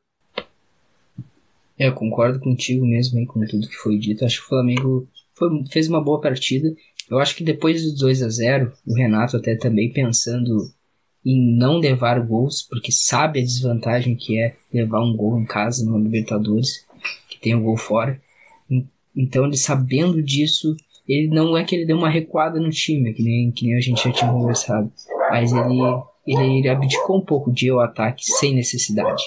É, 1.78 1.88
eu 1.88 1.94
concordo 1.94 2.40
contigo 2.40 2.84
mesmo 2.84 3.18
aí 3.18 3.26
com 3.26 3.44
tudo 3.46 3.68
que 3.68 3.76
foi 3.76 3.98
dito. 3.98 4.24
Acho 4.24 4.40
que 4.40 4.46
o 4.46 4.48
Flamengo 4.48 5.08
foi, 5.34 5.48
fez 5.70 5.88
uma 5.88 6.02
boa 6.02 6.20
partida. 6.20 6.74
Eu 7.08 7.18
acho 7.18 7.36
que 7.36 7.44
depois 7.44 7.84
do 7.84 7.96
2 7.96 8.22
a 8.22 8.28
0 8.28 8.72
o 8.86 8.94
Renato 8.94 9.36
até 9.36 9.54
também 9.54 9.92
pensando 9.92 10.70
em 11.24 11.56
não 11.56 11.78
levar 11.78 12.20
gols, 12.20 12.62
porque 12.62 12.90
sabe 12.90 13.40
a 13.40 13.44
desvantagem 13.44 14.16
que 14.16 14.38
é 14.38 14.56
levar 14.72 15.02
um 15.02 15.16
gol 15.16 15.38
em 15.38 15.44
casa 15.44 15.84
no 15.84 15.98
Libertadores, 15.98 16.86
que 17.28 17.40
tem 17.40 17.54
um 17.54 17.62
gol 17.62 17.76
fora. 17.76 18.20
Então 19.14 19.46
ele 19.46 19.56
sabendo 19.56 20.22
disso, 20.22 20.76
ele 21.08 21.28
não 21.28 21.56
é 21.56 21.64
que 21.64 21.74
ele 21.74 21.86
deu 21.86 21.96
uma 21.96 22.10
recuada 22.10 22.60
no 22.60 22.70
time, 22.70 23.14
que 23.14 23.22
nem, 23.22 23.50
que 23.50 23.66
nem 23.66 23.76
a 23.76 23.80
gente 23.80 24.02
já 24.02 24.12
tinha 24.12 24.30
conversado, 24.30 24.92
mas 25.30 25.52
ele, 25.52 25.80
ele, 26.26 26.58
ele 26.58 26.68
abdicou 26.68 27.16
um 27.16 27.24
pouco 27.24 27.50
de 27.50 27.72
o 27.72 27.80
ataque 27.80 28.24
sem 28.24 28.54
necessidade, 28.54 29.22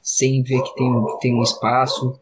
sem 0.00 0.42
ver 0.42 0.62
que 0.62 0.74
tem, 0.74 0.90
tem 1.20 1.34
um 1.34 1.42
espaço, 1.42 2.18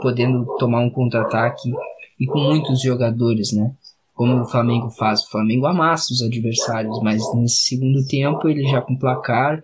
podendo 0.00 0.44
tomar 0.58 0.80
um 0.80 0.90
contra-ataque. 0.90 1.72
E 2.18 2.26
com 2.26 2.38
muitos 2.38 2.80
jogadores, 2.80 3.52
né? 3.52 3.74
Como 4.14 4.40
o 4.40 4.46
Flamengo 4.46 4.88
faz, 4.88 5.22
o 5.22 5.30
Flamengo 5.30 5.66
amassa 5.66 6.12
os 6.12 6.22
adversários, 6.22 6.98
mas 7.02 7.22
nesse 7.34 7.66
segundo 7.66 8.06
tempo 8.06 8.48
ele 8.48 8.62
já 8.66 8.80
com 8.80 8.96
placar 8.96 9.62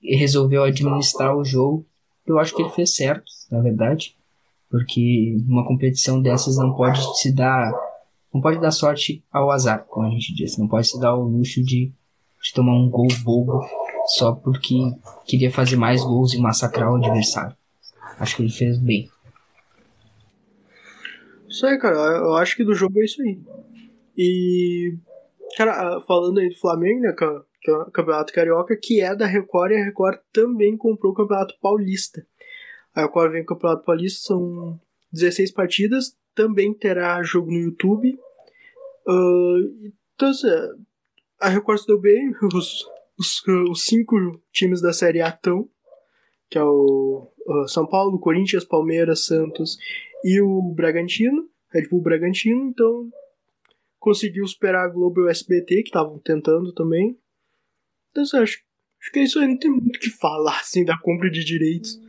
resolveu 0.00 0.62
administrar 0.62 1.36
o 1.36 1.44
jogo. 1.44 1.84
Eu 2.26 2.38
acho 2.38 2.54
que 2.54 2.62
ele 2.62 2.70
fez 2.70 2.94
certo, 2.94 3.24
na 3.50 3.60
verdade, 3.60 4.14
porque 4.70 5.36
uma 5.48 5.66
competição 5.66 6.20
dessas 6.20 6.56
não 6.56 6.74
pode 6.74 7.00
se 7.18 7.34
dar 7.34 7.72
não 8.32 8.40
pode 8.40 8.60
dar 8.60 8.70
sorte 8.70 9.24
ao 9.30 9.50
azar, 9.50 9.84
como 9.86 10.06
a 10.06 10.10
gente 10.10 10.34
disse. 10.34 10.60
Não 10.60 10.68
pode 10.68 10.88
se 10.88 11.00
dar 11.00 11.14
o 11.14 11.22
luxo 11.22 11.62
de, 11.62 11.92
de 12.42 12.52
tomar 12.54 12.74
um 12.74 12.88
gol 12.88 13.08
bobo 13.22 13.66
só 14.06 14.32
porque 14.32 14.74
queria 15.26 15.50
fazer 15.50 15.76
mais 15.76 16.02
gols 16.02 16.34
e 16.34 16.38
massacrar 16.38 16.92
o 16.92 16.96
adversário. 16.96 17.56
Acho 18.18 18.36
que 18.36 18.42
ele 18.42 18.52
fez 18.52 18.78
bem. 18.78 19.08
Isso 21.48 21.66
aí, 21.66 21.78
cara. 21.78 21.96
Eu 21.96 22.34
acho 22.34 22.56
que 22.56 22.64
do 22.64 22.74
jogo 22.74 23.00
é 23.00 23.04
isso 23.04 23.22
aí. 23.22 23.40
E, 24.16 24.96
cara, 25.56 26.00
falando 26.00 26.38
aí 26.38 26.48
do 26.48 26.58
Flamengo, 26.58 27.00
né, 27.00 27.12
que 27.12 27.24
é 27.70 27.72
o 27.72 27.90
Campeonato 27.90 28.32
Carioca, 28.32 28.76
que 28.76 29.00
é 29.00 29.14
da 29.14 29.26
Record, 29.26 29.72
e 29.72 29.76
a 29.76 29.84
Record 29.84 30.18
também 30.32 30.76
comprou 30.76 31.12
o 31.12 31.14
Campeonato 31.14 31.54
Paulista. 31.60 32.26
A 32.94 33.02
Record 33.02 33.32
vem 33.32 33.44
com 33.44 33.54
o 33.54 33.56
Campeonato 33.56 33.84
Paulista, 33.84 34.26
são 34.26 34.80
16 35.12 35.52
partidas, 35.52 36.16
também 36.38 36.72
terá 36.72 37.20
jogo 37.24 37.50
no 37.50 37.58
YouTube. 37.58 38.16
Uh, 39.04 39.90
então, 40.14 40.28
assim, 40.28 40.46
a 41.40 41.48
Record 41.48 41.84
deu 41.84 42.00
bem, 42.00 42.32
os, 42.54 42.86
os, 43.18 43.42
os 43.68 43.84
cinco 43.84 44.14
times 44.52 44.80
da 44.80 44.92
Série 44.92 45.20
A 45.20 45.30
estão, 45.30 45.68
que 46.48 46.56
é 46.56 46.62
o 46.62 47.28
uh, 47.44 47.68
São 47.68 47.88
Paulo, 47.88 48.20
Corinthians, 48.20 48.64
Palmeiras, 48.64 49.26
Santos 49.26 49.76
e 50.24 50.40
o 50.40 50.72
Bragantino, 50.74 51.50
Red 51.72 51.88
Bull 51.88 52.02
Bragantino, 52.02 52.68
então 52.68 53.10
conseguiu 53.98 54.46
superar 54.46 54.84
a 54.84 54.88
Globo 54.88 55.20
e 55.20 55.24
o 55.24 55.28
SBT, 55.28 55.82
que 55.82 55.88
estavam 55.88 56.20
tentando 56.20 56.72
também. 56.72 57.18
Então, 58.12 58.22
assim, 58.22 58.38
acho, 58.38 58.58
acho 59.00 59.12
que 59.12 59.18
é 59.18 59.22
isso 59.24 59.40
aí, 59.40 59.48
não 59.48 59.58
tem 59.58 59.72
muito 59.72 59.96
o 59.96 60.00
que 60.00 60.10
falar, 60.10 60.60
assim, 60.60 60.84
da 60.84 60.96
compra 61.00 61.28
de 61.28 61.44
direitos. 61.44 62.00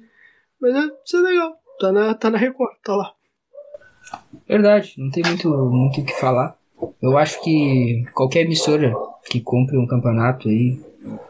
Mas 0.61 0.75
é, 0.75 0.95
isso 1.03 1.17
é 1.17 1.21
legal, 1.21 1.59
tá 1.79 1.91
na, 1.91 2.13
tá 2.13 2.29
na 2.29 2.37
Record, 2.37 2.77
tá 2.83 2.95
lá. 2.95 3.18
Verdade, 4.49 4.95
não 4.97 5.11
tem 5.11 5.23
muito 5.23 5.47
muito 5.47 6.01
o 6.01 6.03
que 6.03 6.19
falar. 6.19 6.57
Eu 6.99 7.17
acho 7.19 7.39
que 7.43 8.03
qualquer 8.15 8.41
emissora 8.41 8.91
que 9.29 9.39
compre 9.39 9.77
um 9.77 9.85
campeonato 9.85 10.49
aí, 10.49 10.81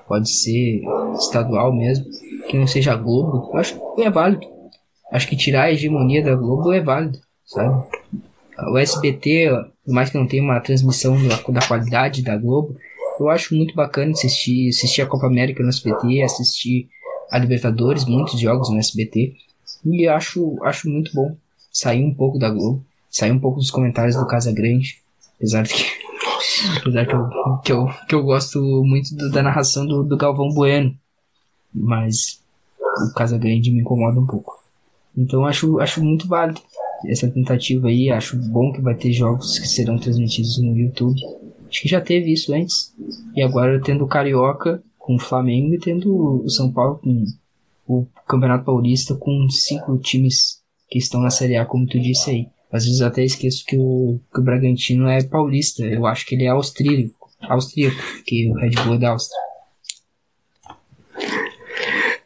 pode 0.08 0.32
ser 0.32 0.82
estadual 1.18 1.76
mesmo, 1.76 2.06
que 2.48 2.58
não 2.58 2.66
seja 2.66 2.96
Globo, 2.96 3.52
eu 3.52 3.60
acho 3.60 3.80
que 3.96 4.04
é 4.04 4.10
válido. 4.10 4.48
Acho 5.12 5.28
que 5.28 5.36
tirar 5.36 5.64
a 5.64 5.72
hegemonia 5.72 6.24
da 6.24 6.34
Globo 6.34 6.72
é 6.72 6.80
válido, 6.80 7.20
sabe? 7.46 7.86
O 8.72 8.78
SBT, 8.78 9.50
por 9.86 9.94
mais 9.94 10.10
que 10.10 10.18
não 10.18 10.26
tenha 10.28 10.44
uma 10.44 10.60
transmissão 10.62 11.16
da, 11.28 11.36
da 11.36 11.68
qualidade 11.68 12.24
da 12.24 12.38
Globo, 12.38 12.78
eu 13.20 13.30
acho 13.30 13.54
muito 13.54 13.76
bacana 13.76 14.12
assistir, 14.12 14.70
assistir 14.70 15.02
a 15.02 15.08
Copa 15.08 15.28
América 15.28 15.62
no 15.62 15.70
SBT, 15.70 16.22
assistir 16.22 16.88
a 17.30 17.38
Libertadores, 17.38 18.06
muitos 18.06 18.40
jogos 18.40 18.70
no 18.70 18.80
SBT. 18.80 19.34
E 19.86 20.08
acho, 20.08 20.58
acho 20.64 20.90
muito 20.90 21.12
bom 21.14 21.36
sair 21.72 22.04
um 22.04 22.14
pouco 22.14 22.40
da 22.40 22.50
Globo, 22.50 22.86
sair 23.10 23.32
um 23.32 23.40
pouco 23.40 23.60
dos 23.60 23.72
comentários 23.72 24.16
do 24.16 24.28
Casa 24.28 24.52
Grande, 24.52 25.02
apesar 25.36 25.64
de 25.64 25.74
que, 25.74 25.86
apesar 26.80 27.06
que, 27.06 27.14
eu, 27.14 27.30
que, 27.64 27.72
eu, 27.72 27.88
que 28.08 28.16
eu 28.16 28.24
gosto 28.24 28.60
muito 28.86 29.16
do, 29.16 29.32
da 29.32 29.42
narração 29.42 29.86
do, 29.86 30.04
do 30.04 30.18
Galvão 30.18 30.50
Bueno, 30.50 30.96
mas 31.74 32.42
o 32.80 33.14
Casa 33.14 33.38
Grande 33.38 33.72
me 33.72 33.82
incomoda 33.82 34.20
um 34.20 34.26
pouco. 34.26 34.58
Então 35.18 35.46
acho, 35.46 35.80
acho 35.80 36.04
muito 36.04 36.28
válido 36.28 36.62
essa 37.06 37.30
tentativa 37.30 37.88
aí, 37.88 38.10
acho 38.10 38.38
bom 38.38 38.72
que 38.72 38.82
vai 38.82 38.96
ter 38.96 39.12
jogos 39.14 39.58
que 39.58 39.68
serão 39.68 39.98
transmitidos 39.98 40.58
no 40.62 40.76
YouTube. 40.78 41.20
Acho 41.70 41.82
que 41.82 41.88
já 41.88 42.02
teve 42.02 42.34
isso 42.34 42.54
antes. 42.54 42.94
E 43.36 43.42
agora 43.42 43.82
tendo 43.82 44.04
o 44.04 44.08
Carioca 44.08 44.84
com 44.98 45.16
o 45.16 45.20
Flamengo 45.20 45.74
e 45.74 45.80
tendo 45.80 46.44
o 46.44 46.50
São 46.50 46.72
Paulo 46.72 47.00
com 47.00 47.26
o 47.88 48.08
Campeonato 48.28 48.66
Paulista 48.66 49.16
com 49.16 49.50
cinco 49.50 49.98
times 49.98 50.62
que 50.90 50.98
estão 50.98 51.22
na 51.22 51.30
Série 51.30 51.56
A, 51.56 51.66
como 51.66 51.88
tu 51.88 52.00
disse 52.00 52.30
aí. 52.30 52.48
Às 52.72 52.86
vezes 52.86 53.02
até 53.02 53.24
esqueço 53.24 53.66
que 53.66 53.78
o, 53.78 54.20
que 54.32 54.40
o 54.40 54.44
Bragantino 54.44 55.08
é 55.08 55.24
paulista. 55.24 55.84
Eu 55.84 56.06
acho 56.06 56.26
que 56.26 56.36
ele 56.36 56.46
é 56.46 56.50
austríaco, 56.50 57.30
austríaco 57.42 57.98
que 58.26 58.50
o 58.50 58.54
Red 58.54 58.72
Bull 58.84 58.96
é 58.96 58.98
da 59.00 59.10
Áustria. 59.10 59.40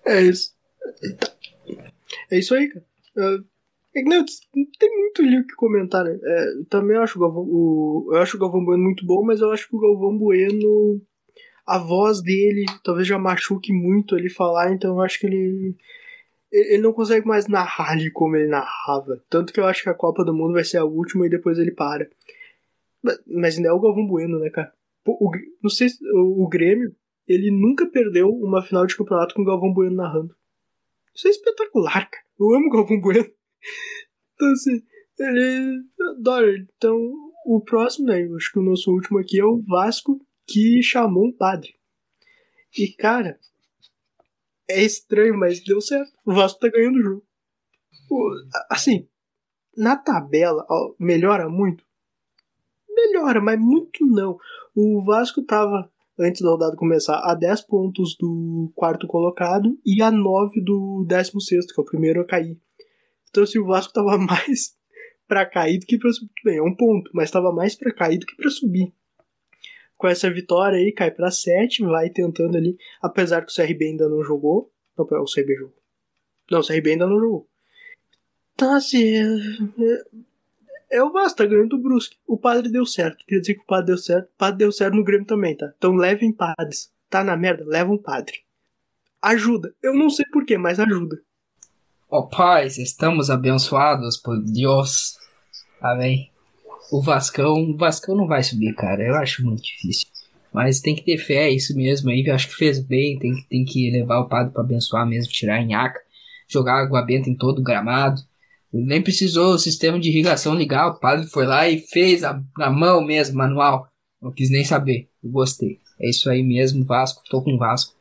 É 0.06 0.22
isso. 0.22 0.54
É 2.30 2.38
isso 2.38 2.54
aí, 2.54 2.68
cara. 2.68 2.86
É, 3.16 4.02
não 4.04 4.26
tem 4.80 4.90
muito 5.00 5.22
ali 5.22 5.40
o 5.40 5.48
que 5.48 5.56
comentar, 5.56 6.04
né? 6.04 6.20
É, 6.22 6.46
também 6.70 6.98
acho 6.98 7.18
o, 7.18 7.22
Galvão, 7.22 7.44
o, 7.44 8.10
eu 8.12 8.18
acho 8.18 8.38
o 8.38 8.40
Galvão 8.40 8.66
Bueno 8.66 8.84
muito 8.84 9.06
bom, 9.06 9.24
mas 9.24 9.40
eu 9.40 9.52
acho 9.52 9.70
que 9.70 9.76
o 9.76 9.80
Galvão 9.80 10.18
Bueno, 10.18 11.02
a 11.66 11.78
voz 11.78 12.22
dele 12.22 12.66
talvez 12.84 13.08
já 13.08 13.20
machuque 13.20 13.72
muito 13.72 14.18
ele 14.18 14.30
falar, 14.30 14.74
então 14.74 14.96
eu 14.96 15.02
acho 15.02 15.20
que 15.20 15.28
ele 15.28 15.76
ele 16.54 16.84
não 16.84 16.94
consegue 16.94 17.28
mais 17.28 17.48
narrar 17.48 17.92
ali 17.92 18.12
como 18.12 18.36
ele 18.36 18.48
narrava. 18.48 19.24
Tanto 19.28 19.52
que 19.52 19.60
eu 19.60 19.66
acho 19.66 19.82
que 19.82 19.90
a 19.90 19.94
Copa 19.96 20.24
do 20.24 20.34
Mundo 20.34 20.54
vai 20.54 20.64
ser 20.64 20.78
a 20.78 20.86
última 20.86 21.26
e 21.26 21.30
depois 21.30 21.58
ele 21.58 21.72
para. 21.72 22.08
Mas 23.26 23.58
ainda 23.58 23.70
é 23.70 23.72
o 23.74 23.80
Galvão 23.80 24.06
Bueno, 24.06 24.40
né, 24.40 24.50
cara? 24.52 24.72
O, 25.06 25.32
não 25.62 25.70
sei 25.70 25.90
se 25.90 25.98
o, 26.14 26.44
o 26.44 26.48
Grêmio, 26.48 26.96
ele 27.28 27.50
nunca 27.50 27.88
perdeu 27.88 28.30
uma 28.30 28.62
final 28.62 28.86
de 28.86 28.96
campeonato 28.96 29.34
com 29.34 29.42
o 29.42 29.46
Galvão 29.46 29.74
Bueno 29.74 29.96
narrando. 29.96 30.36
Isso 31.16 31.28
é 31.28 31.32
espetacular, 31.32 32.10
cara. 32.10 32.24
Eu 32.40 32.54
amo 32.54 32.68
o 32.68 32.72
Galvão 32.72 33.02
Bueno. 33.02 33.26
Então, 34.36 34.52
assim, 34.52 34.82
ele 35.20 35.84
adora. 36.18 36.58
Então, 36.76 37.00
o 37.46 37.62
próximo, 37.62 38.08
né? 38.08 38.28
Acho 38.36 38.52
que 38.52 38.60
o 38.60 38.64
nosso 38.64 38.92
último 38.92 39.20
aqui 39.20 39.40
é 39.40 39.46
o 39.46 39.62
Vasco, 39.62 40.20
que 40.48 40.82
chamou 40.82 41.28
um 41.28 41.32
padre. 41.32 41.76
E, 42.76 42.88
cara, 42.88 43.40
é 44.70 44.84
estranho, 44.84 45.38
mas 45.38 45.64
deu 45.64 45.82
certo. 45.82 46.12
O 46.26 46.34
Vasco 46.34 46.60
tá 46.60 46.70
ganhando 46.70 46.98
o 46.98 47.02
jogo. 47.02 47.24
Assim, 48.70 49.08
na 49.76 49.96
tabela, 49.96 50.66
ó, 50.70 50.94
melhora 51.00 51.50
muito? 51.50 51.84
Melhora, 52.90 53.42
mas 53.42 53.60
muito 53.60 54.06
não. 54.06 54.38
O 54.76 55.04
Vasco 55.04 55.44
tava, 55.44 55.92
antes 56.20 56.42
da 56.42 56.50
rodada 56.50 56.76
começar, 56.76 57.20
a 57.20 57.34
10 57.34 57.62
pontos 57.62 58.16
do 58.20 58.72
quarto 58.76 59.08
colocado 59.08 59.78
e 59.86 60.02
a 60.02 60.12
9 60.12 60.62
do 60.62 61.06
16, 61.08 61.72
que 61.72 61.80
é 61.80 61.82
o 61.82 61.86
primeiro 61.86 62.22
a 62.22 62.26
cair. 62.26 62.60
Então, 63.30 63.46
se 63.46 63.58
assim, 63.58 63.60
o 63.60 63.68
Vasco 63.68 63.94
tava 63.94 64.18
mais 64.20 64.76
para 65.28 65.46
cair 65.46 65.80
do 65.80 65.86
que 65.86 65.98
pra 65.98 66.12
subir, 66.12 66.32
bem, 66.44 66.58
é 66.58 66.62
um 66.64 66.76
ponto, 66.76 67.10
mas 67.14 67.32
tava 67.32 67.52
mais 67.52 67.76
para 67.76 67.94
cair 67.94 68.20
do 68.20 68.26
que 68.26 68.36
para 68.36 68.50
subir 68.52 68.94
com 70.04 70.10
essa 70.10 70.30
vitória 70.30 70.78
aí, 70.78 70.92
cai 70.92 71.10
para 71.10 71.32
7, 71.32 71.82
vai 71.86 72.10
tentando 72.10 72.58
ali, 72.58 72.78
apesar 73.02 73.46
que 73.46 73.54
o 73.54 73.56
CRB 73.56 73.86
ainda 73.86 74.10
não 74.10 74.22
jogou. 74.22 74.70
Não, 74.98 75.06
o 75.06 75.26
CRB 75.26 75.56
jogou. 75.56 75.78
Não, 76.52 76.60
o 76.60 76.68
CRB 76.68 76.92
ainda 76.92 77.08
não 77.08 77.18
jogou. 77.18 77.48
Então, 78.54 78.74
assim, 78.74 79.16
é, 80.92 80.98
é 80.98 81.02
o 81.02 81.10
Vasco, 81.10 81.38
tá 81.38 81.46
ganhando 81.46 81.78
o 81.78 81.82
Brusque. 81.82 82.18
O 82.28 82.38
padre 82.38 82.70
deu 82.70 82.86
certo. 82.86 83.24
Queria 83.24 83.40
dizer 83.40 83.54
que 83.54 83.62
o 83.62 83.66
padre 83.66 83.86
deu 83.86 83.98
certo. 83.98 84.26
O 84.26 84.38
padre 84.38 84.58
deu 84.58 84.74
certo 84.74 84.94
no 84.94 85.06
Grêmio 85.06 85.26
também, 85.26 85.56
tá? 85.56 85.72
Então 85.78 85.96
levem 85.96 86.34
padres. 86.34 86.92
Tá 87.10 87.24
na 87.24 87.38
merda? 87.38 87.64
Leva 87.66 87.90
um 87.90 87.98
padre. 87.98 88.40
Ajuda. 89.22 89.74
Eu 89.82 89.94
não 89.94 90.10
sei 90.10 90.26
porquê, 90.34 90.58
mas 90.58 90.82
ajuda. 90.82 91.18
Ó 92.10 92.20
oh, 92.20 92.28
paz, 92.28 92.78
estamos 92.78 93.30
abençoados 93.30 94.18
por 94.18 94.38
Deus. 94.44 95.18
Amém 95.80 96.33
o 96.94 97.02
Vascão, 97.02 97.56
o 97.56 97.76
Vascão 97.76 98.16
não 98.16 98.28
vai 98.28 98.44
subir, 98.44 98.76
cara. 98.76 99.02
Eu 99.02 99.16
acho 99.16 99.44
muito 99.44 99.64
difícil. 99.64 100.08
Mas 100.54 100.80
tem 100.80 100.94
que 100.94 101.02
ter 101.02 101.18
fé, 101.18 101.48
é 101.48 101.50
isso 101.50 101.76
mesmo 101.76 102.12
aí. 102.12 102.24
Eu 102.24 102.36
acho 102.36 102.48
que 102.48 102.56
fez 102.56 102.80
bem. 102.80 103.18
Tem, 103.18 103.34
tem 103.50 103.66
que 103.66 103.90
levar 103.90 104.20
o 104.20 104.30
padre 104.30 104.54
para 104.54 104.62
abençoar 104.62 105.08
mesmo, 105.08 105.34
tirar 105.34 105.60
em 105.60 105.70
nhaca, 105.70 106.00
jogar 106.48 106.84
água 106.84 107.02
benta 107.02 107.32
em 107.32 107.36
todo 107.36 107.60
o 107.60 107.64
gramado. 107.64 108.22
Nem 108.72 109.02
precisou 109.02 109.56
o 109.56 109.60
sistema 109.60 110.00
de 110.00 110.10
irrigação 110.10 110.54
ligar. 110.54 110.88
O 110.88 111.00
padre 111.00 111.26
foi 111.26 111.48
lá 111.48 111.68
e 111.68 111.80
fez 111.80 112.24
a, 112.24 112.40
na 112.56 112.70
mão 112.70 113.04
mesmo, 113.04 113.38
manual. 113.38 113.88
Não 114.22 114.32
quis 114.32 114.52
nem 114.52 114.64
saber. 114.64 115.10
Eu 115.24 115.32
gostei. 115.32 115.80
É 116.00 116.08
isso 116.12 116.30
aí 116.30 116.44
mesmo, 116.44 116.86
Vasco. 116.86 117.24
Tô 117.28 117.42
com 117.42 117.58
Vasco. 117.58 117.96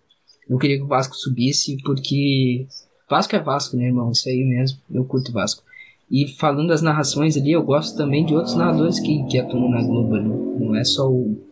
Eu 0.46 0.58
queria 0.58 0.76
que 0.76 0.84
o 0.84 0.88
Vasco 0.88 1.16
subisse 1.16 1.78
porque 1.82 2.66
Vasco 3.08 3.34
é 3.34 3.40
Vasco, 3.40 3.74
né, 3.74 3.86
irmão? 3.86 4.10
Isso 4.10 4.28
aí 4.28 4.44
mesmo. 4.44 4.78
Eu 4.92 5.06
curto 5.06 5.32
Vasco. 5.32 5.62
E 6.12 6.28
falando 6.28 6.68
das 6.68 6.82
narrações 6.82 7.38
ali, 7.38 7.52
eu 7.52 7.62
gosto 7.62 7.96
também 7.96 8.26
de 8.26 8.34
outros 8.34 8.54
narradores 8.54 9.00
que, 9.00 9.24
que 9.24 9.38
atuam 9.38 9.70
na 9.70 9.82
Globo. 9.82 10.14
Né? 10.14 10.56
Não 10.60 10.76
é 10.76 10.84
só 10.84 11.10
o. 11.10 11.42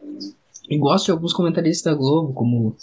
Eu 0.68 0.78
gosto 0.78 1.06
de 1.06 1.12
alguns 1.12 1.32
comentaristas 1.32 1.90
da 1.90 1.98
Globo, 1.98 2.34
como 2.34 2.76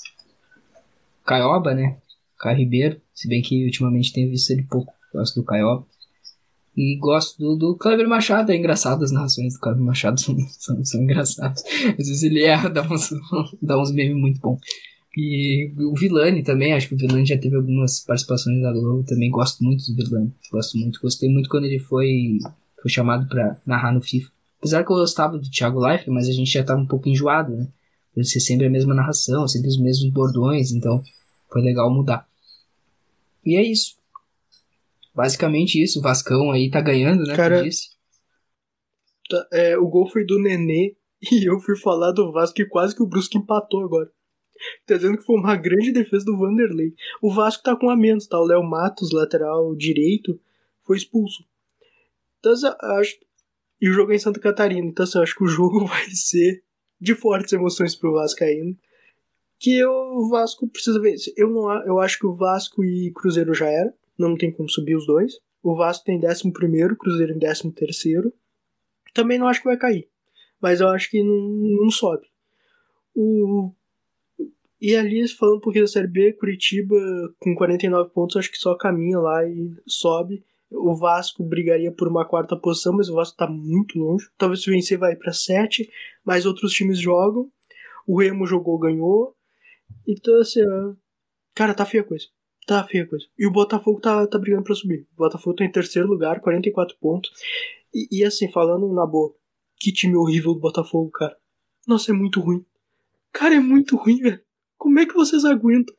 Caioba, 1.23 1.75
né? 1.75 1.97
Caio 2.39 2.57
Ribeiro, 2.57 2.99
se 3.13 3.30
bem 3.30 3.43
que 3.43 3.63
ultimamente 3.63 4.11
tenho 4.11 4.32
visto 4.32 4.49
ele 4.49 4.63
pouco. 4.63 4.91
Gosto 5.13 5.39
do 5.39 5.45
Caioba. 5.45 5.86
E 6.75 6.97
gosto 6.97 7.38
do, 7.38 7.55
do 7.55 7.75
Kleber 7.75 8.07
Machado, 8.07 8.51
é 8.51 8.55
engraçado 8.55 9.03
as 9.03 9.11
narrações 9.11 9.53
do 9.53 9.59
Kleber 9.59 9.82
Machado, 9.82 10.17
são, 10.19 10.36
são, 10.49 10.84
são 10.84 11.03
engraçadas. 11.03 11.63
Às 11.63 12.07
vezes 12.07 12.23
ele 12.23 12.43
erra, 12.43 12.69
dá 12.69 12.82
uns, 12.82 13.11
dá 13.61 13.80
uns 13.80 13.91
memes 13.91 14.17
muito 14.17 14.39
bons. 14.41 14.59
E 15.20 15.74
o 15.80 15.95
Vilani 15.95 16.43
também, 16.43 16.74
acho 16.74 16.89
que 16.89 16.93
o 16.93 16.97
Vilani 16.97 17.26
já 17.26 17.36
teve 17.39 17.55
algumas 17.55 18.01
participações 18.01 18.61
da 18.61 18.72
Globo, 18.72 19.03
também 19.03 19.32
gosto 19.32 19.63
muito 19.63 19.84
do 19.88 19.95
Vilani, 19.95 20.32
gosto 20.51 20.78
muito, 20.78 21.01
gostei 21.01 21.28
muito 21.28 21.49
quando 21.49 21.65
ele 21.65 21.80
foi, 21.80 22.38
foi 22.80 22.91
chamado 22.91 23.28
para 23.28 23.59
narrar 23.65 23.91
no 23.91 23.99
FIFA. 23.99 24.32
Apesar 24.59 24.84
que 24.84 24.91
eu 24.91 24.97
gostava 24.97 25.39
do 25.39 25.49
Thiago 25.49 25.80
Leifert, 25.80 26.09
mas 26.09 26.30
a 26.30 26.32
gente 26.32 26.51
já 26.51 26.63
tava 26.63 26.80
um 26.80 26.86
pouco 26.86 27.09
enjoado, 27.09 27.51
né? 27.57 27.68
Por 28.13 28.24
ser 28.26 28.39
sempre 28.39 28.68
a 28.68 28.70
mesma 28.70 28.93
narração, 28.93 29.47
sempre 29.47 29.70
os 29.70 29.82
mesmos 29.82 30.11
bordões, 30.11 30.72
então 30.72 31.01
foi 31.51 31.63
legal 31.63 31.91
mudar. 31.91 32.28
E 33.43 33.55
é 33.55 33.63
isso. 33.63 33.97
Basicamente 35.15 35.82
isso, 35.82 35.97
o 35.97 36.01
Vascão 36.03 36.51
aí 36.51 36.70
tá 36.70 36.80
ganhando, 36.80 37.24
né? 37.24 37.36
Cara, 37.36 37.63
tá, 39.28 39.47
é, 39.51 39.76
o 39.80 39.88
gol 39.88 40.07
foi 40.07 40.24
do 40.24 40.39
Nenê 40.39 40.95
e 41.32 41.49
eu 41.49 41.59
fui 41.59 41.76
falar 41.76 42.11
do 42.11 42.32
Vasco 42.32 42.61
e 42.61 42.70
quase 42.70 42.95
que 42.95 43.01
o 43.01 43.07
Brusque 43.07 43.39
empatou 43.39 43.84
agora. 43.84 44.11
Tá 44.86 44.95
dizendo 44.95 45.18
que 45.18 45.26
foi 45.26 45.36
uma 45.36 45.55
grande 45.55 45.91
defesa 45.91 46.26
do 46.26 46.38
Vanderlei. 46.38 46.93
O 47.22 47.32
Vasco 47.32 47.64
tá 47.64 47.76
com 47.76 47.89
a 47.89 47.95
menos, 47.95 48.28
tá? 48.28 48.39
O 48.39 48.45
Léo 48.45 48.64
Matos, 48.64 49.12
lateral 49.12 49.76
direito, 49.76 50.39
foi 50.82 50.97
expulso. 50.97 51.43
Então, 52.39 52.53
acho... 52.97 53.18
E 53.80 53.89
o 53.89 53.93
jogo 53.93 54.12
é 54.12 54.16
em 54.16 54.20
Santa 54.20 54.39
Catarina. 54.39 54.88
Então, 54.88 55.03
assim, 55.03 55.18
eu 55.18 55.24
acho 55.24 55.36
que 55.36 55.43
o 55.43 55.47
jogo 55.47 55.86
vai 55.88 56.05
ser 56.10 56.64
de 56.99 57.14
fortes 57.14 57.53
emoções 57.53 57.95
pro 57.95 58.14
Vasco 58.14 58.43
ainda. 58.43 58.78
Que 59.60 59.84
o 59.86 60.30
Vasco 60.30 60.68
precisa 60.68 60.99
vencer. 60.99 61.34
Eu, 61.36 61.49
não, 61.49 61.86
eu 61.86 61.99
acho 61.99 62.20
que 62.20 62.26
o 62.26 62.36
Vasco 62.36 62.84
e 62.84 63.12
Cruzeiro 63.12 63.53
já 63.53 63.68
era. 63.68 63.93
Não 64.18 64.36
tem 64.36 64.51
como 64.51 64.70
subir 64.70 64.95
os 64.95 65.05
dois. 65.05 65.39
O 65.62 65.76
Vasco 65.76 66.05
tem 66.05 66.20
11 66.24 66.51
primeiro, 66.51 66.95
Cruzeiro 66.95 67.34
em 67.34 67.39
13 67.39 67.72
terceiro. 67.72 68.34
Também 69.14 69.38
não 69.38 69.47
acho 69.47 69.62
que 69.62 69.68
vai 69.68 69.78
cair. 69.78 70.08
Mas 70.62 70.80
eu 70.80 70.88
acho 70.89 71.10
que 71.10 71.22
não, 71.24 71.82
não 71.82 71.91
sobe. 71.91 72.28
O 73.16 73.74
e 74.80 74.95
ali, 74.95 75.28
falando 75.28 75.57
um 75.57 75.61
pouquinho 75.61 75.86
da 75.86 75.91
Série 75.91 76.07
B, 76.07 76.34
Curitiba 76.34 76.95
com 77.39 77.55
49 77.55 78.11
pontos, 78.11 78.38
acho 78.38 78.51
que 78.51 78.57
só 78.57 78.75
caminha 78.75 79.19
lá 79.19 79.43
e 79.45 79.73
sobe. 79.88 80.43
O 80.69 80.93
Vasco 80.95 81.43
brigaria 81.43 81.91
por 81.91 82.07
uma 82.07 82.25
quarta 82.25 82.55
posição, 82.55 82.93
mas 82.93 83.09
o 83.09 83.15
Vasco 83.15 83.38
tá 83.38 83.47
muito 83.47 83.97
longe. 83.97 84.28
Talvez 84.38 84.61
se 84.61 84.69
vencer 84.69 84.97
vai 84.97 85.15
para 85.15 85.34
7, 85.34 85.89
mas 86.23 86.45
outros 86.45 86.73
times 86.73 86.99
jogam. 86.99 87.49
O 88.05 88.19
Remo 88.19 88.45
jogou, 88.45 88.78
ganhou. 88.78 89.36
Então, 90.05 90.39
assim, 90.39 90.61
cara, 91.55 91.73
tá 91.73 91.86
feia 91.86 92.03
a 92.03 92.07
coisa. 92.07 92.25
Tá 92.67 92.84
feia 92.84 93.03
a 93.03 93.07
coisa. 93.07 93.25
E 93.38 93.47
o 93.47 93.51
Botafogo 93.51 93.99
tá, 93.99 94.28
tá 94.28 94.38
brigando 94.38 94.63
pra 94.63 94.75
subir. 94.75 95.07
O 95.13 95.17
Botafogo 95.17 95.55
tá 95.55 95.63
em 95.63 95.71
terceiro 95.71 96.07
lugar, 96.07 96.41
44 96.41 96.97
pontos. 96.99 97.32
E, 97.93 98.19
e 98.19 98.23
assim, 98.23 98.51
falando 98.51 98.93
na 98.93 99.05
boa, 99.05 99.34
que 99.80 99.91
time 99.91 100.15
horrível 100.15 100.53
do 100.53 100.59
Botafogo, 100.59 101.09
cara. 101.09 101.36
Nossa, 101.88 102.11
é 102.11 102.13
muito 102.13 102.41
ruim. 102.41 102.63
Cara, 103.32 103.55
é 103.55 103.59
muito 103.59 103.95
ruim, 103.95 104.17
velho. 104.17 104.41
Como 104.88 104.99
é 104.99 105.05
que 105.05 105.13
vocês 105.13 105.43
aguentam? 105.43 105.93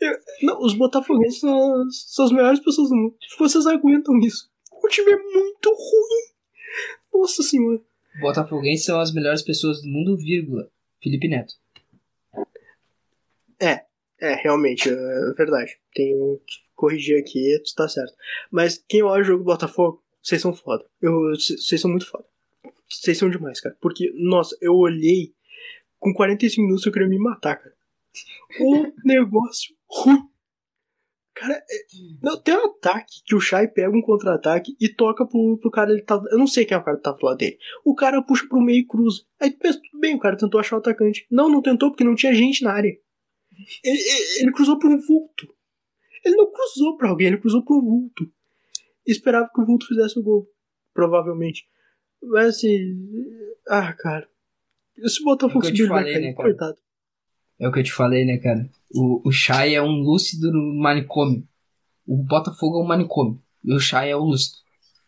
Eu, 0.00 0.16
não, 0.42 0.62
os 0.62 0.72
botafoguenses 0.74 1.40
são, 1.40 1.90
são 1.90 2.26
as 2.26 2.30
melhores 2.30 2.60
pessoas 2.60 2.88
do 2.88 2.94
mundo. 2.94 3.16
Vocês 3.36 3.66
aguentam 3.66 4.16
isso. 4.20 4.48
O 4.72 4.86
time 4.86 5.10
é 5.10 5.16
muito 5.16 5.68
ruim. 5.68 6.32
Nossa 7.12 7.42
senhora. 7.42 7.80
Botafoguenses 8.20 8.86
são 8.86 9.00
as 9.00 9.12
melhores 9.12 9.42
pessoas 9.42 9.82
do 9.82 9.88
mundo, 9.88 10.16
vírgula. 10.16 10.70
Felipe 11.02 11.26
Neto. 11.26 11.54
É, 13.60 13.84
é, 14.20 14.34
realmente, 14.36 14.88
é 14.88 15.32
verdade. 15.36 15.76
Tenho 15.92 16.40
que 16.46 16.54
corrigir 16.76 17.18
aqui, 17.18 17.60
tu 17.66 17.74
tá 17.74 17.88
certo. 17.88 18.14
Mas 18.48 18.80
quem 18.88 19.02
olha 19.02 19.22
o 19.22 19.24
jogo 19.24 19.42
do 19.42 19.46
Botafogo, 19.46 20.04
vocês 20.22 20.40
são 20.40 20.54
foda. 20.54 20.86
Vocês 21.02 21.80
são 21.80 21.90
muito 21.90 22.08
foda. 22.08 22.24
Vocês 22.88 23.18
são 23.18 23.28
demais, 23.28 23.60
cara. 23.60 23.76
Porque, 23.80 24.12
nossa, 24.14 24.56
eu 24.60 24.76
olhei 24.76 25.34
com 25.98 26.14
45 26.14 26.62
minutos 26.62 26.86
eu 26.86 26.92
queria 26.92 27.08
me 27.08 27.18
matar, 27.18 27.56
cara. 27.56 27.79
Um 28.60 28.92
negócio 29.04 29.74
ruim. 29.88 30.30
Cara, 31.34 31.54
é, 31.54 31.86
não, 32.22 32.38
tem 32.38 32.54
um 32.54 32.66
ataque 32.66 33.22
que 33.24 33.34
o 33.34 33.40
Shai 33.40 33.66
pega 33.66 33.96
um 33.96 34.02
contra-ataque 34.02 34.76
e 34.78 34.88
toca 34.88 35.26
pro, 35.26 35.58
pro 35.58 35.70
cara. 35.70 35.90
Ele 35.90 36.02
tá, 36.02 36.20
eu 36.30 36.38
não 36.38 36.46
sei 36.46 36.66
quem 36.66 36.76
é 36.76 36.78
o 36.78 36.84
cara 36.84 36.96
que 36.98 37.02
tá 37.02 37.12
do 37.12 37.24
lado 37.24 37.38
dele. 37.38 37.56
O 37.84 37.94
cara 37.94 38.22
puxa 38.22 38.46
pro 38.46 38.60
meio 38.60 38.80
e 38.80 38.86
cruza. 38.86 39.22
Aí 39.40 39.50
tu 39.50 39.58
pensa, 39.58 39.80
tudo 39.80 40.00
bem, 40.00 40.14
o 40.14 40.18
cara 40.18 40.36
tentou 40.36 40.60
achar 40.60 40.76
o 40.76 40.80
atacante. 40.80 41.26
Não, 41.30 41.48
não 41.48 41.62
tentou 41.62 41.90
porque 41.90 42.04
não 42.04 42.14
tinha 42.14 42.34
gente 42.34 42.62
na 42.62 42.72
área. 42.72 42.90
Ele, 43.82 43.98
ele, 43.98 44.40
ele 44.40 44.52
cruzou 44.52 44.78
por 44.78 44.90
um 44.90 45.00
vulto. 45.00 45.48
Ele 46.24 46.36
não 46.36 46.50
cruzou 46.50 46.96
pra 46.96 47.08
alguém, 47.08 47.28
ele 47.28 47.38
cruzou 47.38 47.64
pro 47.64 47.80
vulto. 47.80 48.30
Esperava 49.06 49.48
que 49.52 49.60
o 49.60 49.64
vulto 49.64 49.86
fizesse 49.86 50.18
o 50.18 50.22
gol. 50.22 50.46
Provavelmente. 50.92 51.66
Mas 52.22 52.56
assim. 52.56 52.98
Ah, 53.66 53.94
cara. 53.94 54.28
Se 55.06 55.22
o 55.22 55.24
Botafogo 55.24 55.64
subir, 55.64 55.88
cair, 55.88 56.20
né, 56.20 56.32
coitado. 56.34 56.76
É 57.60 57.68
o 57.68 57.72
que 57.72 57.80
eu 57.80 57.84
te 57.84 57.92
falei, 57.92 58.24
né, 58.24 58.38
cara? 58.38 58.66
O, 58.90 59.28
o 59.28 59.30
Shai 59.30 59.74
é 59.74 59.82
um 59.82 60.00
lúcido 60.00 60.50
no 60.50 60.80
manicômio. 60.80 61.46
O 62.06 62.16
Botafogo 62.16 62.80
é 62.80 62.82
um 62.82 62.86
manicômio. 62.86 63.40
E 63.62 63.74
o 63.74 63.78
Shai 63.78 64.10
é 64.10 64.16
o 64.16 64.24
lúcido. 64.24 64.56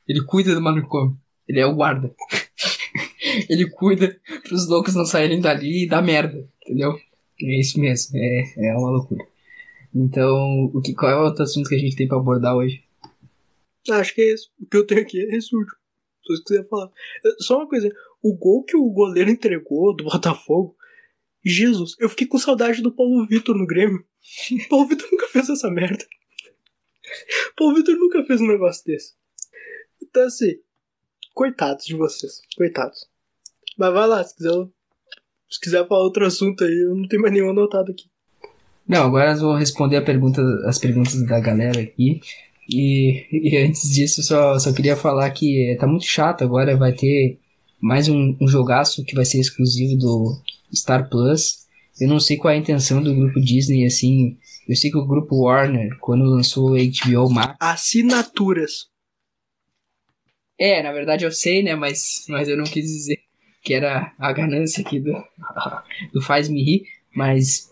Ele 0.07 0.23
cuida 0.23 0.55
do 0.55 0.61
manicômio. 0.61 1.17
Ele 1.49 1.61
é 1.61 1.67
o 1.67 1.75
guarda. 1.75 2.15
ele 3.49 3.69
cuida 3.71 4.21
pros 4.43 4.69
loucos 4.69 4.95
não 4.95 5.07
saírem 5.07 5.41
dali 5.41 5.85
e 5.85 5.89
dar 5.89 6.03
merda. 6.03 6.47
Entendeu? 6.63 6.93
É 7.41 7.59
isso 7.59 7.81
mesmo. 7.81 8.19
É, 8.19 8.69
é 8.69 8.77
uma 8.77 8.91
loucura. 8.91 9.25
Então, 9.95 10.71
o 10.75 10.81
que, 10.83 10.93
qual 10.93 11.11
é 11.11 11.17
o 11.17 11.25
outro 11.25 11.43
assunto 11.43 11.71
que 11.71 11.75
a 11.75 11.79
gente 11.79 11.97
tem 11.97 12.07
pra 12.07 12.19
abordar 12.19 12.55
hoje? 12.55 12.85
Acho 13.91 14.15
que 14.15 14.21
é 14.21 14.35
isso. 14.35 14.51
O 14.61 14.67
que 14.67 14.77
eu 14.77 14.87
tenho 14.87 15.01
aqui 15.01 15.23
é 15.23 15.31
ressurdo. 15.31 15.73
Só 16.23 16.37
se 16.37 16.45
quiser 16.45 16.69
falar. 16.69 16.91
Só 17.39 17.57
uma 17.57 17.69
coisa. 17.69 17.91
O 18.23 18.37
gol 18.37 18.63
que 18.63 18.77
o 18.77 18.91
goleiro 18.91 19.31
entregou 19.31 19.97
do 19.97 20.05
Botafogo 20.05 20.77
Jesus, 21.45 21.97
eu 21.99 22.09
fiquei 22.09 22.27
com 22.27 22.39
saudade 22.39 22.83
do 22.83 22.93
Paulo 22.93 23.27
Vitor 23.27 23.57
no 23.57 23.67
Grêmio. 23.67 24.05
Paulo 24.71 24.87
Vitor 24.87 25.09
nunca 25.11 25.29
fez 25.29 25.49
essa 25.49 25.71
merda. 25.71 26.05
Paulo 27.57 27.75
Vitor 27.75 27.97
nunca 27.97 28.25
fez 28.25 28.41
um 28.41 28.47
negócio 28.47 28.85
desse. 28.85 29.15
Então, 30.01 30.25
assim, 30.25 30.55
coitados 31.35 31.85
de 31.85 31.95
vocês. 31.95 32.41
Coitados. 32.57 33.07
Mas 33.77 33.93
vai 33.93 34.07
lá, 34.07 34.23
se 34.23 34.37
quiser, 34.37 34.69
se 35.51 35.61
quiser 35.61 35.89
falar 35.89 36.05
outro 36.05 36.25
assunto 36.25 36.65
aí, 36.65 36.85
eu 36.85 36.95
não 36.95 37.09
tenho 37.09 37.23
mais 37.23 37.35
nenhum 37.35 37.51
anotado 37.51 37.91
aqui. 37.91 38.05
Não, 38.87 39.05
agora 39.05 39.33
eu 39.33 39.39
vou 39.39 39.55
responder 39.55 39.97
a 39.97 40.03
pergunta, 40.03 40.43
as 40.67 40.79
perguntas 40.79 41.21
da 41.27 41.41
galera 41.41 41.81
aqui. 41.81 42.21
E, 42.71 43.27
e 43.33 43.57
antes 43.57 43.91
disso, 43.91 44.23
só, 44.23 44.59
só 44.59 44.73
queria 44.73 44.97
falar 44.97 45.31
que 45.31 45.77
tá 45.81 45.87
muito 45.87 46.05
chato. 46.05 46.43
Agora 46.43 46.77
vai 46.77 46.93
ter 46.93 47.39
mais 47.81 48.09
um, 48.09 48.37
um 48.41 48.47
jogaço 48.47 49.05
que 49.05 49.15
vai 49.15 49.25
ser 49.25 49.41
exclusivo 49.41 49.97
do, 49.97 50.41
Star 50.75 51.09
Plus. 51.09 51.67
Eu 52.01 52.09
não 52.09 52.19
sei 52.19 52.37
qual 52.37 52.53
é 52.53 52.57
a 52.57 52.61
intenção 52.61 53.03
do 53.03 53.15
grupo 53.15 53.41
Disney, 53.41 53.85
assim. 53.85 54.39
Eu 54.69 54.77
sei 54.77 54.91
que 54.91 54.97
o 54.97 55.07
grupo 55.07 55.45
Warner, 55.45 55.97
quando 56.01 56.25
lançou 56.25 56.71
o 56.71 56.77
HBO 56.77 57.31
Max. 57.31 57.57
Assinaturas. 57.61 58.87
É, 60.59 60.83
na 60.83 60.93
verdade 60.93 61.25
eu 61.25 61.33
sei, 61.33 61.63
né? 61.63 61.75
Mas, 61.75 62.25
mas 62.29 62.49
eu 62.49 62.57
não 62.57 62.65
quis 62.65 62.87
dizer 62.87 63.19
que 63.63 63.75
era 63.75 64.13
a 64.19 64.33
ganância 64.33 64.83
aqui 64.83 65.01
do, 65.01 65.13
do 66.13 66.21
Faz 66.21 66.49
Me 66.49 66.63
Rir. 66.63 66.85
Mas, 67.15 67.69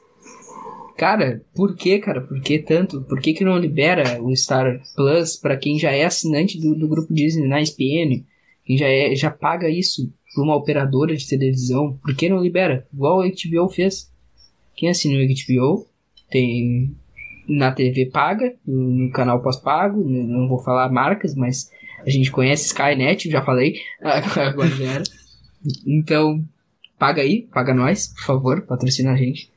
cara, 0.96 1.44
por 1.54 1.76
que, 1.76 1.98
cara? 1.98 2.20
Por 2.20 2.40
que 2.40 2.58
tanto? 2.58 3.02
Por 3.02 3.20
que, 3.20 3.32
que 3.32 3.44
não 3.44 3.58
libera 3.58 4.22
o 4.22 4.34
Star 4.36 4.82
Plus 4.94 5.36
para 5.36 5.56
quem 5.56 5.78
já 5.78 5.90
é 5.90 6.04
assinante 6.04 6.60
do, 6.60 6.74
do 6.74 6.88
grupo 6.88 7.12
Disney 7.12 7.48
na 7.48 7.60
SPN? 7.60 8.24
Quem 8.64 8.76
já, 8.76 8.86
é, 8.86 9.14
já 9.14 9.30
paga 9.30 9.68
isso 9.68 10.10
uma 10.36 10.56
operadora 10.56 11.14
de 11.14 11.28
televisão, 11.28 11.98
por 12.02 12.14
que 12.14 12.28
não 12.28 12.42
libera? 12.42 12.86
Igual 12.92 13.22
a 13.22 13.26
HBO 13.26 13.68
fez. 13.68 14.10
Quem 14.76 14.88
assina 14.88 15.18
o 15.18 15.26
HBO 15.26 15.86
tem 16.30 16.94
na 17.48 17.72
TV 17.72 18.06
paga, 18.06 18.54
no 18.64 19.10
canal 19.10 19.42
pós-pago, 19.42 20.02
não 20.04 20.48
vou 20.48 20.58
falar 20.58 20.90
marcas, 20.90 21.34
mas 21.34 21.70
a 21.98 22.08
gente 22.08 22.30
conhece 22.30 22.66
Skynet, 22.66 23.28
já 23.28 23.42
falei, 23.42 23.74
agora 24.00 24.68
já 24.68 24.84
era. 24.84 25.04
Então, 25.86 26.44
paga 26.98 27.22
aí, 27.22 27.42
paga 27.52 27.74
nós, 27.74 28.08
por 28.08 28.24
favor, 28.24 28.62
patrocina 28.62 29.12
a 29.12 29.16
gente. 29.16 29.50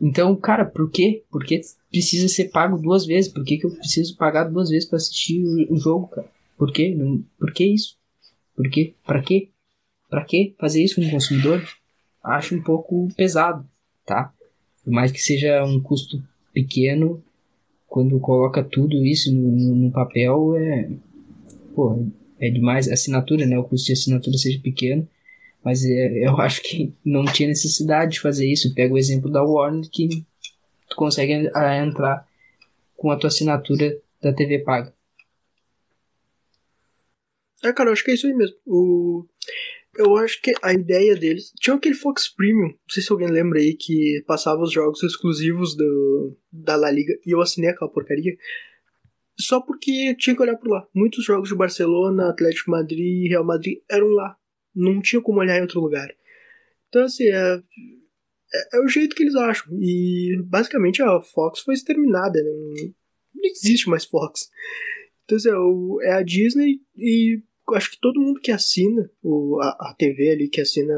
Então, 0.00 0.34
cara, 0.34 0.64
por 0.64 0.90
quê? 0.90 1.22
Por 1.30 1.44
que 1.44 1.60
precisa 1.90 2.28
ser 2.28 2.46
pago 2.50 2.78
duas 2.78 3.04
vezes? 3.04 3.30
Por 3.30 3.44
que, 3.44 3.58
que 3.58 3.66
eu 3.66 3.70
preciso 3.70 4.16
pagar 4.16 4.44
duas 4.44 4.70
vezes 4.70 4.88
para 4.88 4.96
assistir 4.96 5.42
o, 5.68 5.76
jogo, 5.76 6.08
cara? 6.08 6.28
Por 6.56 6.72
quê? 6.72 6.96
Por 7.38 7.52
que 7.52 7.64
isso? 7.66 7.96
Por 8.56 8.68
quê? 8.70 8.94
Pra 9.04 9.20
quê? 9.22 9.50
Para 10.10 10.24
que 10.24 10.54
fazer 10.58 10.82
isso 10.82 10.96
com 10.96 11.06
o 11.06 11.10
consumidor? 11.10 11.62
Acho 12.22 12.56
um 12.56 12.62
pouco 12.62 13.08
pesado, 13.16 13.66
tá? 14.04 14.34
Por 14.84 14.92
mais 14.92 15.12
que 15.12 15.20
seja 15.20 15.64
um 15.64 15.80
custo 15.80 16.22
pequeno, 16.52 17.22
quando 17.86 18.18
coloca 18.18 18.62
tudo 18.62 19.04
isso 19.06 19.32
no, 19.32 19.50
no, 19.50 19.74
no 19.76 19.92
papel, 19.92 20.56
é. 20.56 20.90
Pô, 21.74 22.04
é 22.38 22.50
demais. 22.50 22.88
Assinatura, 22.88 23.46
né? 23.46 23.56
O 23.56 23.64
custo 23.64 23.86
de 23.86 23.92
assinatura 23.92 24.36
seja 24.36 24.58
pequeno. 24.60 25.08
Mas 25.62 25.84
é, 25.84 26.26
eu 26.26 26.38
acho 26.42 26.60
que 26.62 26.92
não 27.04 27.24
tinha 27.24 27.48
necessidade 27.48 28.12
de 28.12 28.20
fazer 28.20 28.50
isso. 28.50 28.74
Pega 28.74 28.92
o 28.92 28.98
exemplo 28.98 29.30
da 29.30 29.42
Warner 29.42 29.88
que 29.88 30.24
tu 30.88 30.96
consegue 30.96 31.32
entrar 31.32 32.26
com 32.96 33.10
a 33.10 33.16
tua 33.16 33.28
assinatura 33.28 33.96
da 34.20 34.32
TV 34.32 34.58
paga. 34.58 34.92
É, 37.62 37.72
cara, 37.72 37.90
eu 37.90 37.92
acho 37.92 38.04
que 38.04 38.10
é 38.10 38.14
isso 38.14 38.26
aí 38.26 38.34
mesmo. 38.34 38.56
O 38.66 39.26
eu 40.00 40.16
acho 40.16 40.40
que 40.40 40.52
a 40.62 40.72
ideia 40.72 41.14
deles. 41.14 41.52
Tinha 41.60 41.76
aquele 41.76 41.94
Fox 41.94 42.28
Premium, 42.28 42.68
não 42.68 42.78
sei 42.88 43.02
se 43.02 43.12
alguém 43.12 43.28
lembra 43.28 43.58
aí, 43.58 43.76
que 43.76 44.22
passava 44.26 44.62
os 44.62 44.72
jogos 44.72 45.02
exclusivos 45.02 45.76
do, 45.76 46.36
da 46.52 46.76
La 46.76 46.90
Liga 46.90 47.12
e 47.26 47.34
eu 47.34 47.40
assinei 47.40 47.70
aquela 47.70 47.90
porcaria. 47.90 48.36
Só 49.38 49.60
porque 49.60 50.14
tinha 50.16 50.34
que 50.34 50.42
olhar 50.42 50.56
por 50.56 50.68
lá. 50.68 50.86
Muitos 50.94 51.24
jogos 51.24 51.48
de 51.48 51.54
Barcelona, 51.54 52.30
Atlético 52.30 52.70
Madrid 52.70 53.28
Real 53.28 53.44
Madrid 53.44 53.78
eram 53.90 54.08
lá. 54.08 54.36
Não 54.74 55.00
tinha 55.00 55.22
como 55.22 55.40
olhar 55.40 55.58
em 55.58 55.62
outro 55.62 55.80
lugar. 55.80 56.08
Então, 56.88 57.04
assim, 57.04 57.28
é, 57.28 57.62
é, 58.54 58.76
é 58.76 58.80
o 58.80 58.88
jeito 58.88 59.14
que 59.14 59.22
eles 59.22 59.34
acham. 59.34 59.72
E 59.80 60.36
basicamente 60.44 61.02
a 61.02 61.20
Fox 61.20 61.60
foi 61.60 61.74
exterminada. 61.74 62.42
Né? 62.42 62.50
Não 63.34 63.44
existe 63.44 63.88
mais 63.88 64.04
Fox. 64.04 64.50
Então, 65.24 65.36
assim, 65.36 65.50
é, 66.02 66.08
é 66.08 66.12
a 66.12 66.22
Disney 66.22 66.80
e 66.96 67.42
acho 67.74 67.90
que 67.90 68.00
todo 68.00 68.20
mundo 68.20 68.40
que 68.40 68.50
assina 68.50 69.10
o, 69.22 69.60
a, 69.60 69.90
a 69.90 69.94
TV 69.98 70.30
ali, 70.30 70.48
que 70.48 70.60
assina. 70.60 70.94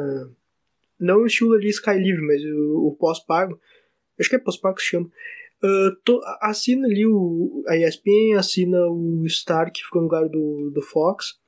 Não 0.98 1.22
o 1.22 1.26
estilo 1.26 1.54
ali 1.54 1.68
Sky 1.68 1.94
Livre, 1.94 2.22
mas 2.22 2.44
o, 2.44 2.86
o 2.86 2.96
pós-pago, 2.96 3.58
Acho 4.18 4.30
que 4.30 4.36
é 4.36 4.38
pós-pago 4.38 4.76
que 4.76 4.82
se 4.82 4.90
chama. 4.90 5.10
Uh, 5.62 5.94
to, 6.04 6.20
assina 6.40 6.86
ali 6.86 7.06
o, 7.06 7.64
a 7.68 7.76
ESPN, 7.76 8.36
assina 8.36 8.78
o 8.88 9.24
Star, 9.28 9.72
que 9.72 9.82
ficou 9.82 10.02
no 10.02 10.08
lugar 10.08 10.28
do, 10.28 10.70
do 10.70 10.82
Fox, 10.82 11.40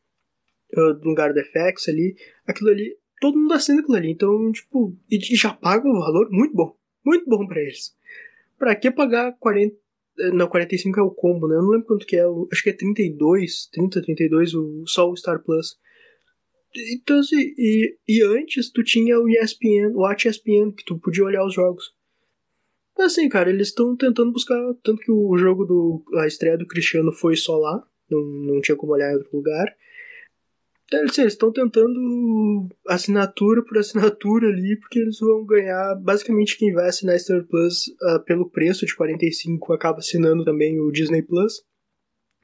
uh, 0.77 0.95
no 0.95 1.11
lugar 1.11 1.33
do 1.33 1.41
FX 1.41 1.89
ali. 1.89 2.17
Aquilo 2.47 2.71
ali, 2.71 2.97
todo 3.21 3.39
mundo 3.39 3.55
assina 3.55 3.81
aquilo 3.81 3.97
ali. 3.97 4.11
Então, 4.11 4.51
tipo, 4.53 4.97
e, 5.11 5.19
já 5.37 5.53
paga 5.53 5.89
um 5.89 5.99
valor 5.99 6.29
muito 6.31 6.55
bom. 6.55 6.77
Muito 7.05 7.29
bom 7.29 7.47
pra 7.47 7.61
eles. 7.61 7.97
Pra 8.59 8.75
que 8.75 8.91
pagar 8.91 9.37
40. 9.39 9.77
Eh, 10.19 10.31
não, 10.31 10.49
45 10.49 11.01
é 11.01 11.03
o 11.03 11.11
combo, 11.11 11.49
né? 11.49 11.57
Eu 11.57 11.63
não 11.63 11.71
lembro 11.71 11.87
quanto 11.87 12.07
que 12.07 12.17
é. 12.17 12.25
Acho 12.53 12.63
que 12.63 12.71
é 12.71 12.73
32, 12.73 13.69
30, 13.73 14.03
32 14.03 14.55
o, 14.55 14.85
só 14.87 15.11
o 15.11 15.17
Star 15.17 15.43
Plus. 15.43 15.77
Então, 16.93 17.21
assim, 17.21 17.41
e, 17.57 17.97
e 18.09 18.23
antes 18.23 18.71
tu 18.71 18.83
tinha 18.83 19.19
o 19.19 19.29
ESPN, 19.29 19.93
o 19.95 20.01
Watch 20.01 20.27
ESPN, 20.29 20.73
que 20.73 20.85
tu 20.85 20.99
podia 20.99 21.25
olhar 21.25 21.45
os 21.47 21.55
jogos. 21.55 21.93
Mas 22.97 23.13
assim, 23.13 23.29
cara, 23.29 23.51
eles 23.51 23.69
estão 23.69 23.97
tentando 23.97 24.33
buscar. 24.33 24.59
Tanto 24.83 25.01
que 25.01 25.11
o 25.11 25.37
jogo 25.37 25.65
do. 25.65 26.05
A 26.21 26.27
estreia 26.27 26.59
do 26.59 26.67
Cristiano 26.67 27.13
foi 27.13 27.37
só 27.37 27.57
lá, 27.57 27.83
não, 28.11 28.21
não 28.21 28.61
tinha 28.61 28.77
como 28.77 28.93
olhar 28.93 29.13
em 29.13 29.17
outro 29.17 29.37
lugar. 29.37 29.67
Assim, 30.93 31.23
eles 31.23 31.33
estão 31.33 31.51
tentando 31.51 32.69
assinatura 32.87 33.65
por 33.65 33.79
assinatura 33.79 34.49
ali, 34.49 34.77
porque 34.79 34.99
eles 34.99 35.19
vão 35.19 35.45
ganhar. 35.45 35.95
Basicamente, 35.97 36.59
quem 36.59 36.73
vai 36.73 36.89
assinar 36.89 37.19
Star 37.19 37.45
Plus 37.45 37.89
uh, 38.03 38.21
pelo 38.25 38.49
preço 38.49 38.85
de 38.85 38.95
45 38.95 39.73
acaba 39.73 39.99
assinando 39.99 40.45
também 40.45 40.79
o 40.79 40.91
Disney 40.93 41.23
Plus. 41.23 41.65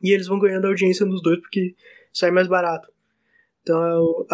E 0.03 0.11
eles 0.13 0.27
vão 0.27 0.39
ganhando 0.39 0.67
audiência 0.67 1.05
nos 1.05 1.23
dois 1.23 1.39
porque 1.41 1.75
sai 2.13 2.31
mais 2.31 2.49
barato. 2.49 2.91
Então, 3.63 4.27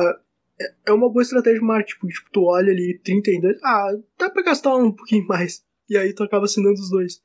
é, 0.61 0.73
é 0.87 0.93
uma 0.93 1.11
boa 1.11 1.23
estratégia 1.23 1.59
de 1.59 1.65
marketing, 1.65 1.99
porque 1.99 2.15
tipo, 2.15 2.31
tu 2.33 2.45
olha 2.45 2.73
ali 2.73 2.99
32, 3.03 3.59
ah, 3.63 3.93
dá 4.19 4.31
pra 4.31 4.43
gastar 4.43 4.77
um 4.77 4.93
pouquinho 4.93 5.27
mais. 5.29 5.65
E 5.89 5.97
aí 5.97 6.13
tu 6.13 6.23
acaba 6.23 6.45
assinando 6.45 6.75
os 6.75 6.91
dois. 6.91 7.23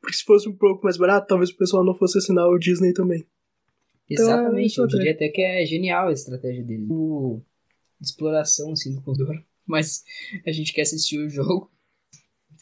Porque 0.00 0.16
se 0.16 0.24
fosse 0.24 0.48
um 0.48 0.56
pouco 0.56 0.84
mais 0.84 0.96
barato, 0.96 1.26
talvez 1.26 1.50
o 1.50 1.56
pessoal 1.56 1.84
não 1.84 1.94
fosse 1.94 2.18
assinar 2.18 2.48
o 2.48 2.58
Disney 2.58 2.92
também. 2.92 3.26
Então, 4.08 4.24
Exatamente, 4.24 4.72
então, 4.72 4.84
eu 4.84 4.88
diria 4.88 5.12
até 5.12 5.28
que 5.28 5.42
é 5.42 5.64
genial 5.66 6.08
a 6.08 6.12
estratégia 6.12 6.62
dele. 6.62 6.86
O... 6.88 7.40
Exploração, 8.00 8.72
assim, 8.72 8.94
do 8.94 9.02
consumidor. 9.02 9.44
Mas 9.66 10.04
a 10.46 10.52
gente 10.52 10.72
quer 10.72 10.82
assistir 10.82 11.18
o 11.18 11.28
jogo, 11.28 11.70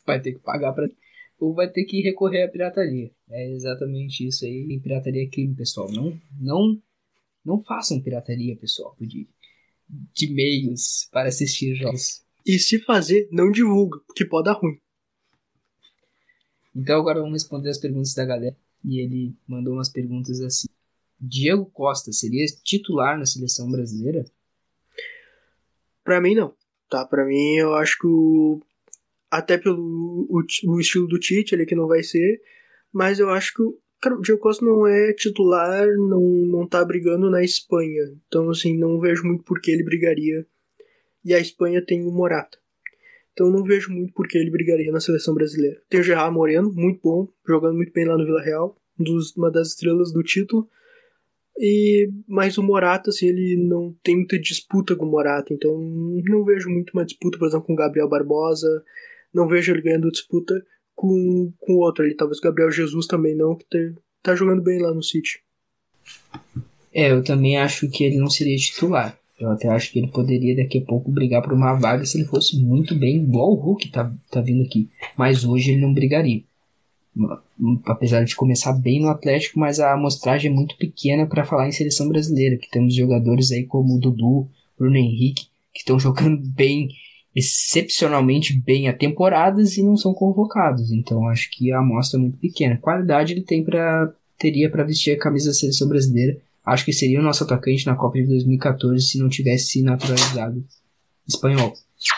vai 0.07 0.21
ter 0.21 0.33
que 0.33 0.39
pagar 0.39 0.73
pra... 0.73 0.89
Ou 1.39 1.53
vai 1.53 1.69
ter 1.69 1.85
que 1.85 2.01
recorrer 2.01 2.45
à 2.45 2.49
pirataria. 2.49 3.11
É 3.29 3.51
exatamente 3.51 4.27
isso 4.27 4.45
aí. 4.45 4.81
pirataria 4.81 5.25
é 5.25 5.27
crime, 5.27 5.55
pessoal. 5.55 5.91
Não, 5.91 6.19
não 6.41 6.81
não 7.45 7.63
façam 7.63 8.01
pirataria, 8.01 8.57
pessoal, 8.57 8.97
de, 8.99 9.29
de 10.15 10.33
meios 10.33 11.09
para 11.13 11.29
assistir 11.29 11.75
jogos. 11.75 12.25
E 12.47 12.59
se 12.59 12.79
fazer, 12.81 13.29
não 13.31 13.51
divulga, 13.51 13.99
porque 14.07 14.25
pode 14.25 14.47
dar 14.47 14.55
ruim. 14.55 14.79
Então 16.75 16.99
agora 16.99 17.21
vamos 17.21 17.35
responder 17.43 17.71
as 17.71 17.79
perguntas 17.79 18.15
da 18.15 18.25
galera. 18.25 18.57
E 18.85 19.01
ele 19.01 19.35
mandou 19.47 19.75
umas 19.75 19.91
perguntas 19.91 20.41
assim. 20.41 20.69
Diego 21.21 21.67
Costa 21.67 22.13
seria 22.13 22.45
titular 22.63 23.19
na 23.19 23.27
seleção 23.27 23.71
brasileira? 23.71 24.25
Pra 26.03 26.21
mim 26.21 26.35
não. 26.35 26.55
Tá, 26.89 27.05
pra 27.05 27.25
mim 27.25 27.57
eu 27.57 27.75
acho 27.75 27.99
que 27.99 28.07
o... 28.07 28.61
até 29.31 29.57
pelo 29.57 30.27
o, 30.29 30.43
o 30.69 30.81
estilo 30.81 31.09
do 31.09 31.19
Tite 31.19 31.55
ele 31.55 31.67
que 31.67 31.75
não 31.75 31.87
vai 31.87 32.03
ser, 32.03 32.41
mas 32.93 33.19
eu 33.19 33.31
acho 33.31 33.55
que 33.55 33.63
Cara, 34.05 34.17
o 34.17 34.21
Diego 34.21 34.39
Costa 34.39 34.63
não 34.63 34.87
é 34.87 35.15
titular, 35.15 35.87
não, 35.97 36.21
não 36.21 36.69
tá 36.69 36.85
brigando 36.85 37.31
na 37.31 37.43
Espanha. 37.43 38.15
Então, 38.29 38.51
assim, 38.51 38.77
não 38.77 39.01
vejo 39.01 39.25
muito 39.25 39.43
por 39.45 39.59
que 39.63 39.71
ele 39.71 39.83
brigaria. 39.83 40.47
E 41.25 41.33
a 41.33 41.39
Espanha 41.39 41.83
tem 41.83 42.07
o 42.07 42.11
Morata. 42.11 42.59
Então, 43.33 43.51
não 43.51 43.65
vejo 43.65 43.91
muito 43.91 44.13
por 44.13 44.29
que 44.29 44.37
ele 44.37 44.51
brigaria 44.51 44.93
na 44.93 45.01
seleção 45.01 45.33
brasileira. 45.33 45.81
Tem 45.89 46.01
o 46.01 46.03
Gerard 46.03 46.35
Moreno, 46.35 46.71
muito 46.71 47.01
bom, 47.03 47.27
jogando 47.49 47.77
muito 47.77 47.95
bem 47.95 48.05
lá 48.05 48.19
no 48.19 48.27
Vila 48.27 48.43
Real, 48.43 48.77
um 49.01 49.05
uma 49.39 49.51
das 49.51 49.69
estrelas 49.69 50.13
do 50.13 50.23
título. 50.23 50.69
E 51.59 52.11
mas 52.27 52.59
o 52.59 52.63
Morata, 52.63 53.11
assim, 53.11 53.27
ele 53.27 53.57
não 53.57 53.95
tem 54.03 54.17
muita 54.17 54.39
disputa 54.39 54.97
com 54.97 55.05
o 55.05 55.11
Morata, 55.11 55.55
então 55.55 55.79
não 56.25 56.45
vejo 56.45 56.69
muito 56.69 56.91
uma 56.93 57.05
disputa, 57.05 57.39
por 57.39 57.47
exemplo, 57.47 57.67
com 57.67 57.73
o 57.75 57.77
Gabriel 57.77 58.09
Barbosa. 58.09 58.83
Não 59.33 59.47
vejo 59.47 59.73
ele 59.73 59.83
ganhando 59.83 60.11
disputa 60.11 60.55
com, 60.95 61.53
com 61.59 61.75
outro 61.75 62.05
ali. 62.05 62.15
Talvez 62.15 62.39
o 62.39 62.43
Gabriel 62.43 62.71
Jesus 62.71 63.07
também 63.07 63.37
não, 63.37 63.57
que 63.57 63.65
ter, 63.67 63.95
tá 64.23 64.35
jogando 64.35 64.63
bem 64.63 64.81
lá 64.81 64.93
no 64.93 65.03
City. 65.03 65.41
É, 66.93 67.11
eu 67.11 67.23
também 67.23 67.57
acho 67.57 67.91
que 67.91 68.05
ele 68.05 68.19
não 68.19 68.31
seria 68.31 68.57
titular. 68.57 69.19
Eu 69.39 69.51
até 69.51 69.69
acho 69.69 69.93
que 69.93 69.99
ele 69.99 70.09
poderia 70.09 70.57
daqui 70.57 70.79
a 70.79 70.85
pouco 70.85 71.11
brigar 71.11 71.43
por 71.43 71.53
uma 71.53 71.75
vaga 71.75 72.05
se 72.05 72.17
ele 72.17 72.27
fosse 72.27 72.57
muito 72.63 72.95
bem, 72.95 73.17
igual 73.17 73.51
o 73.51 73.57
Hulk 73.57 73.91
tá, 73.91 74.13
tá 74.31 74.41
vindo 74.41 74.63
aqui. 74.63 74.89
Mas 75.17 75.45
hoje 75.45 75.73
ele 75.73 75.81
não 75.81 75.93
brigaria. 75.93 76.43
Apesar 77.87 78.25
de 78.25 78.35
começar 78.35 78.73
bem 78.73 79.01
no 79.01 79.09
Atlético, 79.09 79.59
mas 79.59 79.79
a 79.79 79.93
amostragem 79.93 80.51
é 80.51 80.55
muito 80.55 80.77
pequena 80.77 81.27
para 81.27 81.45
falar 81.45 81.69
em 81.69 81.73
seleção 81.73 82.09
brasileira, 82.09 82.57
que 82.57 82.71
temos 82.71 82.95
jogadores 82.95 83.53
aí 83.53 83.65
como 83.65 83.97
o 83.97 84.01
Dudu, 84.01 84.49
Bruno 84.79 84.97
Henrique, 84.97 85.47
que 85.73 85.81
estão 85.81 85.99
jogando 85.99 86.41
bem 86.55 86.89
excepcionalmente 87.35 88.57
bem 88.57 88.89
a 88.89 88.93
temporadas 88.93 89.77
e 89.77 89.83
não 89.83 89.97
são 89.97 90.15
convocados. 90.15 90.93
Então 90.93 91.29
acho 91.29 91.51
que 91.51 91.73
a 91.73 91.81
amostra 91.81 92.19
é 92.19 92.23
muito 92.23 92.39
pequena. 92.39 92.77
Qualidade 92.77 93.33
ele 93.33 93.43
tem 93.43 93.65
para 93.65 94.13
teria 94.39 94.71
para 94.71 94.85
vestir 94.85 95.13
a 95.13 95.19
camisa 95.19 95.49
da 95.49 95.55
seleção 95.55 95.89
brasileira. 95.89 96.39
Acho 96.65 96.85
que 96.85 96.93
seria 96.93 97.21
o 97.21 97.23
nosso 97.23 97.45
atacante 97.45 97.87
na 97.87 97.95
Copa 97.95 98.19
de 98.19 98.27
2014 98.27 99.05
se 99.05 99.19
não 99.19 99.29
tivesse 99.29 99.67
se 99.67 99.83
naturalizado 99.83 100.65
espanhol. 101.27 101.73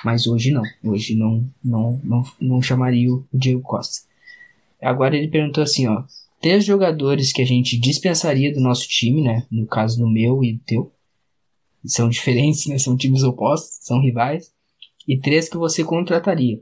Mas 0.05 0.27
hoje 0.27 0.51
não. 0.51 0.63
Hoje 0.85 1.17
não 1.17 1.49
não 1.65 2.01
não, 2.05 2.25
não 2.41 2.63
chamaria 2.63 3.11
o 3.13 3.25
Diego 3.33 3.63
Costa. 3.63 4.07
Agora 4.81 5.17
ele 5.17 5.29
perguntou 5.29 5.63
assim, 5.63 5.87
ó, 5.87 6.05
três 6.41 6.65
jogadores 6.65 7.33
que 7.33 7.43
a 7.43 7.47
gente 7.47 7.79
dispensaria 7.79 8.53
do 8.53 8.61
nosso 8.61 8.87
time, 8.89 9.23
né? 9.23 9.47
No 9.51 9.67
caso 9.67 9.99
do 9.99 10.09
meu 10.09 10.43
e 10.45 10.55
do 10.55 10.61
teu. 10.65 10.93
São 11.85 12.09
diferentes, 12.11 12.67
né? 12.67 12.79
São 12.79 12.97
times 12.97 13.23
opostos, 13.23 13.79
são 13.81 14.01
rivais 14.01 14.53
e 15.07 15.17
três 15.19 15.49
que 15.49 15.57
você 15.57 15.85
contrataria. 15.85 16.61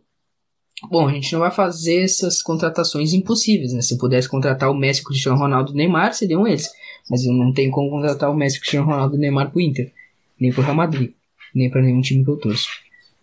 Bom, 0.90 1.08
a 1.08 1.12
gente 1.12 1.32
não 1.32 1.40
vai 1.40 1.50
fazer 1.50 2.02
essas 2.02 2.42
contratações 2.42 3.12
impossíveis, 3.12 3.72
né? 3.72 3.80
Se 3.80 3.94
eu 3.94 3.98
pudesse 3.98 4.28
contratar 4.28 4.70
o 4.70 4.74
Messi, 4.74 5.04
Cristiano 5.04 5.38
Ronaldo 5.38 5.72
e 5.72 5.76
Neymar, 5.76 6.12
seriam 6.12 6.46
eles. 6.46 6.70
Mas 7.08 7.24
eu 7.24 7.32
não 7.32 7.52
tenho 7.52 7.70
como 7.70 7.90
contratar 7.90 8.30
o 8.30 8.34
Messi, 8.34 8.58
Cristiano 8.58 8.86
Ronaldo 8.86 9.16
e 9.16 9.18
Neymar 9.18 9.50
pro 9.50 9.60
Inter, 9.60 9.92
nem 10.38 10.52
pro 10.52 10.62
Real 10.62 10.74
Madrid, 10.74 11.12
nem 11.54 11.70
para 11.70 11.82
nenhum 11.82 12.00
time 12.00 12.24
que 12.24 12.30
eu 12.30 12.36
torço, 12.36 12.68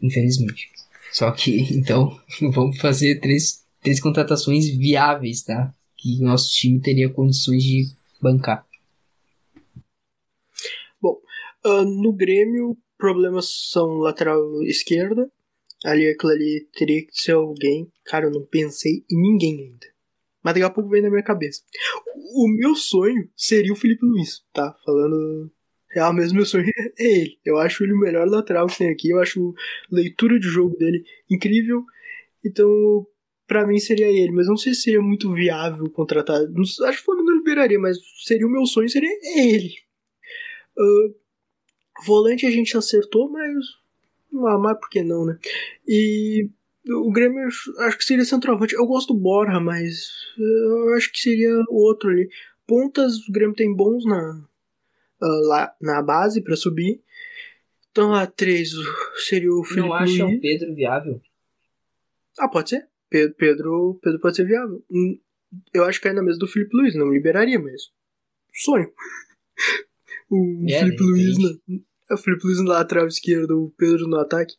infelizmente. 0.02 0.70
Só 1.12 1.30
que, 1.32 1.68
então, 1.76 2.18
vamos 2.54 2.78
fazer 2.78 3.20
três, 3.20 3.64
três 3.82 4.00
contratações 4.00 4.68
viáveis, 4.70 5.44
tá? 5.44 5.74
Que 5.98 6.20
o 6.22 6.26
nosso 6.26 6.50
time 6.52 6.80
teria 6.80 7.10
condições 7.10 7.64
de 7.64 7.86
bancar. 8.22 8.66
Bom, 11.02 11.20
uh, 11.66 11.84
no 11.84 12.14
Grêmio, 12.14 12.78
problemas 12.98 13.70
são 13.72 13.98
lateral 13.98 14.40
esquerda. 14.64 15.30
Ali, 15.84 16.08
aquilo 16.08 16.32
ali 16.32 16.68
teria 16.78 17.02
que 17.06 17.12
ser 17.12 17.32
alguém. 17.32 17.92
Cara, 18.06 18.26
eu 18.26 18.32
não 18.32 18.46
pensei 18.46 19.04
em 19.10 19.20
ninguém 19.20 19.60
ainda. 19.60 19.88
Mas 20.44 20.54
daqui 20.54 20.66
a 20.66 20.70
pouco 20.70 20.90
vem 20.90 21.02
na 21.02 21.10
minha 21.10 21.24
cabeça. 21.24 21.62
O 22.36 22.48
meu 22.48 22.76
sonho 22.76 23.30
seria 23.36 23.74
o 23.74 23.76
Felipe 23.76 24.06
Luiz, 24.06 24.44
tá? 24.54 24.76
Falando 24.86 25.52
real 25.90 26.14
mesmo, 26.14 26.38
meu 26.38 26.46
sonho 26.46 26.66
é 26.68 27.04
ele. 27.04 27.40
Eu 27.44 27.58
acho 27.58 27.84
ele 27.84 27.94
o 27.94 28.00
melhor 28.00 28.28
lateral 28.28 28.68
que 28.68 28.78
tem 28.78 28.92
aqui. 28.92 29.10
Eu 29.10 29.20
acho 29.20 29.54
a 29.92 29.96
leitura 29.96 30.40
de 30.40 30.48
jogo 30.48 30.78
dele 30.78 31.04
incrível. 31.30 31.84
Então, 32.44 33.06
para 33.52 33.68
mim 33.68 33.78
seria 33.80 34.08
ele. 34.08 34.32
Mas 34.32 34.48
não 34.48 34.56
sei 34.56 34.74
se 34.74 34.84
seria 34.84 35.02
muito 35.02 35.30
viável 35.34 35.90
contratar. 35.90 36.38
acho 36.40 36.78
que 36.78 37.02
o 37.02 37.04
Flamengo 37.04 37.32
não 37.32 37.38
liberaria, 37.40 37.78
mas 37.78 37.98
seria 38.26 38.48
o 38.48 38.50
meu 38.50 38.66
sonho, 38.66 38.88
seria 38.88 39.12
ele. 39.36 39.74
Uh, 40.78 41.14
Volante 42.06 42.46
a 42.46 42.50
gente 42.50 42.78
acertou, 42.78 43.30
mas. 43.30 43.54
Ah, 44.34 44.58
mas 44.58 44.80
por 44.80 44.90
que 44.90 45.04
não, 45.04 45.26
né? 45.26 45.38
E 45.86 46.50
o 46.88 47.12
Grêmio 47.12 47.46
acho 47.80 47.98
que 47.98 48.06
seria 48.06 48.24
centroavante. 48.24 48.74
Eu 48.74 48.88
gosto 48.88 49.14
do 49.14 49.20
Borja, 49.20 49.60
mas 49.60 50.08
eu 50.38 50.94
acho 50.96 51.12
que 51.12 51.20
seria 51.20 51.54
o 51.68 51.76
outro 51.76 52.10
ali. 52.10 52.30
Pontas, 52.66 53.18
o 53.28 53.32
Grêmio 53.34 53.54
tem 53.54 53.76
bons 53.76 54.06
na, 54.06 54.48
uh, 55.22 55.48
lá 55.50 55.76
na 55.82 56.02
base 56.02 56.42
para 56.42 56.56
subir. 56.56 57.04
Então 57.92 58.12
lá, 58.12 58.26
três 58.26 58.72
seria 59.28 59.52
o 59.52 59.62
Felipe 59.66 59.90
Não 59.90 59.94
acha 59.94 60.26
o 60.26 60.40
Pedro 60.40 60.74
viável? 60.74 61.22
Ah, 62.40 62.48
pode 62.48 62.70
ser. 62.70 62.91
Pedro, 63.12 63.36
Pedro, 63.38 64.00
Pedro 64.02 64.20
pode 64.22 64.38
ser 64.38 64.46
viável. 64.46 64.82
Hum, 64.90 65.20
eu 65.74 65.84
acho 65.84 66.00
que 66.00 66.08
é 66.08 66.14
na 66.14 66.24
mesa 66.24 66.40
do 66.40 66.48
Felipe 66.48 66.76
Luiz, 66.76 66.96
não 66.96 67.12
liberaria, 67.12 67.60
mas. 67.60 67.92
Sonho. 68.54 68.90
o 70.32 70.66
é, 70.70 70.80
Felipe 70.80 71.04
Luiz, 71.04 71.38
né? 71.38 71.82
É 72.10 72.14
o 72.14 72.18
Felipe 72.18 72.46
Luiz 72.46 72.60
no 72.60 72.70
lateral 72.70 73.06
esquerdo, 73.08 73.66
o 73.66 73.74
Pedro 73.78 74.08
no 74.08 74.18
ataque. 74.18 74.56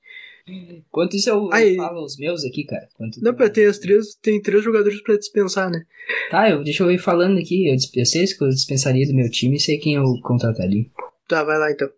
Quanto 0.90 1.16
isso 1.16 1.30
eu 1.30 1.50
Aí, 1.52 1.76
falo 1.76 2.04
os 2.04 2.18
meus 2.18 2.44
aqui, 2.44 2.64
cara? 2.64 2.88
Quanto 2.94 3.22
não, 3.22 3.34
tá... 3.34 3.48
tem 3.48 3.64
as 3.64 3.78
três, 3.78 4.16
tem 4.16 4.42
três 4.42 4.62
jogadores 4.62 5.00
pra 5.00 5.16
dispensar, 5.16 5.70
né? 5.70 5.86
Tá, 6.30 6.50
eu, 6.50 6.62
deixa 6.62 6.82
eu 6.82 6.90
ir 6.90 6.98
falando 6.98 7.38
aqui. 7.38 7.68
Eu, 7.68 7.76
eu 7.94 8.04
sei 8.04 8.26
que 8.26 8.42
eu 8.42 8.48
dispensaria 8.48 9.06
do 9.06 9.14
meu 9.14 9.30
time 9.30 9.56
e 9.56 9.60
sei 9.60 9.78
quem 9.78 9.94
eu 9.94 10.20
contrataria. 10.20 10.84
Tá, 11.26 11.42
vai 11.42 11.58
lá 11.58 11.70
então. 11.70 11.88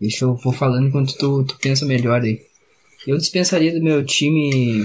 Deixa 0.00 0.24
eu 0.24 0.34
vou 0.34 0.52
falando 0.52 0.88
enquanto 0.88 1.16
tu, 1.16 1.44
tu 1.44 1.58
pensa 1.58 1.84
melhor 1.84 2.22
aí. 2.22 2.40
Eu 3.06 3.16
dispensaria 3.16 3.72
do 3.72 3.82
meu 3.82 4.04
time 4.04 4.82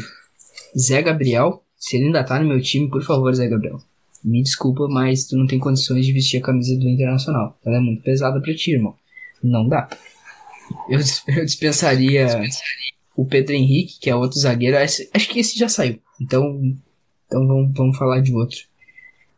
Zé 0.77 1.01
Gabriel, 1.01 1.63
se 1.77 1.97
ele 1.97 2.05
ainda 2.05 2.23
tá 2.23 2.39
no 2.39 2.47
meu 2.47 2.61
time, 2.61 2.89
por 2.89 3.03
favor, 3.03 3.33
Zé 3.33 3.47
Gabriel. 3.47 3.79
Me 4.23 4.41
desculpa, 4.41 4.87
mas 4.87 5.25
tu 5.25 5.37
não 5.37 5.45
tem 5.45 5.59
condições 5.59 6.05
de 6.05 6.11
vestir 6.11 6.37
a 6.37 6.41
camisa 6.41 6.75
do 6.75 6.89
Internacional. 6.89 7.57
Ela 7.63 7.77
é 7.77 7.79
muito 7.79 8.01
pesada 8.01 8.41
pra 8.41 8.55
ti, 8.55 8.71
irmão. 8.71 8.95
Não 9.43 9.67
dá. 9.67 9.87
Eu, 10.89 10.99
eu 11.35 11.45
dispensaria 11.45 12.27
o 13.15 13.25
Pedro 13.25 13.53
Henrique, 13.53 13.99
que 13.99 14.09
é 14.09 14.15
outro 14.15 14.39
zagueiro. 14.39 14.77
Esse, 14.77 15.09
acho 15.13 15.29
que 15.29 15.39
esse 15.39 15.57
já 15.57 15.69
saiu. 15.69 15.99
Então, 16.19 16.75
então 17.27 17.47
vamos, 17.47 17.71
vamos 17.75 17.97
falar 17.97 18.21
de 18.21 18.33
outro. 18.33 18.57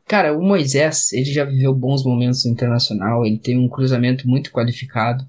Cara, 0.08 0.38
o 0.38 0.42
Moisés, 0.42 1.12
ele 1.12 1.34
já 1.34 1.44
viveu 1.44 1.76
bons 1.76 2.06
momentos 2.06 2.46
no 2.46 2.52
Internacional. 2.52 3.26
Ele 3.26 3.38
tem 3.38 3.58
um 3.58 3.68
cruzamento 3.68 4.28
muito 4.28 4.52
qualificado. 4.52 5.28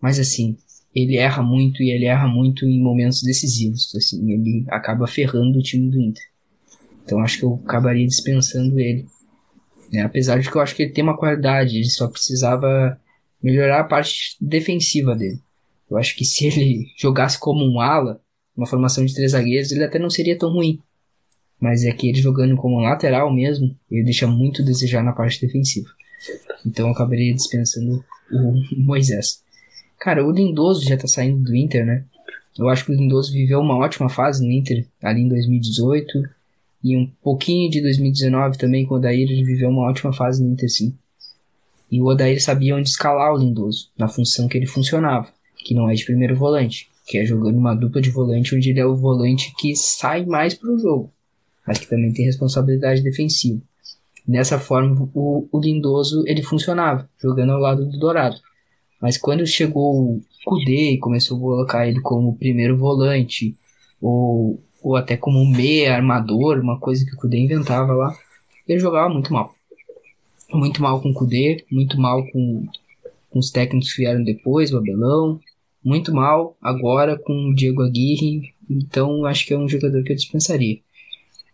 Mas 0.00 0.18
assim, 0.18 0.56
ele 0.94 1.16
erra 1.16 1.42
muito 1.42 1.82
e 1.82 1.90
ele 1.90 2.04
erra 2.04 2.28
muito 2.28 2.66
em 2.66 2.80
momentos 2.80 3.22
decisivos. 3.22 3.94
Assim, 3.94 4.30
ele 4.30 4.64
acaba 4.68 5.06
ferrando 5.06 5.58
o 5.58 5.62
time 5.62 5.90
do 5.90 6.00
Inter. 6.00 6.22
Então 7.04 7.20
acho 7.20 7.38
que 7.38 7.44
eu 7.44 7.60
acabaria 7.64 8.06
dispensando 8.06 8.78
ele. 8.78 9.06
Né? 9.92 10.02
Apesar 10.02 10.38
de 10.38 10.50
que 10.50 10.56
eu 10.56 10.60
acho 10.60 10.74
que 10.74 10.84
ele 10.84 10.92
tem 10.92 11.02
uma 11.02 11.16
qualidade, 11.16 11.76
ele 11.76 11.90
só 11.90 12.08
precisava 12.08 12.98
melhorar 13.42 13.80
a 13.80 13.84
parte 13.84 14.36
defensiva 14.40 15.14
dele. 15.14 15.40
Eu 15.90 15.96
acho 15.98 16.16
que 16.16 16.24
se 16.24 16.46
ele 16.48 16.86
jogasse 16.96 17.38
como 17.38 17.64
um 17.64 17.80
ala, 17.80 18.20
uma 18.56 18.66
formação 18.66 19.04
de 19.04 19.14
três 19.14 19.32
zagueiros, 19.32 19.72
ele 19.72 19.84
até 19.84 19.98
não 19.98 20.10
seria 20.10 20.38
tão 20.38 20.50
ruim. 20.50 20.78
Mas 21.60 21.84
é 21.84 21.92
que 21.92 22.08
ele 22.08 22.20
jogando 22.20 22.56
como 22.56 22.80
lateral 22.80 23.32
mesmo, 23.32 23.76
ele 23.90 24.04
deixa 24.04 24.26
muito 24.26 24.62
a 24.62 24.64
desejar 24.64 25.02
na 25.02 25.12
parte 25.12 25.40
defensiva. 25.40 25.88
Então 26.66 26.86
eu 26.86 26.92
acabaria 26.92 27.34
dispensando 27.34 28.04
o 28.30 28.54
Moisés. 28.82 29.41
Cara, 30.02 30.26
o 30.26 30.32
Lindoso 30.32 30.84
já 30.84 30.96
tá 30.96 31.06
saindo 31.06 31.44
do 31.44 31.54
Inter, 31.54 31.86
né? 31.86 32.04
Eu 32.58 32.68
acho 32.68 32.84
que 32.84 32.90
o 32.90 32.94
Lindoso 32.94 33.32
viveu 33.32 33.60
uma 33.60 33.76
ótima 33.76 34.08
fase 34.08 34.44
no 34.44 34.50
Inter 34.50 34.84
ali 35.00 35.20
em 35.20 35.28
2018 35.28 36.28
e 36.82 36.96
um 36.96 37.08
pouquinho 37.22 37.70
de 37.70 37.80
2019 37.80 38.58
também, 38.58 38.84
com 38.84 38.94
o 38.94 38.96
Odair, 38.96 39.30
ele 39.30 39.44
viveu 39.44 39.68
uma 39.68 39.88
ótima 39.88 40.12
fase 40.12 40.42
no 40.42 40.50
Inter, 40.50 40.68
sim. 40.68 40.92
E 41.88 42.00
o 42.00 42.06
Odair 42.06 42.42
sabia 42.42 42.74
onde 42.74 42.88
escalar 42.88 43.32
o 43.32 43.38
Lindoso, 43.38 43.90
na 43.96 44.08
função 44.08 44.48
que 44.48 44.58
ele 44.58 44.66
funcionava, 44.66 45.28
que 45.56 45.72
não 45.72 45.88
é 45.88 45.94
de 45.94 46.04
primeiro 46.04 46.34
volante, 46.34 46.90
que 47.06 47.18
é 47.18 47.24
jogando 47.24 47.56
uma 47.56 47.72
dupla 47.72 48.02
de 48.02 48.10
volante 48.10 48.56
onde 48.56 48.70
ele 48.70 48.80
é 48.80 48.84
o 48.84 48.96
volante 48.96 49.54
que 49.56 49.76
sai 49.76 50.26
mais 50.26 50.52
pro 50.52 50.80
jogo, 50.80 51.12
mas 51.64 51.78
que 51.78 51.88
também 51.88 52.12
tem 52.12 52.24
responsabilidade 52.24 53.02
defensiva. 53.02 53.62
Dessa 54.26 54.58
forma, 54.58 55.08
o, 55.14 55.46
o 55.52 55.60
Lindoso 55.60 56.24
ele 56.26 56.42
funcionava, 56.42 57.08
jogando 57.22 57.52
ao 57.52 57.60
lado 57.60 57.86
do 57.86 57.96
Dourado. 58.00 58.40
Mas 59.02 59.18
quando 59.18 59.44
chegou 59.44 60.14
o 60.14 60.22
Kudê 60.44 60.92
e 60.92 60.98
começou 60.98 61.36
a 61.36 61.40
colocar 61.40 61.88
ele 61.88 62.00
como 62.00 62.36
primeiro 62.36 62.78
volante, 62.78 63.56
ou 64.00 64.62
ou 64.82 64.96
até 64.96 65.16
como 65.16 65.38
um 65.38 65.48
meia 65.48 65.94
armador, 65.94 66.58
uma 66.58 66.78
coisa 66.78 67.04
que 67.06 67.14
o 67.14 67.16
Kudê 67.16 67.38
inventava 67.38 67.92
lá, 67.92 68.12
ele 68.66 68.80
jogava 68.80 69.12
muito 69.12 69.32
mal. 69.32 69.54
Muito 70.52 70.82
mal 70.82 71.00
com 71.00 71.10
o 71.10 71.14
Kudê, 71.14 71.64
muito 71.70 72.00
mal 72.00 72.26
com, 72.26 72.66
com 73.30 73.38
os 73.38 73.50
técnicos 73.50 73.92
que 73.92 74.02
vieram 74.02 74.24
depois, 74.24 74.72
o 74.72 74.78
Abelão, 74.78 75.40
muito 75.84 76.12
mal 76.12 76.56
agora 76.60 77.16
com 77.18 77.50
o 77.50 77.54
Diego 77.54 77.82
Aguirre, 77.82 78.52
então 78.68 79.24
acho 79.24 79.46
que 79.46 79.54
é 79.54 79.58
um 79.58 79.68
jogador 79.68 80.02
que 80.02 80.12
eu 80.12 80.16
dispensaria. 80.16 80.80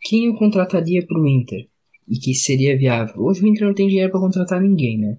Quem 0.00 0.24
eu 0.24 0.34
contrataria 0.34 1.06
para 1.06 1.20
o 1.20 1.26
Inter 1.26 1.66
e 2.08 2.18
que 2.18 2.34
seria 2.34 2.76
viável? 2.78 3.22
Hoje 3.22 3.42
o 3.42 3.46
Inter 3.46 3.66
não 3.66 3.74
tem 3.74 3.88
dinheiro 3.88 4.10
para 4.10 4.20
contratar 4.20 4.60
ninguém, 4.60 4.98
né? 4.98 5.18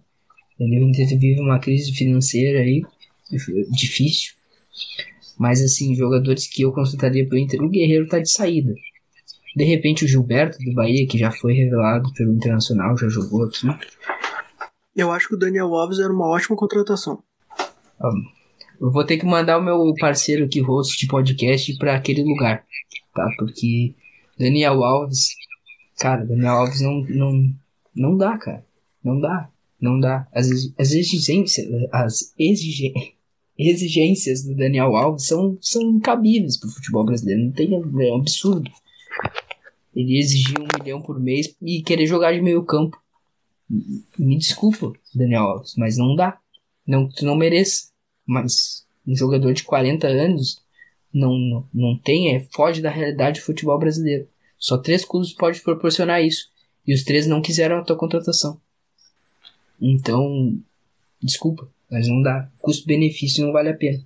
O 0.59 0.65
Inter 0.65 1.07
vive 1.17 1.39
uma 1.39 1.59
crise 1.59 1.93
financeira 1.93 2.59
aí 2.59 2.83
difícil. 3.69 4.33
Mas 5.37 5.61
assim, 5.61 5.95
jogadores 5.95 6.47
que 6.47 6.63
eu 6.63 6.73
consultaria 6.73 7.25
pro 7.25 7.37
Inter, 7.37 7.61
o 7.61 7.69
Guerreiro 7.69 8.07
tá 8.07 8.19
de 8.19 8.29
saída. 8.29 8.73
De 9.55 9.63
repente 9.63 10.03
o 10.03 10.07
Gilberto 10.07 10.57
do 10.59 10.73
Bahia, 10.73 11.07
que 11.07 11.17
já 11.17 11.31
foi 11.31 11.53
revelado 11.53 12.11
pelo 12.13 12.33
Internacional, 12.33 12.97
já 12.97 13.07
jogou 13.07 13.45
aqui. 13.45 13.67
Eu 14.95 15.11
acho 15.11 15.29
que 15.29 15.35
o 15.35 15.39
Daniel 15.39 15.73
Alves 15.73 15.99
era 15.99 16.11
uma 16.11 16.27
ótima 16.27 16.57
contratação. 16.57 17.23
eu 18.81 18.91
vou 18.91 19.05
ter 19.05 19.17
que 19.17 19.25
mandar 19.25 19.57
o 19.57 19.63
meu 19.63 19.93
parceiro 19.99 20.45
aqui, 20.45 20.59
host 20.59 20.97
de 20.97 21.07
podcast, 21.07 21.77
para 21.77 21.95
aquele 21.95 22.23
lugar, 22.23 22.65
tá? 23.15 23.29
Porque 23.37 23.95
Daniel 24.37 24.83
Alves, 24.83 25.29
cara, 25.99 26.25
Daniel 26.25 26.53
Alves 26.53 26.81
não, 26.81 27.01
não, 27.01 27.53
não 27.95 28.17
dá, 28.17 28.37
cara. 28.37 28.65
Não 29.03 29.19
dá. 29.19 29.49
Não 29.79 29.99
dá. 29.99 30.27
As, 30.33 30.47
as 30.77 30.91
exigências, 30.91 31.67
as 31.91 32.33
exigências 32.37 33.19
exigências 33.59 34.43
do 34.43 34.55
Daniel 34.55 34.95
Alves 34.95 35.27
são, 35.27 35.57
são 35.61 35.81
incabíveis 35.81 36.57
pro 36.57 36.69
futebol 36.69 37.05
brasileiro. 37.05 37.43
Não 37.43 37.51
tem, 37.51 37.73
é 37.73 38.13
um 38.13 38.15
absurdo. 38.15 38.71
Ele 39.93 40.17
exigir 40.17 40.57
um 40.57 40.67
milhão 40.81 41.01
por 41.01 41.19
mês 41.19 41.53
e 41.61 41.81
querer 41.81 42.05
jogar 42.05 42.31
de 42.31 42.41
meio 42.41 42.63
campo. 42.63 42.97
Me 44.17 44.37
desculpa, 44.37 44.93
Daniel 45.13 45.43
Alves, 45.43 45.75
mas 45.75 45.97
não 45.97 46.15
dá. 46.15 46.39
Não, 46.87 47.07
tu 47.07 47.25
não 47.25 47.35
merece. 47.35 47.89
Mas 48.25 48.85
um 49.05 49.15
jogador 49.15 49.53
de 49.53 49.63
40 49.63 50.07
anos 50.07 50.61
não, 51.13 51.37
não, 51.37 51.67
não 51.73 51.97
tem, 51.97 52.35
é, 52.35 52.47
foge 52.51 52.81
da 52.81 52.89
realidade 52.89 53.41
do 53.41 53.43
futebol 53.43 53.77
brasileiro. 53.77 54.27
Só 54.57 54.77
três 54.77 55.03
clubes 55.03 55.33
podem 55.33 55.61
proporcionar 55.61 56.23
isso. 56.23 56.49
E 56.87 56.93
os 56.93 57.03
três 57.03 57.27
não 57.27 57.41
quiseram 57.41 57.77
a 57.77 57.83
tua 57.83 57.97
contratação. 57.97 58.59
Então, 59.81 60.57
desculpa. 61.21 61.69
Mas 61.89 62.07
não 62.07 62.21
dá. 62.21 62.49
Custo-benefício 62.59 63.45
não 63.45 63.51
vale 63.51 63.69
a 63.69 63.75
pena. 63.75 64.03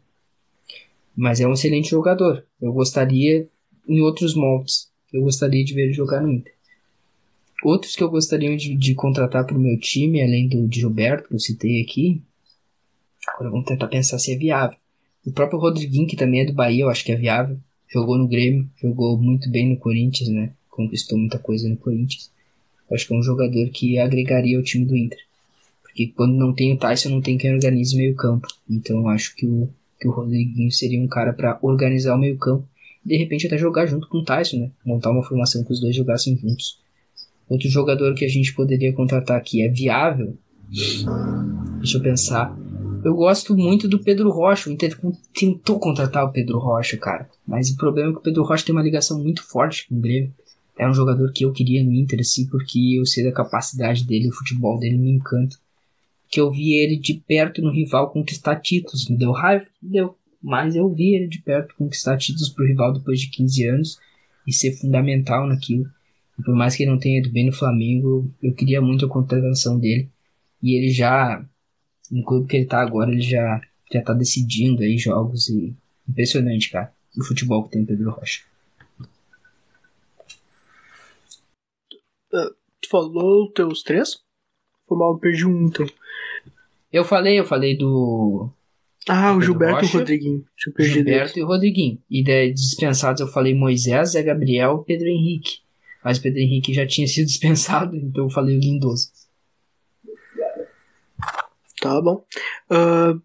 Mas 1.16 1.40
é 1.40 1.48
um 1.48 1.54
excelente 1.54 1.90
jogador. 1.90 2.45
Eu 2.62 2.72
gostaria 2.72 3.48
em 3.88 4.02
outros 4.02 4.36
moldes. 4.36 4.90
Eu 5.12 5.22
gostaria 5.22 5.64
de 5.64 5.74
ver 5.74 5.84
ele 5.84 5.94
jogar 5.94 6.22
no 6.22 6.32
Inter. 6.32 6.54
Outros 7.64 7.95
que 7.95 8.04
eu 8.04 8.10
gostaria 8.10 8.56
de, 8.58 8.76
de 8.76 8.95
contratar 8.95 9.45
para 9.45 9.58
o 9.58 9.60
meu 9.60 9.80
time, 9.80 10.22
além 10.22 10.48
do 10.48 10.68
Gilberto, 10.74 11.30
que 11.30 11.36
eu 11.36 11.40
citei 11.40 11.82
aqui. 11.82 12.22
Agora 13.28 13.52
vamos 13.52 13.66
tentar 13.66 13.88
pensar 13.88 14.20
se 14.20 14.34
é 14.34 14.38
viável. 14.38 14.78
O 15.26 15.32
próprio 15.32 15.60
Rodriguinho, 15.60 16.08
que 16.08 16.18
também 16.18 16.41
é 16.41 16.45
do 16.45 16.54
Bahia, 16.54 16.84
eu 16.84 16.90
acho 16.90 17.06
que 17.06 17.12
é 17.12 17.16
viável. 17.16 17.58
Jogou 17.88 18.18
no 18.18 18.28
Grêmio, 18.28 18.70
jogou 18.82 19.18
muito 19.18 19.50
bem 19.50 19.70
no 19.70 19.78
Corinthians, 19.78 20.30
né? 20.30 20.52
Conquistou 20.70 21.18
muita 21.18 21.40
coisa 21.40 21.70
no 21.70 21.78
Corinthians. 21.78 22.32
Eu 22.90 22.95
acho 22.95 23.08
que 23.08 23.14
é 23.14 23.18
um 23.18 23.24
jogador 23.24 23.70
que 23.70 23.98
agregaria 23.98 24.58
ao 24.58 24.64
time 24.64 24.84
do 24.84 24.98
Inter. 24.98 25.20
Porque 25.94 26.07
quando 26.07 26.34
não 26.34 26.52
tem 26.52 26.74
o 26.74 26.78
Tyson, 26.78 27.10
não 27.10 27.22
tem 27.22 27.38
quem 27.38 27.53
organize 27.53 27.94
o 27.94 27.98
meio 27.98 28.15
campo. 28.15 28.48
Então 28.68 29.07
acho 29.07 29.36
que 29.36 29.45
o, 29.45 29.70
que 29.99 30.07
o 30.07 30.11
Rodriguinho 30.11 30.72
seria 30.72 30.99
um 30.99 31.07
cara 31.07 31.32
para 31.32 31.60
organizar 31.61 32.15
o 32.15 32.20
meio 32.20 32.36
campo. 32.36 32.68
E 33.06 33.10
de 33.10 33.18
repente 33.18 33.45
até 33.45 33.60
jogar 33.60 33.86
junto 33.86 34.10
com 34.10 34.18
o 34.18 34.24
Tyson, 34.24 34.57
né? 34.57 34.72
Montar 34.84 35.11
uma 35.11 35.22
formação 35.22 35.64
que 35.64 35.72
os 35.72 35.80
dois 35.80 35.95
jogassem 35.95 36.36
juntos. 36.36 36.80
Outro 37.48 37.70
jogador 37.70 38.15
que 38.15 38.26
a 38.26 38.28
gente 38.28 38.56
poderia 38.56 38.91
contratar 38.91 39.38
aqui 39.38 39.61
é 39.61 39.70
viável. 39.70 40.36
Deixa 41.78 41.98
eu 41.98 42.02
pensar. 42.02 42.57
Eu 43.06 43.14
gosto 43.14 43.56
muito 43.56 43.88
do 43.88 43.99
Pedro 43.99 44.32
Rocha. 44.32 44.72
O 44.72 44.74
Inter 44.74 44.98
tentou 45.32 45.78
contratar 45.78 46.26
o 46.26 46.32
Pedro 46.32 46.57
Rocha, 46.57 46.98
cara. 46.98 47.30
Mas 47.45 47.70
o 47.70 47.76
problema 47.76 48.10
é 48.10 48.14
que 48.14 48.20
o 48.20 48.24
Pedro 48.24 48.44
Rocha 48.44 48.65
tem 48.65 48.74
uma 48.74 48.82
ligação 48.82 49.22
muito 49.22 49.44
forte 49.44 49.88
com 49.88 49.95
o 49.95 50.02
Grêmio. 50.02 50.34
É 50.76 50.90
um 50.90 50.94
jogador 50.94 51.32
que 51.32 51.45
eu 51.45 51.52
queria 51.52 51.84
no 51.84 51.94
Inter, 51.94 52.22
assim, 52.22 52.48
porque 52.48 52.98
eu 52.98 53.06
sei 53.06 53.24
da 53.24 53.32
capacidade 53.32 54.07
dele, 54.07 54.30
o 54.30 54.34
futebol 54.34 54.80
dele 54.80 54.98
me 54.98 55.11
encanta 55.11 55.56
que 56.34 56.39
eu 56.39 56.49
vi 56.49 56.73
ele 56.73 56.97
de 56.97 57.14
perto 57.14 57.61
no 57.61 57.69
rival 57.69 58.10
conquistar 58.10 58.55
títulos. 58.55 59.07
Me 59.07 59.15
deu 59.15 59.31
raiva? 59.31 59.68
Deu. 59.80 60.18
Mas 60.41 60.76
eu 60.76 60.91
vi 60.91 61.14
ele 61.14 61.27
de 61.27 61.39
perto 61.39 61.76
conquistar 61.76 62.18
títulos 62.18 62.49
pro 62.49 62.65
rival 62.65 62.91
depois 62.91 63.22
de 63.22 63.30
15 63.30 63.68
anos 63.68 63.99
e 64.47 64.51
ser 64.51 64.72
fundamental 64.72 65.45
naquilo. 65.45 65.85
E 66.39 66.41
por 66.41 66.55
mais 66.55 66.76
que 66.76 66.81
ele 66.81 66.89
não 66.89 66.97
tenha 66.97 67.19
ido 67.19 67.30
bem 67.30 67.45
no 67.45 67.53
Flamengo, 67.53 68.34
eu 68.41 68.51
queria 68.51 68.81
muito 68.81 69.05
a 69.05 69.10
contratação 69.10 69.77
dele. 69.77 70.10
E 70.60 70.76
ele 70.76 70.89
já, 70.89 71.45
no 72.10 72.23
clube 72.23 72.47
que 72.47 72.57
ele 72.57 72.65
tá 72.65 72.81
agora, 72.81 73.11
ele 73.11 73.22
já, 73.22 73.61
já 73.91 74.01
tá 74.01 74.11
decidindo 74.11 74.81
aí 74.81 74.97
jogos 74.97 75.49
e 75.49 75.76
impressionante, 76.10 76.72
cara, 76.72 76.91
o 77.15 77.23
futebol 77.23 77.64
que 77.65 77.73
tem 77.73 77.84
o 77.84 77.85
Pedro 77.85 78.10
Rocha. 78.10 78.41
Uh, 82.34 82.55
tu 82.81 82.89
falou 82.89 83.51
teus 83.51 83.84
três? 83.84 84.23
Foi 84.88 84.97
mal, 84.97 85.15
perdi 85.19 85.45
um 85.45 85.68
então. 85.68 85.85
Eu 86.94 87.03
falei, 87.03 87.40
eu 87.40 87.44
falei 87.44 87.76
do. 87.76 88.52
Ah, 89.10 89.36
o 89.36 89.41
Gilberto 89.41 89.82
Rocha, 89.82 89.88
e 89.88 89.95
o 89.95 89.99
Rodriguinho. 89.99 90.45
Gilberto 90.80 91.40
e 91.40 91.44
o 91.44 91.48
Rodriguinho. 91.48 92.02
E 92.07 92.24
de 92.24 92.53
dispensados 92.53 93.20
eu 93.20 93.28
falei 93.28 93.56
Moisés, 93.56 94.11
Zé 94.11 94.22
Gabriel 94.22 94.82
e 94.84 94.86
Pedro 94.86 95.07
Henrique. 95.07 95.64
Mas 96.03 96.20
Pedro 96.20 96.40
Henrique 96.40 96.72
já 96.72 96.86
tinha 96.86 97.07
sido 97.07 97.26
dispensado, 97.28 97.95
então 97.95 98.26
eu 98.26 98.30
falei 98.30 98.56
o 98.56 98.60
Lindoso. 98.60 99.11
Tá 101.82 101.99
bom. 101.99 102.24
Uh, 102.70 103.20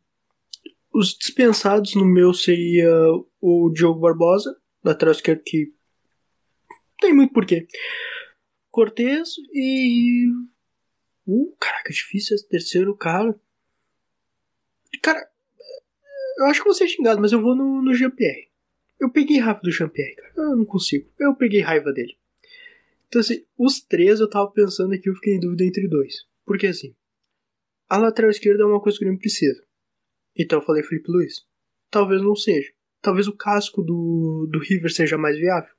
os 0.93 1.15
dispensados 1.17 1.95
no 1.95 2.07
meu 2.07 2.33
seria 2.33 2.91
o 3.41 3.71
Diogo 3.71 4.01
Barbosa, 4.01 4.57
lateral 4.83 5.13
esquerdo 5.13 5.43
que 5.45 5.73
tem 7.01 7.13
muito 7.13 7.35
porquê. 7.35 7.69
Cortez 8.71 9.35
e. 9.53 10.27
Uh, 11.27 11.55
caraca, 11.61 11.93
difícil 11.93 12.35
esse 12.35 12.49
terceiro 12.49 12.97
cara. 12.97 13.39
Cara, 15.03 15.29
eu 16.39 16.47
acho 16.47 16.61
que 16.61 16.67
vou 16.67 16.75
ser 16.75 16.89
xingado, 16.89 17.21
mas 17.21 17.33
eu 17.33 17.41
vou 17.41 17.55
no, 17.55 17.83
no 17.83 17.95
GPR. 17.95 18.49
Eu 19.01 19.11
peguei 19.11 19.39
raiva 19.39 19.61
do 19.61 19.71
Jean-Pierre, 19.71 20.17
cara. 20.17 20.33
Eu 20.37 20.57
não 20.57 20.65
consigo. 20.65 21.09
Eu 21.19 21.35
peguei 21.35 21.61
raiva 21.61 21.93
dele. 21.93 22.17
Então, 23.07 23.21
assim, 23.21 23.45
os 23.57 23.81
três 23.81 24.21
eu 24.21 24.29
tava 24.29 24.51
pensando 24.51 24.93
aqui, 24.93 25.09
eu 25.09 25.15
fiquei 25.15 25.35
em 25.35 25.41
dúvida 25.41 25.65
entre 25.65 25.89
dois. 25.89 26.27
Porque, 26.45 26.67
assim, 26.67 26.95
a 27.89 27.97
lateral 27.97 28.31
esquerda 28.31 28.63
é 28.63 28.67
uma 28.67 28.81
coisa 28.81 28.99
que 28.99 29.05
o 29.05 29.07
Grêmio 29.07 29.21
precisa. 29.21 29.63
Então 30.37 30.59
eu 30.59 30.65
falei 30.65 30.83
Felipe 30.83 31.11
Luiz. 31.11 31.47
Talvez 31.91 32.23
não 32.23 32.37
seja. 32.37 32.71
Talvez 33.01 33.27
o 33.27 33.37
casco 33.37 33.83
do, 33.83 34.47
do 34.51 34.59
River 34.59 34.93
seja 34.93 35.17
mais 35.17 35.39
viável. 35.39 35.71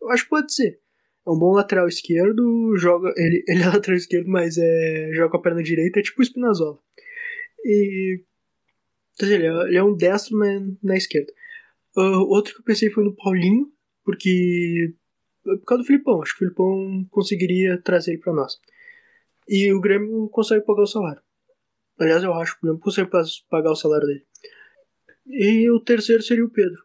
Eu 0.00 0.10
acho 0.10 0.24
que 0.24 0.30
pode 0.30 0.54
ser. 0.54 0.80
É 1.26 1.30
um 1.30 1.38
bom 1.38 1.52
lateral 1.52 1.88
esquerdo, 1.88 2.76
joga. 2.76 3.12
Ele, 3.16 3.44
ele 3.48 3.62
é 3.62 3.66
lateral 3.66 3.96
esquerdo, 3.96 4.28
mas 4.28 4.56
é, 4.58 5.10
joga 5.12 5.30
com 5.30 5.36
a 5.38 5.42
perna 5.42 5.62
direita, 5.62 5.98
é 5.98 6.02
tipo 6.02 6.20
o 6.20 6.24
Spinazzola. 6.24 6.78
E. 7.64 8.24
Ele, 9.20 9.46
é, 9.46 9.68
ele 9.68 9.76
é 9.76 9.82
um 9.82 9.94
destro 9.94 10.36
na, 10.36 10.46
na 10.82 10.96
esquerda. 10.96 11.32
Uh, 11.96 12.26
outro 12.28 12.54
que 12.54 12.60
eu 12.60 12.64
pensei 12.64 12.90
foi 12.90 13.04
no 13.04 13.14
Paulinho, 13.14 13.70
porque. 14.04 14.94
Por 15.42 15.64
causa 15.64 15.82
do 15.82 15.86
Filipão, 15.86 16.22
acho 16.22 16.32
que 16.32 16.36
o 16.36 16.46
Filipão 16.46 17.06
conseguiria 17.10 17.80
trazer 17.82 18.12
ele 18.12 18.20
pra 18.20 18.32
nós. 18.32 18.60
E 19.48 19.72
o 19.72 19.80
Grêmio 19.80 20.28
consegue 20.28 20.64
pagar 20.64 20.82
o 20.82 20.86
salário. 20.86 21.20
Aliás, 21.98 22.22
eu 22.22 22.32
acho 22.34 22.52
que 22.52 22.58
o 22.58 22.62
Grêmio 22.62 22.80
consegue 22.80 23.10
pagar 23.50 23.72
o 23.72 23.76
salário 23.76 24.06
dele. 24.06 24.24
E 25.26 25.68
o 25.70 25.80
terceiro 25.80 26.22
seria 26.22 26.44
o 26.44 26.50
Pedro. 26.50 26.80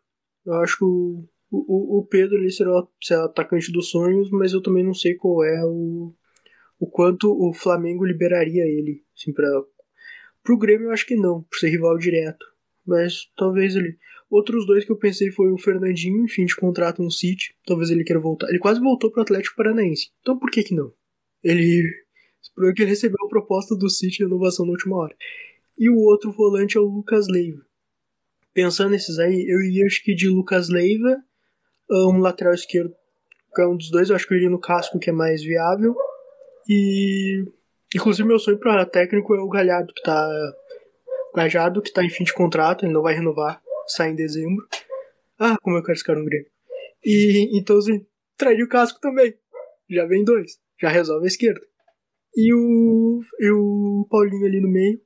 Eu 0.45 0.53
acho 0.55 0.77
que 0.77 0.83
o, 0.83 1.27
o, 1.51 1.99
o 1.99 2.05
Pedro 2.05 2.37
ali 2.37 2.51
será 2.51 2.85
será 3.01 3.25
atacante 3.25 3.71
dos 3.71 3.89
sonhos, 3.89 4.29
mas 4.31 4.53
eu 4.53 4.61
também 4.61 4.83
não 4.83 4.93
sei 4.93 5.15
qual 5.15 5.43
é 5.43 5.63
o, 5.65 6.13
o 6.79 6.87
quanto 6.87 7.31
o 7.31 7.53
Flamengo 7.53 8.05
liberaria 8.05 8.63
ele. 8.63 9.03
Assim, 9.15 9.33
pra, 9.33 9.47
pro 10.47 10.57
Grêmio 10.57 10.85
eu 10.87 10.91
acho 10.91 11.05
que 11.05 11.17
não, 11.17 11.43
por 11.43 11.59
ser 11.59 11.69
rival 11.69 11.97
direto. 11.97 12.45
Mas 12.85 13.29
talvez 13.35 13.75
ele. 13.75 13.97
Outros 14.29 14.65
dois 14.65 14.85
que 14.85 14.91
eu 14.91 14.97
pensei 14.97 15.29
foi 15.29 15.51
o 15.51 15.57
Fernandinho, 15.57 16.23
enfim, 16.23 16.45
de 16.45 16.55
contrato 16.55 17.03
no 17.03 17.11
City. 17.11 17.53
Talvez 17.65 17.89
ele 17.89 18.05
queira 18.05 18.21
voltar. 18.21 18.47
Ele 18.47 18.59
quase 18.59 18.79
voltou 18.79 19.11
pro 19.11 19.21
Atlético 19.21 19.57
Paranaense. 19.57 20.09
Então 20.21 20.39
por 20.39 20.49
que 20.49 20.63
que 20.63 20.73
não? 20.73 20.93
Ele. 21.43 21.83
Porque 22.55 22.83
ele 22.83 22.91
recebeu 22.91 23.17
a 23.25 23.29
proposta 23.29 23.75
do 23.75 23.89
City 23.89 24.17
de 24.17 24.23
renovação 24.23 24.65
na 24.65 24.71
última 24.71 24.95
hora. 24.95 25.15
E 25.77 25.89
o 25.89 25.97
outro 25.97 26.31
volante 26.31 26.77
é 26.77 26.79
o 26.79 26.85
Lucas 26.85 27.27
Leiva. 27.27 27.61
Pensando 28.53 28.91
nesses 28.91 29.19
aí, 29.19 29.45
eu 29.47 29.61
iria 29.61 29.85
acho 29.85 30.01
que 30.01 30.15
de 30.15 30.29
Lucas 30.29 30.69
Leiva, 30.69 31.21
um 31.91 32.19
lateral 32.19 32.53
esquerdo, 32.53 32.95
que 33.53 33.61
é 33.61 33.67
um 33.67 33.77
dos 33.77 33.91
dois, 33.91 34.09
eu 34.09 34.15
acho 34.15 34.27
que 34.27 34.33
eu 34.33 34.37
iria 34.37 34.49
no 34.49 34.59
casco, 34.59 34.97
que 34.97 35.09
é 35.09 35.13
mais 35.13 35.43
viável. 35.43 35.93
E. 36.69 37.45
Inclusive, 37.95 38.27
meu 38.27 38.39
sonho 38.39 38.59
para 38.59 38.85
técnico 38.85 39.33
é 39.35 39.39
o 39.39 39.49
Galhardo, 39.49 39.93
que 39.93 40.01
tá. 40.01 40.29
Galhardo, 41.35 41.81
que 41.81 41.93
tá 41.93 42.03
em 42.03 42.09
fim 42.09 42.23
de 42.23 42.33
contrato, 42.33 42.85
ele 42.85 42.93
não 42.93 43.01
vai 43.01 43.13
renovar, 43.13 43.61
sai 43.87 44.09
em 44.09 44.15
dezembro. 44.15 44.67
Ah, 45.39 45.55
como 45.61 45.77
eu 45.77 45.83
quero 45.83 45.93
esse 45.93 46.03
cara 46.03 46.19
no 46.19 46.25
Grêmio. 46.25 46.49
E 47.05 47.57
então, 47.57 47.77
assim, 47.77 48.05
traria 48.35 48.65
o 48.65 48.69
casco 48.69 48.99
também. 48.99 49.33
Já 49.89 50.05
vem 50.05 50.23
dois. 50.23 50.59
Já 50.81 50.89
resolve 50.89 51.25
a 51.25 51.27
esquerda. 51.27 51.61
E 52.35 52.53
o, 52.53 53.21
e 53.39 53.51
o 53.51 54.07
Paulinho 54.09 54.45
ali 54.45 54.59
no 54.59 54.69
meio. 54.69 54.99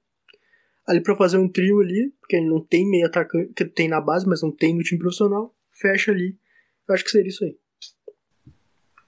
Ali 0.88 1.02
pra 1.02 1.16
fazer 1.16 1.38
um 1.38 1.48
trio 1.48 1.80
ali, 1.80 2.14
porque 2.20 2.36
ele 2.36 2.50
não 2.50 2.60
tem 2.60 2.90
meio 2.90 3.06
atacante, 3.06 3.54
que 3.54 3.66
tem 3.66 3.88
na 3.88 4.02
base, 4.02 4.28
mas 4.28 4.42
não 4.42 4.52
tem 4.52 4.76
no 4.76 4.84
time 4.84 5.00
profissional. 5.00 5.56
Fecha 5.72 6.12
ali. 6.12 6.38
Eu 6.88 6.96
acho 6.96 7.04
que 7.04 7.12
seria 7.12 7.30
isso 7.30 7.44
aí. 7.44 7.58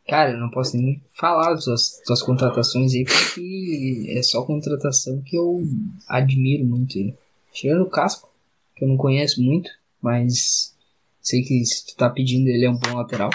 Cara, 0.08 0.32
eu 0.32 0.40
não 0.40 0.50
posso 0.50 0.76
nem 0.76 1.02
falar 1.14 1.54
das 1.54 1.64
suas, 1.64 2.02
suas 2.06 2.22
contratações 2.22 2.94
aí, 2.94 3.06
porque 3.06 4.06
é 4.10 4.22
só 4.22 4.44
contratação 4.44 5.22
que 5.22 5.38
eu 5.38 5.66
admiro 6.08 6.66
muito 6.66 6.98
ele. 6.98 7.18
Tirando 7.54 7.84
o 7.84 7.90
casco, 7.90 8.30
que 8.76 8.84
eu 8.84 8.90
não 8.90 8.98
conheço 8.98 9.42
muito, 9.42 9.70
mas 10.02 10.76
sei 11.22 11.42
que 11.42 11.66
se 11.66 11.86
tu 11.86 11.96
tá 11.96 12.10
pedindo 12.10 12.50
ele 12.50 12.66
é 12.66 12.70
um 12.70 12.78
bom 12.78 12.96
lateral. 12.98 13.30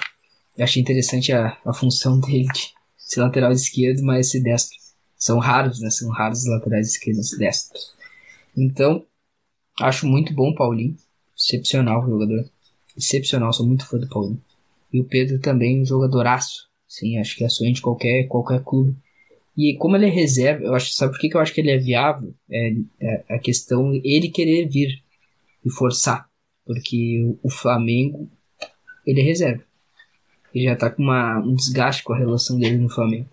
Eu 0.57 0.65
achei 0.65 0.83
interessante 0.83 1.33
a, 1.33 1.57
a 1.65 1.73
função 1.73 2.21
dele 2.21 2.47
de 2.53 2.75
ser 2.99 3.21
lateral 3.21 3.53
esquerdo, 3.53 4.03
mas 4.03 4.31
ser 4.31 4.41
destro. 4.41 4.77
São 5.17 5.39
raros, 5.39 5.81
né? 5.81 5.91
São 5.91 6.11
raros 6.11 6.41
os 6.41 6.49
laterais 6.49 6.89
esquerdos 6.89 7.31
destros. 7.39 7.95
Então, 8.57 9.05
acho 9.81 10.07
muito 10.07 10.35
bom 10.35 10.51
o 10.51 10.55
Paulinho. 10.55 10.97
Excepcional 11.37 12.05
o 12.05 12.11
jogador. 12.11 12.49
Excepcional, 12.97 13.53
sou 13.53 13.67
muito 13.67 13.87
fã 13.87 13.99
do 13.99 14.09
Paulinho. 14.09 14.43
E 14.93 15.01
o 15.01 15.05
Pedro 15.05 15.39
também, 15.39 15.81
um 15.81 15.85
jogadoraço. 15.85 16.69
Sim, 16.87 17.19
acho 17.19 17.37
que 17.37 17.45
é 17.45 17.49
sonho 17.49 17.73
de 17.73 17.83
qualquer, 17.83 18.27
qualquer 18.27 18.63
clube. 18.63 18.97
E 19.57 19.77
como 19.77 19.97
ele 19.97 20.07
é 20.07 20.11
reserva, 20.11 20.65
eu 20.65 20.75
acho, 20.75 20.93
sabe 20.93 21.13
por 21.13 21.21
que, 21.21 21.29
que 21.29 21.37
eu 21.37 21.41
acho 21.41 21.53
que 21.53 21.61
ele 21.61 21.71
é 21.71 21.79
viável? 21.79 22.33
É, 22.51 22.73
é 23.01 23.35
a 23.35 23.39
questão 23.39 23.93
ele 24.05 24.29
querer 24.29 24.69
vir 24.69 25.03
e 25.65 25.71
forçar. 25.71 26.29
Porque 26.65 27.23
o, 27.25 27.49
o 27.49 27.51
Flamengo, 27.51 28.31
ele 29.07 29.21
é 29.21 29.25
reserva. 29.25 29.63
Ele 30.55 30.65
já 30.65 30.77
tá 30.77 30.91
com 30.91 31.03
uma, 31.03 31.39
um 31.41 31.55
desgaste 31.55 32.03
com 32.03 32.13
a 32.13 32.19
relação 32.19 32.59
dele 32.59 32.79
no 32.79 32.89
Flamengo. 32.89 33.29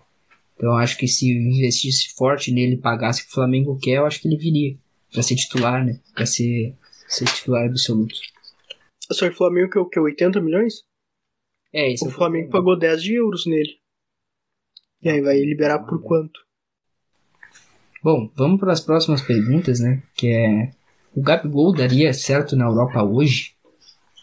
Então 0.56 0.70
eu 0.70 0.76
acho 0.76 0.96
que 0.98 1.06
se 1.06 1.30
investisse 1.30 2.14
forte 2.14 2.50
nele 2.50 2.76
pagasse 2.76 3.22
o 3.22 3.24
que 3.24 3.30
o 3.30 3.34
Flamengo 3.34 3.78
quer, 3.78 3.98
eu 3.98 4.06
acho 4.06 4.20
que 4.20 4.28
ele 4.28 4.36
viria 4.36 4.76
para 5.12 5.22
ser 5.22 5.36
titular, 5.36 5.84
né? 5.84 6.00
Pra 6.14 6.26
ser, 6.26 6.74
ser 7.08 7.26
titular 7.26 7.66
absoluto. 7.66 8.14
Só 9.12 9.28
que 9.28 9.34
o 9.34 9.36
Flamengo 9.36 9.70
que 9.70 9.78
é 9.78 9.80
o 9.80 9.86
que? 9.86 10.00
80 10.00 10.40
milhões? 10.40 10.84
É, 11.76 11.92
isso 11.92 12.08
O 12.08 12.10
Flamengo 12.10 12.50
pagou 12.50 12.74
10 12.74 13.02
de 13.02 13.12
euros 13.16 13.44
nele. 13.44 13.78
E 15.02 15.10
aí 15.10 15.20
vai 15.20 15.38
liberar 15.40 15.80
por 15.80 16.02
quanto? 16.02 16.40
Bom, 18.02 18.32
vamos 18.34 18.58
para 18.58 18.72
as 18.72 18.80
próximas 18.80 19.20
perguntas, 19.20 19.78
né? 19.78 20.02
Que 20.14 20.28
é: 20.28 20.70
o 21.14 21.20
Gabigol 21.20 21.74
daria 21.74 22.14
certo 22.14 22.56
na 22.56 22.64
Europa 22.64 23.04
hoje? 23.04 23.54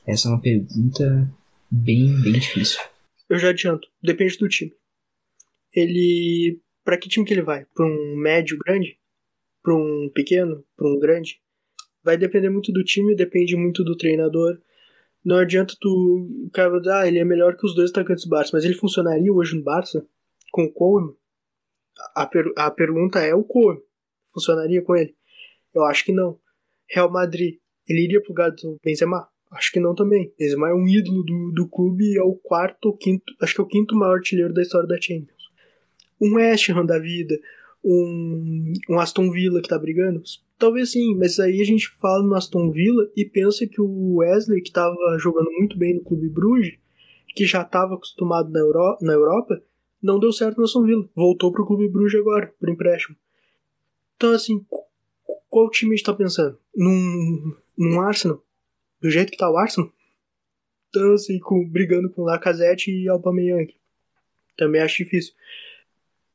Essa 0.08 0.28
é 0.28 0.32
uma 0.32 0.42
pergunta 0.42 1.32
bem, 1.70 2.20
bem 2.24 2.34
difícil. 2.34 2.82
Eu 3.30 3.38
já 3.38 3.50
adianto, 3.50 3.88
depende 4.02 4.36
do 4.40 4.50
time. 4.50 4.74
Ele. 5.72 6.60
Pra 6.84 6.98
que 6.98 7.08
time 7.08 7.24
que 7.24 7.36
ele 7.36 7.44
vai? 7.44 7.66
Pra 7.66 7.86
um 7.86 8.16
médio 8.18 8.58
grande? 8.58 8.98
Pra 9.62 9.76
um 9.76 10.10
pequeno? 10.12 10.66
Pra 10.76 10.88
um 10.88 11.00
grande? 11.00 11.40
Vai 12.04 12.18
depender 12.18 12.50
muito 12.50 12.72
do 12.72 12.84
time, 12.84 13.16
depende 13.16 13.56
muito 13.56 13.84
do 13.84 13.96
treinador. 13.96 14.60
Não 15.24 15.38
adianta 15.38 15.76
tu. 15.80 16.28
O 16.46 16.50
cara 16.52 16.82
ah, 17.00 17.08
ele 17.08 17.20
é 17.20 17.26
melhor 17.26 17.56
que 17.56 17.66
os 17.66 17.74
dois 17.74 17.92
atacantes 17.92 18.26
do 18.26 18.30
Barça, 18.30 18.52
mas 18.54 18.66
ele 18.66 18.74
funcionaria 18.74 19.32
hoje 19.32 19.56
no 19.56 19.64
Barça? 19.64 20.06
Com 20.52 20.66
o 20.66 20.72
Coleman? 20.72 21.16
A, 22.16 22.26
per, 22.26 22.52
a 22.58 22.70
pergunta 22.70 23.20
é 23.20 23.34
o 23.34 23.44
Coleman. 23.44 23.82
Funcionaria 24.34 24.82
com 24.82 24.96
ele? 24.96 25.16
Eu 25.74 25.84
acho 25.86 26.04
que 26.04 26.12
não. 26.12 26.40
Real 26.90 27.10
Madrid, 27.10 27.58
ele 27.88 28.04
iria 28.04 28.22
pro 28.22 28.30
lugar 28.30 28.52
do 28.52 28.78
Benzema? 28.84 29.28
Acho 29.52 29.72
que 29.72 29.80
não 29.80 29.96
também. 29.96 30.34
Benzema 30.38 30.70
é 30.70 30.74
um 30.74 30.88
ídolo 30.88 31.24
do, 31.24 31.52
do 31.52 31.68
clube 31.68 32.04
e 32.04 32.18
é 32.18 32.24
o 32.24 32.36
quarto 32.36 32.88
ou 32.88 32.98
quinto, 32.98 33.34
acho 33.42 33.56
que 33.56 33.62
é 33.62 33.64
o 33.64 33.68
quinto 33.68 33.96
maior 33.96 34.16
artilheiro 34.16 34.54
da 34.54 34.62
história 34.62 34.88
da 34.88 35.00
Champions. 35.00 35.44
Um 36.20 36.36
West 36.36 36.70
Ham 36.70 36.86
da 36.86 37.00
vida, 37.00 37.36
um, 37.84 38.74
um 38.90 39.00
Aston 39.00 39.30
Villa 39.32 39.62
que 39.62 39.68
tá 39.68 39.78
brigando, 39.78 40.22
talvez 40.58 40.92
sim, 40.92 41.16
mas 41.16 41.40
aí 41.40 41.62
a 41.62 41.66
gente 41.66 41.90
fala 42.00 42.24
no 42.24 42.36
Aston 42.36 42.72
Villa 42.72 43.10
e 43.16 43.26
pensa 43.26 43.68
que 43.68 43.82
o 43.82 44.16
Wesley, 44.16 44.62
que 44.62 44.72
tava 44.72 44.96
jogando 45.20 45.52
muito 45.52 45.78
bem 45.78 45.96
no 45.96 46.04
clube 46.04 46.30
Bruges, 46.30 46.76
que 47.36 47.46
já 47.46 47.62
estava 47.62 47.96
acostumado 47.96 48.50
na, 48.50 48.60
Euro 48.60 48.98
na 49.02 49.14
Europa, 49.14 49.62
não 50.02 50.20
deu 50.20 50.32
certo 50.32 50.58
no 50.58 50.66
Aston 50.66 50.84
Villa. 50.84 51.10
Voltou 51.16 51.52
pro 51.52 51.66
clube 51.66 51.90
Bruges 51.90 52.20
agora, 52.20 52.54
por 52.60 52.70
empréstimo. 52.70 53.16
Então, 54.16 54.32
assim, 54.32 54.66
qual 55.50 55.70
time 55.70 55.94
a 55.94 55.96
gente 55.96 56.06
tá 56.06 56.14
pensando? 56.14 56.58
Num, 56.76 57.56
num 57.78 58.00
Arsenal? 58.00 58.42
do 59.04 59.10
jeito 59.10 59.32
que 59.34 59.38
tá 59.38 59.52
o 59.52 59.58
Arsenal, 59.58 59.92
então, 60.90 61.14
assim, 61.14 61.38
com, 61.40 61.68
brigando 61.68 62.10
com 62.10 62.22
Lacazette 62.22 62.90
e 62.90 63.10
Aubameyang. 63.10 63.76
Também 64.56 64.80
acho 64.80 65.04
difícil. 65.04 65.34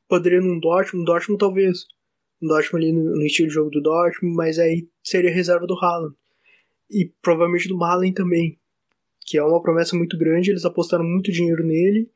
Poderia 0.09 0.41
num 0.41 0.59
Dortmund, 0.59 1.05
Dortmund 1.05 1.39
talvez. 1.39 1.87
Um 2.43 2.49
Dortmund 2.49 2.85
ali 2.85 2.93
no, 2.93 3.17
no, 3.17 3.27
estilo 3.27 3.49
de 3.49 3.55
jogo 3.55 3.71
do 3.71 3.83
Dortmund, 3.83 4.35
mas 4.35 4.59
aí 4.59 4.89
seria 5.03 5.31
reserva 5.31 5.67
do 5.67 5.75
Haaland. 5.75 6.15
E 6.91 7.13
provavelmente 7.21 7.69
do 7.69 7.77
Malen 7.77 8.13
também, 8.13 8.59
que 9.21 9.37
é 9.37 9.43
uma 9.43 9.61
promessa 9.61 9.95
muito 9.95 10.17
grande, 10.17 10.51
eles 10.51 10.65
apostaram 10.65 11.05
muito 11.05 11.31
dinheiro 11.31 11.65
nele. 11.65 12.11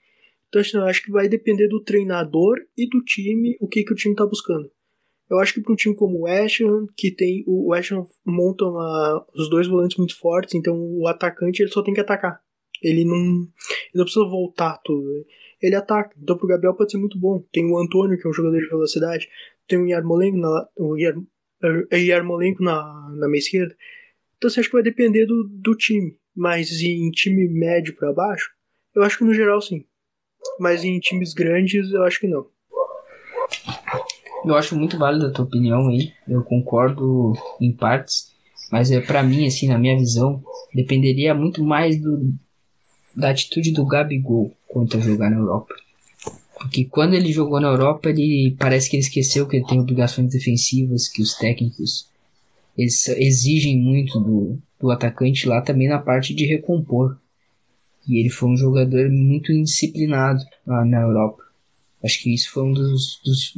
Então 0.49 0.61
assim, 0.61 0.77
eu 0.77 0.85
acho 0.85 1.03
que 1.03 1.11
vai 1.11 1.29
depender 1.29 1.69
do 1.69 1.81
treinador 1.81 2.59
e 2.77 2.89
do 2.89 3.03
time, 3.03 3.57
o 3.61 3.69
que, 3.69 3.85
que 3.85 3.93
o 3.93 3.97
time 3.97 4.15
tá 4.15 4.25
buscando. 4.25 4.71
Eu 5.29 5.39
acho 5.39 5.55
que 5.55 5.61
para 5.61 5.73
um 5.73 5.77
time 5.77 5.95
como 5.95 6.19
o 6.19 6.23
West 6.23 6.61
que 6.95 7.11
tem 7.11 7.43
o 7.47 7.71
West 7.71 7.91
monta 8.25 8.67
uma, 8.67 9.27
os 9.35 9.49
dois 9.49 9.67
volantes 9.67 9.97
muito 9.97 10.19
fortes, 10.19 10.55
então 10.55 10.77
o 10.77 11.07
atacante 11.07 11.63
ele 11.63 11.71
só 11.71 11.83
tem 11.83 11.95
que 11.95 12.01
atacar. 12.01 12.41
Ele 12.83 13.05
não, 13.05 13.17
ele 13.17 13.49
não 13.95 14.05
precisa 14.05 14.27
voltar 14.27 14.79
tudo. 14.85 15.25
Ele 15.63 15.77
ataca. 15.77 16.15
Então 16.21 16.37
pro 16.37 16.49
Gabriel 16.49 16.75
pode 16.75 16.91
ser 16.91 16.99
muito 16.99 17.19
bom. 17.19 17.45
Tem 17.53 17.65
o 17.65 17.79
Antônio, 17.79 18.19
que 18.19 18.27
é 18.27 18.31
um 18.31 18.33
jogador 18.33 18.59
de 18.59 18.69
velocidade. 18.69 19.29
Tem 19.69 19.79
o 19.79 19.87
Yarmolenko 19.87 20.37
na, 20.37 20.69
o 20.77 20.97
Yarmolenko 21.93 22.63
na, 22.63 23.15
na 23.17 23.29
meia 23.29 23.39
esquerda. 23.39 23.75
Então 24.37 24.51
você 24.51 24.61
acha 24.61 24.69
que 24.69 24.75
vai 24.75 24.83
depender 24.83 25.25
do, 25.25 25.49
do 25.49 25.77
time. 25.77 26.17
Mas 26.35 26.83
em 26.83 27.11
time 27.11 27.47
médio 27.49 27.95
para 27.95 28.13
baixo, 28.13 28.51
eu 28.95 29.03
acho 29.03 29.19
que 29.19 29.25
no 29.25 29.35
geral 29.35 29.61
sim. 29.61 29.85
Mas 30.59 30.83
em 30.83 30.99
times 30.99 31.33
grandes, 31.33 31.93
eu 31.93 32.03
acho 32.03 32.19
que 32.19 32.27
não. 32.27 32.47
Eu 34.45 34.57
acho 34.57 34.77
muito 34.77 34.99
válida 34.99 35.29
a 35.29 35.31
tua 35.31 35.45
opinião 35.45 35.89
aí. 35.89 36.13
Eu 36.27 36.43
concordo 36.43 37.33
em 37.61 37.73
partes. 37.73 38.33
Mas 38.73 38.91
é 38.91 39.01
para 39.01 39.23
mim, 39.23 39.47
assim, 39.47 39.69
na 39.69 39.79
minha 39.79 39.97
visão, 39.97 40.43
dependeria 40.75 41.35
muito 41.35 41.63
mais 41.63 42.01
do, 42.01 42.33
da 43.15 43.31
atitude 43.31 43.73
do 43.73 43.87
Gabigol 43.87 44.53
quanto 44.69 44.97
a 44.97 45.01
jogar 45.01 45.31
na 45.31 45.37
Europa. 45.37 45.75
Porque 46.57 46.85
quando 46.85 47.15
ele 47.15 47.33
jogou 47.33 47.61
na 47.61 47.69
Europa, 47.69 48.11
ele 48.11 48.55
parece 48.59 48.89
que 48.89 48.97
ele 48.97 49.03
esqueceu 49.03 49.49
que 49.49 49.57
ele 49.57 49.67
tem 49.67 49.81
obrigações 49.81 50.31
defensivas, 50.31 51.09
que 51.09 51.21
os 51.21 51.35
técnicos 51.35 52.11
eles 52.77 53.07
exigem 53.09 53.79
muito 53.79 54.19
do, 54.19 54.59
do 54.81 54.91
atacante 54.91 55.47
lá 55.47 55.61
também 55.61 55.89
na 55.89 55.99
parte 55.99 56.35
de 56.35 56.47
recompor. 56.47 57.19
E 58.09 58.19
ele 58.19 58.31
foi 58.31 58.49
um 58.49 58.57
jogador 58.57 59.11
muito 59.11 59.53
indisciplinado 59.53 60.43
lá 60.67 60.85
na 60.85 61.03
Europa. 61.03 61.43
Acho 62.03 62.21
que 62.23 62.35
isso 62.35 62.51
foi 62.51 62.65
um 62.65 62.73
dos, 62.73 63.21
dos, 63.25 63.57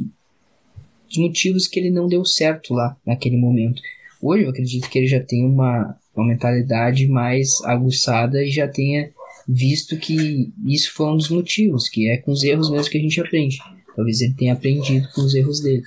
dos 1.07 1.17
motivos 1.17 1.67
que 1.67 1.79
ele 1.79 1.89
não 1.89 2.07
deu 2.07 2.23
certo 2.23 2.73
lá 2.73 2.95
naquele 3.05 3.37
momento. 3.37 3.81
Hoje 4.21 4.43
eu 4.43 4.49
acredito 4.49 4.89
que 4.89 4.99
ele 4.99 5.07
já 5.07 5.19
tem 5.19 5.45
uma, 5.45 5.97
uma 6.15 6.27
mentalidade 6.27 7.07
mais 7.07 7.63
aguçada 7.63 8.43
e 8.43 8.51
já 8.51 8.67
tenha 8.67 9.11
visto 9.47 9.97
que 9.97 10.51
isso 10.65 10.93
foi 10.93 11.07
um 11.07 11.17
dos 11.17 11.29
motivos, 11.29 11.87
que 11.87 12.09
é 12.09 12.17
com 12.17 12.31
os 12.31 12.43
erros 12.43 12.69
mesmo 12.69 12.89
que 12.89 12.97
a 12.97 13.01
gente 13.01 13.21
aprende. 13.21 13.57
Talvez 13.95 14.21
ele 14.21 14.33
tenha 14.33 14.53
aprendido 14.53 15.07
com 15.13 15.21
os 15.21 15.33
erros 15.33 15.61
dele. 15.61 15.83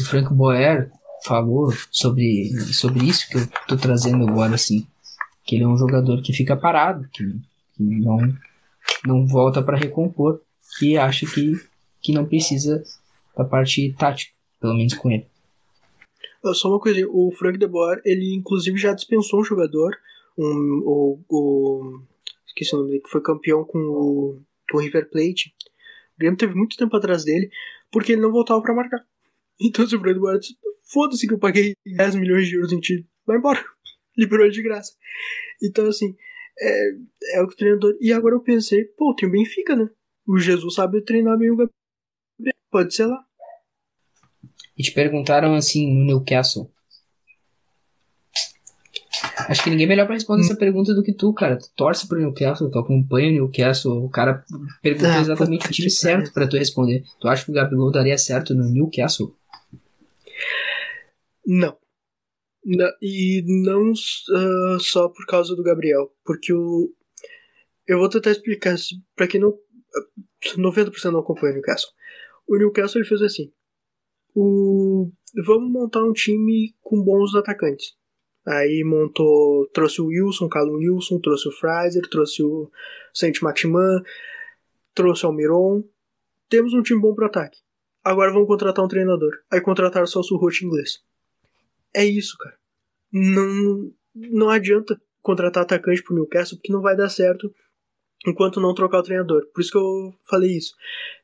O 0.00 0.04
Frank 0.04 0.32
Boer 0.32 0.90
falou 1.24 1.72
sobre, 1.90 2.50
sobre 2.72 3.04
isso 3.04 3.28
que 3.28 3.38
eu 3.38 3.48
tô 3.68 3.76
trazendo 3.76 4.26
agora, 4.26 4.54
assim. 4.54 4.86
Que 5.44 5.56
ele 5.56 5.64
é 5.64 5.68
um 5.68 5.76
jogador 5.76 6.22
que 6.22 6.32
fica 6.32 6.56
parado, 6.56 7.08
que, 7.12 7.24
que 7.76 7.82
não, 7.82 8.18
não 9.04 9.26
volta 9.26 9.62
para 9.62 9.76
recompor, 9.76 10.40
e 10.80 10.96
acha 10.96 11.26
que, 11.26 11.60
que 12.00 12.12
não 12.12 12.24
precisa 12.24 12.82
da 13.36 13.44
parte 13.44 13.94
tática, 13.98 14.32
pelo 14.60 14.74
menos 14.74 14.94
com 14.94 15.10
ele. 15.10 15.26
Só 16.54 16.68
uma 16.68 16.80
coisa, 16.80 17.06
o 17.10 17.30
Frank 17.32 17.58
de 17.58 17.66
Boer, 17.66 18.00
ele 18.04 18.34
inclusive 18.34 18.78
já 18.78 18.94
dispensou 18.94 19.40
um 19.40 19.44
jogador, 19.44 19.94
um, 20.38 20.82
o, 20.86 21.20
o 21.28 22.00
esqueci 22.50 22.74
o 22.74 22.78
nome 22.78 22.90
dele, 22.90 23.02
que 23.02 23.10
foi 23.10 23.22
campeão 23.22 23.64
com 23.64 23.78
o, 23.78 24.42
com 24.70 24.78
o 24.78 24.80
River 24.80 25.08
Plate. 25.10 25.54
O 26.14 26.18
Grêmio 26.18 26.38
teve 26.38 26.54
muito 26.54 26.76
tempo 26.76 26.96
atrás 26.96 27.24
dele, 27.24 27.50
porque 27.90 28.12
ele 28.12 28.20
não 28.20 28.32
voltava 28.32 28.60
para 28.62 28.74
marcar. 28.74 29.00
Então 29.62 29.84
o 29.84 29.88
de 29.88 29.98
Boer 29.98 30.38
disse, 30.38 30.56
foda-se 30.90 31.26
que 31.26 31.34
eu 31.34 31.38
paguei 31.38 31.74
10 31.84 32.14
milhões 32.14 32.48
de 32.48 32.54
euros 32.54 32.72
em 32.72 32.80
ti, 32.80 33.06
vai 33.26 33.36
embora. 33.36 33.62
Liberou 34.16 34.46
ele 34.46 34.54
de 34.54 34.62
graça. 34.62 34.94
Então 35.62 35.86
assim, 35.86 36.16
é, 36.58 36.90
é 37.34 37.42
o 37.42 37.46
que 37.46 37.52
o 37.52 37.56
treinador... 37.58 37.94
E 38.00 38.10
agora 38.10 38.36
eu 38.36 38.40
pensei, 38.40 38.84
pô, 38.96 39.14
tem 39.14 39.28
o 39.28 39.32
Benfica, 39.32 39.76
né? 39.76 39.90
O 40.26 40.38
Jesus 40.38 40.76
sabe 40.76 41.04
treinar 41.04 41.36
bem 41.36 41.50
o 41.50 41.56
Gabriel. 41.56 41.74
Pode 42.70 42.94
ser 42.94 43.04
lá. 43.04 43.22
E 44.78 44.82
te 44.82 44.92
perguntaram 44.92 45.54
assim 45.54 45.92
no 45.92 46.06
Newcastle. 46.06 46.72
Acho 49.50 49.64
que 49.64 49.70
ninguém 49.70 49.86
é 49.86 49.88
melhor 49.88 50.06
pra 50.06 50.14
responder 50.14 50.42
hum. 50.42 50.44
essa 50.44 50.56
pergunta 50.56 50.94
do 50.94 51.02
que 51.02 51.12
tu, 51.12 51.34
cara. 51.34 51.58
Tu 51.58 51.68
torce 51.74 52.06
pro 52.06 52.20
Newcastle, 52.20 52.70
tu 52.70 52.78
acompanha 52.78 53.30
o 53.30 53.32
Newcastle. 53.32 54.04
O 54.04 54.08
cara 54.08 54.44
perguntou 54.80 55.10
ah, 55.10 55.20
exatamente 55.20 55.66
o 55.66 55.72
time 55.72 55.90
certo 55.90 56.32
para 56.32 56.46
tu 56.46 56.56
responder. 56.56 57.02
Tu 57.18 57.26
acha 57.26 57.44
que 57.44 57.50
o 57.50 57.54
Gabigol 57.54 57.90
daria 57.90 58.16
certo 58.16 58.54
no 58.54 58.70
Newcastle? 58.70 59.34
Não. 61.44 61.76
não 62.64 62.90
e 63.02 63.42
não 63.64 63.90
uh, 63.90 64.78
só 64.78 65.08
por 65.08 65.26
causa 65.26 65.56
do 65.56 65.64
Gabriel. 65.64 66.12
Porque 66.24 66.52
o. 66.52 66.94
Eu 67.88 67.98
vou 67.98 68.08
tentar 68.08 68.30
explicar 68.30 68.76
para 69.16 69.26
quem 69.26 69.40
não. 69.40 69.52
90% 70.56 71.10
não 71.10 71.18
acompanha 71.18 71.54
o 71.54 71.56
Newcastle. 71.56 71.90
O 72.46 72.56
Newcastle 72.56 73.00
ele 73.00 73.08
fez 73.08 73.20
assim: 73.20 73.52
o, 74.32 75.10
vamos 75.44 75.72
montar 75.72 76.04
um 76.04 76.12
time 76.12 76.72
com 76.80 77.02
bons 77.02 77.34
atacantes. 77.34 77.98
Aí 78.50 78.82
montou, 78.82 79.68
trouxe 79.68 80.02
o 80.02 80.06
Wilson, 80.06 80.48
Callum 80.48 80.74
Wilson, 80.74 81.20
trouxe 81.20 81.48
o 81.48 81.52
Fraser, 81.52 82.02
trouxe 82.10 82.42
o 82.42 82.68
Saint 83.14 83.40
Maximan, 83.40 84.02
trouxe 84.92 85.24
o 85.24 85.28
Almiron. 85.28 85.84
Temos 86.48 86.74
um 86.74 86.82
time 86.82 87.00
bom 87.00 87.14
pro 87.14 87.26
ataque. 87.26 87.58
Agora 88.02 88.32
vamos 88.32 88.48
contratar 88.48 88.84
um 88.84 88.88
treinador. 88.88 89.30
Aí 89.52 89.60
contrataram 89.60 90.06
só 90.06 90.18
o 90.18 90.24
Surrote 90.24 90.66
inglês. 90.66 90.98
É 91.94 92.04
isso, 92.04 92.36
cara. 92.38 92.58
Não, 93.12 93.92
não 94.16 94.50
adianta 94.50 95.00
contratar 95.22 95.62
atacante 95.62 96.02
pro 96.02 96.16
Newcastle 96.16 96.58
porque 96.58 96.72
não 96.72 96.80
vai 96.80 96.96
dar 96.96 97.08
certo 97.08 97.54
enquanto 98.26 98.60
não 98.60 98.74
trocar 98.74 98.98
o 98.98 99.04
treinador. 99.04 99.46
Por 99.54 99.60
isso 99.60 99.70
que 99.70 99.78
eu 99.78 100.12
falei 100.28 100.56
isso. 100.56 100.74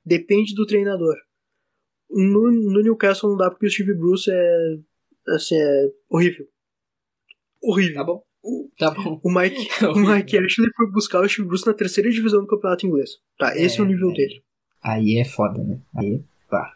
Depende 0.05 0.55
do 0.55 0.65
treinador. 0.65 1.17
No, 2.09 2.53
no 2.53 2.83
Newcastle 2.83 3.31
não 3.31 3.37
dá 3.37 3.51
porque 3.51 3.67
o 3.67 3.71
Steve 3.71 3.95
Bruce 3.95 4.31
é. 4.31 4.79
Assim, 5.35 5.57
é 5.57 5.93
horrível. 6.09 6.47
Horrível. 7.67 7.95
Tá 7.95 8.05
bom. 8.05 8.23
Tá 8.79 8.91
bom. 8.93 9.21
O 9.25 9.31
Mike, 9.31 9.69
o 9.87 9.99
Mike 9.99 10.39
Ashley 10.39 10.71
foi 10.77 10.91
buscar 10.93 11.21
o 11.21 11.29
Steve 11.29 11.49
Bruce 11.49 11.67
na 11.67 11.75
terceira 11.75 12.09
divisão 12.09 12.41
do 12.41 12.47
campeonato 12.47 12.87
inglês. 12.87 13.11
Tá, 13.39 13.57
esse 13.57 13.79
é, 13.79 13.81
é 13.81 13.83
o 13.83 13.87
nível 13.87 14.11
é. 14.11 14.15
dele. 14.15 14.43
Aí 14.83 15.19
é 15.19 15.25
foda, 15.25 15.63
né? 15.65 15.81
Aí, 15.97 16.23
pá. 16.49 16.73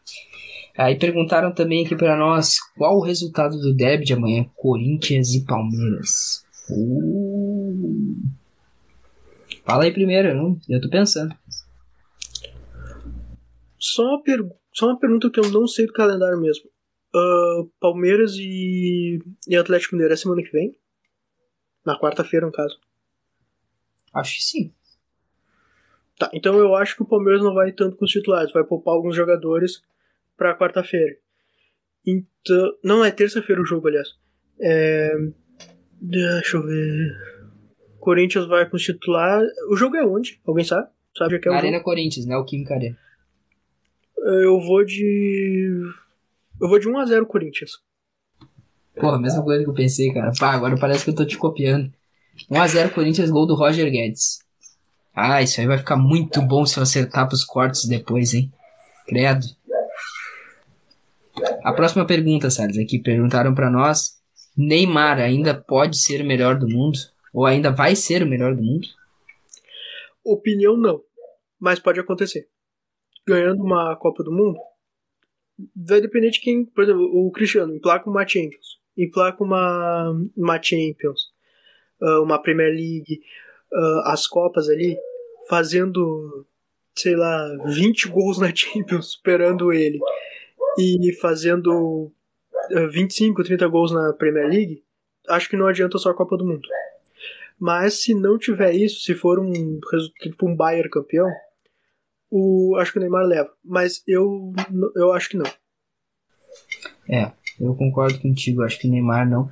Aí 0.76 0.98
perguntaram 0.98 1.52
também 1.52 1.84
aqui 1.84 1.94
para 1.94 2.16
nós 2.16 2.58
qual 2.76 2.96
o 2.96 3.04
resultado 3.04 3.56
do 3.60 3.74
derby 3.74 4.04
de 4.04 4.14
amanhã, 4.14 4.44
Corinthians 4.56 5.32
e 5.34 5.44
Palmeiras. 5.44 6.44
Uh. 6.70 8.16
Fala 9.64 9.84
aí 9.84 9.92
primeiro, 9.92 10.34
não? 10.34 10.58
eu 10.68 10.80
tô 10.80 10.88
pensando. 10.88 11.34
Só 13.78 14.02
uma 14.02 14.22
só 14.72 14.86
uma 14.86 14.98
pergunta 14.98 15.30
que 15.30 15.40
eu 15.40 15.50
não 15.50 15.66
sei 15.66 15.86
do 15.86 15.92
calendário 15.92 16.40
mesmo. 16.40 16.69
Uh, 17.14 17.66
Palmeiras 17.80 18.34
e, 18.36 19.18
e 19.48 19.56
Atlético 19.56 19.94
Mineiro 19.94 20.14
é 20.14 20.16
semana 20.16 20.42
que 20.42 20.52
vem? 20.52 20.78
Na 21.84 21.98
quarta-feira, 21.98 22.46
no 22.46 22.52
caso. 22.52 22.78
Acho 24.14 24.36
que 24.36 24.42
sim. 24.42 24.72
Tá, 26.18 26.30
então 26.34 26.58
eu 26.58 26.74
acho 26.74 26.94
que 26.96 27.02
o 27.02 27.06
Palmeiras 27.06 27.42
não 27.42 27.54
vai 27.54 27.72
tanto 27.72 27.96
com 27.96 28.04
os 28.04 28.10
titulares, 28.10 28.52
vai 28.52 28.62
poupar 28.62 28.94
alguns 28.94 29.16
jogadores 29.16 29.82
pra 30.36 30.56
quarta-feira. 30.56 31.16
Então. 32.06 32.76
Não, 32.84 33.04
é 33.04 33.10
terça-feira 33.10 33.60
o 33.60 33.66
jogo, 33.66 33.88
aliás. 33.88 34.16
É. 34.60 35.12
Deixa 36.00 36.56
eu 36.56 36.62
ver. 36.62 37.12
Corinthians 37.98 38.46
vai 38.46 38.68
com 38.68 38.76
os 38.76 38.82
titulares. 38.82 39.50
O 39.68 39.76
jogo 39.76 39.96
é 39.96 40.04
onde? 40.04 40.40
Alguém 40.46 40.64
sabe? 40.64 40.88
Sabe 41.16 41.38
que 41.38 41.48
é 41.48 41.50
o 41.50 41.54
Arena 41.54 41.78
jogo? 41.78 41.84
Corinthians, 41.84 42.26
né? 42.26 42.36
O 42.36 42.44
Química 42.44 42.74
Arena. 42.74 42.98
Eu 44.16 44.60
vou 44.60 44.84
de. 44.84 45.82
Eu 46.60 46.68
vou 46.68 46.78
de 46.78 46.88
1x0 46.88 47.26
Corinthians. 47.26 47.72
Porra, 48.94 49.18
mesma 49.18 49.42
coisa 49.42 49.64
que 49.64 49.70
eu 49.70 49.74
pensei, 49.74 50.12
cara. 50.12 50.30
Pá, 50.38 50.52
agora 50.52 50.76
parece 50.78 51.04
que 51.04 51.10
eu 51.10 51.14
tô 51.14 51.24
te 51.24 51.38
copiando. 51.38 51.92
1x0 52.50 52.92
Corinthians, 52.92 53.30
gol 53.30 53.46
do 53.46 53.54
Roger 53.54 53.90
Guedes. 53.90 54.40
Ah, 55.14 55.42
isso 55.42 55.60
aí 55.60 55.66
vai 55.66 55.78
ficar 55.78 55.96
muito 55.96 56.42
bom 56.42 56.66
se 56.66 56.78
eu 56.78 56.82
acertar 56.82 57.26
pros 57.26 57.44
cortes 57.44 57.86
depois, 57.86 58.34
hein? 58.34 58.52
Credo. 59.06 59.46
A 61.64 61.72
próxima 61.72 62.06
pergunta, 62.06 62.50
Salles, 62.50 62.78
aqui 62.78 62.98
perguntaram 62.98 63.54
para 63.54 63.70
nós: 63.70 64.20
Neymar 64.56 65.18
ainda 65.18 65.54
pode 65.54 65.98
ser 65.98 66.20
o 66.22 66.26
melhor 66.26 66.58
do 66.58 66.68
mundo? 66.68 66.98
Ou 67.32 67.46
ainda 67.46 67.70
vai 67.70 67.96
ser 67.96 68.22
o 68.22 68.26
melhor 68.26 68.54
do 68.54 68.62
mundo? 68.62 68.86
Opinião 70.24 70.76
não, 70.76 71.00
mas 71.58 71.78
pode 71.78 71.98
acontecer 71.98 72.48
ganhando 73.26 73.62
uma 73.62 73.96
Copa 73.96 74.24
do 74.24 74.32
Mundo, 74.32 74.58
vai 75.74 76.00
depender 76.00 76.30
de 76.30 76.40
quem, 76.40 76.64
por 76.64 76.84
exemplo, 76.84 77.02
o 77.02 77.30
Cristiano 77.30 77.74
emplaca 77.74 78.08
uma 78.08 78.26
Champions, 78.26 78.78
emplaca 78.96 79.42
uma, 79.42 80.12
uma 80.36 80.62
Champions, 80.62 81.32
ah, 82.02 82.20
uma 82.20 82.40
Premier 82.40 82.70
League, 82.70 83.22
ah, 83.72 84.12
as 84.12 84.26
Copas 84.26 84.68
ali, 84.68 84.96
fazendo, 85.48 86.46
sei 86.96 87.16
lá, 87.16 87.48
20 87.66 88.08
gols 88.08 88.38
na 88.38 88.50
Champions, 88.54 89.12
superando 89.12 89.72
ele, 89.72 89.98
e 90.78 91.12
fazendo 91.20 92.10
25, 92.92 93.40
ah, 93.40 93.44
30 93.44 93.68
gols 93.68 93.92
na 93.92 94.12
Premier 94.12 94.48
League, 94.48 94.84
acho 95.28 95.48
que 95.48 95.56
não 95.56 95.66
adianta 95.66 95.98
só 95.98 96.10
a 96.10 96.14
Copa 96.14 96.36
do 96.36 96.46
Mundo. 96.46 96.68
Mas 97.58 98.02
se 98.02 98.14
não 98.14 98.38
tiver 98.38 98.74
isso, 98.74 99.02
se 99.02 99.14
for 99.14 99.38
um, 99.38 99.80
tipo 100.20 100.48
um 100.48 100.56
Bayern 100.56 100.88
campeão, 100.88 101.28
o, 102.30 102.76
acho 102.76 102.92
que 102.92 102.98
o 102.98 103.00
Neymar 103.00 103.26
leva. 103.26 103.50
Mas 103.64 104.02
eu, 104.06 104.52
eu 104.96 105.12
acho 105.12 105.30
que 105.30 105.36
não. 105.36 105.50
É, 107.08 107.32
eu 107.58 107.74
concordo 107.74 108.18
contigo. 108.20 108.62
Acho 108.62 108.78
que 108.78 108.88
o 108.88 108.90
Neymar 108.90 109.28
não, 109.28 109.48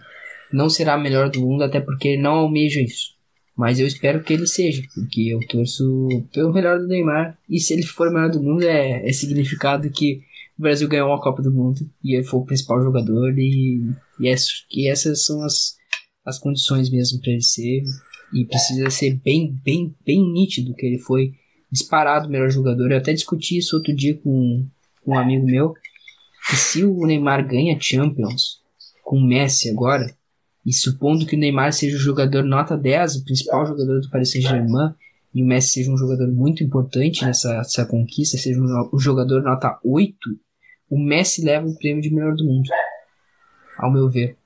não 0.52 0.70
será 0.70 0.96
o 0.96 1.00
melhor 1.00 1.30
do 1.30 1.40
mundo, 1.40 1.64
até 1.64 1.80
porque 1.80 2.08
ele 2.08 2.22
não 2.22 2.34
almeja 2.34 2.80
isso. 2.80 3.18
Mas 3.56 3.80
eu 3.80 3.86
espero 3.88 4.22
que 4.22 4.32
ele 4.32 4.46
seja, 4.46 4.82
porque 4.94 5.22
eu 5.32 5.40
torço 5.48 6.08
pelo 6.32 6.52
melhor 6.52 6.78
do 6.78 6.86
Neymar. 6.86 7.36
E 7.48 7.58
se 7.58 7.74
ele 7.74 7.82
for 7.82 8.08
o 8.08 8.12
melhor 8.12 8.30
do 8.30 8.40
mundo, 8.40 8.62
é, 8.62 9.08
é 9.08 9.12
significado 9.12 9.90
que 9.90 10.22
o 10.56 10.62
Brasil 10.62 10.88
ganhou 10.88 11.08
uma 11.08 11.20
Copa 11.20 11.42
do 11.42 11.52
Mundo 11.52 11.80
e 12.02 12.14
ele 12.14 12.24
foi 12.24 12.38
o 12.38 12.44
principal 12.44 12.80
jogador. 12.80 13.36
E, 13.36 13.82
e, 14.20 14.28
é, 14.28 14.34
e 14.72 14.88
essas 14.88 15.24
são 15.24 15.42
as, 15.42 15.76
as 16.24 16.38
condições 16.38 16.88
mesmo 16.88 17.20
para 17.20 17.32
ele 17.32 17.42
ser. 17.42 17.82
E 18.32 18.44
precisa 18.44 18.90
ser 18.90 19.14
bem, 19.24 19.58
bem, 19.64 19.92
bem 20.06 20.32
nítido 20.32 20.74
que 20.74 20.86
ele 20.86 20.98
foi 20.98 21.32
disparado 21.70 22.28
o 22.28 22.30
melhor 22.30 22.50
jogador. 22.50 22.90
Eu 22.90 22.98
até 22.98 23.12
discuti 23.12 23.58
isso 23.58 23.76
outro 23.76 23.94
dia 23.94 24.14
com, 24.14 24.66
com 25.04 25.12
um 25.12 25.18
amigo 25.18 25.44
meu. 25.44 25.74
Que 26.48 26.56
se 26.56 26.84
o 26.84 27.06
Neymar 27.06 27.46
ganha 27.46 27.78
Champions 27.80 28.62
com 29.02 29.18
o 29.18 29.26
Messi 29.26 29.70
agora, 29.70 30.14
e 30.64 30.72
supondo 30.72 31.26
que 31.26 31.36
o 31.36 31.38
Neymar 31.38 31.72
seja 31.72 31.96
o 31.96 32.00
jogador 32.00 32.42
nota 32.42 32.76
10, 32.76 33.16
o 33.16 33.24
principal 33.24 33.66
jogador 33.66 34.00
do 34.00 34.10
Paris 34.10 34.30
Saint-Germain, 34.30 34.94
e 35.34 35.42
o 35.42 35.46
Messi 35.46 35.70
seja 35.70 35.90
um 35.90 35.96
jogador 35.96 36.28
muito 36.28 36.62
importante 36.62 37.24
nessa, 37.24 37.58
nessa 37.58 37.86
conquista, 37.86 38.36
seja 38.36 38.60
um, 38.60 38.90
um 38.92 38.98
jogador 38.98 39.42
nota 39.42 39.78
8, 39.84 40.16
o 40.90 40.98
Messi 40.98 41.42
leva 41.44 41.66
o 41.66 41.78
prêmio 41.78 42.02
de 42.02 42.10
melhor 42.10 42.34
do 42.34 42.44
mundo, 42.44 42.68
ao 43.78 43.92
meu 43.92 44.08
ver. 44.08 44.36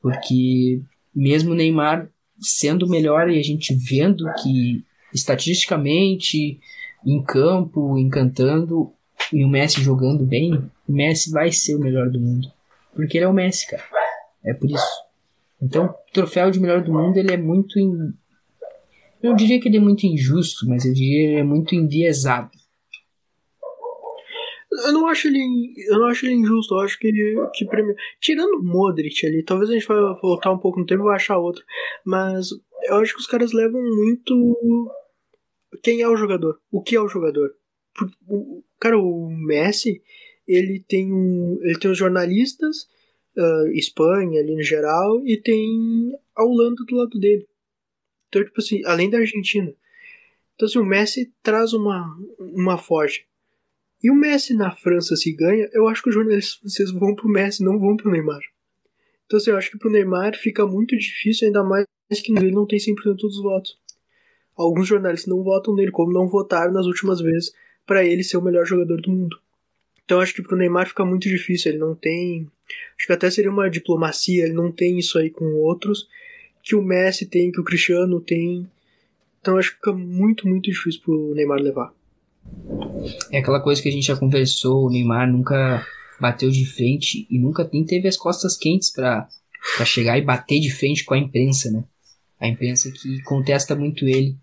Porque 0.00 0.80
mesmo 1.14 1.52
o 1.52 1.54
Neymar 1.54 2.08
sendo 2.40 2.88
melhor 2.88 3.30
e 3.30 3.38
a 3.38 3.42
gente 3.42 3.74
vendo 3.74 4.24
que 4.42 4.84
estatisticamente, 5.16 6.60
em 7.04 7.22
campo, 7.22 7.98
encantando, 7.98 8.92
e 9.32 9.42
o 9.44 9.48
Messi 9.48 9.80
jogando 9.80 10.24
bem, 10.24 10.54
o 10.88 10.92
Messi 10.92 11.30
vai 11.30 11.50
ser 11.50 11.74
o 11.74 11.80
melhor 11.80 12.10
do 12.10 12.20
mundo. 12.20 12.48
Porque 12.94 13.18
ele 13.18 13.24
é 13.24 13.28
o 13.28 13.32
Messi, 13.32 13.66
cara. 13.68 13.84
É 14.44 14.54
por 14.54 14.70
isso. 14.70 15.06
Então, 15.60 15.86
o 15.86 16.12
troféu 16.12 16.50
de 16.50 16.60
melhor 16.60 16.82
do 16.82 16.92
mundo 16.92 17.16
ele 17.16 17.32
é 17.32 17.36
muito. 17.36 17.78
In... 17.78 18.12
Eu 19.22 19.30
não 19.30 19.36
diria 19.36 19.60
que 19.60 19.68
ele 19.68 19.78
é 19.78 19.80
muito 19.80 20.06
injusto, 20.06 20.68
mas 20.68 20.84
eu 20.84 20.92
diria 20.92 21.26
que 21.26 21.32
ele 21.32 21.40
é 21.40 21.44
muito 21.44 21.74
enviesado. 21.74 22.50
Eu 24.84 24.92
não 24.92 25.06
acho 25.08 25.28
ele, 25.28 25.40
eu 25.88 25.98
não 25.98 26.08
acho 26.08 26.26
ele 26.26 26.34
injusto, 26.34 26.74
eu 26.74 26.80
acho 26.80 26.98
que 26.98 27.06
ele 27.06 27.48
que 27.54 27.64
prêmio. 27.64 27.94
Tirando 28.20 28.58
o 28.58 28.62
Modric 28.62 29.26
ali, 29.26 29.42
talvez 29.42 29.70
a 29.70 29.72
gente 29.72 29.86
vai 29.86 29.96
voltar 30.20 30.52
um 30.52 30.58
pouco 30.58 30.78
no 30.78 30.84
tempo 30.84 31.02
e 31.02 31.06
vai 31.06 31.16
achar 31.16 31.38
outro. 31.38 31.64
Mas 32.04 32.50
eu 32.84 32.96
acho 32.96 33.14
que 33.14 33.20
os 33.20 33.26
caras 33.26 33.52
levam 33.52 33.80
muito. 33.82 34.92
Quem 35.82 36.00
é 36.00 36.08
o 36.08 36.16
jogador? 36.16 36.60
O 36.70 36.82
que 36.82 36.96
é 36.96 37.00
o 37.00 37.08
jogador? 37.08 37.54
O, 38.28 38.62
cara, 38.78 38.98
o 38.98 39.30
Messi, 39.30 40.02
ele 40.46 40.84
tem 40.86 41.12
um. 41.12 41.58
Ele 41.62 41.78
tem 41.78 41.90
os 41.90 41.98
jornalistas 41.98 42.88
uh, 43.36 43.68
Espanha 43.72 44.40
ali 44.40 44.54
no 44.54 44.62
geral, 44.62 45.24
e 45.26 45.36
tem 45.36 46.18
a 46.34 46.44
Holanda 46.44 46.82
do 46.86 46.96
lado 46.96 47.18
dele. 47.18 47.46
Então, 48.28 48.44
tipo 48.44 48.60
assim, 48.60 48.82
além 48.84 49.10
da 49.10 49.18
Argentina. 49.18 49.72
Então, 50.54 50.66
assim, 50.66 50.78
o 50.78 50.84
Messi 50.84 51.32
traz 51.42 51.72
uma, 51.72 52.16
uma 52.38 52.78
forte. 52.78 53.26
E 54.02 54.10
o 54.10 54.14
Messi 54.14 54.54
na 54.54 54.74
França 54.74 55.16
se 55.16 55.32
ganha, 55.32 55.68
eu 55.72 55.88
acho 55.88 56.02
que 56.02 56.08
os 56.08 56.14
jornalistas 56.14 56.54
franceses 56.54 56.92
vão 56.92 57.14
pro 57.14 57.28
Messi, 57.28 57.62
não 57.62 57.78
vão 57.78 57.96
pro 57.96 58.10
Neymar. 58.10 58.40
Então, 59.26 59.38
assim, 59.38 59.50
eu 59.50 59.56
acho 59.56 59.70
que 59.70 59.78
pro 59.78 59.90
Neymar 59.90 60.36
fica 60.36 60.66
muito 60.66 60.96
difícil, 60.96 61.46
ainda 61.46 61.62
mais 61.62 61.86
que 62.22 62.32
ele 62.32 62.52
não 62.52 62.66
tem 62.66 62.78
100% 62.78 63.16
dos 63.16 63.42
votos. 63.42 63.78
Alguns 64.56 64.88
jornalistas 64.88 65.28
não 65.28 65.42
votam 65.42 65.74
nele, 65.74 65.90
como 65.90 66.12
não 66.12 66.26
votaram 66.26 66.72
nas 66.72 66.86
últimas 66.86 67.20
vezes 67.20 67.52
para 67.86 68.04
ele 68.04 68.24
ser 68.24 68.36
o 68.36 68.42
melhor 68.42 68.64
jogador 68.64 69.00
do 69.00 69.10
mundo. 69.10 69.38
Então, 70.04 70.20
acho 70.20 70.34
que 70.34 70.42
pro 70.42 70.56
Neymar 70.56 70.88
fica 70.88 71.04
muito 71.04 71.28
difícil, 71.28 71.72
ele 71.72 71.78
não 71.78 71.94
tem 71.94 72.48
Acho 72.96 73.06
que 73.06 73.12
até 73.12 73.30
seria 73.30 73.50
uma 73.50 73.70
diplomacia, 73.70 74.44
ele 74.44 74.54
não 74.54 74.72
tem 74.72 74.98
isso 74.98 75.18
aí 75.18 75.30
com 75.30 75.44
outros, 75.56 76.08
que 76.62 76.74
o 76.74 76.82
Messi 76.82 77.26
tem, 77.26 77.52
que 77.52 77.60
o 77.60 77.64
Cristiano 77.64 78.20
tem. 78.20 78.66
Então 79.40 79.56
acho 79.56 79.70
que 79.70 79.76
fica 79.76 79.92
muito, 79.92 80.48
muito 80.48 80.64
difícil 80.64 81.00
pro 81.02 81.34
Neymar 81.34 81.60
levar. 81.60 81.92
É 83.30 83.38
aquela 83.38 83.60
coisa 83.60 83.82
que 83.82 83.88
a 83.88 83.92
gente 83.92 84.06
já 84.06 84.16
conversou, 84.16 84.86
o 84.86 84.90
Neymar 84.90 85.30
nunca 85.30 85.86
bateu 86.20 86.50
de 86.50 86.64
frente 86.64 87.26
e 87.30 87.38
nunca 87.38 87.64
teve 87.64 88.08
as 88.08 88.16
costas 88.16 88.56
quentes 88.56 88.90
para 88.90 89.28
chegar 89.84 90.18
e 90.18 90.22
bater 90.22 90.58
de 90.58 90.70
frente 90.70 91.04
com 91.04 91.14
a 91.14 91.18
imprensa, 91.18 91.70
né? 91.70 91.84
A 92.40 92.48
imprensa 92.48 92.90
que 92.90 93.22
contesta 93.22 93.74
muito 93.74 94.06
ele, 94.06 94.36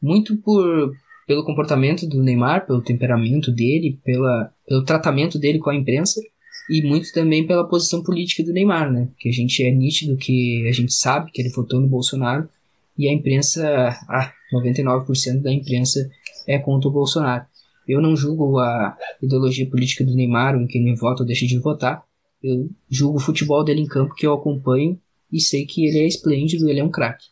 muito 0.00 0.36
por 0.38 0.92
pelo 1.28 1.44
comportamento 1.44 2.06
do 2.06 2.22
Neymar, 2.22 2.66
pelo 2.66 2.80
temperamento 2.80 3.52
dele, 3.52 4.00
pela, 4.02 4.50
pelo 4.66 4.82
tratamento 4.82 5.38
dele 5.38 5.58
com 5.58 5.68
a 5.68 5.74
imprensa 5.76 6.22
e 6.70 6.82
muito 6.82 7.12
também 7.12 7.46
pela 7.46 7.68
posição 7.68 8.02
política 8.02 8.42
do 8.42 8.52
Neymar, 8.52 8.90
né? 8.90 9.08
Que 9.18 9.28
a 9.28 9.32
gente 9.32 9.62
é 9.62 9.70
nítido 9.70 10.16
que 10.16 10.66
a 10.66 10.72
gente 10.72 10.94
sabe 10.94 11.30
que 11.30 11.42
ele 11.42 11.50
votou 11.50 11.82
no 11.82 11.86
Bolsonaro 11.86 12.48
e 12.96 13.06
a 13.06 13.12
imprensa, 13.12 13.94
ah, 14.08 14.32
99% 14.52 15.42
da 15.42 15.52
imprensa 15.52 16.10
é 16.46 16.58
contra 16.58 16.88
o 16.88 16.92
Bolsonaro. 16.92 17.44
Eu 17.86 18.00
não 18.00 18.16
julgo 18.16 18.58
a 18.58 18.96
ideologia 19.22 19.68
política 19.68 20.04
do 20.04 20.14
Neymar, 20.14 20.56
em 20.56 20.66
quem 20.66 20.80
ele 20.82 20.96
vota 20.96 21.22
ou 21.22 21.26
deixa 21.26 21.46
de 21.46 21.58
votar. 21.58 22.02
Eu 22.42 22.70
julgo 22.90 23.18
o 23.18 23.20
futebol 23.20 23.62
dele 23.62 23.82
em 23.82 23.86
campo 23.86 24.14
que 24.14 24.26
eu 24.26 24.32
acompanho 24.32 24.98
e 25.30 25.40
sei 25.40 25.66
que 25.66 25.86
ele 25.86 25.98
é 25.98 26.06
esplêndido, 26.06 26.68
ele 26.68 26.80
é 26.80 26.84
um 26.84 26.90
craque. 26.90 27.26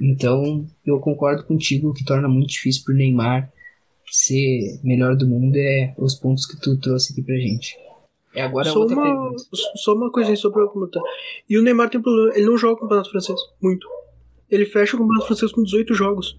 Então, 0.00 0.66
eu 0.84 0.98
concordo 1.00 1.44
contigo, 1.44 1.90
o 1.90 1.92
que 1.92 2.04
torna 2.04 2.28
muito 2.28 2.50
difícil 2.50 2.82
pro 2.84 2.94
Neymar 2.94 3.52
ser 4.12 4.78
melhor 4.84 5.16
do 5.16 5.26
mundo 5.26 5.56
é 5.56 5.94
os 5.96 6.14
pontos 6.14 6.44
que 6.44 6.60
tu 6.60 6.78
trouxe 6.78 7.12
aqui 7.12 7.22
pra 7.22 7.34
gente. 7.36 7.76
É 8.34 8.42
agora 8.42 8.68
só 8.68 8.80
outra 8.80 8.94
uma, 8.94 9.04
pergunta. 9.04 9.42
Só 9.76 9.94
uma 9.94 10.10
coisinha 10.10 10.36
só 10.36 10.50
pra 10.50 10.66
comentar. 10.66 11.02
E 11.48 11.58
o 11.58 11.62
Neymar 11.62 11.88
tem 11.88 12.00
um 12.00 12.02
problema, 12.02 12.34
ele 12.34 12.46
não 12.46 12.58
joga 12.58 12.74
o 12.74 12.80
Campeonato 12.80 13.10
Francês, 13.10 13.38
muito. 13.60 13.86
Ele 14.50 14.66
fecha 14.66 14.96
o 14.96 14.98
Campeonato 14.98 15.26
Francês 15.26 15.52
com 15.52 15.62
18 15.62 15.94
jogos. 15.94 16.38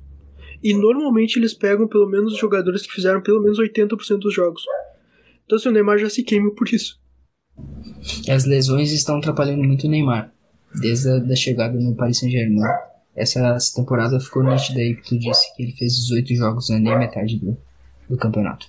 E 0.63 0.73
normalmente 0.73 1.37
eles 1.37 1.53
pegam 1.53 1.87
pelo 1.87 2.07
menos 2.07 2.37
jogadores 2.37 2.83
que 2.83 2.93
fizeram 2.93 3.21
pelo 3.21 3.41
menos 3.41 3.59
80% 3.59 4.19
dos 4.19 4.33
jogos. 4.33 4.63
Então 5.45 5.57
assim, 5.57 5.69
o 5.69 5.71
Neymar 5.71 5.97
já 5.97 6.09
se 6.09 6.23
queima 6.23 6.51
por 6.51 6.67
isso. 6.69 6.99
As 8.29 8.45
lesões 8.45 8.91
estão 8.91 9.17
atrapalhando 9.17 9.63
muito 9.63 9.87
o 9.87 9.89
Neymar. 9.89 10.31
Desde 10.79 11.09
a 11.09 11.17
da 11.17 11.35
chegada 11.35 11.79
no 11.79 11.95
Paris 11.95 12.19
Saint-Germain. 12.19 12.61
Essa, 13.15 13.39
essa 13.55 13.75
temporada 13.75 14.19
ficou 14.19 14.43
nítida 14.43 14.79
aí 14.79 14.95
que 14.95 15.09
tu 15.09 15.19
disse 15.19 15.55
que 15.55 15.63
ele 15.63 15.71
fez 15.73 15.95
18 15.95 16.35
jogos, 16.35 16.69
não 16.69 16.77
é 16.77 16.79
nem 16.79 16.93
a 16.93 16.99
metade 16.99 17.39
do, 17.39 17.57
do 18.09 18.17
campeonato. 18.17 18.67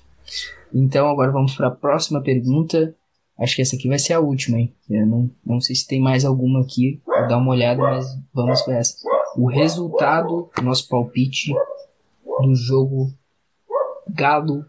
Então 0.73 1.09
agora 1.09 1.33
vamos 1.33 1.55
para 1.55 1.69
a 1.69 1.71
próxima 1.71 2.21
pergunta 2.21 2.95
Acho 3.39 3.57
que 3.57 3.63
essa 3.63 3.75
aqui 3.75 3.89
vai 3.89 3.99
ser 3.99 4.13
a 4.13 4.21
última, 4.21 4.59
hein? 4.59 4.73
Eu 4.89 5.07
não, 5.07 5.31
não 5.45 5.61
sei 5.61 5.75
se 5.75 5.87
tem 5.87 6.01
mais 6.01 6.25
alguma 6.25 6.61
aqui. 6.61 7.03
Vou 7.05 7.27
dar 7.27 7.39
uma 7.39 7.51
olhada, 7.51 7.83
mas 7.83 8.07
vamos 8.33 8.63
para 8.63 8.77
essa. 8.77 8.97
O 9.37 9.47
resultado, 9.47 10.49
nosso 10.63 10.89
palpite 10.89 11.53
do 12.41 12.55
jogo 12.55 13.13
Galo 14.09 14.65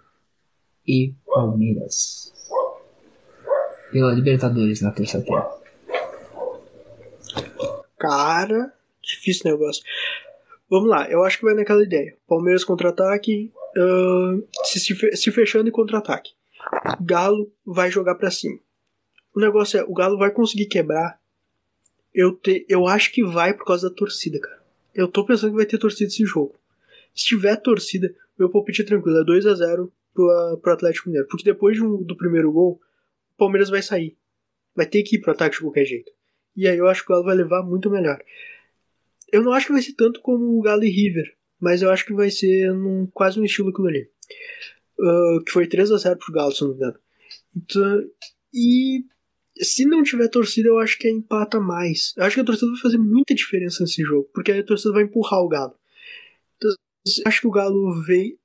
e 0.88 1.14
Palmeiras. 1.28 2.34
Pela 3.92 4.12
Libertadores 4.14 4.82
na 4.82 4.92
terça-feira. 4.92 5.48
Cara, 8.00 8.74
difícil 9.06 9.52
negócio. 9.52 9.84
Vamos 10.70 10.90
lá, 10.90 11.10
eu 11.10 11.24
acho 11.24 11.38
que 11.38 11.46
vai 11.46 11.54
naquela 11.54 11.84
ideia. 11.84 12.18
Palmeiras 12.28 12.64
contra-ataque, 12.64 13.52
uh, 13.78 14.48
se, 14.64 14.80
se 15.16 15.32
fechando 15.32 15.70
em 15.70 15.72
contra-ataque. 15.72 16.34
Galo 17.00 17.52
vai 17.66 17.92
jogar 17.92 18.16
para 18.16 18.32
cima. 18.32 18.60
O 19.34 19.40
negócio 19.40 19.80
é, 19.80 19.84
o 19.84 19.94
Galo 19.94 20.18
vai 20.18 20.32
conseguir 20.32 20.66
quebrar. 20.66 21.20
Eu, 22.14 22.34
te, 22.34 22.66
eu 22.70 22.88
acho 22.88 23.12
que 23.12 23.24
vai 23.24 23.54
por 23.54 23.66
causa 23.66 23.90
da 23.90 23.96
torcida, 23.96 24.40
cara. 24.40 24.64
Eu 24.94 25.08
tô 25.08 25.26
pensando 25.26 25.52
que 25.52 25.58
vai 25.58 25.66
ter 25.66 25.78
torcida 25.78 26.10
esse 26.10 26.26
jogo. 26.26 26.56
Se 27.14 27.26
tiver 27.26 27.58
torcida, 27.58 28.14
meu 28.40 28.50
palpite 28.50 28.82
é 28.82 28.86
tranquilo, 28.86 29.20
é 29.20 29.26
2 29.26 29.46
a 29.46 29.54
0 29.54 29.92
pro, 30.14 30.58
pro 30.62 30.74
Atlético 30.74 31.10
Mineiro. 31.10 31.28
Porque 31.28 31.44
depois 31.44 31.80
um, 31.80 32.02
do 32.02 32.16
primeiro 32.16 32.52
gol, 32.52 32.80
o 33.34 33.38
Palmeiras 33.38 33.70
vai 33.70 33.82
sair. 33.82 34.18
Vai 34.74 34.86
ter 34.86 35.04
que 35.04 35.18
ir 35.18 35.20
pro 35.20 35.32
ataque 35.32 35.58
de 35.58 35.62
qualquer 35.62 35.86
jeito. 35.86 36.12
E 36.56 36.68
aí 36.68 36.78
eu 36.78 36.88
acho 36.88 37.06
que 37.06 37.12
o 37.12 37.16
Galo 37.16 37.26
vai 37.26 37.36
levar 37.36 37.62
muito 37.62 37.90
melhor. 37.90 38.18
Eu 39.36 39.44
não 39.44 39.52
acho 39.52 39.68
que 39.68 39.74
vai 39.74 39.82
ser 39.82 39.94
tanto 39.94 40.22
como 40.22 40.58
o 40.58 40.62
Galo 40.62 40.84
e 40.84 40.90
River, 40.90 41.36
mas 41.60 41.82
eu 41.82 41.90
acho 41.92 42.06
que 42.06 42.14
vai 42.14 42.30
ser 42.30 42.74
num, 42.74 43.08
quase 43.14 43.40
um 43.40 43.46
estilo 43.46 43.70
aquilo 43.70 43.88
ali 43.88 44.10
uh, 45.00 45.44
que 45.44 45.52
foi 45.52 45.68
3 45.68 45.92
a 45.92 45.98
0 45.98 46.18
pro 46.18 46.34
Galo, 46.34 46.52
se 46.52 46.62
não 46.62 46.70
me 46.70 46.76
engano. 46.76 47.00
Então, 47.56 48.04
e 48.54 49.06
se 49.58 49.86
não 49.86 50.04
tiver 50.04 50.28
torcida, 50.30 50.70
eu 50.70 50.80
acho 50.80 50.98
que 50.98 51.10
empata 51.10 51.60
mais. 51.60 52.14
Eu 52.18 52.24
acho 52.24 52.36
que 52.36 52.42
a 52.42 52.46
torcida 52.46 52.72
vai 52.72 52.82
fazer 52.82 52.98
muita 52.98 53.34
diferença 53.34 53.84
nesse 53.84 54.02
jogo, 54.02 54.30
porque 54.34 54.52
a 54.52 54.64
torcida 54.64 54.94
vai 54.94 55.04
empurrar 55.04 55.42
o 55.42 55.48
Galo. 55.48 55.76
Então, 56.58 56.72
eu 56.72 57.24
acho 57.26 57.42
que 57.42 57.48
o 57.48 57.52
Galo 57.52 58.04
veio. 58.04 58.38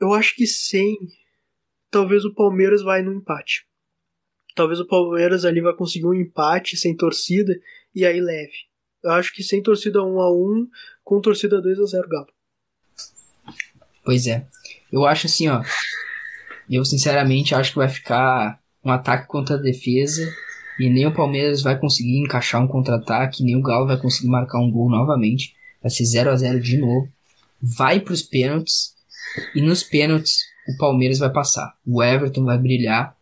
Eu 0.00 0.12
acho 0.12 0.34
que 0.34 0.46
sem. 0.46 0.96
Talvez 1.90 2.24
o 2.24 2.34
Palmeiras 2.34 2.82
vai 2.82 3.02
no 3.02 3.12
empate. 3.12 3.66
Talvez 4.54 4.80
o 4.80 4.86
Palmeiras 4.86 5.44
ali 5.44 5.60
vai 5.60 5.74
conseguir 5.74 6.06
um 6.06 6.14
empate 6.14 6.76
sem 6.76 6.96
torcida 6.96 7.58
e 7.94 8.04
aí 8.04 8.20
leve. 8.20 8.69
Acho 9.04 9.32
que 9.32 9.42
sem 9.42 9.62
torcida 9.62 10.02
1 10.02 10.20
a 10.20 10.32
1 10.32 10.68
com 11.02 11.20
torcida 11.20 11.60
2 11.60 11.78
a 11.80 11.86
0 11.86 12.08
Galo. 12.08 12.28
Pois 14.04 14.26
é. 14.26 14.46
Eu 14.92 15.06
acho 15.06 15.26
assim, 15.26 15.48
ó. 15.48 15.62
Eu 16.68 16.84
sinceramente 16.84 17.54
acho 17.54 17.72
que 17.72 17.78
vai 17.78 17.88
ficar 17.88 18.60
um 18.84 18.90
ataque 18.90 19.26
contra 19.26 19.56
a 19.56 19.58
defesa. 19.58 20.28
E 20.78 20.88
nem 20.88 21.06
o 21.06 21.14
Palmeiras 21.14 21.62
vai 21.62 21.78
conseguir 21.78 22.18
encaixar 22.18 22.62
um 22.62 22.66
contra-ataque, 22.66 23.42
nem 23.42 23.54
o 23.54 23.62
Galo 23.62 23.86
vai 23.86 23.98
conseguir 23.98 24.28
marcar 24.28 24.58
um 24.60 24.70
gol 24.70 24.88
novamente. 24.88 25.54
Vai 25.82 25.90
ser 25.90 26.04
0 26.04 26.30
a 26.30 26.36
0 26.36 26.60
de 26.60 26.78
novo. 26.78 27.08
Vai 27.60 28.00
para 28.00 28.14
os 28.14 28.22
pênaltis. 28.22 28.94
E 29.54 29.60
nos 29.60 29.82
pênaltis 29.82 30.38
o 30.68 30.76
Palmeiras 30.78 31.18
vai 31.18 31.30
passar. 31.30 31.74
O 31.86 32.02
Everton 32.02 32.44
vai 32.44 32.56
brilhar. 32.56 33.14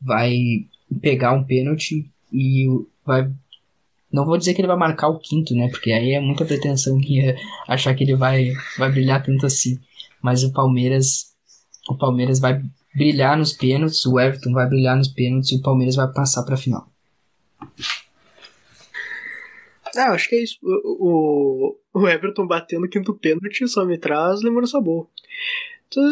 Vai 0.00 0.66
pegar 1.00 1.32
um 1.32 1.44
pênalti 1.44 2.10
e 2.32 2.66
vai. 3.04 3.30
Não 4.12 4.26
vou 4.26 4.36
dizer 4.36 4.54
que 4.54 4.60
ele 4.60 4.68
vai 4.68 4.76
marcar 4.76 5.08
o 5.08 5.18
quinto, 5.18 5.54
né? 5.54 5.68
Porque 5.68 5.90
aí 5.90 6.12
é 6.12 6.20
muita 6.20 6.44
pretensão 6.44 6.98
que 7.00 7.34
achar 7.66 7.94
que 7.94 8.04
ele 8.04 8.14
vai, 8.14 8.52
vai 8.76 8.90
brilhar 8.90 9.22
tanto 9.22 9.46
assim 9.46 9.78
mas 10.22 10.44
o 10.44 10.52
Palmeiras 10.52 11.32
o 11.88 11.98
Palmeiras 11.98 12.38
vai 12.38 12.62
brilhar 12.94 13.36
nos 13.36 13.52
pênaltis, 13.52 14.06
o 14.06 14.20
Everton 14.20 14.52
vai 14.52 14.68
brilhar 14.68 14.96
nos 14.96 15.08
pênaltis 15.08 15.50
e 15.50 15.56
o 15.56 15.62
Palmeiras 15.62 15.96
vai 15.96 16.10
passar 16.12 16.44
para 16.44 16.54
a 16.54 16.58
final. 16.58 16.88
Ah, 19.96 20.12
acho 20.12 20.28
que 20.28 20.36
é 20.36 20.42
isso. 20.42 20.58
O, 20.62 21.76
o, 21.92 22.00
o 22.00 22.08
Everton 22.08 22.46
batendo 22.46 22.86
o 22.86 22.88
quinto 22.88 23.12
pênalti 23.14 23.66
só 23.66 23.84
me 23.84 23.98
traz 23.98 24.42
lembrança 24.42 24.80
boa. 24.80 25.08
Então, 25.88 26.08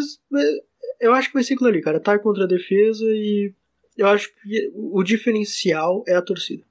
eu 0.99 1.13
acho 1.13 1.29
que 1.29 1.35
vai 1.35 1.43
ser 1.43 1.53
aquilo 1.53 1.69
ali, 1.69 1.81
cara. 1.81 1.99
Tá 1.99 2.19
contra 2.19 2.43
a 2.43 2.47
defesa 2.47 3.05
e 3.05 3.53
eu 3.97 4.07
acho 4.07 4.29
que 4.43 4.71
o 4.75 5.01
diferencial 5.03 6.03
é 6.05 6.15
a 6.15 6.21
torcida. 6.21 6.63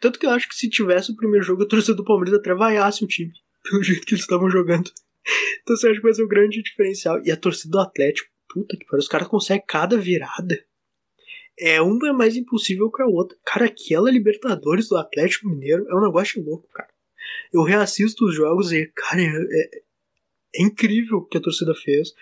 Tanto 0.00 0.18
que 0.18 0.26
eu 0.26 0.30
acho 0.30 0.48
que 0.48 0.54
se 0.54 0.68
tivesse 0.68 1.12
o 1.12 1.16
primeiro 1.16 1.44
jogo, 1.44 1.62
a 1.62 1.68
torcida 1.68 1.94
do 1.94 2.04
Palmeiras 2.04 2.38
até 2.38 2.54
vaiasse 2.54 3.04
o 3.04 3.06
time, 3.06 3.32
pelo 3.68 3.82
jeito 3.82 4.06
que 4.06 4.14
eles 4.14 4.22
estavam 4.22 4.50
jogando. 4.50 4.90
Então 5.62 5.76
você 5.76 5.88
acha 5.88 5.96
que 5.96 6.02
vai 6.02 6.14
ser 6.14 6.22
o 6.22 6.28
grande 6.28 6.62
diferencial. 6.62 7.20
E 7.24 7.30
a 7.30 7.36
torcida 7.36 7.72
do 7.72 7.80
Atlético, 7.80 8.28
puta 8.48 8.76
que 8.76 8.86
pariu, 8.86 9.00
os 9.00 9.08
caras 9.08 9.28
conseguem 9.28 9.64
cada 9.66 9.96
virada. 9.96 10.64
É 11.58 11.80
uma 11.82 12.12
mais 12.12 12.36
impossível 12.36 12.90
que 12.90 13.02
a 13.02 13.06
outra. 13.06 13.36
Cara, 13.44 13.66
aquela 13.66 14.10
Libertadores 14.10 14.88
do 14.88 14.96
Atlético 14.96 15.48
Mineiro 15.48 15.86
é 15.88 15.94
um 15.94 16.00
negócio 16.00 16.42
louco, 16.42 16.68
cara. 16.72 16.88
Eu 17.52 17.62
reassisto 17.62 18.26
os 18.26 18.34
jogos 18.34 18.72
e, 18.72 18.86
cara, 18.94 19.20
é, 19.20 19.26
é, 19.26 19.82
é 20.54 20.62
incrível 20.62 21.18
o 21.18 21.26
que 21.26 21.38
a 21.38 21.40
torcida 21.40 21.74
fez. 21.74 22.12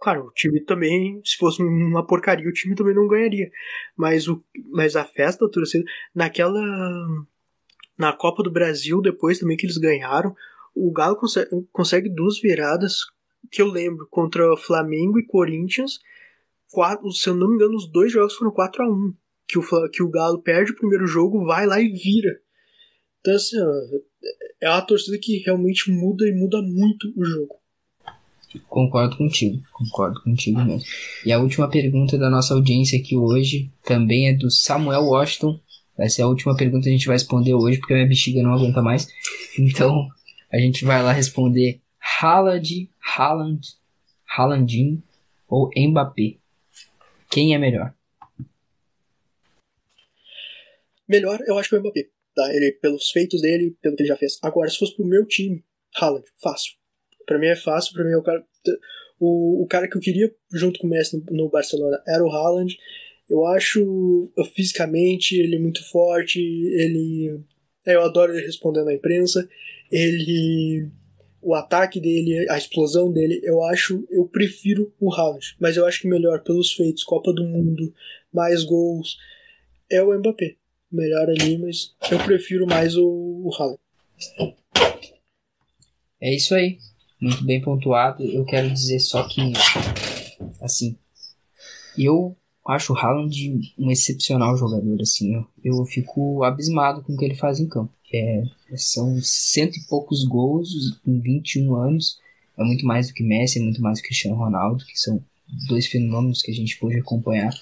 Claro, 0.00 0.26
o 0.26 0.30
time 0.32 0.60
também, 0.60 1.20
se 1.24 1.36
fosse 1.36 1.62
uma 1.62 2.06
porcaria, 2.06 2.48
o 2.48 2.52
time 2.52 2.74
também 2.74 2.94
não 2.94 3.06
ganharia. 3.06 3.50
Mas, 3.96 4.28
o, 4.28 4.42
mas 4.70 4.96
a 4.96 5.04
festa 5.04 5.46
da 5.46 5.50
torcida, 5.50 5.84
naquela. 6.14 6.60
Na 7.96 8.12
Copa 8.12 8.42
do 8.42 8.50
Brasil, 8.50 9.00
depois 9.02 9.38
também 9.38 9.56
que 9.56 9.66
eles 9.66 9.76
ganharam, 9.76 10.34
o 10.74 10.90
Galo 10.90 11.14
consegue, 11.14 11.50
consegue 11.70 12.08
duas 12.08 12.40
viradas 12.40 13.00
que 13.50 13.60
eu 13.60 13.66
lembro 13.66 14.08
contra 14.10 14.56
Flamengo 14.56 15.18
e 15.18 15.26
Corinthians. 15.26 16.00
Quatro, 16.70 17.12
se 17.12 17.28
eu 17.28 17.34
não 17.34 17.48
me 17.48 17.56
engano, 17.56 17.76
os 17.76 17.86
dois 17.92 18.10
jogos 18.10 18.34
foram 18.34 18.50
4 18.50 18.82
a 18.82 18.90
1 18.90 19.14
que 19.46 19.58
o, 19.58 19.90
que 19.90 20.02
o 20.02 20.08
Galo 20.08 20.42
perde 20.42 20.72
o 20.72 20.76
primeiro 20.76 21.06
jogo, 21.06 21.44
vai 21.44 21.66
lá 21.66 21.80
e 21.80 21.88
vira. 21.88 22.40
Então, 23.20 23.34
assim, 23.34 23.56
é 24.60 24.68
uma 24.68 24.80
torcida 24.80 25.18
que 25.18 25.38
realmente 25.38 25.90
muda 25.90 26.26
e 26.26 26.32
muda 26.32 26.62
muito 26.62 27.12
o 27.16 27.24
jogo. 27.24 27.62
Concordo 28.68 29.16
contigo, 29.16 29.62
concordo 29.72 30.22
contigo 30.22 30.62
mesmo. 30.62 30.86
E 31.24 31.32
a 31.32 31.38
última 31.38 31.68
pergunta 31.68 32.18
da 32.18 32.28
nossa 32.28 32.54
audiência 32.54 32.98
aqui 32.98 33.16
hoje 33.16 33.70
também 33.82 34.28
é 34.28 34.34
do 34.34 34.50
Samuel 34.50 35.04
Washington. 35.04 35.58
Essa 35.98 36.22
é 36.22 36.24
a 36.24 36.28
última 36.28 36.56
pergunta 36.56 36.84
que 36.84 36.90
a 36.90 36.92
gente 36.92 37.06
vai 37.06 37.16
responder 37.16 37.54
hoje, 37.54 37.78
porque 37.78 37.94
a 37.94 37.96
minha 37.96 38.08
bexiga 38.08 38.42
não 38.42 38.52
aguenta 38.52 38.82
mais. 38.82 39.08
Então, 39.58 40.08
a 40.50 40.58
gente 40.58 40.84
vai 40.84 41.02
lá 41.02 41.12
responder 41.12 41.80
Haaland, 42.00 42.90
Haaland, 43.00 43.68
Haalandinho 44.26 45.02
ou 45.48 45.70
Mbappé. 45.76 46.36
Quem 47.30 47.54
é 47.54 47.58
melhor? 47.58 47.94
Melhor, 51.08 51.40
eu 51.46 51.58
acho 51.58 51.68
que 51.68 51.74
é 51.74 51.78
o 51.78 51.80
Mbappé. 51.80 52.08
Tá? 52.34 52.54
Ele, 52.54 52.72
pelos 52.72 53.10
feitos 53.10 53.42
dele, 53.42 53.76
pelo 53.82 53.94
que 53.94 54.02
ele 54.02 54.08
já 54.08 54.16
fez. 54.16 54.38
Agora, 54.42 54.70
se 54.70 54.78
fosse 54.78 54.96
pro 54.96 55.04
meu 55.04 55.26
time, 55.26 55.62
Haaland, 55.96 56.24
fácil. 56.42 56.74
Pra 57.26 57.38
mim 57.38 57.46
é 57.46 57.56
fácil, 57.56 57.92
pra 57.92 58.04
mim 58.04 58.12
é 58.12 58.16
o 58.16 58.22
cara. 58.22 58.44
O, 59.20 59.62
o 59.62 59.66
cara 59.66 59.88
que 59.88 59.96
eu 59.96 60.00
queria 60.00 60.34
junto 60.52 60.80
com 60.80 60.86
o 60.86 60.90
Messi 60.90 61.16
no, 61.16 61.36
no 61.36 61.48
Barcelona 61.48 62.02
era 62.06 62.24
o 62.24 62.30
Haaland. 62.30 62.76
Eu 63.28 63.46
acho 63.46 64.32
fisicamente 64.54 65.38
ele 65.38 65.56
é 65.56 65.58
muito 65.58 65.86
forte, 65.90 66.40
ele. 66.40 67.40
Eu 67.84 68.02
adoro 68.02 68.32
ele 68.32 68.44
respondendo 68.44 68.88
à 68.88 68.94
imprensa. 68.94 69.48
Ele. 69.90 70.88
O 71.44 71.54
ataque 71.54 72.00
dele, 72.00 72.48
a 72.48 72.56
explosão 72.56 73.12
dele, 73.12 73.40
eu 73.42 73.62
acho. 73.64 74.06
Eu 74.10 74.26
prefiro 74.26 74.92
o 74.98 75.12
Haaland. 75.12 75.54
Mas 75.60 75.76
eu 75.76 75.84
acho 75.84 76.00
que 76.00 76.08
melhor 76.08 76.42
pelos 76.42 76.72
feitos, 76.72 77.04
Copa 77.04 77.32
do 77.32 77.44
Mundo, 77.44 77.92
mais 78.32 78.64
gols, 78.64 79.18
é 79.90 80.02
o 80.02 80.16
Mbappé 80.18 80.56
melhor 80.96 81.28
ali, 81.28 81.58
mas 81.58 81.94
eu 82.10 82.18
prefiro 82.18 82.66
mais 82.66 82.96
o, 82.96 83.04
o. 83.04 83.50
É 86.20 86.34
isso 86.34 86.54
aí. 86.54 86.78
Muito 87.20 87.44
bem 87.44 87.60
pontuado. 87.60 88.24
Eu 88.24 88.44
quero 88.44 88.70
dizer 88.70 88.98
só 88.98 89.26
que, 89.28 89.52
assim, 90.60 90.96
eu 91.96 92.36
acho 92.66 92.92
o 92.92 92.96
Haaland 92.96 93.74
um 93.78 93.90
excepcional 93.90 94.56
jogador, 94.56 95.00
assim. 95.00 95.34
Eu, 95.34 95.46
eu 95.64 95.84
fico 95.84 96.42
abismado 96.42 97.02
com 97.02 97.12
o 97.12 97.16
que 97.16 97.24
ele 97.24 97.34
faz 97.34 97.60
em 97.60 97.68
campo. 97.68 97.92
É, 98.12 98.42
são 98.76 99.18
cento 99.22 99.76
e 99.76 99.86
poucos 99.86 100.24
gols 100.24 100.68
em 101.06 101.18
21 101.20 101.74
anos. 101.76 102.18
É 102.58 102.62
muito 102.62 102.84
mais 102.84 103.08
do 103.08 103.14
que 103.14 103.22
Messi, 103.22 103.58
é 103.58 103.62
muito 103.62 103.80
mais 103.80 103.98
do 103.98 104.02
que 104.02 104.08
Cristiano 104.08 104.36
Ronaldo, 104.36 104.84
que 104.84 104.98
são 104.98 105.22
dois 105.68 105.86
fenômenos 105.86 106.42
que 106.42 106.50
a 106.50 106.54
gente 106.54 106.78
pôde 106.78 106.98
acompanhar. 106.98 107.52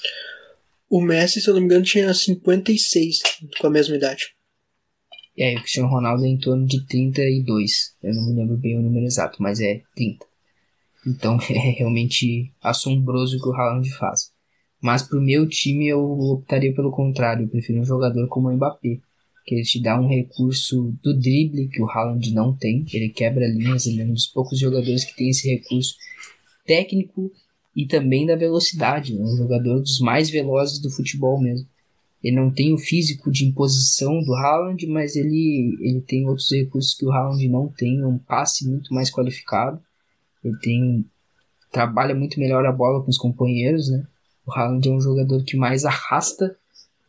O 0.91 1.01
Messi, 1.01 1.41
se 1.41 1.49
eu 1.49 1.55
não 1.55 1.61
me 1.61 1.67
engano, 1.67 1.85
tinha 1.85 2.13
56 2.13 3.21
com 3.61 3.69
a 3.69 3.71
mesma 3.71 3.95
idade. 3.95 4.35
É, 5.39 5.55
o 5.55 5.61
Cristiano 5.61 5.89
Ronaldo 5.89 6.25
é 6.25 6.29
em 6.29 6.37
torno 6.37 6.67
de 6.67 6.85
32. 6.85 7.95
Eu 8.03 8.13
não 8.13 8.27
me 8.27 8.35
lembro 8.35 8.57
bem 8.57 8.77
o 8.77 8.83
número 8.83 9.07
exato, 9.07 9.41
mas 9.41 9.61
é 9.61 9.83
30. 9.95 10.27
Então 11.07 11.39
é 11.49 11.71
realmente 11.79 12.53
assombroso 12.61 13.39
o 13.39 13.41
que 13.41 13.49
o 13.49 13.53
Haaland 13.53 13.89
faz. 13.91 14.33
Mas 14.83 15.05
pro 15.05 15.21
meu 15.21 15.49
time 15.49 15.87
eu 15.87 16.03
optaria 16.03 16.75
pelo 16.75 16.91
contrário. 16.91 17.45
Eu 17.45 17.49
prefiro 17.49 17.81
um 17.81 17.85
jogador 17.85 18.27
como 18.27 18.49
o 18.49 18.53
Mbappé. 18.53 18.99
Que 19.47 19.55
ele 19.55 19.63
te 19.63 19.81
dá 19.81 19.99
um 19.99 20.09
recurso 20.09 20.93
do 21.05 21.17
drible 21.17 21.69
que 21.69 21.81
o 21.81 21.89
Haaland 21.89 22.35
não 22.35 22.53
tem. 22.53 22.85
Ele 22.93 23.11
quebra 23.11 23.47
linhas, 23.47 23.87
ele 23.87 24.03
é 24.03 24.05
um 24.05 24.13
dos 24.13 24.27
poucos 24.27 24.59
jogadores 24.59 25.05
que 25.05 25.15
tem 25.15 25.31
esse 25.31 25.49
recurso 25.49 25.95
técnico 26.67 27.31
e 27.75 27.87
também 27.87 28.27
da 28.27 28.37
velocidade. 28.37 29.17
É 29.17 29.23
um 29.23 29.37
jogador 29.37 29.81
dos 29.81 30.01
mais 30.01 30.31
velozes 30.31 30.79
do 30.79 30.91
futebol 30.91 31.41
mesmo. 31.41 31.67
Ele 32.23 32.37
não 32.37 32.51
tem 32.51 32.75
o 32.75 32.79
físico 32.79 33.31
de 33.31 33.47
imposição 33.47 34.23
do 34.23 34.35
Haaland, 34.35 34.87
mas 34.87 35.17
ele, 35.17 35.77
ele 35.81 36.01
tem 36.03 36.29
outros 36.29 36.51
recursos 36.51 36.95
que 36.95 37.07
o 37.07 37.11
Haaland 37.11 37.49
não 37.49 37.69
tem, 37.69 38.05
um 38.05 38.19
passe 38.19 38.69
muito 38.69 38.93
mais 38.93 39.11
qualificado. 39.11 39.81
Ele 40.45 40.57
tem 40.59 41.05
trabalha 41.73 42.15
muito 42.15 42.39
melhor 42.41 42.67
a 42.67 42.73
bola 42.73 43.03
com 43.03 43.11
os 43.11 43.17
companheiros, 43.17 43.89
né? 43.89 44.05
O 44.45 44.53
Haaland 44.53 44.89
é 44.89 44.93
um 44.93 45.01
jogador 45.01 45.43
que 45.45 45.57
mais 45.57 45.85
arrasta 45.85 46.57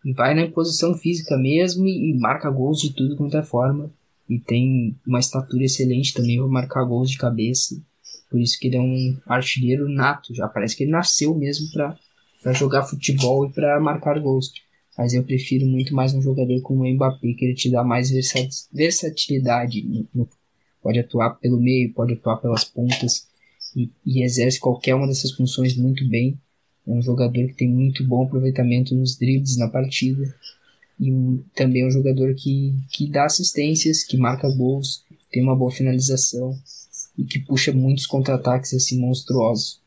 e 0.05 0.13
vai 0.13 0.33
na 0.33 0.43
imposição 0.43 0.95
física 0.95 1.37
mesmo 1.37 1.87
e, 1.87 2.11
e 2.11 2.19
marca 2.19 2.49
gols 2.49 2.79
de 2.79 2.93
tudo 2.93 3.15
quanto 3.15 3.37
é 3.37 3.43
forma. 3.43 3.91
E 4.29 4.39
tem 4.39 4.95
uma 5.05 5.19
estatura 5.19 5.63
excelente 5.63 6.13
também 6.13 6.37
para 6.37 6.47
marcar 6.47 6.85
gols 6.85 7.09
de 7.09 7.17
cabeça. 7.17 7.81
Por 8.31 8.39
isso 8.39 8.57
que 8.57 8.67
ele 8.67 8.77
é 8.77 8.81
um 8.81 9.17
artilheiro 9.27 9.89
nato, 9.89 10.33
já 10.33 10.47
parece 10.47 10.77
que 10.77 10.83
ele 10.83 10.91
nasceu 10.91 11.35
mesmo 11.35 11.69
para 11.73 12.53
jogar 12.53 12.83
futebol 12.83 13.45
e 13.45 13.51
para 13.51 13.77
marcar 13.81 14.17
gols. 14.21 14.53
Mas 14.97 15.13
eu 15.13 15.21
prefiro 15.21 15.65
muito 15.65 15.93
mais 15.93 16.13
um 16.13 16.21
jogador 16.21 16.61
como 16.61 16.83
o 16.83 16.89
Mbappé, 16.89 17.33
que 17.33 17.43
ele 17.43 17.53
te 17.53 17.69
dá 17.69 17.83
mais 17.83 18.09
versatilidade. 18.71 19.85
Pode 20.81 20.99
atuar 20.99 21.31
pelo 21.41 21.59
meio, 21.59 21.93
pode 21.93 22.13
atuar 22.13 22.37
pelas 22.37 22.63
pontas 22.63 23.27
e, 23.75 23.89
e 24.05 24.23
exerce 24.23 24.61
qualquer 24.61 24.95
uma 24.95 25.07
dessas 25.07 25.31
funções 25.31 25.75
muito 25.75 26.07
bem. 26.07 26.39
É 26.87 26.91
um 26.91 27.01
jogador 27.01 27.47
que 27.47 27.53
tem 27.53 27.67
muito 27.67 28.01
bom 28.05 28.23
aproveitamento 28.23 28.95
nos 28.95 29.17
dribles 29.17 29.57
na 29.57 29.67
partida. 29.67 30.33
E 30.97 31.11
um, 31.11 31.43
também 31.53 31.81
é 31.81 31.87
um 31.87 31.91
jogador 31.91 32.33
que, 32.33 32.73
que 32.91 33.09
dá 33.09 33.25
assistências, 33.25 34.05
que 34.05 34.15
marca 34.15 34.49
gols, 34.49 35.03
tem 35.29 35.43
uma 35.43 35.55
boa 35.55 35.71
finalização 35.71 36.57
e 37.17 37.25
que 37.25 37.39
puxa 37.39 37.71
muitos 37.71 38.05
contra-ataques 38.05 38.73
assim 38.73 38.99
monstruosos. 38.99 39.81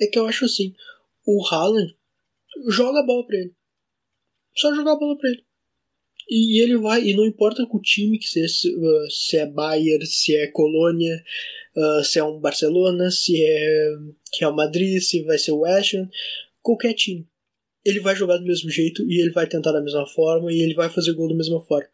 É 0.00 0.06
que 0.06 0.18
eu 0.18 0.26
acho 0.26 0.44
assim, 0.44 0.74
o 1.26 1.44
Haaland 1.46 1.96
joga 2.68 3.00
a 3.00 3.06
bola 3.06 3.26
pra 3.26 3.36
ele. 3.36 3.54
Só 4.56 4.74
jogar 4.74 4.92
a 4.92 4.98
bola 4.98 5.16
pra 5.18 5.30
ele. 5.30 5.44
E 6.28 6.62
ele 6.62 6.78
vai, 6.78 7.02
e 7.02 7.14
não 7.14 7.26
importa 7.26 7.66
com 7.66 7.76
o 7.76 7.82
time 7.82 8.18
que 8.18 8.26
seja, 8.26 8.68
uh, 8.68 9.10
se 9.10 9.36
é 9.36 9.46
Bayern, 9.46 10.06
se 10.06 10.34
é 10.34 10.46
Colônia, 10.46 11.22
uh, 11.76 12.04
se 12.04 12.18
é 12.18 12.24
um 12.24 12.40
Barcelona, 12.40 13.10
se 13.10 13.44
é 13.44 13.88
Real 14.38 14.54
Madrid, 14.54 15.00
se 15.02 15.22
vai 15.24 15.36
ser 15.36 15.52
o 15.52 15.66
Ham, 15.66 16.08
qualquer 16.62 16.94
time. 16.94 17.28
Ele 17.84 18.00
vai 18.00 18.16
jogar 18.16 18.38
do 18.38 18.46
mesmo 18.46 18.70
jeito 18.70 19.02
e 19.06 19.20
ele 19.20 19.32
vai 19.32 19.46
tentar 19.46 19.72
da 19.72 19.82
mesma 19.82 20.06
forma 20.06 20.50
e 20.50 20.62
ele 20.62 20.74
vai 20.74 20.88
fazer 20.88 21.12
gol 21.12 21.28
da 21.28 21.34
mesma 21.34 21.60
forma. 21.60 21.88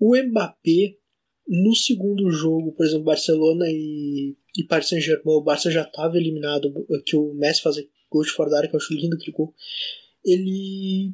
O 0.00 0.16
Mbappé, 0.16 0.96
no 1.54 1.74
segundo 1.74 2.30
jogo, 2.30 2.72
por 2.72 2.86
exemplo, 2.86 3.04
Barcelona 3.04 3.66
e, 3.68 4.34
e 4.56 4.64
Paris 4.64 4.88
Saint-Germain, 4.88 5.36
o 5.36 5.42
Barça 5.42 5.70
já 5.70 5.82
estava 5.82 6.16
eliminado, 6.16 6.72
que 7.04 7.14
o 7.14 7.34
Messi 7.34 7.60
faz 7.60 7.76
gol 8.10 8.22
de 8.22 8.30
fora 8.30 8.48
da 8.48 8.56
área, 8.56 8.70
que 8.70 8.74
eu 8.74 8.80
acho 8.80 8.94
lindo 8.94 9.16
aquele 9.16 9.32
gol. 9.32 9.54
Ele. 10.24 11.12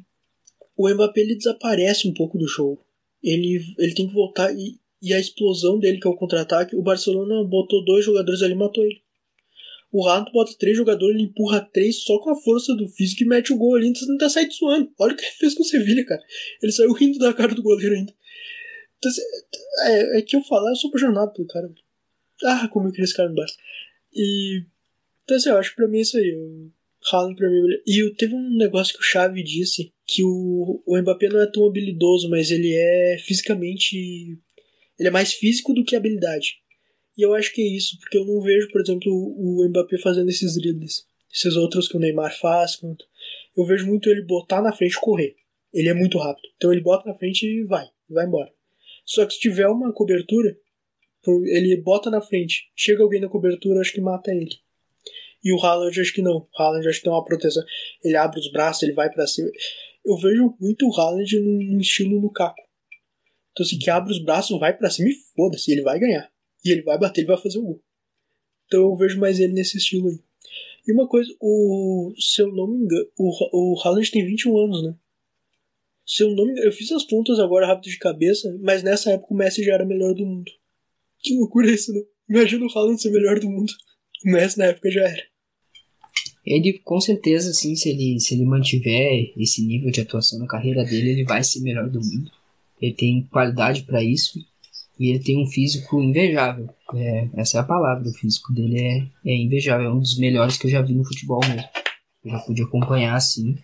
O 0.77 0.87
Mbappé 0.87 1.19
ele 1.19 1.35
desaparece 1.35 2.07
um 2.07 2.13
pouco 2.13 2.37
do 2.37 2.47
jogo. 2.47 2.81
Ele, 3.21 3.61
ele 3.77 3.93
tem 3.93 4.07
que 4.07 4.13
voltar 4.13 4.49
e, 4.57 4.79
e 5.01 5.13
a 5.13 5.19
explosão 5.19 5.77
dele, 5.77 5.99
que 5.99 6.07
é 6.07 6.09
o 6.09 6.15
contra-ataque, 6.15 6.73
o 6.73 6.81
Barcelona 6.81 7.43
botou 7.43 7.83
dois 7.83 8.05
jogadores 8.05 8.41
ali 8.41 8.53
e 8.53 8.57
matou 8.57 8.85
ele. 8.85 9.01
O 9.91 10.05
Rato 10.05 10.31
bota 10.31 10.55
três 10.57 10.77
jogadores, 10.77 11.15
ele 11.15 11.25
empurra 11.25 11.59
três 11.59 12.03
só 12.03 12.17
com 12.19 12.29
a 12.29 12.35
força 12.35 12.73
do 12.75 12.87
físico 12.87 13.23
e 13.23 13.27
mete 13.27 13.51
o 13.51 13.57
gol 13.57 13.75
ali, 13.75 13.87
então 13.87 14.17
tá 14.17 14.29
saindo 14.29 14.53
suando. 14.53 14.89
Olha 14.97 15.13
o 15.13 15.17
que 15.17 15.25
ele 15.25 15.33
fez 15.33 15.53
com 15.53 15.63
o 15.63 15.65
Sevilha, 15.65 16.05
cara. 16.05 16.21
Ele 16.63 16.71
saiu 16.71 16.93
rindo 16.93 17.19
da 17.19 17.33
cara 17.33 17.53
do 17.53 17.61
goleiro 17.61 17.95
ainda. 17.95 18.13
Então, 18.99 19.11
é, 19.85 20.19
é 20.19 20.21
que 20.21 20.35
eu 20.35 20.43
falar, 20.43 20.71
eu 20.71 20.75
sou 20.75 20.89
apaixonado 20.89 21.33
pelo 21.33 21.47
cara. 21.47 21.73
Ah, 22.43 22.67
como 22.67 22.87
eu 22.87 22.91
queria 22.91 23.05
esse 23.05 23.15
cara 23.15 23.29
no 23.29 23.35
Barça. 23.35 23.55
E. 24.13 24.63
Então, 25.23 25.37
assim, 25.37 25.49
eu 25.49 25.57
acho 25.57 25.71
que 25.71 25.75
pra 25.77 25.87
mim 25.87 25.99
é 25.99 26.01
isso 26.01 26.17
aí. 26.17 26.35
O 26.35 26.71
Haaland 27.11 27.35
pra 27.35 27.49
mim. 27.49 27.57
É 27.73 27.81
e 27.85 28.15
teve 28.15 28.33
um 28.33 28.57
negócio 28.57 28.93
que 28.93 28.99
o 28.99 29.03
Xavi 29.03 29.43
disse, 29.43 29.91
que 30.05 30.23
o, 30.23 30.83
o 30.85 30.97
Mbappé 30.97 31.29
não 31.29 31.41
é 31.41 31.47
tão 31.47 31.65
habilidoso, 31.65 32.29
mas 32.29 32.51
ele 32.51 32.73
é 32.73 33.17
fisicamente. 33.19 34.37
Ele 34.97 35.07
é 35.07 35.11
mais 35.11 35.33
físico 35.33 35.73
do 35.73 35.83
que 35.83 35.95
habilidade. 35.95 36.57
E 37.17 37.21
eu 37.21 37.33
acho 37.33 37.53
que 37.53 37.61
é 37.61 37.67
isso, 37.67 37.97
porque 37.99 38.17
eu 38.17 38.25
não 38.25 38.41
vejo, 38.41 38.69
por 38.71 38.81
exemplo, 38.81 39.11
o 39.11 39.65
Mbappé 39.69 39.97
fazendo 39.97 40.29
esses 40.29 40.55
dribles. 40.55 41.05
Esses 41.33 41.55
outros 41.55 41.87
que 41.87 41.95
o 41.95 41.99
Neymar 41.99 42.37
faz. 42.37 42.79
Eu 43.55 43.65
vejo 43.65 43.85
muito 43.85 44.09
ele 44.09 44.23
botar 44.23 44.61
na 44.61 44.73
frente 44.73 44.93
e 44.93 44.99
correr. 44.99 45.35
Ele 45.73 45.89
é 45.89 45.93
muito 45.93 46.17
rápido. 46.17 46.47
Então 46.57 46.71
ele 46.71 46.81
bota 46.81 47.07
na 47.07 47.15
frente 47.15 47.45
e 47.45 47.63
vai. 47.65 47.87
Vai 48.09 48.25
embora. 48.25 48.51
Só 49.09 49.25
que 49.25 49.33
se 49.33 49.39
tiver 49.39 49.67
uma 49.67 49.91
cobertura, 49.91 50.55
ele 51.45 51.81
bota 51.81 52.11
na 52.11 52.21
frente. 52.21 52.69
Chega 52.75 53.01
alguém 53.01 53.19
na 53.19 53.27
cobertura, 53.27 53.81
acho 53.81 53.91
que 53.91 53.99
mata 53.99 54.31
ele. 54.31 54.55
E 55.43 55.51
o 55.51 55.59
Haaland 55.59 55.99
acho 55.99 56.13
que 56.13 56.21
não. 56.21 56.37
O 56.37 56.61
Haaland 56.61 56.87
acho 56.87 56.99
que 56.99 57.05
tem 57.05 57.11
uma 57.11 57.25
proteção. 57.25 57.63
Ele 58.03 58.15
abre 58.15 58.39
os 58.39 58.51
braços, 58.51 58.83
ele 58.83 58.93
vai 58.93 59.09
para 59.11 59.25
cima. 59.25 59.49
Eu 60.05 60.15
vejo 60.15 60.55
muito 60.59 60.87
o 60.87 60.95
Haaland 60.95 61.39
no 61.39 61.81
estilo 61.81 62.19
Lukaku. 62.19 62.61
Então 63.51 63.65
assim, 63.65 63.79
que 63.79 63.89
abre 63.89 64.11
os 64.11 64.23
braços, 64.23 64.59
vai 64.59 64.77
para 64.77 64.91
cima 64.91 65.09
e 65.09 65.15
foda-se, 65.35 65.71
ele 65.71 65.81
vai 65.81 65.97
ganhar. 65.97 66.31
E 66.63 66.69
ele 66.69 66.83
vai 66.83 66.99
bater, 66.99 67.21
ele 67.21 67.27
vai 67.27 67.37
fazer 67.37 67.57
o 67.57 67.63
gol. 67.63 67.81
Então 68.67 68.81
eu 68.81 68.95
vejo 68.95 69.19
mais 69.19 69.39
ele 69.39 69.53
nesse 69.53 69.77
estilo 69.77 70.09
aí. 70.09 70.19
E 70.87 70.91
uma 70.91 71.07
coisa, 71.07 71.33
o, 71.41 72.13
se 72.19 72.43
eu 72.43 72.53
não 72.53 72.67
me 72.67 72.83
engano, 72.83 73.07
o, 73.17 73.73
o 73.73 73.81
Haaland 73.81 74.11
tem 74.11 74.23
21 74.23 74.57
anos, 74.57 74.83
né? 74.83 74.95
Se 76.09 76.23
eu 76.23 76.35
não 76.35 76.43
me 76.43 76.59
eu 76.65 76.71
fiz 76.71 76.91
as 76.91 77.05
contas 77.05 77.37
agora 77.37 77.67
rápido 77.67 77.91
de 77.91 77.99
cabeça, 77.99 78.51
mas 78.63 78.81
nessa 78.81 79.11
época 79.11 79.31
o 79.31 79.37
Messi 79.37 79.63
já 79.63 79.75
era 79.75 79.85
melhor 79.85 80.15
do 80.15 80.25
mundo. 80.25 80.51
Que 81.19 81.35
loucura 81.35 81.69
isso, 81.69 81.93
né? 81.93 82.01
Imagina 82.27 82.65
o 82.65 82.69
Haaland 82.75 82.99
ser 82.99 83.11
melhor 83.11 83.39
do 83.39 83.47
mundo. 83.47 83.71
O 84.25 84.31
Messi 84.31 84.57
na 84.57 84.65
época 84.65 84.89
já 84.89 85.01
era. 85.01 85.21
Ele, 86.43 86.79
com 86.79 86.99
certeza, 86.99 87.53
sim, 87.53 87.75
se 87.75 87.91
ele, 87.91 88.19
se 88.19 88.33
ele 88.33 88.43
mantiver 88.43 89.31
esse 89.37 89.63
nível 89.63 89.91
de 89.91 90.01
atuação 90.01 90.39
na 90.39 90.47
carreira 90.47 90.83
dele, 90.83 91.11
ele 91.11 91.25
vai 91.25 91.43
ser 91.43 91.61
melhor 91.61 91.87
do 91.87 91.99
mundo. 91.99 92.31
Ele 92.81 92.93
tem 92.95 93.27
qualidade 93.31 93.83
para 93.83 94.03
isso. 94.03 94.39
E 94.99 95.11
ele 95.11 95.19
tem 95.19 95.37
um 95.39 95.45
físico 95.45 96.01
invejável. 96.01 96.69
É, 96.95 97.29
essa 97.35 97.59
é 97.59 97.61
a 97.61 97.63
palavra. 97.63 98.09
O 98.09 98.13
físico 98.13 98.51
dele 98.51 98.81
é, 98.81 99.29
é 99.29 99.35
invejável. 99.35 99.85
É 99.85 99.93
um 99.93 99.99
dos 99.99 100.17
melhores 100.17 100.57
que 100.57 100.65
eu 100.65 100.71
já 100.71 100.81
vi 100.81 100.95
no 100.95 101.05
futebol 101.05 101.39
mesmo. 101.47 101.69
Eu 102.25 102.31
já 102.31 102.39
pude 102.39 102.63
acompanhar 102.63 103.13
assim. 103.15 103.55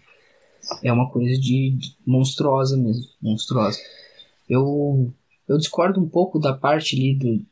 É 0.83 0.91
uma 0.91 1.09
coisa 1.09 1.39
de, 1.39 1.71
de 1.71 1.95
monstruosa 2.05 2.77
mesmo. 2.77 3.05
Monstruosa. 3.21 3.79
Eu, 4.49 5.13
eu 5.47 5.57
discordo 5.57 5.99
um 5.99 6.07
pouco 6.07 6.39
da 6.39 6.53
parte 6.53 6.95
ali 6.95 7.15
do, 7.15 7.45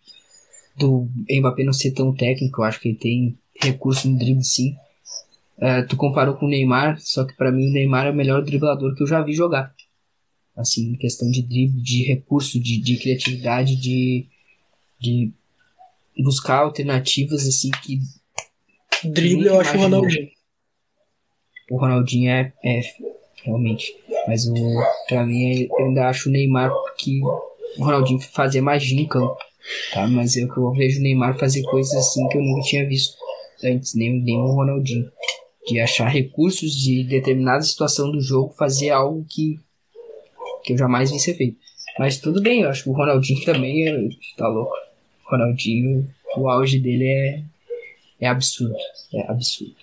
do 0.78 1.10
Mbappé 1.30 1.64
não 1.64 1.74
ser 1.74 1.92
tão 1.92 2.14
técnico. 2.14 2.62
Eu 2.62 2.66
acho 2.66 2.80
que 2.80 2.90
ele 2.90 2.98
tem 2.98 3.38
recurso 3.62 4.10
no 4.10 4.18
drible 4.18 4.44
sim. 4.44 4.76
É, 5.58 5.82
tu 5.84 5.96
comparou 5.96 6.36
com 6.36 6.46
o 6.46 6.50
Neymar, 6.50 7.00
só 7.00 7.24
que 7.24 7.34
para 7.36 7.52
mim 7.52 7.68
o 7.68 7.72
Neymar 7.72 8.08
é 8.08 8.12
o 8.12 8.16
melhor 8.16 8.44
driblador 8.44 8.96
que 8.96 9.04
eu 9.04 9.08
já 9.08 9.22
vi 9.22 9.34
jogar 9.34 9.74
assim, 10.56 10.92
em 10.92 10.96
questão 10.96 11.30
de 11.30 11.42
drible, 11.42 11.82
de 11.82 12.04
recurso, 12.04 12.60
de, 12.60 12.80
de 12.80 12.98
criatividade, 12.98 13.76
de, 13.76 14.28
de 15.00 15.32
buscar 16.18 16.60
alternativas, 16.60 17.48
assim, 17.48 17.72
que... 17.84 18.00
Drible 19.04 19.48
eu 19.48 19.60
acho 19.60 19.76
o 19.76 19.80
Ronaldinho. 19.82 20.30
O 21.70 21.78
Ronaldinho 21.78 22.30
é, 22.30 22.54
é 22.64 22.82
realmente, 23.44 23.96
mas 24.28 24.48
o, 24.48 24.54
pra 25.08 25.26
mim 25.26 25.68
eu 25.70 25.86
ainda 25.86 26.08
acho 26.08 26.30
o 26.30 26.32
Neymar 26.32 26.72
porque 26.72 27.20
o 27.78 27.84
Ronaldinho 27.84 28.20
fazia 28.20 28.62
magia 28.62 29.00
em 29.00 29.08
campo, 29.08 29.38
tá? 29.94 30.08
Mas 30.08 30.36
eu, 30.36 30.48
eu 30.48 30.72
vejo 30.72 31.00
o 31.00 31.04
Neymar 31.04 31.38
fazer 31.38 31.64
coisas 31.64 31.94
assim 31.94 32.28
que 32.28 32.38
eu 32.38 32.42
nunca 32.42 32.62
tinha 32.62 32.88
visto 32.88 33.16
antes, 33.64 33.96
nem, 33.96 34.22
nem 34.22 34.40
o 34.40 34.48
Ronaldinho. 34.48 35.10
De 35.66 35.80
achar 35.80 36.10
recursos 36.10 36.74
de 36.74 37.06
determinada 37.06 37.62
situação 37.62 38.12
do 38.12 38.20
jogo, 38.20 38.54
fazer 38.54 38.90
algo 38.90 39.26
que 39.30 39.58
que 40.64 40.74
eu 40.74 40.78
jamais 40.78 41.12
vi 41.12 41.20
ser 41.20 41.36
feito. 41.36 41.58
Mas 42.00 42.18
tudo 42.18 42.42
bem, 42.42 42.62
eu 42.62 42.70
acho 42.70 42.84
que 42.84 42.90
o 42.90 42.94
Ronaldinho 42.94 43.44
também 43.46 43.88
é, 43.88 44.10
tá 44.38 44.48
louco. 44.48 44.74
O 45.26 45.32
Ronaldinho, 45.32 46.10
o 46.38 46.50
auge 46.50 46.80
dele 46.80 47.06
é, 47.08 47.44
é 48.22 48.28
absurdo. 48.28 48.76
É 49.14 49.30
absurdo. 49.30 49.76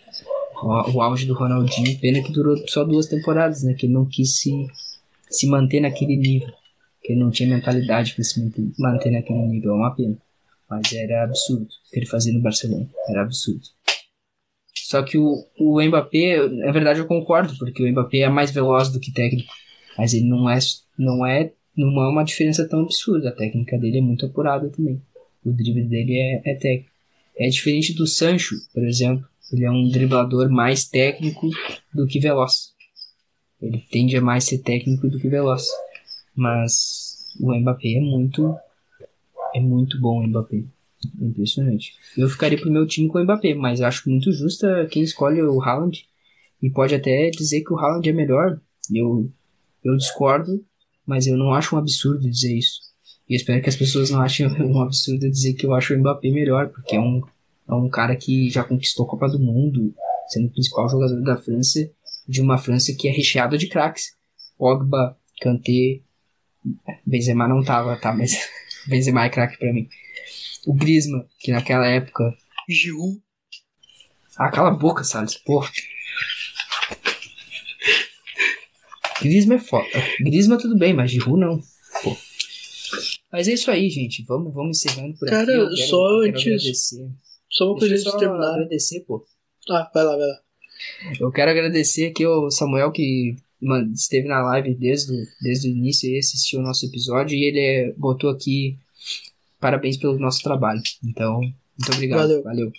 O, 0.62 0.96
o 0.96 1.02
auge 1.02 1.26
do 1.26 1.34
Ronaldinho, 1.34 1.98
pena 1.98 2.22
que 2.22 2.32
durou 2.32 2.56
só 2.68 2.84
duas 2.84 3.06
temporadas, 3.06 3.62
né? 3.62 3.74
Que 3.74 3.86
ele 3.86 3.94
não 3.94 4.04
quis 4.04 4.36
se, 4.38 4.50
se 5.30 5.46
manter 5.46 5.80
naquele 5.80 6.16
nível. 6.16 6.52
Que 7.02 7.12
ele 7.12 7.20
não 7.20 7.30
tinha 7.30 7.48
mentalidade 7.48 8.14
para 8.14 8.24
se 8.24 8.40
manter, 8.40 9.10
naquele 9.10 9.46
nível. 9.46 9.72
É 9.72 9.74
uma 9.74 9.94
pena. 9.94 10.16
Mas 10.68 10.92
era 10.92 11.24
absurdo 11.24 11.64
o 11.64 11.90
que 11.90 11.98
ele 11.98 12.06
fazia 12.06 12.32
no 12.32 12.40
Barcelona. 12.40 12.88
Era 13.08 13.22
absurdo. 13.22 13.62
Só 14.74 15.02
que 15.02 15.16
o, 15.16 15.46
o 15.58 15.80
Mbappé, 15.82 16.48
na 16.48 16.72
verdade 16.72 17.00
eu 17.00 17.06
concordo, 17.06 17.56
porque 17.58 17.82
o 17.82 17.90
Mbappé 17.90 18.18
é 18.18 18.28
mais 18.28 18.50
veloz 18.50 18.90
do 18.90 19.00
que 19.00 19.12
técnico. 19.12 19.52
Mas 19.96 20.14
ele 20.14 20.28
não 20.28 20.48
é, 20.48 20.58
não 20.98 21.26
é, 21.26 21.52
não 21.76 22.02
é 22.02 22.08
uma 22.08 22.24
diferença 22.24 22.68
tão 22.68 22.80
absurda. 22.80 23.28
A 23.28 23.32
técnica 23.32 23.78
dele 23.78 23.98
é 23.98 24.00
muito 24.00 24.26
apurada 24.26 24.68
também. 24.68 25.00
O 25.44 25.52
drible 25.52 25.84
dele 25.84 26.18
é, 26.18 26.42
é 26.44 26.54
técnico. 26.54 26.90
É 27.36 27.48
diferente 27.48 27.94
do 27.94 28.06
Sancho, 28.06 28.56
por 28.74 28.84
exemplo. 28.84 29.29
Ele 29.52 29.64
é 29.64 29.70
um 29.70 29.88
driblador 29.88 30.50
mais 30.50 30.84
técnico 30.84 31.48
do 31.92 32.06
que 32.06 32.20
veloz. 32.20 32.72
Ele 33.60 33.84
tende 33.90 34.16
a 34.16 34.20
mais 34.20 34.44
ser 34.44 34.58
técnico 34.58 35.08
do 35.08 35.18
que 35.18 35.28
veloz. 35.28 35.66
Mas 36.34 37.34
o 37.40 37.54
Mbappé 37.54 37.94
é 37.96 38.00
muito 38.00 38.56
é 39.54 39.60
muito 39.60 40.00
bom 40.00 40.20
o 40.20 40.26
Mbappé. 40.26 40.62
Impressionante. 41.20 41.94
Eu 42.16 42.28
ficaria 42.28 42.58
pro 42.58 42.70
meu 42.70 42.86
time 42.86 43.08
com 43.08 43.18
o 43.18 43.24
Mbappé, 43.24 43.54
mas 43.54 43.80
acho 43.80 44.08
muito 44.08 44.32
justa 44.32 44.86
quem 44.90 45.02
escolhe 45.02 45.42
o 45.42 45.60
Haaland. 45.62 46.06
E 46.62 46.70
pode 46.70 46.94
até 46.94 47.30
dizer 47.30 47.62
que 47.62 47.72
o 47.72 47.78
Haaland 47.78 48.08
é 48.08 48.12
melhor. 48.12 48.60
Eu 48.92 49.30
eu 49.82 49.96
discordo, 49.96 50.62
mas 51.06 51.26
eu 51.26 51.36
não 51.36 51.52
acho 51.52 51.74
um 51.74 51.78
absurdo 51.78 52.30
dizer 52.30 52.56
isso. 52.56 52.80
E 53.28 53.34
espero 53.34 53.62
que 53.62 53.68
as 53.68 53.76
pessoas 53.76 54.10
não 54.10 54.20
achem 54.20 54.46
um 54.46 54.80
absurdo 54.82 55.30
dizer 55.30 55.54
que 55.54 55.64
eu 55.64 55.74
acho 55.74 55.94
o 55.94 55.98
Mbappé 55.98 56.30
melhor, 56.30 56.68
porque 56.68 56.96
é 56.96 57.00
um, 57.00 57.22
é 57.70 57.74
um 57.74 57.88
cara 57.88 58.16
que 58.16 58.50
já 58.50 58.64
conquistou 58.64 59.06
a 59.06 59.08
Copa 59.08 59.28
do 59.28 59.38
Mundo, 59.38 59.94
sendo 60.28 60.48
o 60.48 60.52
principal 60.52 60.88
jogador 60.88 61.22
da 61.22 61.36
França, 61.36 61.90
de 62.26 62.40
uma 62.40 62.58
França 62.58 62.92
que 62.98 63.08
é 63.08 63.10
recheada 63.12 63.56
de 63.56 63.68
craques. 63.68 64.16
Pogba, 64.58 65.16
Kanté, 65.40 66.00
Benzema 67.06 67.48
não 67.48 67.62
tava, 67.62 67.96
tá, 67.96 68.12
mas 68.12 68.36
Benzema 68.86 69.24
é 69.24 69.30
craque 69.30 69.58
pra 69.58 69.72
mim. 69.72 69.88
O 70.66 70.74
Griezmann, 70.74 71.24
que 71.38 71.50
naquela 71.50 71.86
época... 71.86 72.36
Giroud. 72.68 73.20
Ah, 74.36 74.50
cala 74.50 74.68
a 74.68 74.74
boca, 74.74 75.02
Salles, 75.02 75.34
porra. 75.34 75.70
Grisma 79.20 79.54
é 79.54 79.58
foda. 79.58 79.86
Grisma 80.20 80.56
tudo 80.56 80.78
bem, 80.78 80.94
mas 80.94 81.10
Giroud 81.10 81.38
não. 81.38 81.60
Pô. 82.02 82.16
Mas 83.30 83.48
é 83.48 83.52
isso 83.52 83.70
aí, 83.70 83.88
gente. 83.90 84.24
Vamos, 84.24 84.52
vamos 84.52 84.78
encerrando 84.78 85.14
por 85.18 85.28
Cara, 85.28 85.42
aqui. 85.42 85.76
Cara, 85.76 85.88
só 85.88 86.20
antes. 86.20 86.46
Agradecer. 86.46 87.10
Só 87.50 87.66
uma 87.66 87.78
coisa 87.78 87.96
de 87.96 88.18
terminar. 88.18 88.54
agradecer, 88.54 89.00
pô. 89.00 89.24
Ah, 89.68 89.90
vai 89.92 90.04
lá, 90.04 90.16
vai 90.16 90.26
lá. 90.26 90.40
Eu 91.18 91.30
quero 91.30 91.50
agradecer 91.50 92.06
aqui 92.06 92.24
ao 92.24 92.50
Samuel 92.50 92.90
que 92.92 93.36
mano, 93.60 93.92
esteve 93.92 94.26
na 94.26 94.42
live 94.42 94.74
desde, 94.74 95.12
desde 95.42 95.68
o 95.68 95.70
início 95.70 96.08
e 96.08 96.18
assistiu 96.18 96.60
o 96.60 96.62
nosso 96.62 96.86
episódio 96.86 97.36
e 97.36 97.44
ele 97.44 97.60
é, 97.60 97.92
botou 97.92 98.30
aqui 98.30 98.78
parabéns 99.60 99.96
pelo 99.96 100.18
nosso 100.18 100.42
trabalho. 100.42 100.80
Então, 101.04 101.40
muito 101.40 101.92
obrigado. 101.92 102.20
Valeu. 102.20 102.42
Valeu. 102.42 102.72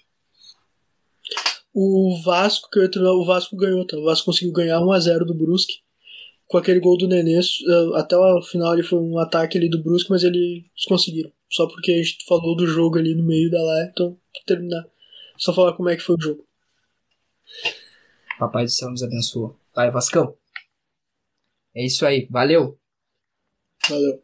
O 1.74 2.22
Vasco, 2.26 2.70
que 2.70 2.80
eu 2.80 2.84
ia 2.84 2.92
treinar, 2.92 3.14
o 3.14 3.26
Vasco 3.26 3.56
ganhou, 3.56 3.86
tá? 3.86 3.98
O 3.98 4.04
Vasco 4.04 4.26
conseguiu 4.26 4.52
ganhar 4.52 4.80
1x0 4.80 5.26
do 5.26 5.34
Brusque 5.34 5.76
com 6.48 6.58
aquele 6.58 6.82
gol 6.82 6.98
do 6.98 7.08
Nenê, 7.08 7.40
eh, 7.40 7.42
até 7.96 8.18
o 8.18 8.42
final 8.42 8.74
ele 8.74 8.84
foi 8.84 9.00
um 9.00 9.18
ataque 9.18 9.58
ali 9.58 9.70
do 9.70 9.82
Brusque, 9.82 10.10
mas 10.10 10.22
eles 10.22 10.66
conseguiram. 10.86 11.32
Só 11.50 11.66
porque 11.66 11.94
a 11.94 11.96
gente 11.96 12.26
falou 12.28 12.58
do 12.58 12.68
jogo 12.68 12.98
ali 12.98 13.16
no 13.16 13.24
meio 13.24 13.50
da 13.50 13.64
live, 13.64 13.92
então 13.92 14.18
terminar. 14.46 14.86
Só 15.38 15.54
falar 15.54 15.74
como 15.74 15.90
é 15.90 15.96
que 15.96 16.04
foi 16.04 16.16
o 16.16 16.22
jogo. 16.22 16.48
Papai 18.40 18.66
do 18.66 18.72
céu 18.72 18.90
nos 18.90 19.04
abençoa. 19.04 19.56
Vai, 19.76 19.92
Vascão. 19.92 20.36
É 21.76 21.86
isso 21.86 22.06
aí. 22.06 22.28
Valeu. 22.30 22.80
Valeu. 23.88 24.24